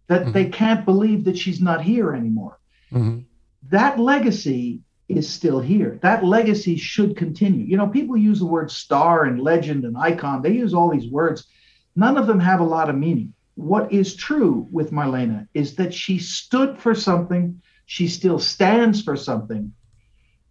that 0.08 0.34
they 0.34 0.46
can't 0.46 0.86
believe 0.86 1.24
that 1.26 1.38
she's 1.38 1.62
not 1.62 1.82
here 1.82 2.14
anymore. 2.14 2.60
Mhm. 2.92 3.24
That 3.70 4.00
legacy 4.00 4.82
is 5.08 5.28
still 5.28 5.60
here. 5.60 5.98
That 6.02 6.24
legacy 6.24 6.76
should 6.76 7.16
continue. 7.16 7.66
You 7.66 7.78
know, 7.78 7.88
people 7.88 8.18
use 8.18 8.40
the 8.40 8.46
word 8.46 8.70
star 8.70 9.26
and 9.26 9.40
legend 9.40 9.84
and 9.86 9.98
icon, 9.98 10.42
they 10.42 10.52
use 10.52 10.74
all 10.74 10.90
these 10.90 11.10
words. 11.10 11.48
None 11.96 12.18
of 12.18 12.28
them 12.28 12.40
have 12.40 12.60
a 12.60 12.64
lot 12.64 12.90
of 12.90 12.96
meaning. 12.98 13.34
What 13.56 13.92
is 13.94 14.16
true 14.16 14.68
with 14.72 14.92
Marlena 14.92 15.48
is 15.54 15.76
that 15.76 15.94
she 15.94 16.20
stood 16.20 16.78
for 16.78 16.94
something, 16.94 17.62
she 17.86 18.08
still 18.08 18.40
stands 18.40 19.02
for 19.02 19.16
something, 19.16 19.74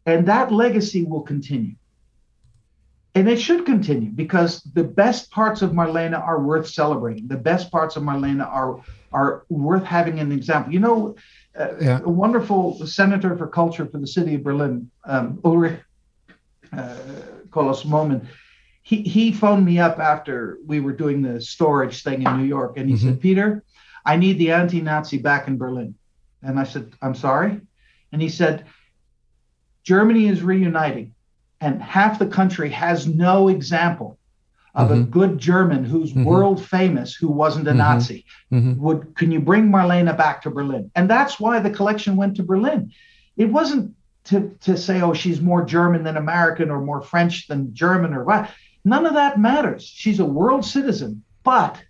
and 0.06 0.26
that 0.26 0.52
legacy 0.52 1.04
will 1.04 1.20
continue. 1.22 1.74
And 3.14 3.28
it 3.28 3.38
should 3.38 3.64
continue 3.64 4.10
because 4.10 4.60
the 4.62 4.82
best 4.82 5.30
parts 5.30 5.62
of 5.62 5.70
Marlena 5.70 6.18
are 6.20 6.42
worth 6.42 6.68
celebrating. 6.68 7.28
The 7.28 7.36
best 7.36 7.70
parts 7.70 7.96
of 7.96 8.02
Marlena 8.02 8.46
are 8.46 8.80
are 9.12 9.44
worth 9.48 9.84
having 9.84 10.18
an 10.18 10.32
example. 10.32 10.72
You 10.72 10.80
know, 10.80 11.14
uh, 11.56 11.68
Yeah. 11.80 12.00
a 12.02 12.10
wonderful 12.10 12.84
senator 12.86 13.36
for 13.36 13.46
culture 13.46 13.86
for 13.86 13.98
the 13.98 14.08
city 14.08 14.34
of 14.34 14.42
Berlin, 14.42 14.90
um, 15.04 15.38
Ulrich 15.44 15.78
uh, 16.72 16.96
Roloff-Momin, 17.50 18.26
he, 18.85 18.97
he 19.02 19.32
phoned 19.32 19.65
me 19.65 19.78
up 19.78 19.98
after 19.98 20.59
we 20.65 20.78
were 20.78 20.93
doing 20.93 21.23
the 21.23 21.40
storage 21.40 22.02
thing 22.02 22.23
in 22.23 22.36
New 22.36 22.44
York. 22.44 22.77
And 22.77 22.89
he 22.89 22.98
said, 22.98 23.19
Peter, 23.19 23.65
I 24.05 24.16
need 24.16 24.39
the 24.39 24.52
anti 24.52 24.82
Nazi 24.82 25.16
back 25.16 25.48
in 25.48 25.56
Berlin. 25.56 25.94
And 26.43 26.61
I 26.61 26.65
said, 26.65 26.93
I'm 27.01 27.15
sorry. 27.15 27.62
And 28.12 28.20
he 28.20 28.28
said, 28.28 28.66
Germany 29.85 30.28
is 30.28 30.43
reuniting, 30.43 31.15
and 31.61 31.82
half 31.82 32.19
the 32.19 32.27
country 32.27 32.69
has 32.70 33.06
no 33.06 33.48
example 33.48 34.19
of 34.74 34.90
a 34.90 34.97
Mhm. 34.97 35.11
good 35.11 35.39
German 35.39 35.85
who's 35.85 36.12
Mhm. 36.12 36.24
world 36.24 36.62
famous 36.62 37.15
who 37.15 37.28
wasn't 37.28 37.69
a 37.69 37.73
Mhm. 37.73 37.77
Nazi. 37.77 38.24
Mhm. 38.52 38.77
Would 38.78 39.15
can 39.15 39.31
you 39.31 39.40
bring 39.40 39.70
Marlena 39.70 40.16
back 40.16 40.43
to 40.43 40.51
Berlin? 40.51 40.90
And 40.94 41.09
that's 41.09 41.40
why 41.40 41.59
the 41.61 41.70
collection 41.70 42.16
went 42.16 42.36
to 42.36 42.43
Berlin. 42.43 42.90
It 43.36 43.51
wasn't 43.51 43.94
to, 44.24 44.51
to 44.61 44.77
say, 44.77 45.01
oh, 45.01 45.12
she's 45.15 45.40
more 45.40 45.65
German 45.65 46.02
than 46.02 46.16
American 46.16 46.70
or 46.70 46.81
more 46.81 47.02
French 47.02 47.47
than 47.47 47.73
German 47.74 48.12
or 48.15 48.24
what. 48.24 48.51
None 48.85 49.06
of 49.06 49.15
that 49.15 49.39
matters. 49.39 49.82
She's 49.82 50.20
a 50.20 50.24
world 50.24 50.65
citizen, 50.65 51.24
but 51.43 51.82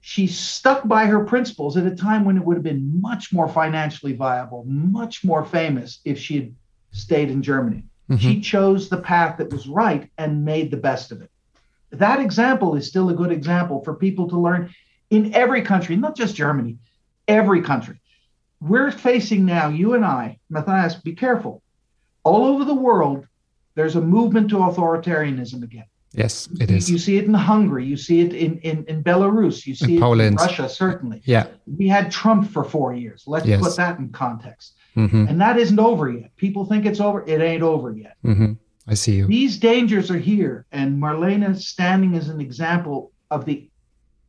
she 0.00 0.26
stuck 0.26 0.86
by 0.86 1.06
her 1.06 1.24
principles 1.24 1.78
at 1.78 1.86
a 1.86 1.96
time 1.96 2.24
when 2.24 2.36
it 2.36 2.44
would 2.44 2.56
have 2.56 2.62
been 2.62 3.00
much 3.00 3.32
more 3.32 3.48
financially 3.48 4.12
viable, 4.12 4.64
much 4.66 5.24
more 5.24 5.44
famous 5.44 6.00
if 6.04 6.18
she 6.18 6.34
had 6.36 6.54
stayed 6.92 7.30
in 7.30 7.42
Germany. 7.42 7.84
Mm-hmm. 8.10 8.18
She 8.18 8.40
chose 8.40 8.88
the 8.88 9.00
path 9.00 9.38
that 9.38 9.50
was 9.50 9.66
right 9.66 10.10
and 10.18 10.44
made 10.44 10.70
the 10.70 10.76
best 10.76 11.10
of 11.10 11.22
it. 11.22 11.30
That 11.90 12.20
example 12.20 12.74
is 12.74 12.86
still 12.86 13.08
a 13.08 13.14
good 13.14 13.32
example 13.32 13.82
for 13.82 13.94
people 13.94 14.28
to 14.28 14.38
learn 14.38 14.74
in 15.08 15.34
every 15.34 15.62
country, 15.62 15.96
not 15.96 16.16
just 16.16 16.34
Germany, 16.34 16.76
every 17.26 17.62
country. 17.62 17.98
We're 18.60 18.90
facing 18.90 19.46
now, 19.46 19.68
you 19.68 19.94
and 19.94 20.04
I, 20.04 20.38
Matthias, 20.50 20.96
be 20.96 21.14
careful. 21.14 21.62
All 22.24 22.44
over 22.44 22.64
the 22.64 22.74
world, 22.74 23.26
there's 23.74 23.96
a 23.96 24.00
movement 24.00 24.50
to 24.50 24.56
authoritarianism 24.56 25.62
again. 25.62 25.86
Yes, 26.14 26.48
it 26.60 26.70
is. 26.70 26.88
You 26.88 26.98
see 26.98 27.16
it 27.16 27.24
in 27.24 27.34
Hungary. 27.34 27.84
You 27.84 27.96
see 27.96 28.20
it 28.20 28.32
in, 28.32 28.58
in, 28.58 28.84
in 28.84 29.02
Belarus. 29.02 29.66
You 29.66 29.74
see 29.74 29.92
in 29.92 29.96
it 29.98 30.00
Poland. 30.00 30.28
in 30.28 30.34
Russia, 30.36 30.68
certainly. 30.68 31.20
Yeah. 31.24 31.48
We 31.66 31.88
had 31.88 32.10
Trump 32.12 32.50
for 32.50 32.62
four 32.62 32.94
years. 32.94 33.24
Let's 33.26 33.46
yes. 33.46 33.60
put 33.60 33.76
that 33.76 33.98
in 33.98 34.10
context. 34.10 34.74
Mm-hmm. 34.96 35.26
And 35.28 35.40
that 35.40 35.58
isn't 35.58 35.80
over 35.80 36.08
yet. 36.08 36.36
People 36.36 36.66
think 36.66 36.86
it's 36.86 37.00
over. 37.00 37.24
It 37.26 37.40
ain't 37.40 37.64
over 37.64 37.90
yet. 37.90 38.16
Mm-hmm. 38.24 38.52
I 38.86 38.94
see 38.94 39.16
you. 39.16 39.26
These 39.26 39.58
dangers 39.58 40.10
are 40.10 40.18
here. 40.18 40.66
And 40.70 41.02
Marlene 41.02 41.56
standing 41.56 42.14
is 42.14 42.28
an 42.28 42.40
example 42.40 43.10
of 43.30 43.44
the 43.44 43.68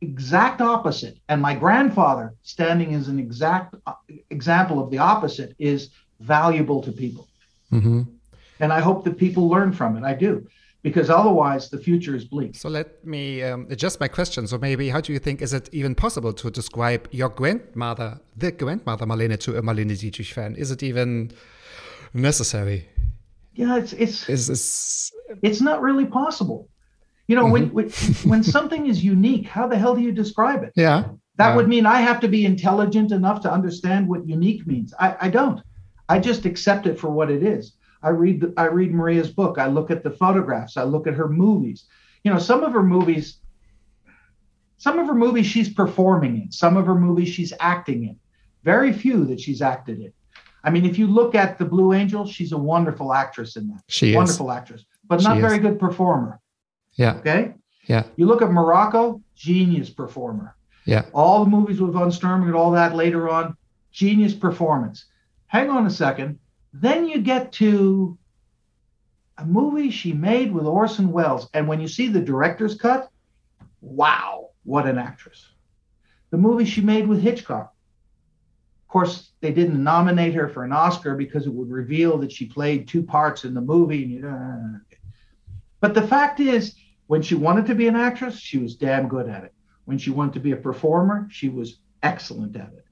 exact 0.00 0.60
opposite. 0.60 1.18
And 1.28 1.40
my 1.40 1.54
grandfather 1.54 2.34
standing 2.42 2.92
is 2.92 3.06
an 3.06 3.20
exact 3.20 3.76
uh, 3.86 3.92
example 4.30 4.82
of 4.82 4.90
the 4.90 4.98
opposite 4.98 5.54
is 5.60 5.90
valuable 6.18 6.82
to 6.82 6.90
people. 6.90 7.28
Mm-hmm. 7.72 8.02
And 8.58 8.72
I 8.72 8.80
hope 8.80 9.04
that 9.04 9.18
people 9.18 9.48
learn 9.48 9.72
from 9.72 9.96
it. 9.96 10.02
I 10.02 10.14
do 10.14 10.48
because 10.86 11.10
otherwise 11.10 11.68
the 11.68 11.78
future 11.78 12.14
is 12.14 12.24
bleak. 12.24 12.54
So 12.54 12.68
let 12.68 13.04
me 13.04 13.42
um, 13.42 13.66
adjust 13.70 13.98
my 13.98 14.06
question. 14.06 14.46
So 14.46 14.56
maybe 14.56 14.88
how 14.88 15.00
do 15.00 15.12
you 15.12 15.18
think 15.18 15.42
is 15.42 15.52
it 15.52 15.68
even 15.72 15.96
possible 15.96 16.32
to 16.34 16.48
describe 16.48 17.08
your 17.10 17.28
grandmother, 17.28 18.20
the 18.36 18.52
grandmother 18.52 19.04
Marlene, 19.04 19.36
to 19.46 19.56
a 19.56 19.62
Marlene 19.62 19.98
Dietrich 19.98 20.32
fan? 20.32 20.54
Is 20.54 20.70
it 20.70 20.84
even 20.84 21.32
necessary? 22.14 22.88
Yeah, 23.54 23.78
it's 23.78 23.94
it's 23.94 24.28
is 24.28 24.46
this... 24.46 25.12
it's 25.42 25.60
not 25.60 25.82
really 25.82 26.06
possible. 26.06 26.68
You 27.26 27.34
know, 27.34 27.46
mm-hmm. 27.46 27.74
when 27.74 27.88
when, 27.88 27.88
when 28.32 28.42
something 28.44 28.86
is 28.86 29.02
unique, 29.02 29.48
how 29.48 29.66
the 29.66 29.76
hell 29.76 29.96
do 29.96 30.02
you 30.02 30.12
describe 30.12 30.62
it? 30.62 30.72
Yeah. 30.76 30.98
That 31.38 31.48
yeah. 31.48 31.56
would 31.56 31.68
mean 31.68 31.84
I 31.84 32.00
have 32.08 32.20
to 32.20 32.28
be 32.28 32.46
intelligent 32.46 33.10
enough 33.10 33.40
to 33.40 33.50
understand 33.50 34.06
what 34.06 34.20
unique 34.28 34.64
means. 34.68 34.94
I, 35.00 35.16
I 35.22 35.28
don't. 35.30 35.60
I 36.08 36.20
just 36.20 36.46
accept 36.46 36.86
it 36.86 36.96
for 37.00 37.10
what 37.10 37.28
it 37.28 37.42
is. 37.42 37.72
I 38.02 38.10
read 38.10 38.40
the, 38.40 38.54
I 38.56 38.66
read 38.66 38.92
Maria's 38.92 39.30
book. 39.30 39.58
I 39.58 39.66
look 39.66 39.90
at 39.90 40.02
the 40.02 40.10
photographs. 40.10 40.76
I 40.76 40.84
look 40.84 41.06
at 41.06 41.14
her 41.14 41.28
movies. 41.28 41.84
You 42.24 42.32
know, 42.32 42.38
some 42.38 42.62
of 42.62 42.72
her 42.72 42.82
movies, 42.82 43.38
some 44.78 44.98
of 44.98 45.06
her 45.06 45.14
movies 45.14 45.46
she's 45.46 45.72
performing 45.72 46.42
in. 46.42 46.52
Some 46.52 46.76
of 46.76 46.86
her 46.86 46.94
movies 46.94 47.28
she's 47.28 47.52
acting 47.60 48.04
in. 48.04 48.18
Very 48.64 48.92
few 48.92 49.24
that 49.26 49.40
she's 49.40 49.62
acted 49.62 50.00
in. 50.00 50.12
I 50.64 50.70
mean, 50.70 50.84
if 50.84 50.98
you 50.98 51.06
look 51.06 51.36
at 51.36 51.58
the 51.58 51.64
Blue 51.64 51.92
Angel, 51.92 52.26
she's 52.26 52.50
a 52.52 52.58
wonderful 52.58 53.12
actress 53.12 53.56
in 53.56 53.68
that. 53.68 53.82
She 53.88 54.14
wonderful 54.14 54.50
is. 54.50 54.56
actress, 54.56 54.84
but 55.04 55.22
not 55.22 55.38
very 55.38 55.58
good 55.58 55.78
performer. 55.78 56.40
Yeah. 56.94 57.14
Okay. 57.16 57.54
Yeah. 57.86 58.02
You 58.16 58.26
look 58.26 58.42
at 58.42 58.50
Morocco, 58.50 59.22
genius 59.36 59.90
performer. 59.90 60.56
Yeah. 60.84 61.04
All 61.12 61.44
the 61.44 61.50
movies 61.50 61.80
with 61.80 61.92
Von 61.92 62.10
Sturm 62.10 62.42
and 62.42 62.54
all 62.54 62.72
that 62.72 62.96
later 62.96 63.28
on, 63.28 63.56
genius 63.92 64.34
performance. 64.34 65.04
Hang 65.46 65.70
on 65.70 65.86
a 65.86 65.90
second. 65.90 66.38
Then 66.80 67.08
you 67.08 67.20
get 67.20 67.52
to 67.52 68.18
a 69.38 69.44
movie 69.46 69.90
she 69.90 70.12
made 70.12 70.52
with 70.52 70.66
Orson 70.66 71.10
Welles. 71.10 71.48
And 71.54 71.66
when 71.66 71.80
you 71.80 71.88
see 71.88 72.08
the 72.08 72.20
director's 72.20 72.74
cut, 72.74 73.10
wow, 73.80 74.50
what 74.64 74.86
an 74.86 74.98
actress. 74.98 75.46
The 76.30 76.36
movie 76.36 76.64
she 76.64 76.82
made 76.82 77.06
with 77.06 77.22
Hitchcock. 77.22 77.72
Of 78.82 78.88
course, 78.88 79.32
they 79.40 79.52
didn't 79.52 79.82
nominate 79.82 80.34
her 80.34 80.48
for 80.48 80.64
an 80.64 80.72
Oscar 80.72 81.14
because 81.14 81.46
it 81.46 81.52
would 81.52 81.70
reveal 81.70 82.18
that 82.18 82.32
she 82.32 82.46
played 82.46 82.88
two 82.88 83.02
parts 83.02 83.44
in 83.44 83.54
the 83.54 83.60
movie. 83.60 84.04
And 84.04 84.12
you, 84.12 84.28
uh, 84.28 84.96
but 85.80 85.94
the 85.94 86.06
fact 86.06 86.40
is, 86.40 86.74
when 87.06 87.22
she 87.22 87.34
wanted 87.34 87.66
to 87.66 87.74
be 87.74 87.88
an 87.88 87.96
actress, 87.96 88.38
she 88.38 88.58
was 88.58 88.76
damn 88.76 89.08
good 89.08 89.28
at 89.28 89.44
it. 89.44 89.54
When 89.84 89.98
she 89.98 90.10
wanted 90.10 90.34
to 90.34 90.40
be 90.40 90.52
a 90.52 90.56
performer, 90.56 91.28
she 91.30 91.48
was 91.48 91.78
excellent 92.02 92.56
at 92.56 92.72
it 92.72 92.85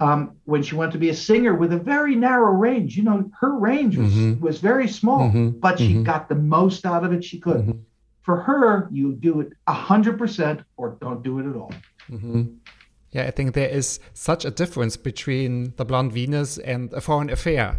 um, 0.00 0.36
when 0.44 0.62
she 0.62 0.74
wanted 0.74 0.92
to 0.92 0.98
be 0.98 1.08
a 1.08 1.14
singer 1.14 1.54
with 1.54 1.72
a 1.72 1.78
very 1.78 2.14
narrow 2.14 2.52
range. 2.52 2.96
You 2.96 3.02
know, 3.02 3.30
her 3.40 3.58
range 3.58 3.96
was, 3.96 4.12
mm-hmm. 4.12 4.40
was 4.40 4.60
very 4.60 4.88
small, 4.88 5.28
mm-hmm. 5.28 5.50
but 5.58 5.78
she 5.78 5.94
mm-hmm. 5.94 6.02
got 6.04 6.28
the 6.28 6.34
most 6.34 6.86
out 6.86 7.04
of 7.04 7.12
it 7.12 7.24
she 7.24 7.38
could. 7.38 7.62
Mm-hmm. 7.62 7.78
For 8.22 8.36
her, 8.36 8.88
you 8.92 9.14
do 9.14 9.40
it 9.40 9.52
100% 9.66 10.64
or 10.76 10.96
don't 11.00 11.22
do 11.22 11.38
it 11.38 11.48
at 11.48 11.56
all. 11.56 11.72
Mm-hmm. 12.10 12.42
Yeah, 13.10 13.24
I 13.24 13.30
think 13.30 13.54
there 13.54 13.68
is 13.68 14.00
such 14.12 14.44
a 14.44 14.50
difference 14.50 14.96
between 14.96 15.72
the 15.76 15.84
Blonde 15.84 16.12
Venus 16.12 16.58
and 16.58 16.92
a 16.92 17.00
foreign 17.00 17.30
affair. 17.30 17.78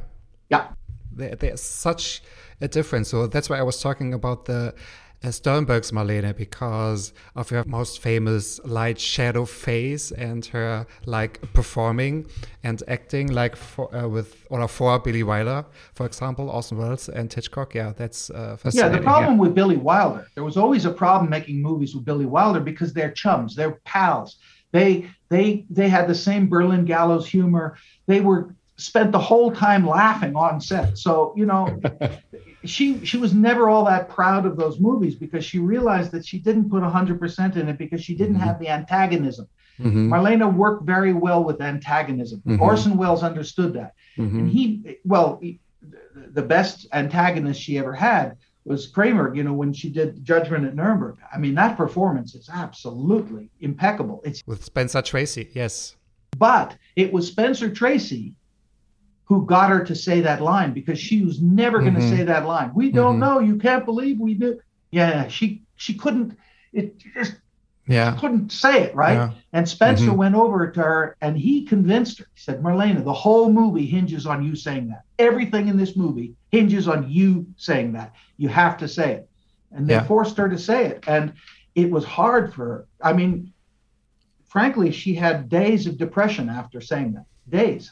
Yeah. 0.49 0.69
There, 1.11 1.35
there's 1.35 1.61
such 1.61 2.23
a 2.61 2.67
difference. 2.67 3.09
So 3.09 3.27
that's 3.27 3.49
why 3.49 3.59
I 3.59 3.61
was 3.61 3.79
talking 3.79 4.13
about 4.13 4.45
the 4.45 4.73
Sternberg's 5.29 5.91
Marlene 5.91 6.35
because 6.35 7.13
of 7.35 7.49
her 7.49 7.63
most 7.65 7.99
famous 7.99 8.59
light 8.63 8.99
shadow 8.99 9.45
face 9.45 10.11
and 10.11 10.45
her 10.47 10.87
like 11.05 11.41
performing 11.53 12.25
and 12.63 12.81
acting 12.87 13.27
like 13.27 13.55
for, 13.55 13.93
uh, 13.93 14.07
with 14.07 14.45
or 14.49 14.67
for 14.67 14.97
Billy 14.99 15.23
Wilder, 15.23 15.65
for 15.93 16.05
example, 16.05 16.49
Orson 16.49 16.77
Welles 16.77 17.09
and 17.09 17.31
Hitchcock. 17.31 17.75
Yeah, 17.75 17.93
that's 17.95 18.29
uh, 18.29 18.57
Yeah, 18.71 18.87
the 18.89 19.01
problem 19.01 19.33
yeah. 19.33 19.39
with 19.39 19.55
Billy 19.55 19.77
Wilder, 19.77 20.25
there 20.35 20.43
was 20.43 20.55
always 20.57 20.85
a 20.85 20.91
problem 20.91 21.29
making 21.29 21.61
movies 21.61 21.93
with 21.93 22.05
Billy 22.05 22.25
Wilder 22.25 22.61
because 22.61 22.93
they're 22.93 23.11
chums, 23.11 23.55
they're 23.55 23.79
pals. 23.85 24.37
They 24.71 25.09
they 25.29 25.65
they 25.69 25.89
had 25.89 26.07
the 26.07 26.15
same 26.15 26.47
Berlin 26.47 26.85
gallows 26.85 27.27
humor. 27.27 27.75
They 28.07 28.21
were 28.21 28.55
spent 28.77 29.11
the 29.11 29.19
whole 29.19 29.51
time 29.51 29.85
laughing 29.85 30.35
on 30.35 30.61
set. 30.61 30.97
So 30.97 31.33
you 31.35 31.45
know, 31.45 31.81
she 32.65 33.05
she 33.05 33.17
was 33.17 33.33
never 33.33 33.69
all 33.69 33.85
that 33.85 34.09
proud 34.09 34.45
of 34.45 34.57
those 34.57 34.79
movies 34.79 35.15
because 35.15 35.45
she 35.45 35.59
realized 35.59 36.11
that 36.11 36.25
she 36.25 36.39
didn't 36.39 36.69
put 36.69 36.83
100% 36.83 37.55
in 37.55 37.69
it 37.69 37.77
because 37.77 38.03
she 38.03 38.15
didn't 38.15 38.35
mm-hmm. 38.35 38.43
have 38.43 38.59
the 38.59 38.67
antagonism. 38.67 39.47
Mm-hmm. 39.79 40.11
Marlene 40.13 40.53
worked 40.55 40.85
very 40.85 41.13
well 41.13 41.43
with 41.43 41.61
antagonism. 41.61 42.41
Mm-hmm. 42.45 42.61
Orson 42.61 42.97
Welles 42.97 43.23
understood 43.23 43.73
that. 43.73 43.93
Mm-hmm. 44.17 44.39
And 44.39 44.49
he, 44.49 44.97
well, 45.05 45.39
he, 45.41 45.59
the 46.13 46.41
best 46.41 46.87
antagonist 46.91 47.61
she 47.61 47.77
ever 47.77 47.93
had 47.93 48.35
was 48.65 48.87
Kramer, 48.87 49.33
you 49.33 49.43
know, 49.43 49.53
when 49.53 49.71
she 49.71 49.89
did 49.89 50.23
Judgment 50.23 50.65
at 50.65 50.75
Nuremberg. 50.75 51.17
I 51.33 51.37
mean, 51.37 51.55
that 51.55 51.77
performance 51.77 52.35
is 52.35 52.49
absolutely 52.51 53.49
impeccable. 53.61 54.21
It's 54.25 54.43
with 54.45 54.65
Spencer 54.65 55.01
Tracy, 55.01 55.49
yes. 55.53 55.95
But 56.37 56.77
it 56.95 57.11
was 57.11 57.27
Spencer 57.27 57.69
Tracy 57.69 58.35
who 59.29 59.45
got 59.45 59.69
her 59.69 59.83
to 59.85 59.95
say 59.95 60.21
that 60.21 60.41
line 60.41 60.73
because 60.73 60.99
she 60.99 61.21
was 61.23 61.39
never 61.39 61.79
going 61.79 61.93
to 61.93 61.99
mm-hmm. 61.99 62.17
say 62.17 62.23
that 62.23 62.47
line. 62.47 62.71
We 62.73 62.91
don't 62.91 63.19
mm-hmm. 63.19 63.35
know. 63.35 63.39
You 63.39 63.57
can't 63.57 63.85
believe 63.85 64.19
we 64.19 64.33
do. 64.33 64.59
Yeah, 64.89 65.27
she 65.27 65.61
she 65.75 65.93
couldn't. 65.93 66.35
It 66.73 66.97
just 66.97 67.35
yeah 67.85 68.17
couldn't 68.19 68.51
say 68.51 68.81
it 68.81 68.95
right. 68.95 69.13
Yeah. 69.13 69.31
And 69.53 69.69
Spencer 69.69 70.05
mm-hmm. 70.05 70.15
went 70.15 70.35
over 70.35 70.71
to 70.71 70.81
her 70.81 71.15
and 71.21 71.37
he 71.37 71.63
convinced 71.63 72.17
her. 72.19 72.25
He 72.33 72.41
said, 72.41 72.63
"Marlene, 72.63 73.03
the 73.03 73.13
whole 73.13 73.53
movie 73.53 73.85
hinges 73.85 74.25
on 74.25 74.43
you 74.43 74.55
saying 74.55 74.89
that. 74.89 75.03
Everything 75.19 75.67
in 75.67 75.77
this 75.77 75.95
movie 75.95 76.33
hinges 76.51 76.87
on 76.87 77.07
you 77.07 77.45
saying 77.55 77.93
that. 77.93 78.13
You 78.37 78.49
have 78.49 78.77
to 78.77 78.87
say 78.87 79.13
it." 79.13 79.29
And 79.71 79.87
they 79.87 79.93
yeah. 79.93 80.05
forced 80.05 80.37
her 80.37 80.49
to 80.49 80.57
say 80.57 80.87
it, 80.87 81.03
and 81.07 81.33
it 81.75 81.91
was 81.91 82.03
hard 82.03 82.51
for 82.51 82.65
her. 82.65 82.87
I 82.99 83.13
mean, 83.13 83.53
frankly, 84.47 84.91
she 84.91 85.13
had 85.13 85.49
days 85.49 85.85
of 85.85 85.99
depression 85.99 86.49
after 86.49 86.81
saying 86.81 87.13
that. 87.13 87.25
Days 87.47 87.91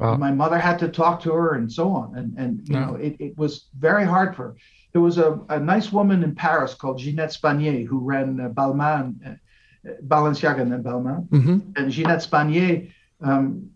Wow. 0.00 0.16
My 0.16 0.32
mother 0.32 0.58
had 0.58 0.78
to 0.78 0.88
talk 0.88 1.20
to 1.22 1.32
her 1.32 1.54
and 1.54 1.70
so 1.70 1.90
on. 1.90 2.16
And, 2.16 2.38
and 2.38 2.66
you 2.66 2.74
yeah. 2.74 2.86
know, 2.86 2.94
it, 2.94 3.16
it 3.20 3.36
was 3.36 3.66
very 3.78 4.04
hard 4.04 4.34
for 4.34 4.44
her. 4.44 4.56
There 4.92 5.02
was 5.02 5.18
a, 5.18 5.38
a 5.50 5.60
nice 5.60 5.92
woman 5.92 6.24
in 6.24 6.34
Paris 6.34 6.74
called 6.74 6.98
Ginette 6.98 7.38
Spanier 7.38 7.86
who 7.86 7.98
ran 7.98 8.40
uh, 8.40 8.48
Balmain, 8.48 9.14
uh, 9.24 9.90
Balenciaga 10.06 10.62
and 10.62 10.82
Balmain. 10.82 11.28
Mm-hmm. 11.28 11.58
And 11.76 11.92
Ginette 11.92 12.26
Spanier 12.26 12.90
um, 13.20 13.70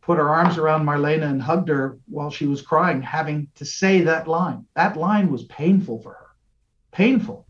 put 0.00 0.18
her 0.18 0.28
arms 0.28 0.58
around 0.58 0.84
Marlene 0.84 1.22
and 1.22 1.40
hugged 1.40 1.68
her 1.68 1.98
while 2.08 2.30
she 2.30 2.46
was 2.46 2.60
crying, 2.60 3.00
having 3.00 3.46
to 3.54 3.64
say 3.64 4.00
that 4.00 4.26
line. 4.26 4.66
That 4.74 4.96
line 4.96 5.30
was 5.30 5.44
painful 5.44 6.02
for 6.02 6.14
her. 6.14 6.26
Painful. 6.90 7.46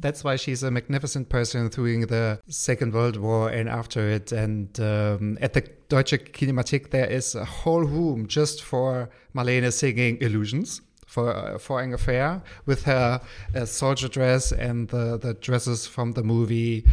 That's 0.00 0.22
why 0.24 0.36
she's 0.36 0.62
a 0.62 0.70
magnificent 0.70 1.28
person 1.28 1.68
during 1.68 2.02
the 2.06 2.40
Second 2.48 2.94
World 2.94 3.16
War 3.16 3.50
and 3.50 3.68
after 3.68 4.08
it. 4.08 4.32
And 4.32 4.78
um, 4.80 5.38
at 5.40 5.52
the 5.54 5.62
Deutsche 5.88 6.12
Kinemathek, 6.12 6.90
there 6.90 7.06
is 7.06 7.34
a 7.34 7.44
whole 7.44 7.82
room 7.82 8.26
just 8.26 8.62
for 8.62 9.10
Marlene 9.34 9.72
singing 9.72 10.18
Illusions 10.20 10.80
for 11.06 11.34
uh, 11.34 11.58
Foreign 11.58 11.94
Affair 11.94 12.42
with 12.66 12.84
her 12.84 13.20
uh, 13.54 13.64
soldier 13.64 14.08
dress 14.08 14.52
and 14.52 14.88
the, 14.88 15.18
the 15.18 15.34
dresses 15.34 15.86
from 15.86 16.12
the 16.12 16.22
movie. 16.22 16.84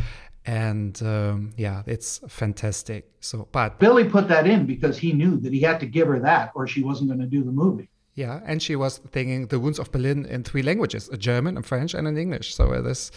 and 0.46 1.02
um, 1.04 1.52
yeah, 1.58 1.84
it's 1.86 2.20
fantastic. 2.28 3.12
So, 3.20 3.48
but 3.52 3.80
Billy 3.80 4.04
put 4.04 4.28
that 4.28 4.48
in 4.48 4.66
because 4.66 4.98
he 4.98 5.12
knew 5.12 5.38
that 5.38 5.52
he 5.52 5.60
had 5.60 5.80
to 5.80 5.86
give 5.86 6.08
her 6.08 6.20
that 6.20 6.52
or 6.56 6.68
she 6.68 6.84
wasn't 6.84 7.10
going 7.10 7.20
to 7.20 7.26
do 7.26 7.44
the 7.44 7.52
movie. 7.52 7.90
Yeah, 8.16 8.40
and 8.46 8.62
she 8.62 8.76
was 8.76 9.00
thinking 9.12 9.48
the 9.48 9.60
wounds 9.60 9.78
of 9.80 9.92
Berlin 9.92 10.26
in 10.26 10.44
three 10.44 10.64
languages: 10.64 11.10
a 11.10 11.18
German, 11.18 11.58
a 11.58 11.62
French, 11.62 11.94
and 11.94 12.08
an 12.08 12.18
English. 12.18 12.56
So 12.56 12.72
it 12.74 12.86
is 12.86 13.12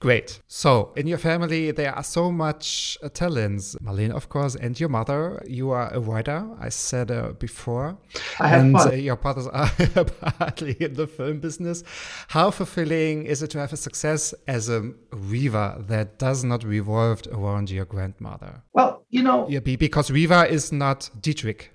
great. 0.00 0.40
So 0.48 0.92
in 0.96 1.06
your 1.06 1.18
family, 1.18 1.70
there 1.72 1.94
are 1.94 2.02
so 2.04 2.30
much 2.30 2.98
uh, 3.02 3.08
talents. 3.08 3.74
Marlene, 3.82 4.12
of 4.14 4.28
course, 4.28 4.54
and 4.54 4.78
your 4.78 4.90
mother. 4.90 5.42
You 5.46 5.70
are 5.70 5.92
a 5.92 5.98
writer. 5.98 6.46
I 6.60 6.68
said 6.68 7.10
uh, 7.10 7.32
before, 7.38 7.96
I 8.38 8.48
have 8.48 8.60
and 8.60 8.76
uh, 8.76 8.92
your 8.92 9.16
brothers 9.16 9.46
are 9.48 9.68
partly 10.38 10.76
in 10.78 10.94
the 10.94 11.06
film 11.06 11.40
business. 11.40 11.82
How 12.28 12.50
fulfilling 12.50 13.24
is 13.26 13.42
it 13.42 13.48
to 13.52 13.58
have 13.58 13.72
a 13.72 13.76
success 13.76 14.34
as 14.46 14.68
a 14.68 14.92
Riva 15.10 15.82
that 15.88 16.18
does 16.18 16.44
not 16.44 16.64
revolve 16.64 17.22
around 17.32 17.70
your 17.70 17.86
grandmother? 17.86 18.62
Well, 18.72 19.04
you 19.10 19.22
know, 19.22 19.46
Yeah, 19.48 19.60
because 19.60 20.10
Riva 20.10 20.46
is 20.48 20.70
not 20.70 21.10
Dietrich. 21.20 21.70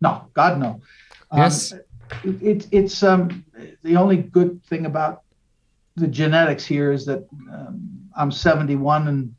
no, 0.00 0.28
God, 0.34 0.58
no. 0.58 0.80
Um, 1.32 1.40
Yes. 1.40 1.72
it, 1.72 2.42
it, 2.42 2.68
it's 2.70 3.02
um, 3.02 3.44
the 3.82 3.96
only 3.96 4.18
good 4.18 4.62
thing 4.64 4.86
about 4.86 5.22
the 5.96 6.06
genetics 6.06 6.64
here 6.64 6.92
is 6.92 7.04
that 7.06 7.26
um, 7.52 7.90
I'm 8.16 8.30
71 8.30 9.08
and 9.08 9.34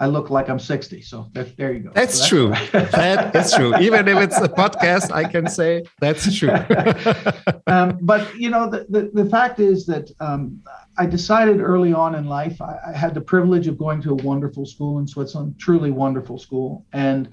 I 0.00 0.06
look 0.06 0.30
like 0.30 0.48
I'm 0.48 0.60
60. 0.60 1.02
So 1.02 1.26
that, 1.32 1.56
there 1.56 1.72
you 1.72 1.80
go. 1.80 1.90
That's 1.92 2.20
So 2.20 2.28
true. 2.28 2.48
that 2.72 3.34
is 3.34 3.52
true. 3.52 3.76
Even 3.78 4.06
if 4.06 4.18
it's 4.18 4.36
a 4.38 4.48
podcast, 4.48 5.10
I 5.12 5.24
can 5.24 5.48
say 5.48 5.82
that's 6.00 6.32
true. 6.36 6.50
um, 7.66 7.98
but 8.02 8.32
you 8.36 8.48
know, 8.50 8.70
the, 8.70 8.86
the, 8.88 9.10
the 9.22 9.28
fact 9.28 9.58
is 9.58 9.86
that 9.86 10.10
um, 10.20 10.62
I 10.98 11.06
decided 11.06 11.60
early 11.60 11.92
on 11.92 12.14
in 12.14 12.26
life, 12.26 12.62
I, 12.62 12.78
I 12.88 12.92
had 12.96 13.12
the 13.12 13.20
privilege 13.20 13.66
of 13.66 13.76
going 13.76 14.00
to 14.02 14.10
a 14.10 14.14
wonderful 14.14 14.66
school 14.66 15.00
in 15.00 15.06
Switzerland, 15.08 15.56
truly 15.58 15.90
wonderful 15.90 16.38
school. 16.38 16.86
And 16.92 17.28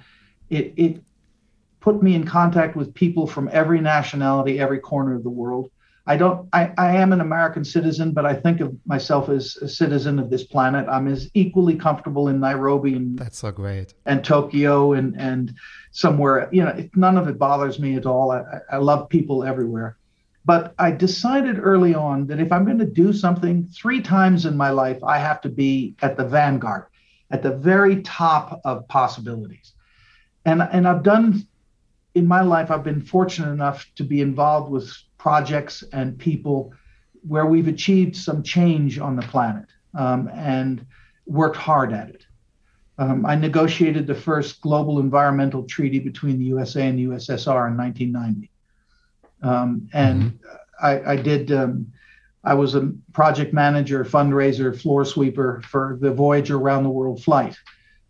it, 0.50 0.74
it 0.76 1.04
put 1.86 2.02
me 2.02 2.16
in 2.16 2.26
contact 2.26 2.76
with 2.76 2.96
people 2.96 3.28
from 3.28 3.48
every 3.54 3.80
nationality, 3.80 4.60
every 4.60 4.80
corner 4.80 5.14
of 5.14 5.22
the 5.22 5.30
world. 5.30 5.70
I 6.08 6.18
don't, 6.18 6.50
I, 6.52 6.72
I 6.80 6.96
am 6.96 7.14
an 7.14 7.22
American 7.22 7.64
citizen, 7.64 8.12
but 8.12 8.26
I 8.26 8.34
think 8.34 8.60
of 8.60 8.76
myself 8.88 9.30
as 9.30 9.56
a 9.58 9.70
citizen 9.70 10.18
of 10.18 10.32
this 10.32 10.44
planet. 10.44 10.88
I'm 10.90 11.08
as 11.08 11.30
equally 11.36 11.76
comfortable 11.76 12.28
in 12.28 12.40
Nairobi 12.40 12.96
and 12.96 13.20
that's 13.20 13.38
so 13.38 13.52
great. 13.52 13.94
and 14.08 14.26
Tokyo 14.26 14.94
and 14.94 15.16
and 15.20 15.54
somewhere. 15.92 16.50
You 16.52 16.64
know, 16.64 16.72
it, 16.72 16.90
none 16.96 17.20
of 17.20 17.28
it 17.28 17.38
bothers 17.38 17.78
me 17.80 17.96
at 17.96 18.08
all. 18.08 18.32
I, 18.32 18.42
I 18.72 18.78
love 18.78 19.08
people 19.08 19.44
everywhere. 19.44 19.98
But 20.44 20.74
I 20.80 20.90
decided 20.90 21.60
early 21.60 21.94
on 21.94 22.26
that 22.28 22.40
if 22.40 22.52
I'm 22.52 22.66
going 22.66 22.80
to 22.80 22.86
do 23.04 23.14
something 23.14 23.64
three 23.66 24.02
times 24.02 24.48
in 24.48 24.58
my 24.58 24.72
life, 24.72 25.04
I 25.04 25.20
have 25.20 25.40
to 25.42 25.50
be 25.50 25.96
at 26.02 26.18
the 26.18 26.26
vanguard, 26.26 26.86
at 27.30 27.44
the 27.44 27.56
very 27.56 28.02
top 28.02 28.60
of 28.66 28.88
possibilities. 28.88 29.74
And 30.46 30.64
and 30.64 30.88
I've 30.88 31.04
done 31.04 31.48
in 32.16 32.26
my 32.26 32.42
life, 32.42 32.72
I've 32.72 32.84
been 32.84 33.02
fortunate 33.02 33.52
enough 33.52 33.86
to 33.96 34.04
be 34.04 34.22
involved 34.22 34.72
with 34.72 34.92
projects 35.18 35.84
and 35.92 36.18
people 36.18 36.74
where 37.28 37.46
we've 37.46 37.68
achieved 37.68 38.16
some 38.16 38.42
change 38.42 38.98
on 39.00 39.16
the 39.16 39.22
planet 39.24 39.66
um, 39.94 40.30
and 40.34 40.86
worked 41.26 41.58
hard 41.58 41.92
at 41.92 42.10
it. 42.10 42.26
Um, 42.98 43.26
I 43.26 43.36
negotiated 43.36 44.08
the 44.08 44.16
first 44.16 44.62
global 44.62 45.00
environmental 45.00 45.64
treaty 45.64 46.00
between 46.00 46.40
the 46.40 46.46
USA 46.46 46.88
and 46.88 46.98
the 46.98 47.06
USSR 47.06 47.68
in 47.68 47.76
1990. 47.76 48.50
Um, 49.42 49.90
and 49.92 50.40
I, 50.82 51.02
I 51.02 51.16
did, 51.18 51.52
um, 51.52 51.92
I 52.46 52.54
was 52.54 52.76
a 52.76 52.94
project 53.12 53.54
manager, 53.54 54.06
fundraiser, 54.06 54.80
floor 54.80 55.04
sweeper 55.04 55.62
for 55.66 55.98
the 56.00 56.12
Voyager 56.12 56.58
Around 56.58 56.84
the 56.84 56.90
World 56.90 57.22
flight 57.22 57.58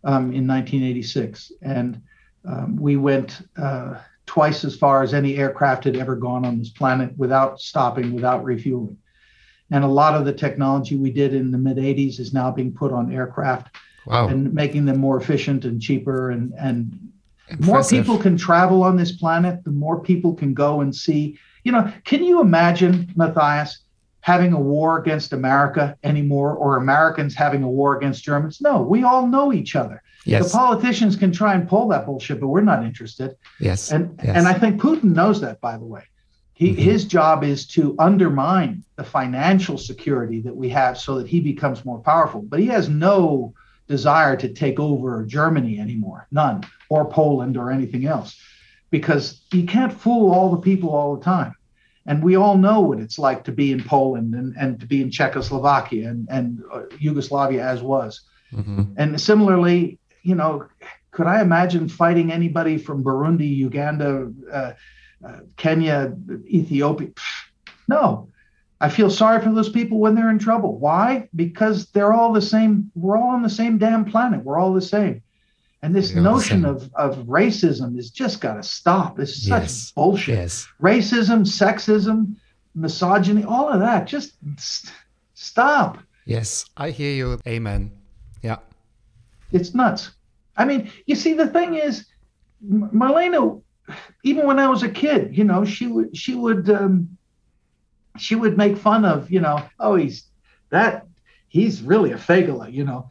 um, 0.04 0.32
in 0.32 0.46
1986. 0.46 1.50
And 1.62 2.00
um, 2.46 2.76
we 2.76 2.96
went 2.96 3.42
uh, 3.56 3.98
twice 4.26 4.64
as 4.64 4.76
far 4.76 5.02
as 5.02 5.14
any 5.14 5.36
aircraft 5.36 5.84
had 5.84 5.96
ever 5.96 6.16
gone 6.16 6.44
on 6.44 6.58
this 6.58 6.70
planet 6.70 7.16
without 7.16 7.60
stopping, 7.60 8.12
without 8.12 8.44
refueling. 8.44 8.96
And 9.70 9.82
a 9.84 9.88
lot 9.88 10.14
of 10.14 10.24
the 10.24 10.32
technology 10.32 10.96
we 10.96 11.10
did 11.10 11.34
in 11.34 11.50
the 11.50 11.58
mid 11.58 11.76
80s 11.76 12.20
is 12.20 12.32
now 12.32 12.50
being 12.50 12.72
put 12.72 12.92
on 12.92 13.12
aircraft 13.12 13.76
Wow. 14.06 14.28
and 14.28 14.54
making 14.54 14.84
them 14.84 14.98
more 14.98 15.20
efficient 15.20 15.64
and 15.64 15.82
cheaper 15.82 16.30
and 16.30 16.54
and 16.56 17.10
more 17.58 17.82
people 17.82 18.16
can 18.18 18.36
travel 18.36 18.84
on 18.84 18.96
this 18.96 19.12
planet 19.12 19.64
the 19.64 19.70
more 19.72 20.00
people 20.00 20.32
can 20.32 20.54
go 20.54 20.80
and 20.80 20.94
see 20.94 21.36
you 21.64 21.72
know 21.72 21.92
can 22.04 22.22
you 22.22 22.40
imagine 22.40 23.12
matthias 23.16 23.80
having 24.26 24.52
a 24.52 24.60
war 24.60 24.98
against 24.98 25.32
america 25.32 25.96
anymore 26.02 26.52
or 26.54 26.76
americans 26.76 27.32
having 27.34 27.62
a 27.62 27.68
war 27.68 27.96
against 27.96 28.24
germans 28.24 28.60
no 28.60 28.82
we 28.82 29.04
all 29.04 29.24
know 29.26 29.52
each 29.52 29.76
other 29.76 30.02
Yes. 30.24 30.50
the 30.50 30.58
politicians 30.58 31.14
can 31.14 31.30
try 31.30 31.54
and 31.54 31.68
pull 31.68 31.86
that 31.88 32.04
bullshit 32.04 32.40
but 32.40 32.48
we're 32.48 32.60
not 32.72 32.84
interested 32.84 33.36
yes. 33.60 33.92
and 33.92 34.18
yes. 34.24 34.36
and 34.36 34.48
I 34.48 34.54
think 34.54 34.80
Putin 34.82 35.14
knows 35.14 35.40
that, 35.42 35.60
by 35.60 35.76
the 35.78 35.84
way. 35.84 36.02
He, 36.54 36.72
Mhm. 36.72 36.78
His 36.78 37.04
job 37.04 37.44
is 37.44 37.64
to 37.76 37.94
undermine 38.00 38.82
the 38.96 39.04
financial 39.04 39.78
security 39.78 40.40
that 40.40 40.56
we 40.56 40.68
have 40.70 40.98
so 40.98 41.18
that 41.18 41.28
he 41.28 41.38
becomes 41.38 41.84
more 41.84 42.00
powerful. 42.00 42.42
But 42.42 42.58
he 42.58 42.66
has 42.66 42.88
no 42.88 43.54
desire 43.86 44.34
to 44.38 44.48
take 44.48 44.80
over 44.80 45.24
Germany 45.24 45.78
anymore, 45.78 46.26
none, 46.32 46.64
or 46.88 47.04
Poland 47.04 47.56
or 47.56 47.70
anything 47.70 48.04
else, 48.06 48.36
because 48.90 49.42
you 49.52 49.64
can't 49.64 49.92
fool 49.92 50.32
all 50.32 50.50
the 50.50 50.64
people 50.70 50.90
all 50.90 51.14
the 51.16 51.24
time. 51.24 51.54
And 52.06 52.22
we 52.22 52.36
all 52.36 52.56
know 52.56 52.80
what 52.80 53.00
it's 53.00 53.18
like 53.18 53.44
to 53.44 53.52
be 53.52 53.72
in 53.72 53.82
Poland 53.82 54.34
and, 54.34 54.54
and 54.58 54.78
to 54.80 54.86
be 54.86 55.02
in 55.02 55.10
Czechoslovakia 55.10 56.08
and, 56.08 56.28
and 56.30 56.62
uh, 56.72 56.82
Yugoslavia 56.98 57.64
as 57.64 57.82
was. 57.82 58.22
Mhm. 58.52 58.94
And 58.96 59.20
similarly, 59.20 59.98
you 60.22 60.34
know, 60.34 60.66
could 61.10 61.26
I 61.26 61.40
imagine 61.40 61.88
fighting 61.88 62.30
anybody 62.30 62.78
from 62.78 63.02
Burundi, 63.02 63.48
Uganda, 63.56 64.30
uh, 64.52 64.72
uh, 65.26 65.40
Kenya, 65.56 66.14
Ethiopia? 66.46 67.08
Pfft, 67.08 67.76
No. 67.88 68.28
I 68.78 68.90
feel 68.90 69.08
sorry 69.08 69.40
for 69.42 69.52
those 69.52 69.70
people 69.70 69.98
when 69.98 70.14
they're 70.14 70.28
in 70.28 70.38
trouble. 70.38 70.78
Why? 70.78 71.30
Because 71.34 71.86
they're 71.92 72.12
all 72.12 72.32
the 72.34 72.42
same. 72.42 72.90
We're 72.94 73.16
all 73.16 73.30
on 73.30 73.42
the 73.42 73.48
same 73.48 73.78
damn 73.78 74.04
planet. 74.04 74.44
We're 74.44 74.58
all 74.58 74.74
the 74.74 74.82
same. 74.82 75.22
And 75.82 75.94
this 75.94 76.14
notion 76.14 76.64
of, 76.64 76.90
of 76.94 77.18
racism 77.26 77.94
has 77.96 78.10
just 78.10 78.40
got 78.40 78.54
to 78.54 78.62
stop. 78.62 79.16
This 79.16 79.30
is 79.36 79.46
such 79.46 79.62
Yes. 79.62 79.92
bullshit. 79.92 80.38
Yes. 80.38 80.66
Racism, 80.82 81.40
sexism, 81.46 82.34
misogyny, 82.74 83.44
all 83.44 83.68
of 83.68 83.80
that. 83.80 84.06
Just 84.06 84.32
st- 84.58 84.92
stop. 85.34 85.98
Yes. 86.24 86.64
I 86.76 86.90
hear 86.90 87.12
you. 87.14 87.38
Amen. 87.46 87.92
Yeah. 88.42 88.56
It's 89.52 89.74
nuts. 89.74 90.10
I 90.56 90.64
mean, 90.64 90.90
you 91.04 91.14
see, 91.14 91.34
the 91.34 91.46
thing 91.46 91.74
is, 91.74 92.06
Marlena, 92.66 93.60
even 94.24 94.46
when 94.46 94.58
I 94.58 94.68
was 94.68 94.82
a 94.82 94.88
kid, 94.88 95.36
you 95.36 95.44
know, 95.44 95.64
she 95.64 95.86
would 95.86 96.16
she 96.16 96.34
would 96.34 96.68
um, 96.70 97.16
she 98.18 98.34
would 98.34 98.56
make 98.56 98.76
fun 98.76 99.04
of, 99.04 99.30
you 99.30 99.40
know, 99.40 99.62
oh, 99.78 99.94
he's 99.96 100.24
that 100.70 101.06
he's 101.48 101.82
really 101.82 102.12
a 102.12 102.16
fagula, 102.16 102.72
you 102.72 102.82
know, 102.84 103.08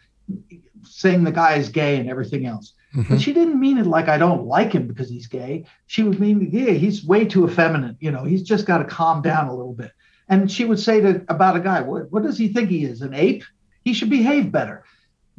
saying 0.86 1.24
the 1.24 1.32
guy 1.32 1.56
is 1.56 1.70
gay 1.70 1.98
and 1.98 2.10
everything 2.10 2.46
else. 2.46 2.74
Mhm. 2.96 3.10
But 3.10 3.22
she 3.22 3.34
didn't 3.34 3.60
mean 3.60 3.78
it 3.78 3.86
like 3.86 4.08
I 4.08 4.18
don't 4.18 4.46
like 4.46 4.72
him 4.74 4.88
because 4.88 5.10
he's 5.10 5.28
gay. 5.28 5.66
She 5.88 6.04
would 6.04 6.20
mean, 6.20 6.50
yeah, 6.52 6.72
he's 6.72 7.06
way 7.06 7.26
too 7.26 7.48
effeminate. 7.48 7.98
You 8.00 8.12
know, 8.12 8.24
he's 8.24 8.44
just 8.44 8.66
got 8.66 8.78
to 8.80 8.86
calm 8.86 9.22
down 9.22 9.48
a 9.48 9.56
little 9.56 9.74
bit. 9.74 9.92
And 10.30 10.50
she 10.52 10.66
would 10.66 10.80
say 10.80 11.02
to 11.02 11.24
about 11.28 11.58
a 11.58 11.60
guy, 11.60 11.82
what, 11.82 12.12
what 12.12 12.24
does 12.24 12.38
he 12.38 12.48
think 12.48 12.70
he 12.70 12.86
is? 12.86 13.02
An 13.02 13.14
ape? 13.14 13.44
He 13.84 13.94
should 13.94 14.10
behave 14.10 14.52
better 14.52 14.84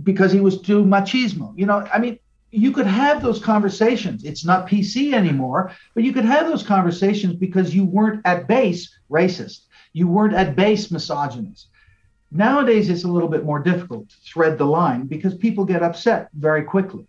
because 0.02 0.32
he 0.32 0.40
was 0.40 0.60
too 0.60 0.84
machismo. 0.84 1.52
You 1.56 1.66
know, 1.66 1.88
I 1.92 1.98
mean, 1.98 2.18
you 2.50 2.70
could 2.72 2.86
have 2.86 3.22
those 3.22 3.42
conversations. 3.42 4.24
It's 4.24 4.44
not 4.44 4.68
PC 4.68 5.12
anymore, 5.12 5.72
but 5.94 6.04
you 6.04 6.12
could 6.12 6.24
have 6.24 6.46
those 6.46 6.62
conversations 6.62 7.34
because 7.34 7.74
you 7.74 7.84
weren't 7.84 8.22
at 8.24 8.46
base 8.46 8.94
racist. 9.10 9.62
You 9.92 10.08
weren't 10.08 10.34
at 10.34 10.54
base 10.56 10.90
misogynist. 10.90 11.68
Nowadays, 12.30 12.88
it's 12.90 13.04
a 13.04 13.08
little 13.08 13.28
bit 13.28 13.44
more 13.44 13.60
difficult 13.60 14.08
to 14.10 14.16
thread 14.32 14.58
the 14.58 14.64
line 14.64 15.06
because 15.06 15.34
people 15.34 15.64
get 15.64 15.82
upset 15.82 16.28
very 16.34 16.64
quickly. 16.64 17.06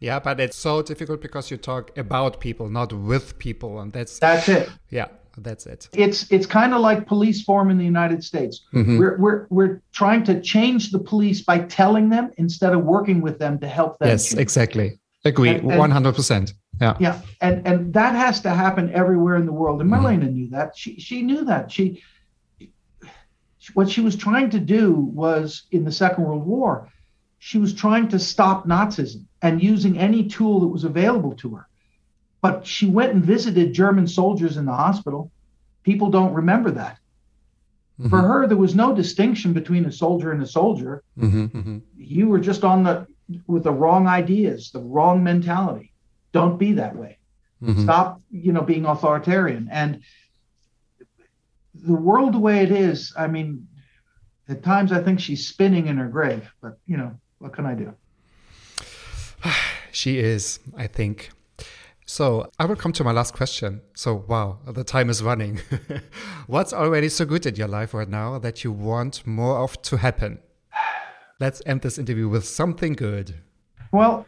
Yeah, 0.00 0.18
but 0.18 0.40
it's 0.40 0.56
so 0.56 0.82
difficult 0.82 1.20
because 1.20 1.50
you 1.50 1.56
talk 1.56 1.96
about 1.98 2.40
people, 2.40 2.68
not 2.68 2.92
with 2.92 3.38
people, 3.38 3.80
and 3.80 3.92
that's 3.92 4.18
That's 4.18 4.48
it. 4.48 4.70
yeah, 4.90 5.08
that's 5.36 5.66
it. 5.66 5.88
It's 5.92 6.30
it's 6.30 6.46
kind 6.46 6.72
of 6.74 6.80
like 6.80 7.06
police 7.06 7.42
form 7.42 7.70
in 7.70 7.76
the 7.78 7.84
United 7.84 8.24
States. 8.24 8.62
Mhm. 8.72 8.98
We're, 8.98 9.18
we're 9.18 9.46
we're 9.50 9.82
trying 9.92 10.24
to 10.24 10.40
change 10.40 10.90
the 10.90 10.98
police 10.98 11.42
by 11.42 11.58
telling 11.60 12.08
them 12.08 12.30
instead 12.38 12.72
of 12.72 12.82
working 12.84 13.20
with 13.20 13.38
them 13.38 13.58
to 13.60 13.68
help 13.68 13.98
them. 13.98 14.08
Yes, 14.08 14.30
change. 14.30 14.40
exactly. 14.40 14.98
Agree, 15.26 15.58
one 15.60 15.90
hundred 15.90 16.14
percent. 16.14 16.54
Yeah. 16.80 16.96
Yeah, 16.98 17.20
and 17.42 17.66
and 17.66 17.92
that 17.92 18.14
has 18.14 18.40
to 18.40 18.50
happen 18.50 18.90
everywhere 18.94 19.36
in 19.36 19.44
the 19.44 19.52
world. 19.52 19.82
And 19.82 19.90
Mhm. 19.90 20.32
Knew 20.32 20.48
that. 20.50 20.76
She 20.78 20.98
she 20.98 21.20
knew 21.20 21.44
that. 21.44 21.70
She 21.70 22.02
what 23.74 23.88
she 23.88 24.00
was 24.00 24.16
trying 24.16 24.50
to 24.50 24.60
do 24.60 24.92
was 24.94 25.62
in 25.70 25.84
the 25.84 25.92
Second 25.92 26.24
World 26.24 26.46
War, 26.46 26.88
she 27.38 27.58
was 27.58 27.72
trying 27.74 28.08
to 28.08 28.18
stop 28.18 28.66
Nazism 28.66 29.24
and 29.42 29.62
using 29.62 29.98
any 29.98 30.28
tool 30.28 30.60
that 30.60 30.68
was 30.68 30.84
available 30.84 31.34
to 31.36 31.54
her. 31.56 31.66
But 32.42 32.66
she 32.66 32.86
went 32.86 33.12
and 33.12 33.24
visited 33.24 33.72
German 33.72 34.06
soldiers 34.06 34.56
in 34.56 34.64
the 34.66 34.72
hospital. 34.74 35.30
People 35.82 36.10
don't 36.10 36.34
remember 36.34 36.70
that. 36.72 36.98
For 38.08 38.18
Mhm. 38.18 38.28
her, 38.28 38.46
there 38.46 38.56
was 38.56 38.74
no 38.74 38.94
distinction 38.94 39.52
between 39.52 39.84
a 39.84 39.92
soldier 39.92 40.32
and 40.32 40.42
a 40.42 40.46
soldier. 40.46 41.02
Mhm, 41.18 41.50
mhm. 41.50 41.80
you 41.98 42.28
were 42.28 42.40
just 42.40 42.64
on 42.64 42.82
the 42.82 43.06
with 43.46 43.64
the 43.64 43.72
wrong 43.72 44.06
ideas, 44.06 44.70
the 44.72 44.80
wrong 44.80 45.22
mentality. 45.22 45.92
Don't 46.32 46.58
be 46.58 46.72
that 46.72 46.96
way. 46.96 47.18
Mhm. 47.62 47.82
Stop, 47.82 48.20
you 48.30 48.52
know, 48.52 48.62
being 48.62 48.86
authoritarian. 48.86 49.68
And 49.70 50.00
the 51.74 51.94
world 51.94 52.34
the 52.34 52.38
way 52.38 52.62
it 52.62 52.70
is, 52.70 53.12
I 53.16 53.26
mean, 53.26 53.66
at 54.48 54.62
times 54.62 54.92
I 54.92 55.02
think 55.02 55.20
she's 55.20 55.46
spinning 55.46 55.86
in 55.86 55.96
her 55.96 56.08
grave, 56.08 56.52
but 56.60 56.78
you 56.86 56.96
know, 56.96 57.14
what 57.38 57.52
can 57.52 57.66
I 57.66 57.74
do? 57.74 57.94
She 59.92 60.20
is, 60.20 60.60
I 60.76 60.86
think. 60.86 61.30
So 62.06 62.48
I 62.60 62.64
will 62.64 62.76
come 62.76 62.92
to 62.92 63.02
my 63.02 63.10
last 63.10 63.34
question. 63.34 63.82
So, 63.94 64.24
wow, 64.28 64.58
the 64.66 64.84
time 64.84 65.10
is 65.10 65.20
running. 65.20 65.60
What's 66.46 66.72
already 66.72 67.08
so 67.08 67.24
good 67.24 67.44
in 67.44 67.56
your 67.56 67.66
life 67.66 67.92
right 67.92 68.08
now 68.08 68.38
that 68.38 68.62
you 68.62 68.70
want 68.70 69.26
more 69.26 69.58
of 69.58 69.82
to 69.82 69.96
happen? 69.96 70.38
Let's 71.40 71.60
end 71.66 71.82
this 71.82 71.98
interview 71.98 72.28
with 72.28 72.46
something 72.46 72.92
good. 72.92 73.34
Well, 73.92 74.26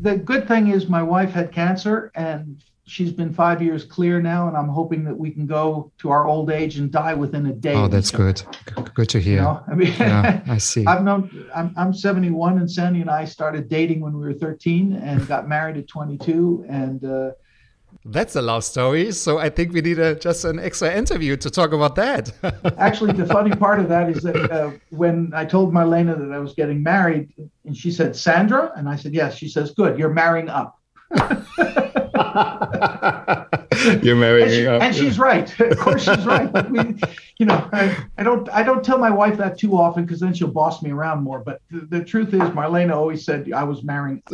the 0.00 0.16
good 0.16 0.48
thing 0.48 0.68
is 0.68 0.88
my 0.88 1.02
wife 1.02 1.30
had 1.30 1.52
cancer 1.52 2.10
and 2.14 2.62
she's 2.84 3.12
been 3.12 3.32
five 3.32 3.62
years 3.62 3.84
clear 3.84 4.20
now, 4.20 4.48
and 4.48 4.56
I'm 4.56 4.68
hoping 4.68 5.04
that 5.04 5.16
we 5.16 5.30
can 5.30 5.46
go 5.46 5.90
to 5.98 6.10
our 6.10 6.26
old 6.26 6.50
age 6.50 6.76
and 6.78 6.90
die 6.90 7.14
within 7.14 7.46
a 7.46 7.52
day. 7.52 7.74
Oh, 7.74 7.88
that's 7.88 8.10
good. 8.10 8.42
Good 8.94 9.08
to 9.10 9.18
You 9.18 9.24
hear. 9.24 9.42
know, 9.42 9.62
I 9.68 9.74
mean, 9.74 9.92
Yeah, 9.98 10.42
I 10.48 10.58
see. 10.58 10.84
I've 10.86 11.02
known 11.04 11.46
I'm 11.54 11.72
I'm 11.76 11.94
71, 11.94 12.58
and 12.58 12.70
Sandy 12.70 13.00
and 13.00 13.10
I 13.10 13.24
started 13.24 13.68
dating 13.68 14.00
when 14.00 14.12
we 14.18 14.24
were 14.26 14.34
13 14.34 14.94
and 14.94 15.26
got 15.28 15.48
married 15.48 15.76
at 15.76 15.86
22, 15.88 16.66
and 16.68 17.04
uh, 17.04 17.30
That's 18.04 18.34
a 18.36 18.42
love 18.42 18.64
story. 18.64 19.12
So 19.12 19.38
I 19.38 19.48
think 19.48 19.72
we 19.72 19.80
need 19.80 19.98
a, 20.00 20.14
just 20.16 20.44
an 20.44 20.58
extra 20.58 20.92
interview 20.92 21.36
to 21.36 21.50
talk 21.50 21.72
about 21.72 21.94
that. 21.96 22.32
actually 22.78 23.12
the 23.12 23.26
funny 23.26 23.54
part 23.54 23.78
of 23.78 23.88
that 23.90 24.10
is 24.10 24.22
that 24.24 24.50
uh, 24.50 24.70
when 24.90 25.30
I 25.34 25.44
told 25.44 25.72
Marlena 25.72 26.18
that 26.18 26.32
I 26.32 26.38
was 26.38 26.52
getting 26.54 26.82
married, 26.82 27.32
and 27.64 27.76
she 27.76 27.90
said 27.92 28.16
Sandra, 28.16 28.72
and 28.76 28.88
I 28.88 28.96
said 28.96 29.14
yes. 29.14 29.36
She 29.36 29.48
says, 29.48 29.70
"Good, 29.70 29.98
you're 29.98 30.12
marrying 30.22 30.48
up." 30.48 30.78
You're 34.02 34.12
and, 34.12 34.20
marrying 34.20 34.48
she- 34.50 34.66
up. 34.66 34.82
and 34.82 34.94
she's 34.94 35.18
right. 35.18 35.60
of 35.60 35.78
course, 35.78 36.04
she's 36.04 36.24
right. 36.24 36.50
But 36.52 36.70
we, 36.70 36.78
you 37.38 37.46
know, 37.46 37.68
I, 37.72 37.96
I 38.18 38.22
don't, 38.22 38.48
I 38.50 38.62
don't 38.62 38.84
tell 38.84 38.98
my 38.98 39.10
wife 39.10 39.36
that 39.38 39.58
too 39.58 39.76
often 39.76 40.04
because 40.04 40.20
then 40.20 40.34
she'll 40.34 40.48
boss 40.48 40.82
me 40.82 40.90
around 40.90 41.22
more. 41.22 41.40
But 41.40 41.60
the, 41.70 41.80
the 41.98 42.04
truth 42.04 42.34
is, 42.34 42.40
Marlena 42.40 42.92
always 42.94 43.24
said 43.24 43.50
I 43.52 43.64
was 43.64 43.82
marrying. 43.82 44.22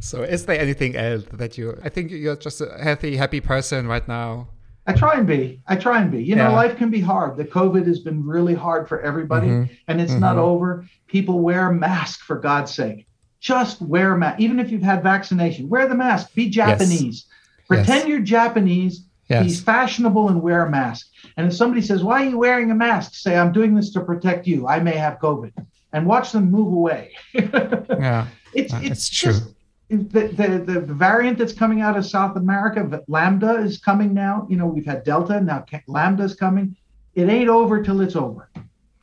So 0.00 0.22
is 0.22 0.46
there 0.46 0.58
anything 0.58 0.96
else 0.96 1.24
that 1.32 1.58
you? 1.58 1.76
I 1.82 1.88
think 1.88 2.10
you're 2.10 2.36
just 2.36 2.60
a 2.60 2.78
healthy, 2.82 3.16
happy 3.16 3.40
person 3.40 3.86
right 3.88 4.06
now. 4.08 4.48
I 4.86 4.92
try 4.94 5.14
and 5.14 5.26
be. 5.26 5.60
I 5.66 5.76
try 5.76 6.00
and 6.00 6.10
be. 6.10 6.22
You 6.22 6.34
know, 6.36 6.52
life 6.52 6.76
can 6.78 6.88
be 6.88 7.00
hard. 7.00 7.36
The 7.36 7.44
COVID 7.44 7.84
has 7.86 7.98
been 7.98 8.24
really 8.24 8.54
hard 8.54 8.88
for 8.88 9.02
everybody, 9.02 9.48
Mhm. 9.48 9.68
and 9.88 10.00
it's 10.00 10.14
not 10.14 10.36
Mhm. 10.36 10.50
over. 10.50 10.86
People 11.08 11.40
wear 11.40 11.68
a 11.68 11.74
mask 11.74 12.20
for 12.20 12.36
God's 12.38 12.72
sake. 12.72 13.06
Just 13.40 13.80
wear 13.80 14.14
a 14.14 14.18
mask, 14.18 14.40
even 14.40 14.58
if 14.58 14.70
you've 14.70 14.82
had 14.82 15.02
vaccination. 15.02 15.68
Wear 15.68 15.86
the 15.88 15.94
mask. 15.94 16.34
Be 16.34 16.48
Japanese. 16.50 17.26
Pretend 17.68 18.08
you're 18.08 18.20
Japanese. 18.20 19.04
Be 19.28 19.34
fashionable 19.60 20.28
and 20.30 20.40
wear 20.42 20.64
a 20.66 20.70
mask. 20.70 21.08
And 21.36 21.46
if 21.46 21.52
somebody 21.54 21.82
says, 21.82 22.02
"Why 22.02 22.24
are 22.24 22.30
you 22.30 22.38
wearing 22.38 22.70
a 22.70 22.74
mask?" 22.74 23.14
Say, 23.14 23.36
"I'm 23.36 23.52
doing 23.52 23.74
this 23.74 23.90
to 23.92 24.00
protect 24.00 24.46
you. 24.46 24.66
I 24.66 24.80
may 24.80 24.96
have 24.96 25.18
COVID," 25.20 25.52
and 25.92 26.06
watch 26.06 26.32
them 26.32 26.50
move 26.50 26.72
away. 26.72 27.12
Yeah. 27.34 28.26
it's 28.54 28.72
it's 28.74 28.86
it's 28.86 29.08
true. 29.10 29.32
just- 29.32 29.54
the, 29.90 29.96
the, 29.96 30.48
the, 30.66 30.80
the 30.80 30.94
variant 30.94 31.38
that's 31.38 31.54
coming 31.54 31.80
out 31.80 31.96
of 31.96 32.04
South 32.04 32.36
America, 32.36 33.02
Lambda 33.08 33.54
is 33.56 33.78
coming 33.78 34.12
now. 34.12 34.46
You 34.50 34.58
know, 34.58 34.66
we've 34.66 34.84
had 34.84 35.02
Delta, 35.02 35.40
now 35.40 35.64
Ca- 35.70 35.80
Lambda 35.86 36.24
is 36.24 36.34
coming. 36.34 36.76
It 37.14 37.30
ain't 37.30 37.48
over 37.48 37.82
till 37.82 38.02
it's 38.02 38.14
over. 38.14 38.50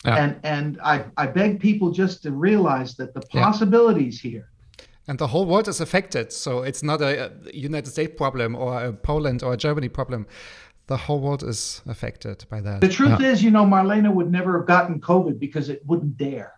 Yeah. 0.06 0.23
And 0.23 0.36
and 0.44 0.80
I, 0.84 1.06
I 1.18 1.27
beg 1.27 1.60
people 1.60 1.91
just 1.91 2.23
to 2.23 2.32
realize 2.32 2.95
that 2.95 3.14
the 3.14 3.22
Yeah. 3.34 3.44
possibilities 3.45 4.19
here. 4.22 4.49
And 5.07 5.19
the 5.19 5.27
whole 5.27 5.45
world 5.45 5.68
is 5.68 5.82
affected. 5.82 6.32
So 6.32 6.64
it's 6.64 6.82
not 6.84 7.02
a, 7.02 7.26
a 7.26 7.32
United 7.53 7.90
States 7.91 8.14
problem 8.18 8.56
or 8.56 8.84
a 8.84 8.94
Poland 8.94 9.44
or 9.44 9.53
a 9.53 9.57
Germany 9.57 9.90
problem. 9.90 10.26
The 10.88 10.98
whole 10.98 11.19
world 11.19 11.44
is 11.44 11.82
affected 11.88 12.45
by 12.49 12.61
that. 12.61 12.82
The 12.82 12.88
truth 12.90 13.19
Yeah. 13.19 13.32
is, 13.32 13.44
you 13.44 13.52
know, 13.52 13.65
Marlena 13.65 14.11
would 14.14 14.32
never 14.32 14.57
have 14.57 14.68
gotten 14.68 14.99
COVID 14.99 15.40
because 15.40 15.69
it 15.69 15.82
wouldn't 15.86 16.18
dare. 16.18 16.53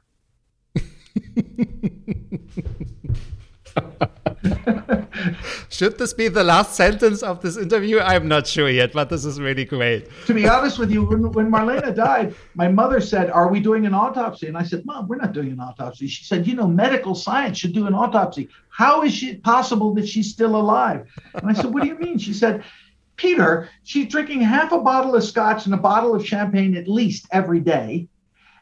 Should 5.69 5.97
this 5.97 6.13
be 6.13 6.27
the 6.27 6.43
last 6.43 6.75
sentence 6.75 7.23
of 7.23 7.41
this 7.41 7.57
interview? 7.57 7.99
I'm 7.99 8.27
not 8.27 8.47
sure 8.47 8.69
yet, 8.69 8.93
but 8.93 9.09
this 9.09 9.25
is 9.25 9.39
really 9.39 9.65
great. 9.65 10.09
To 10.27 10.33
be 10.33 10.47
honest 10.47 10.79
with 10.79 10.91
you, 10.91 11.05
when, 11.05 11.31
when 11.31 11.51
Marlena 11.51 11.95
died, 11.95 12.35
my 12.55 12.67
mother 12.67 13.01
said, 13.01 13.29
Are 13.29 13.49
we 13.49 13.59
doing 13.59 13.85
an 13.85 13.93
autopsy? 13.93 14.47
And 14.47 14.57
I 14.57 14.63
said, 14.63 14.85
Mom, 14.85 15.07
we're 15.07 15.17
not 15.17 15.33
doing 15.33 15.51
an 15.51 15.59
autopsy. 15.59 16.07
She 16.07 16.23
said, 16.23 16.47
You 16.47 16.55
know, 16.55 16.67
medical 16.67 17.15
science 17.15 17.57
should 17.57 17.73
do 17.73 17.87
an 17.87 17.93
autopsy. 17.93 18.49
How 18.69 19.03
is 19.03 19.23
it 19.23 19.43
possible 19.43 19.93
that 19.95 20.07
she's 20.07 20.31
still 20.31 20.55
alive? 20.55 21.07
And 21.33 21.49
I 21.49 21.53
said, 21.53 21.73
What 21.73 21.83
do 21.83 21.89
you 21.89 21.97
mean? 21.97 22.17
She 22.17 22.33
said, 22.33 22.63
Peter, 23.15 23.69
she's 23.83 24.07
drinking 24.07 24.41
half 24.41 24.71
a 24.71 24.79
bottle 24.79 25.15
of 25.15 25.23
scotch 25.23 25.65
and 25.65 25.73
a 25.73 25.77
bottle 25.77 26.13
of 26.13 26.25
champagne 26.25 26.77
at 26.77 26.87
least 26.87 27.27
every 27.31 27.59
day. 27.59 28.07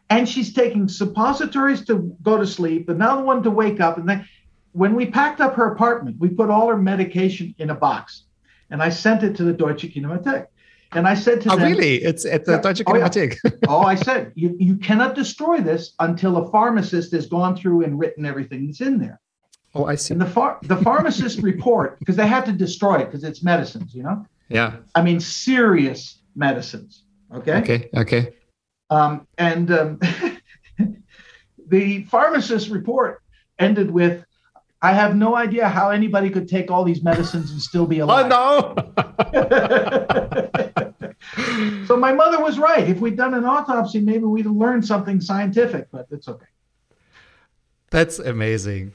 And 0.09 0.29
she's 0.29 0.53
taking 0.53 0.87
suppositories 0.87 1.83
to 1.85 2.15
go 2.21 2.37
to 2.37 2.45
sleep, 2.45 2.89
another 2.89 3.23
one 3.23 3.43
to 3.43 3.51
wake 3.51 3.81
up. 3.81 3.97
And 3.97 4.07
then 4.07 4.27
when 4.75 4.93
we 4.93 5.05
packed 5.05 5.39
up 5.39 5.55
her 5.55 5.71
apartment, 5.71 6.17
we 6.19 6.27
put 6.29 6.49
all 6.49 6.67
her 6.67 6.77
medication 6.77 7.55
in 7.59 7.69
a 7.69 7.75
box. 7.75 8.23
And 8.69 8.83
I 8.83 8.89
sent 8.89 9.23
it 9.23 9.35
to 9.37 9.43
the 9.43 9.53
Deutsche 9.53 9.83
Kinemathek. 9.93 10.47
And 10.91 11.07
I 11.07 11.13
said 11.15 11.41
to 11.41 11.53
Oh, 11.53 11.55
them, 11.55 11.71
really? 11.71 11.95
It's 12.03 12.25
at 12.25 12.43
the 12.45 12.53
Yeah. 12.53 12.61
Deutsche 12.61 12.81
Oh, 12.85 12.95
yeah. 12.95 13.07
Kinemathek. 13.07 13.37
oh, 13.69 13.83
I 13.83 13.95
said, 13.95 14.33
you, 14.35 14.55
you 14.59 14.75
cannot 14.75 15.15
destroy 15.15 15.59
this 15.61 15.93
until 15.99 16.37
a 16.37 16.51
pharmacist 16.51 17.13
has 17.13 17.25
gone 17.25 17.55
through 17.55 17.83
and 17.85 17.97
written 17.97 18.25
everything 18.25 18.67
that's 18.67 18.81
in 18.81 18.97
there. 18.99 19.19
oh, 19.75 19.85
I 19.85 19.95
see. 19.95 20.13
And 20.13 20.21
the 20.21 20.57
the 20.63 20.77
pharmacist 20.77 21.39
report, 21.41 21.97
because 21.99 22.17
they 22.17 22.27
had 22.27 22.45
to 22.45 22.51
destroy 22.51 22.95
it 22.99 23.05
because 23.05 23.23
it's 23.23 23.41
medicines, 23.43 23.95
you 23.95 24.03
know? 24.03 24.25
Yeah. 24.49 24.77
I 24.93 25.01
mean, 25.01 25.19
serious 25.21 26.19
medicines. 26.35 27.03
Okay. 27.33 27.55
Okay. 27.61 27.89
Okay. 27.95 28.33
Um, 28.89 29.25
and 29.37 29.71
um, 29.71 29.99
the 31.67 32.03
pharmacist 32.05 32.69
report 32.69 33.21
ended 33.59 33.89
with, 33.89 34.25
I 34.85 34.91
have 34.93 35.15
no 35.15 35.35
idea 35.35 35.67
how 35.67 35.89
anybody 35.89 36.29
could 36.29 36.47
take 36.47 36.69
all 36.69 36.83
these 36.83 37.01
medicines 37.03 37.49
and 37.51 37.59
still 37.69 37.87
be 37.87 38.01
Oh 38.03 38.05
alive. 38.05 38.29
no! 38.29 38.75
so 41.87 41.97
my 41.97 42.13
mother 42.13 42.39
was 42.41 42.59
right. 42.59 42.87
If 42.87 42.99
we'd 42.99 43.17
done 43.17 43.33
an 43.33 43.45
autopsy, 43.45 43.99
maybe 43.99 44.25
we'd 44.25 44.45
have 44.45 44.55
learned 44.55 44.85
something 44.85 45.19
scientific, 45.21 45.87
but 45.91 46.05
it's 46.11 46.27
okay. 46.27 46.45
That's 47.89 48.19
amazing. 48.19 48.93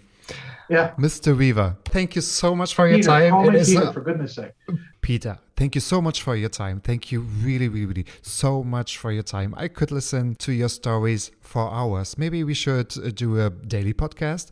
Yeah. 0.69 0.95
Mr. 0.97 1.37
Riva, 1.37 1.77
thank 1.87 2.15
you 2.15 2.23
so 2.23 2.55
much 2.55 2.75
for 2.77 2.87
your 2.87 3.01
time. 3.03 3.31
call 3.33 3.49
It 3.49 3.53
me 3.55 3.65
Peter, 3.65 3.83
a- 3.89 3.93
for 3.93 4.01
goodness 4.03 4.35
sake. 4.37 4.53
Peter, 5.01 5.39
thank 5.57 5.75
you 5.75 5.81
so 5.81 6.01
much 6.01 6.23
for 6.23 6.37
your 6.37 6.49
time. 6.51 6.81
Thank 6.81 7.11
you 7.11 7.21
really, 7.23 7.69
really, 7.69 7.87
really 7.87 8.07
so 8.23 8.63
much 8.63 8.97
for 8.97 9.11
your 9.11 9.25
time. 9.25 9.55
I 9.57 9.67
could 9.67 9.91
listen 9.91 10.37
to 10.37 10.53
your 10.53 10.69
stories 10.69 11.33
for 11.41 11.69
hours. 11.73 12.17
Maybe 12.17 12.45
we 12.45 12.55
should 12.55 12.97
uh, 12.99 13.11
do 13.11 13.41
a 13.41 13.51
daily 13.51 13.95
podcast, 13.95 14.51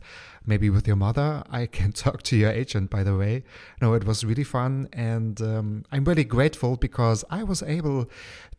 maybe 0.49 0.69
with 0.69 0.85
your 0.87 0.97
mother. 0.97 1.43
I 1.49 1.67
can 1.67 1.91
talk 2.03 2.23
to 2.23 2.35
your 2.35 2.51
agent, 2.51 2.89
by 2.89 3.03
the 3.03 3.15
way. 3.15 3.43
No, 3.81 3.93
it 3.93 4.03
was 4.03 4.25
really 4.25 4.43
fun. 4.43 4.89
And 4.91 5.39
um, 5.41 5.85
I'm 5.91 6.03
really 6.03 6.25
grateful 6.25 6.75
because 6.75 7.23
I 7.29 7.43
was 7.43 7.63
able 7.63 8.09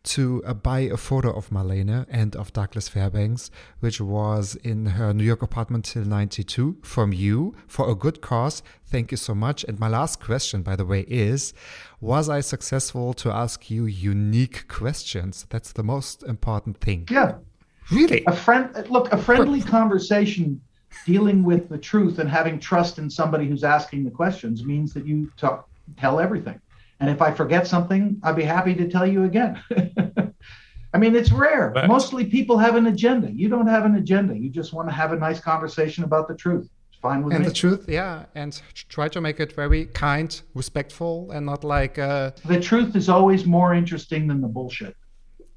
to 0.03 0.41
uh, 0.45 0.53
buy 0.55 0.79
a 0.79 0.97
photo 0.97 1.31
of 1.31 1.49
Marlene 1.49 2.07
and 2.09 2.35
of 2.35 2.51
Douglas 2.53 2.87
Fairbanks, 2.87 3.51
which 3.81 4.01
was 4.01 4.55
in 4.55 4.87
her 4.97 5.13
New 5.13 5.23
York 5.23 5.43
apartment 5.43 5.85
till 5.85 6.05
92 6.05 6.77
from 6.81 7.13
you 7.13 7.53
for 7.67 7.87
a 7.89 7.93
good 7.93 8.21
cause. 8.21 8.63
Thank 8.87 9.11
you 9.11 9.17
so 9.17 9.35
much. 9.35 9.63
And 9.65 9.79
my 9.79 9.87
last 9.87 10.19
question, 10.19 10.63
by 10.63 10.75
the 10.75 10.85
way, 10.85 11.01
is 11.01 11.53
Was 11.99 12.29
I 12.29 12.41
successful 12.41 13.13
to 13.15 13.31
ask 13.31 13.69
you 13.69 13.85
unique 13.85 14.67
questions? 14.67 15.45
That's 15.49 15.73
the 15.73 15.83
most 15.83 16.23
important 16.23 16.79
thing. 16.79 17.07
Yeah. 17.11 17.35
Really? 17.91 18.23
A 18.25 18.35
friend 18.35 18.69
look, 18.89 19.11
a 19.11 19.17
friendly 19.17 19.61
conversation 19.77 20.61
dealing 21.05 21.43
with 21.43 21.69
the 21.69 21.77
truth 21.77 22.19
and 22.19 22.29
having 22.29 22.59
trust 22.59 22.97
in 22.99 23.09
somebody 23.09 23.47
who's 23.47 23.63
asking 23.63 24.03
the 24.03 24.11
questions 24.11 24.63
means 24.63 24.93
that 24.93 25.05
you 25.05 25.31
talk, 25.37 25.67
tell 25.97 26.19
everything. 26.19 26.59
And 26.99 27.09
if 27.09 27.21
I 27.21 27.31
forget 27.31 27.65
something, 27.67 28.19
I'd 28.23 28.35
be 28.35 28.43
happy 28.43 28.75
to 28.75 28.87
tell 28.87 29.07
you 29.07 29.23
again. 29.23 29.61
I 30.93 30.97
mean, 30.97 31.15
it's 31.15 31.31
rare. 31.31 31.71
Right. 31.75 31.87
Mostly 31.87 32.25
people 32.25 32.57
have 32.57 32.75
an 32.75 32.87
agenda. 32.87 33.31
You 33.31 33.47
don't 33.49 33.67
have 33.67 33.85
an 33.85 33.95
agenda. 33.95 34.37
You 34.37 34.49
just 34.49 34.73
want 34.73 34.89
to 34.89 34.93
have 34.93 35.13
a 35.13 35.15
nice 35.15 35.39
conversation 35.39 36.03
about 36.03 36.27
the 36.27 36.35
truth. 36.35 36.69
It's 36.91 36.99
fine 37.01 37.23
with 37.23 37.33
And 37.33 37.43
me. 37.43 37.47
the 37.47 37.53
truth, 37.55 37.85
yeah, 37.87 38.25
and 38.35 38.61
try 38.89 39.07
to 39.07 39.21
make 39.21 39.39
it 39.39 39.53
very 39.53 39.85
kind, 39.85 40.39
respectful, 40.53 41.31
and 41.31 41.45
not 41.45 41.63
like 41.63 41.97
uh, 41.97 42.31
the 42.45 42.59
truth 42.59 42.95
is 42.95 43.07
always 43.09 43.45
more 43.45 43.73
interesting 43.73 44.27
than 44.27 44.41
the 44.41 44.47
bullshit. 44.49 44.95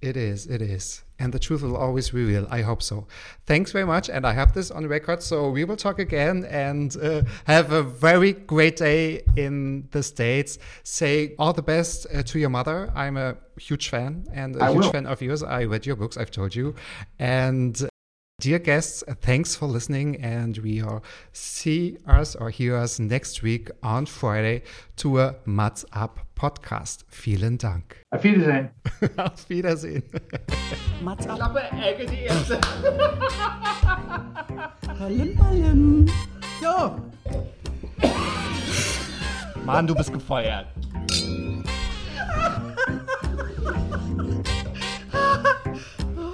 it 0.01 0.17
is. 0.17 0.47
It 0.47 0.63
is. 0.63 1.03
And 1.19 1.33
the 1.33 1.39
truth 1.39 1.63
will 1.63 1.77
always 1.77 2.13
reveal. 2.13 2.47
I 2.51 2.63
hope 2.63 2.83
so. 2.83 3.07
Thanks 3.47 3.73
very 3.73 3.87
much, 3.87 4.09
and 4.09 4.27
I 4.27 4.33
have 4.33 4.53
this 4.53 4.71
on 4.71 4.87
record, 4.87 5.23
so 5.23 5.51
we 5.51 5.65
will 5.65 5.77
talk 5.77 5.99
again 5.99 6.45
and 6.45 6.97
uh, 6.97 7.23
have 7.45 7.73
a 7.73 7.83
very 7.83 8.33
great 8.33 8.77
day 8.77 9.23
in 9.37 9.89
the 9.93 10.03
States. 10.03 10.59
Say 10.83 11.35
all 11.39 11.53
the 11.53 11.63
best 11.63 12.07
uh, 12.13 12.23
to 12.25 12.39
your 12.39 12.51
mother. 12.51 12.91
I'm 12.95 13.17
a 13.17 13.37
huge 13.59 13.89
fan 13.89 14.27
and 14.33 14.57
a 14.57 14.65
I 14.65 14.73
huge 14.73 14.85
will. 14.85 14.93
fan 14.93 15.07
of 15.07 15.23
yours. 15.23 15.43
I 15.43 15.65
read 15.65 15.87
your 15.87 15.97
books, 15.97 16.17
I've 16.17 16.31
told 16.31 16.55
you. 16.55 16.75
And 17.19 17.89
Dear 18.45 18.59
guests, 18.59 19.03
thanks 19.23 19.57
for 19.57 19.65
listening, 19.65 20.21
and 20.21 20.59
we 20.59 20.83
will 20.83 21.03
see 21.33 21.97
us 22.07 22.37
or 22.37 22.51
hear 22.51 22.77
us 22.77 22.99
next 22.99 23.43
week 23.43 23.71
on 23.83 24.05
Friday 24.05 24.65
to 24.97 25.19
a 25.19 25.37
Mats 25.47 25.87
Up 25.95 26.21
podcast. 26.37 27.05
Vielen 27.09 27.57
Dank. 27.57 28.05
Auf 28.11 28.23
Wiedersehen. 28.23 28.69
Auf 29.17 29.49
Wiedersehen. 29.49 30.03
Mats 31.03 31.27
ab. 31.27 31.37
Klappe, 31.37 31.63
Ecke, 31.73 32.05
die 32.05 32.25
erste. 32.25 32.61
Ballim, 34.99 35.35
ballim. 35.37 36.07
So. 36.61 37.01
Mann, 39.65 39.87
du 39.87 39.95
bist 39.95 40.13
gefeuert. 40.13 40.67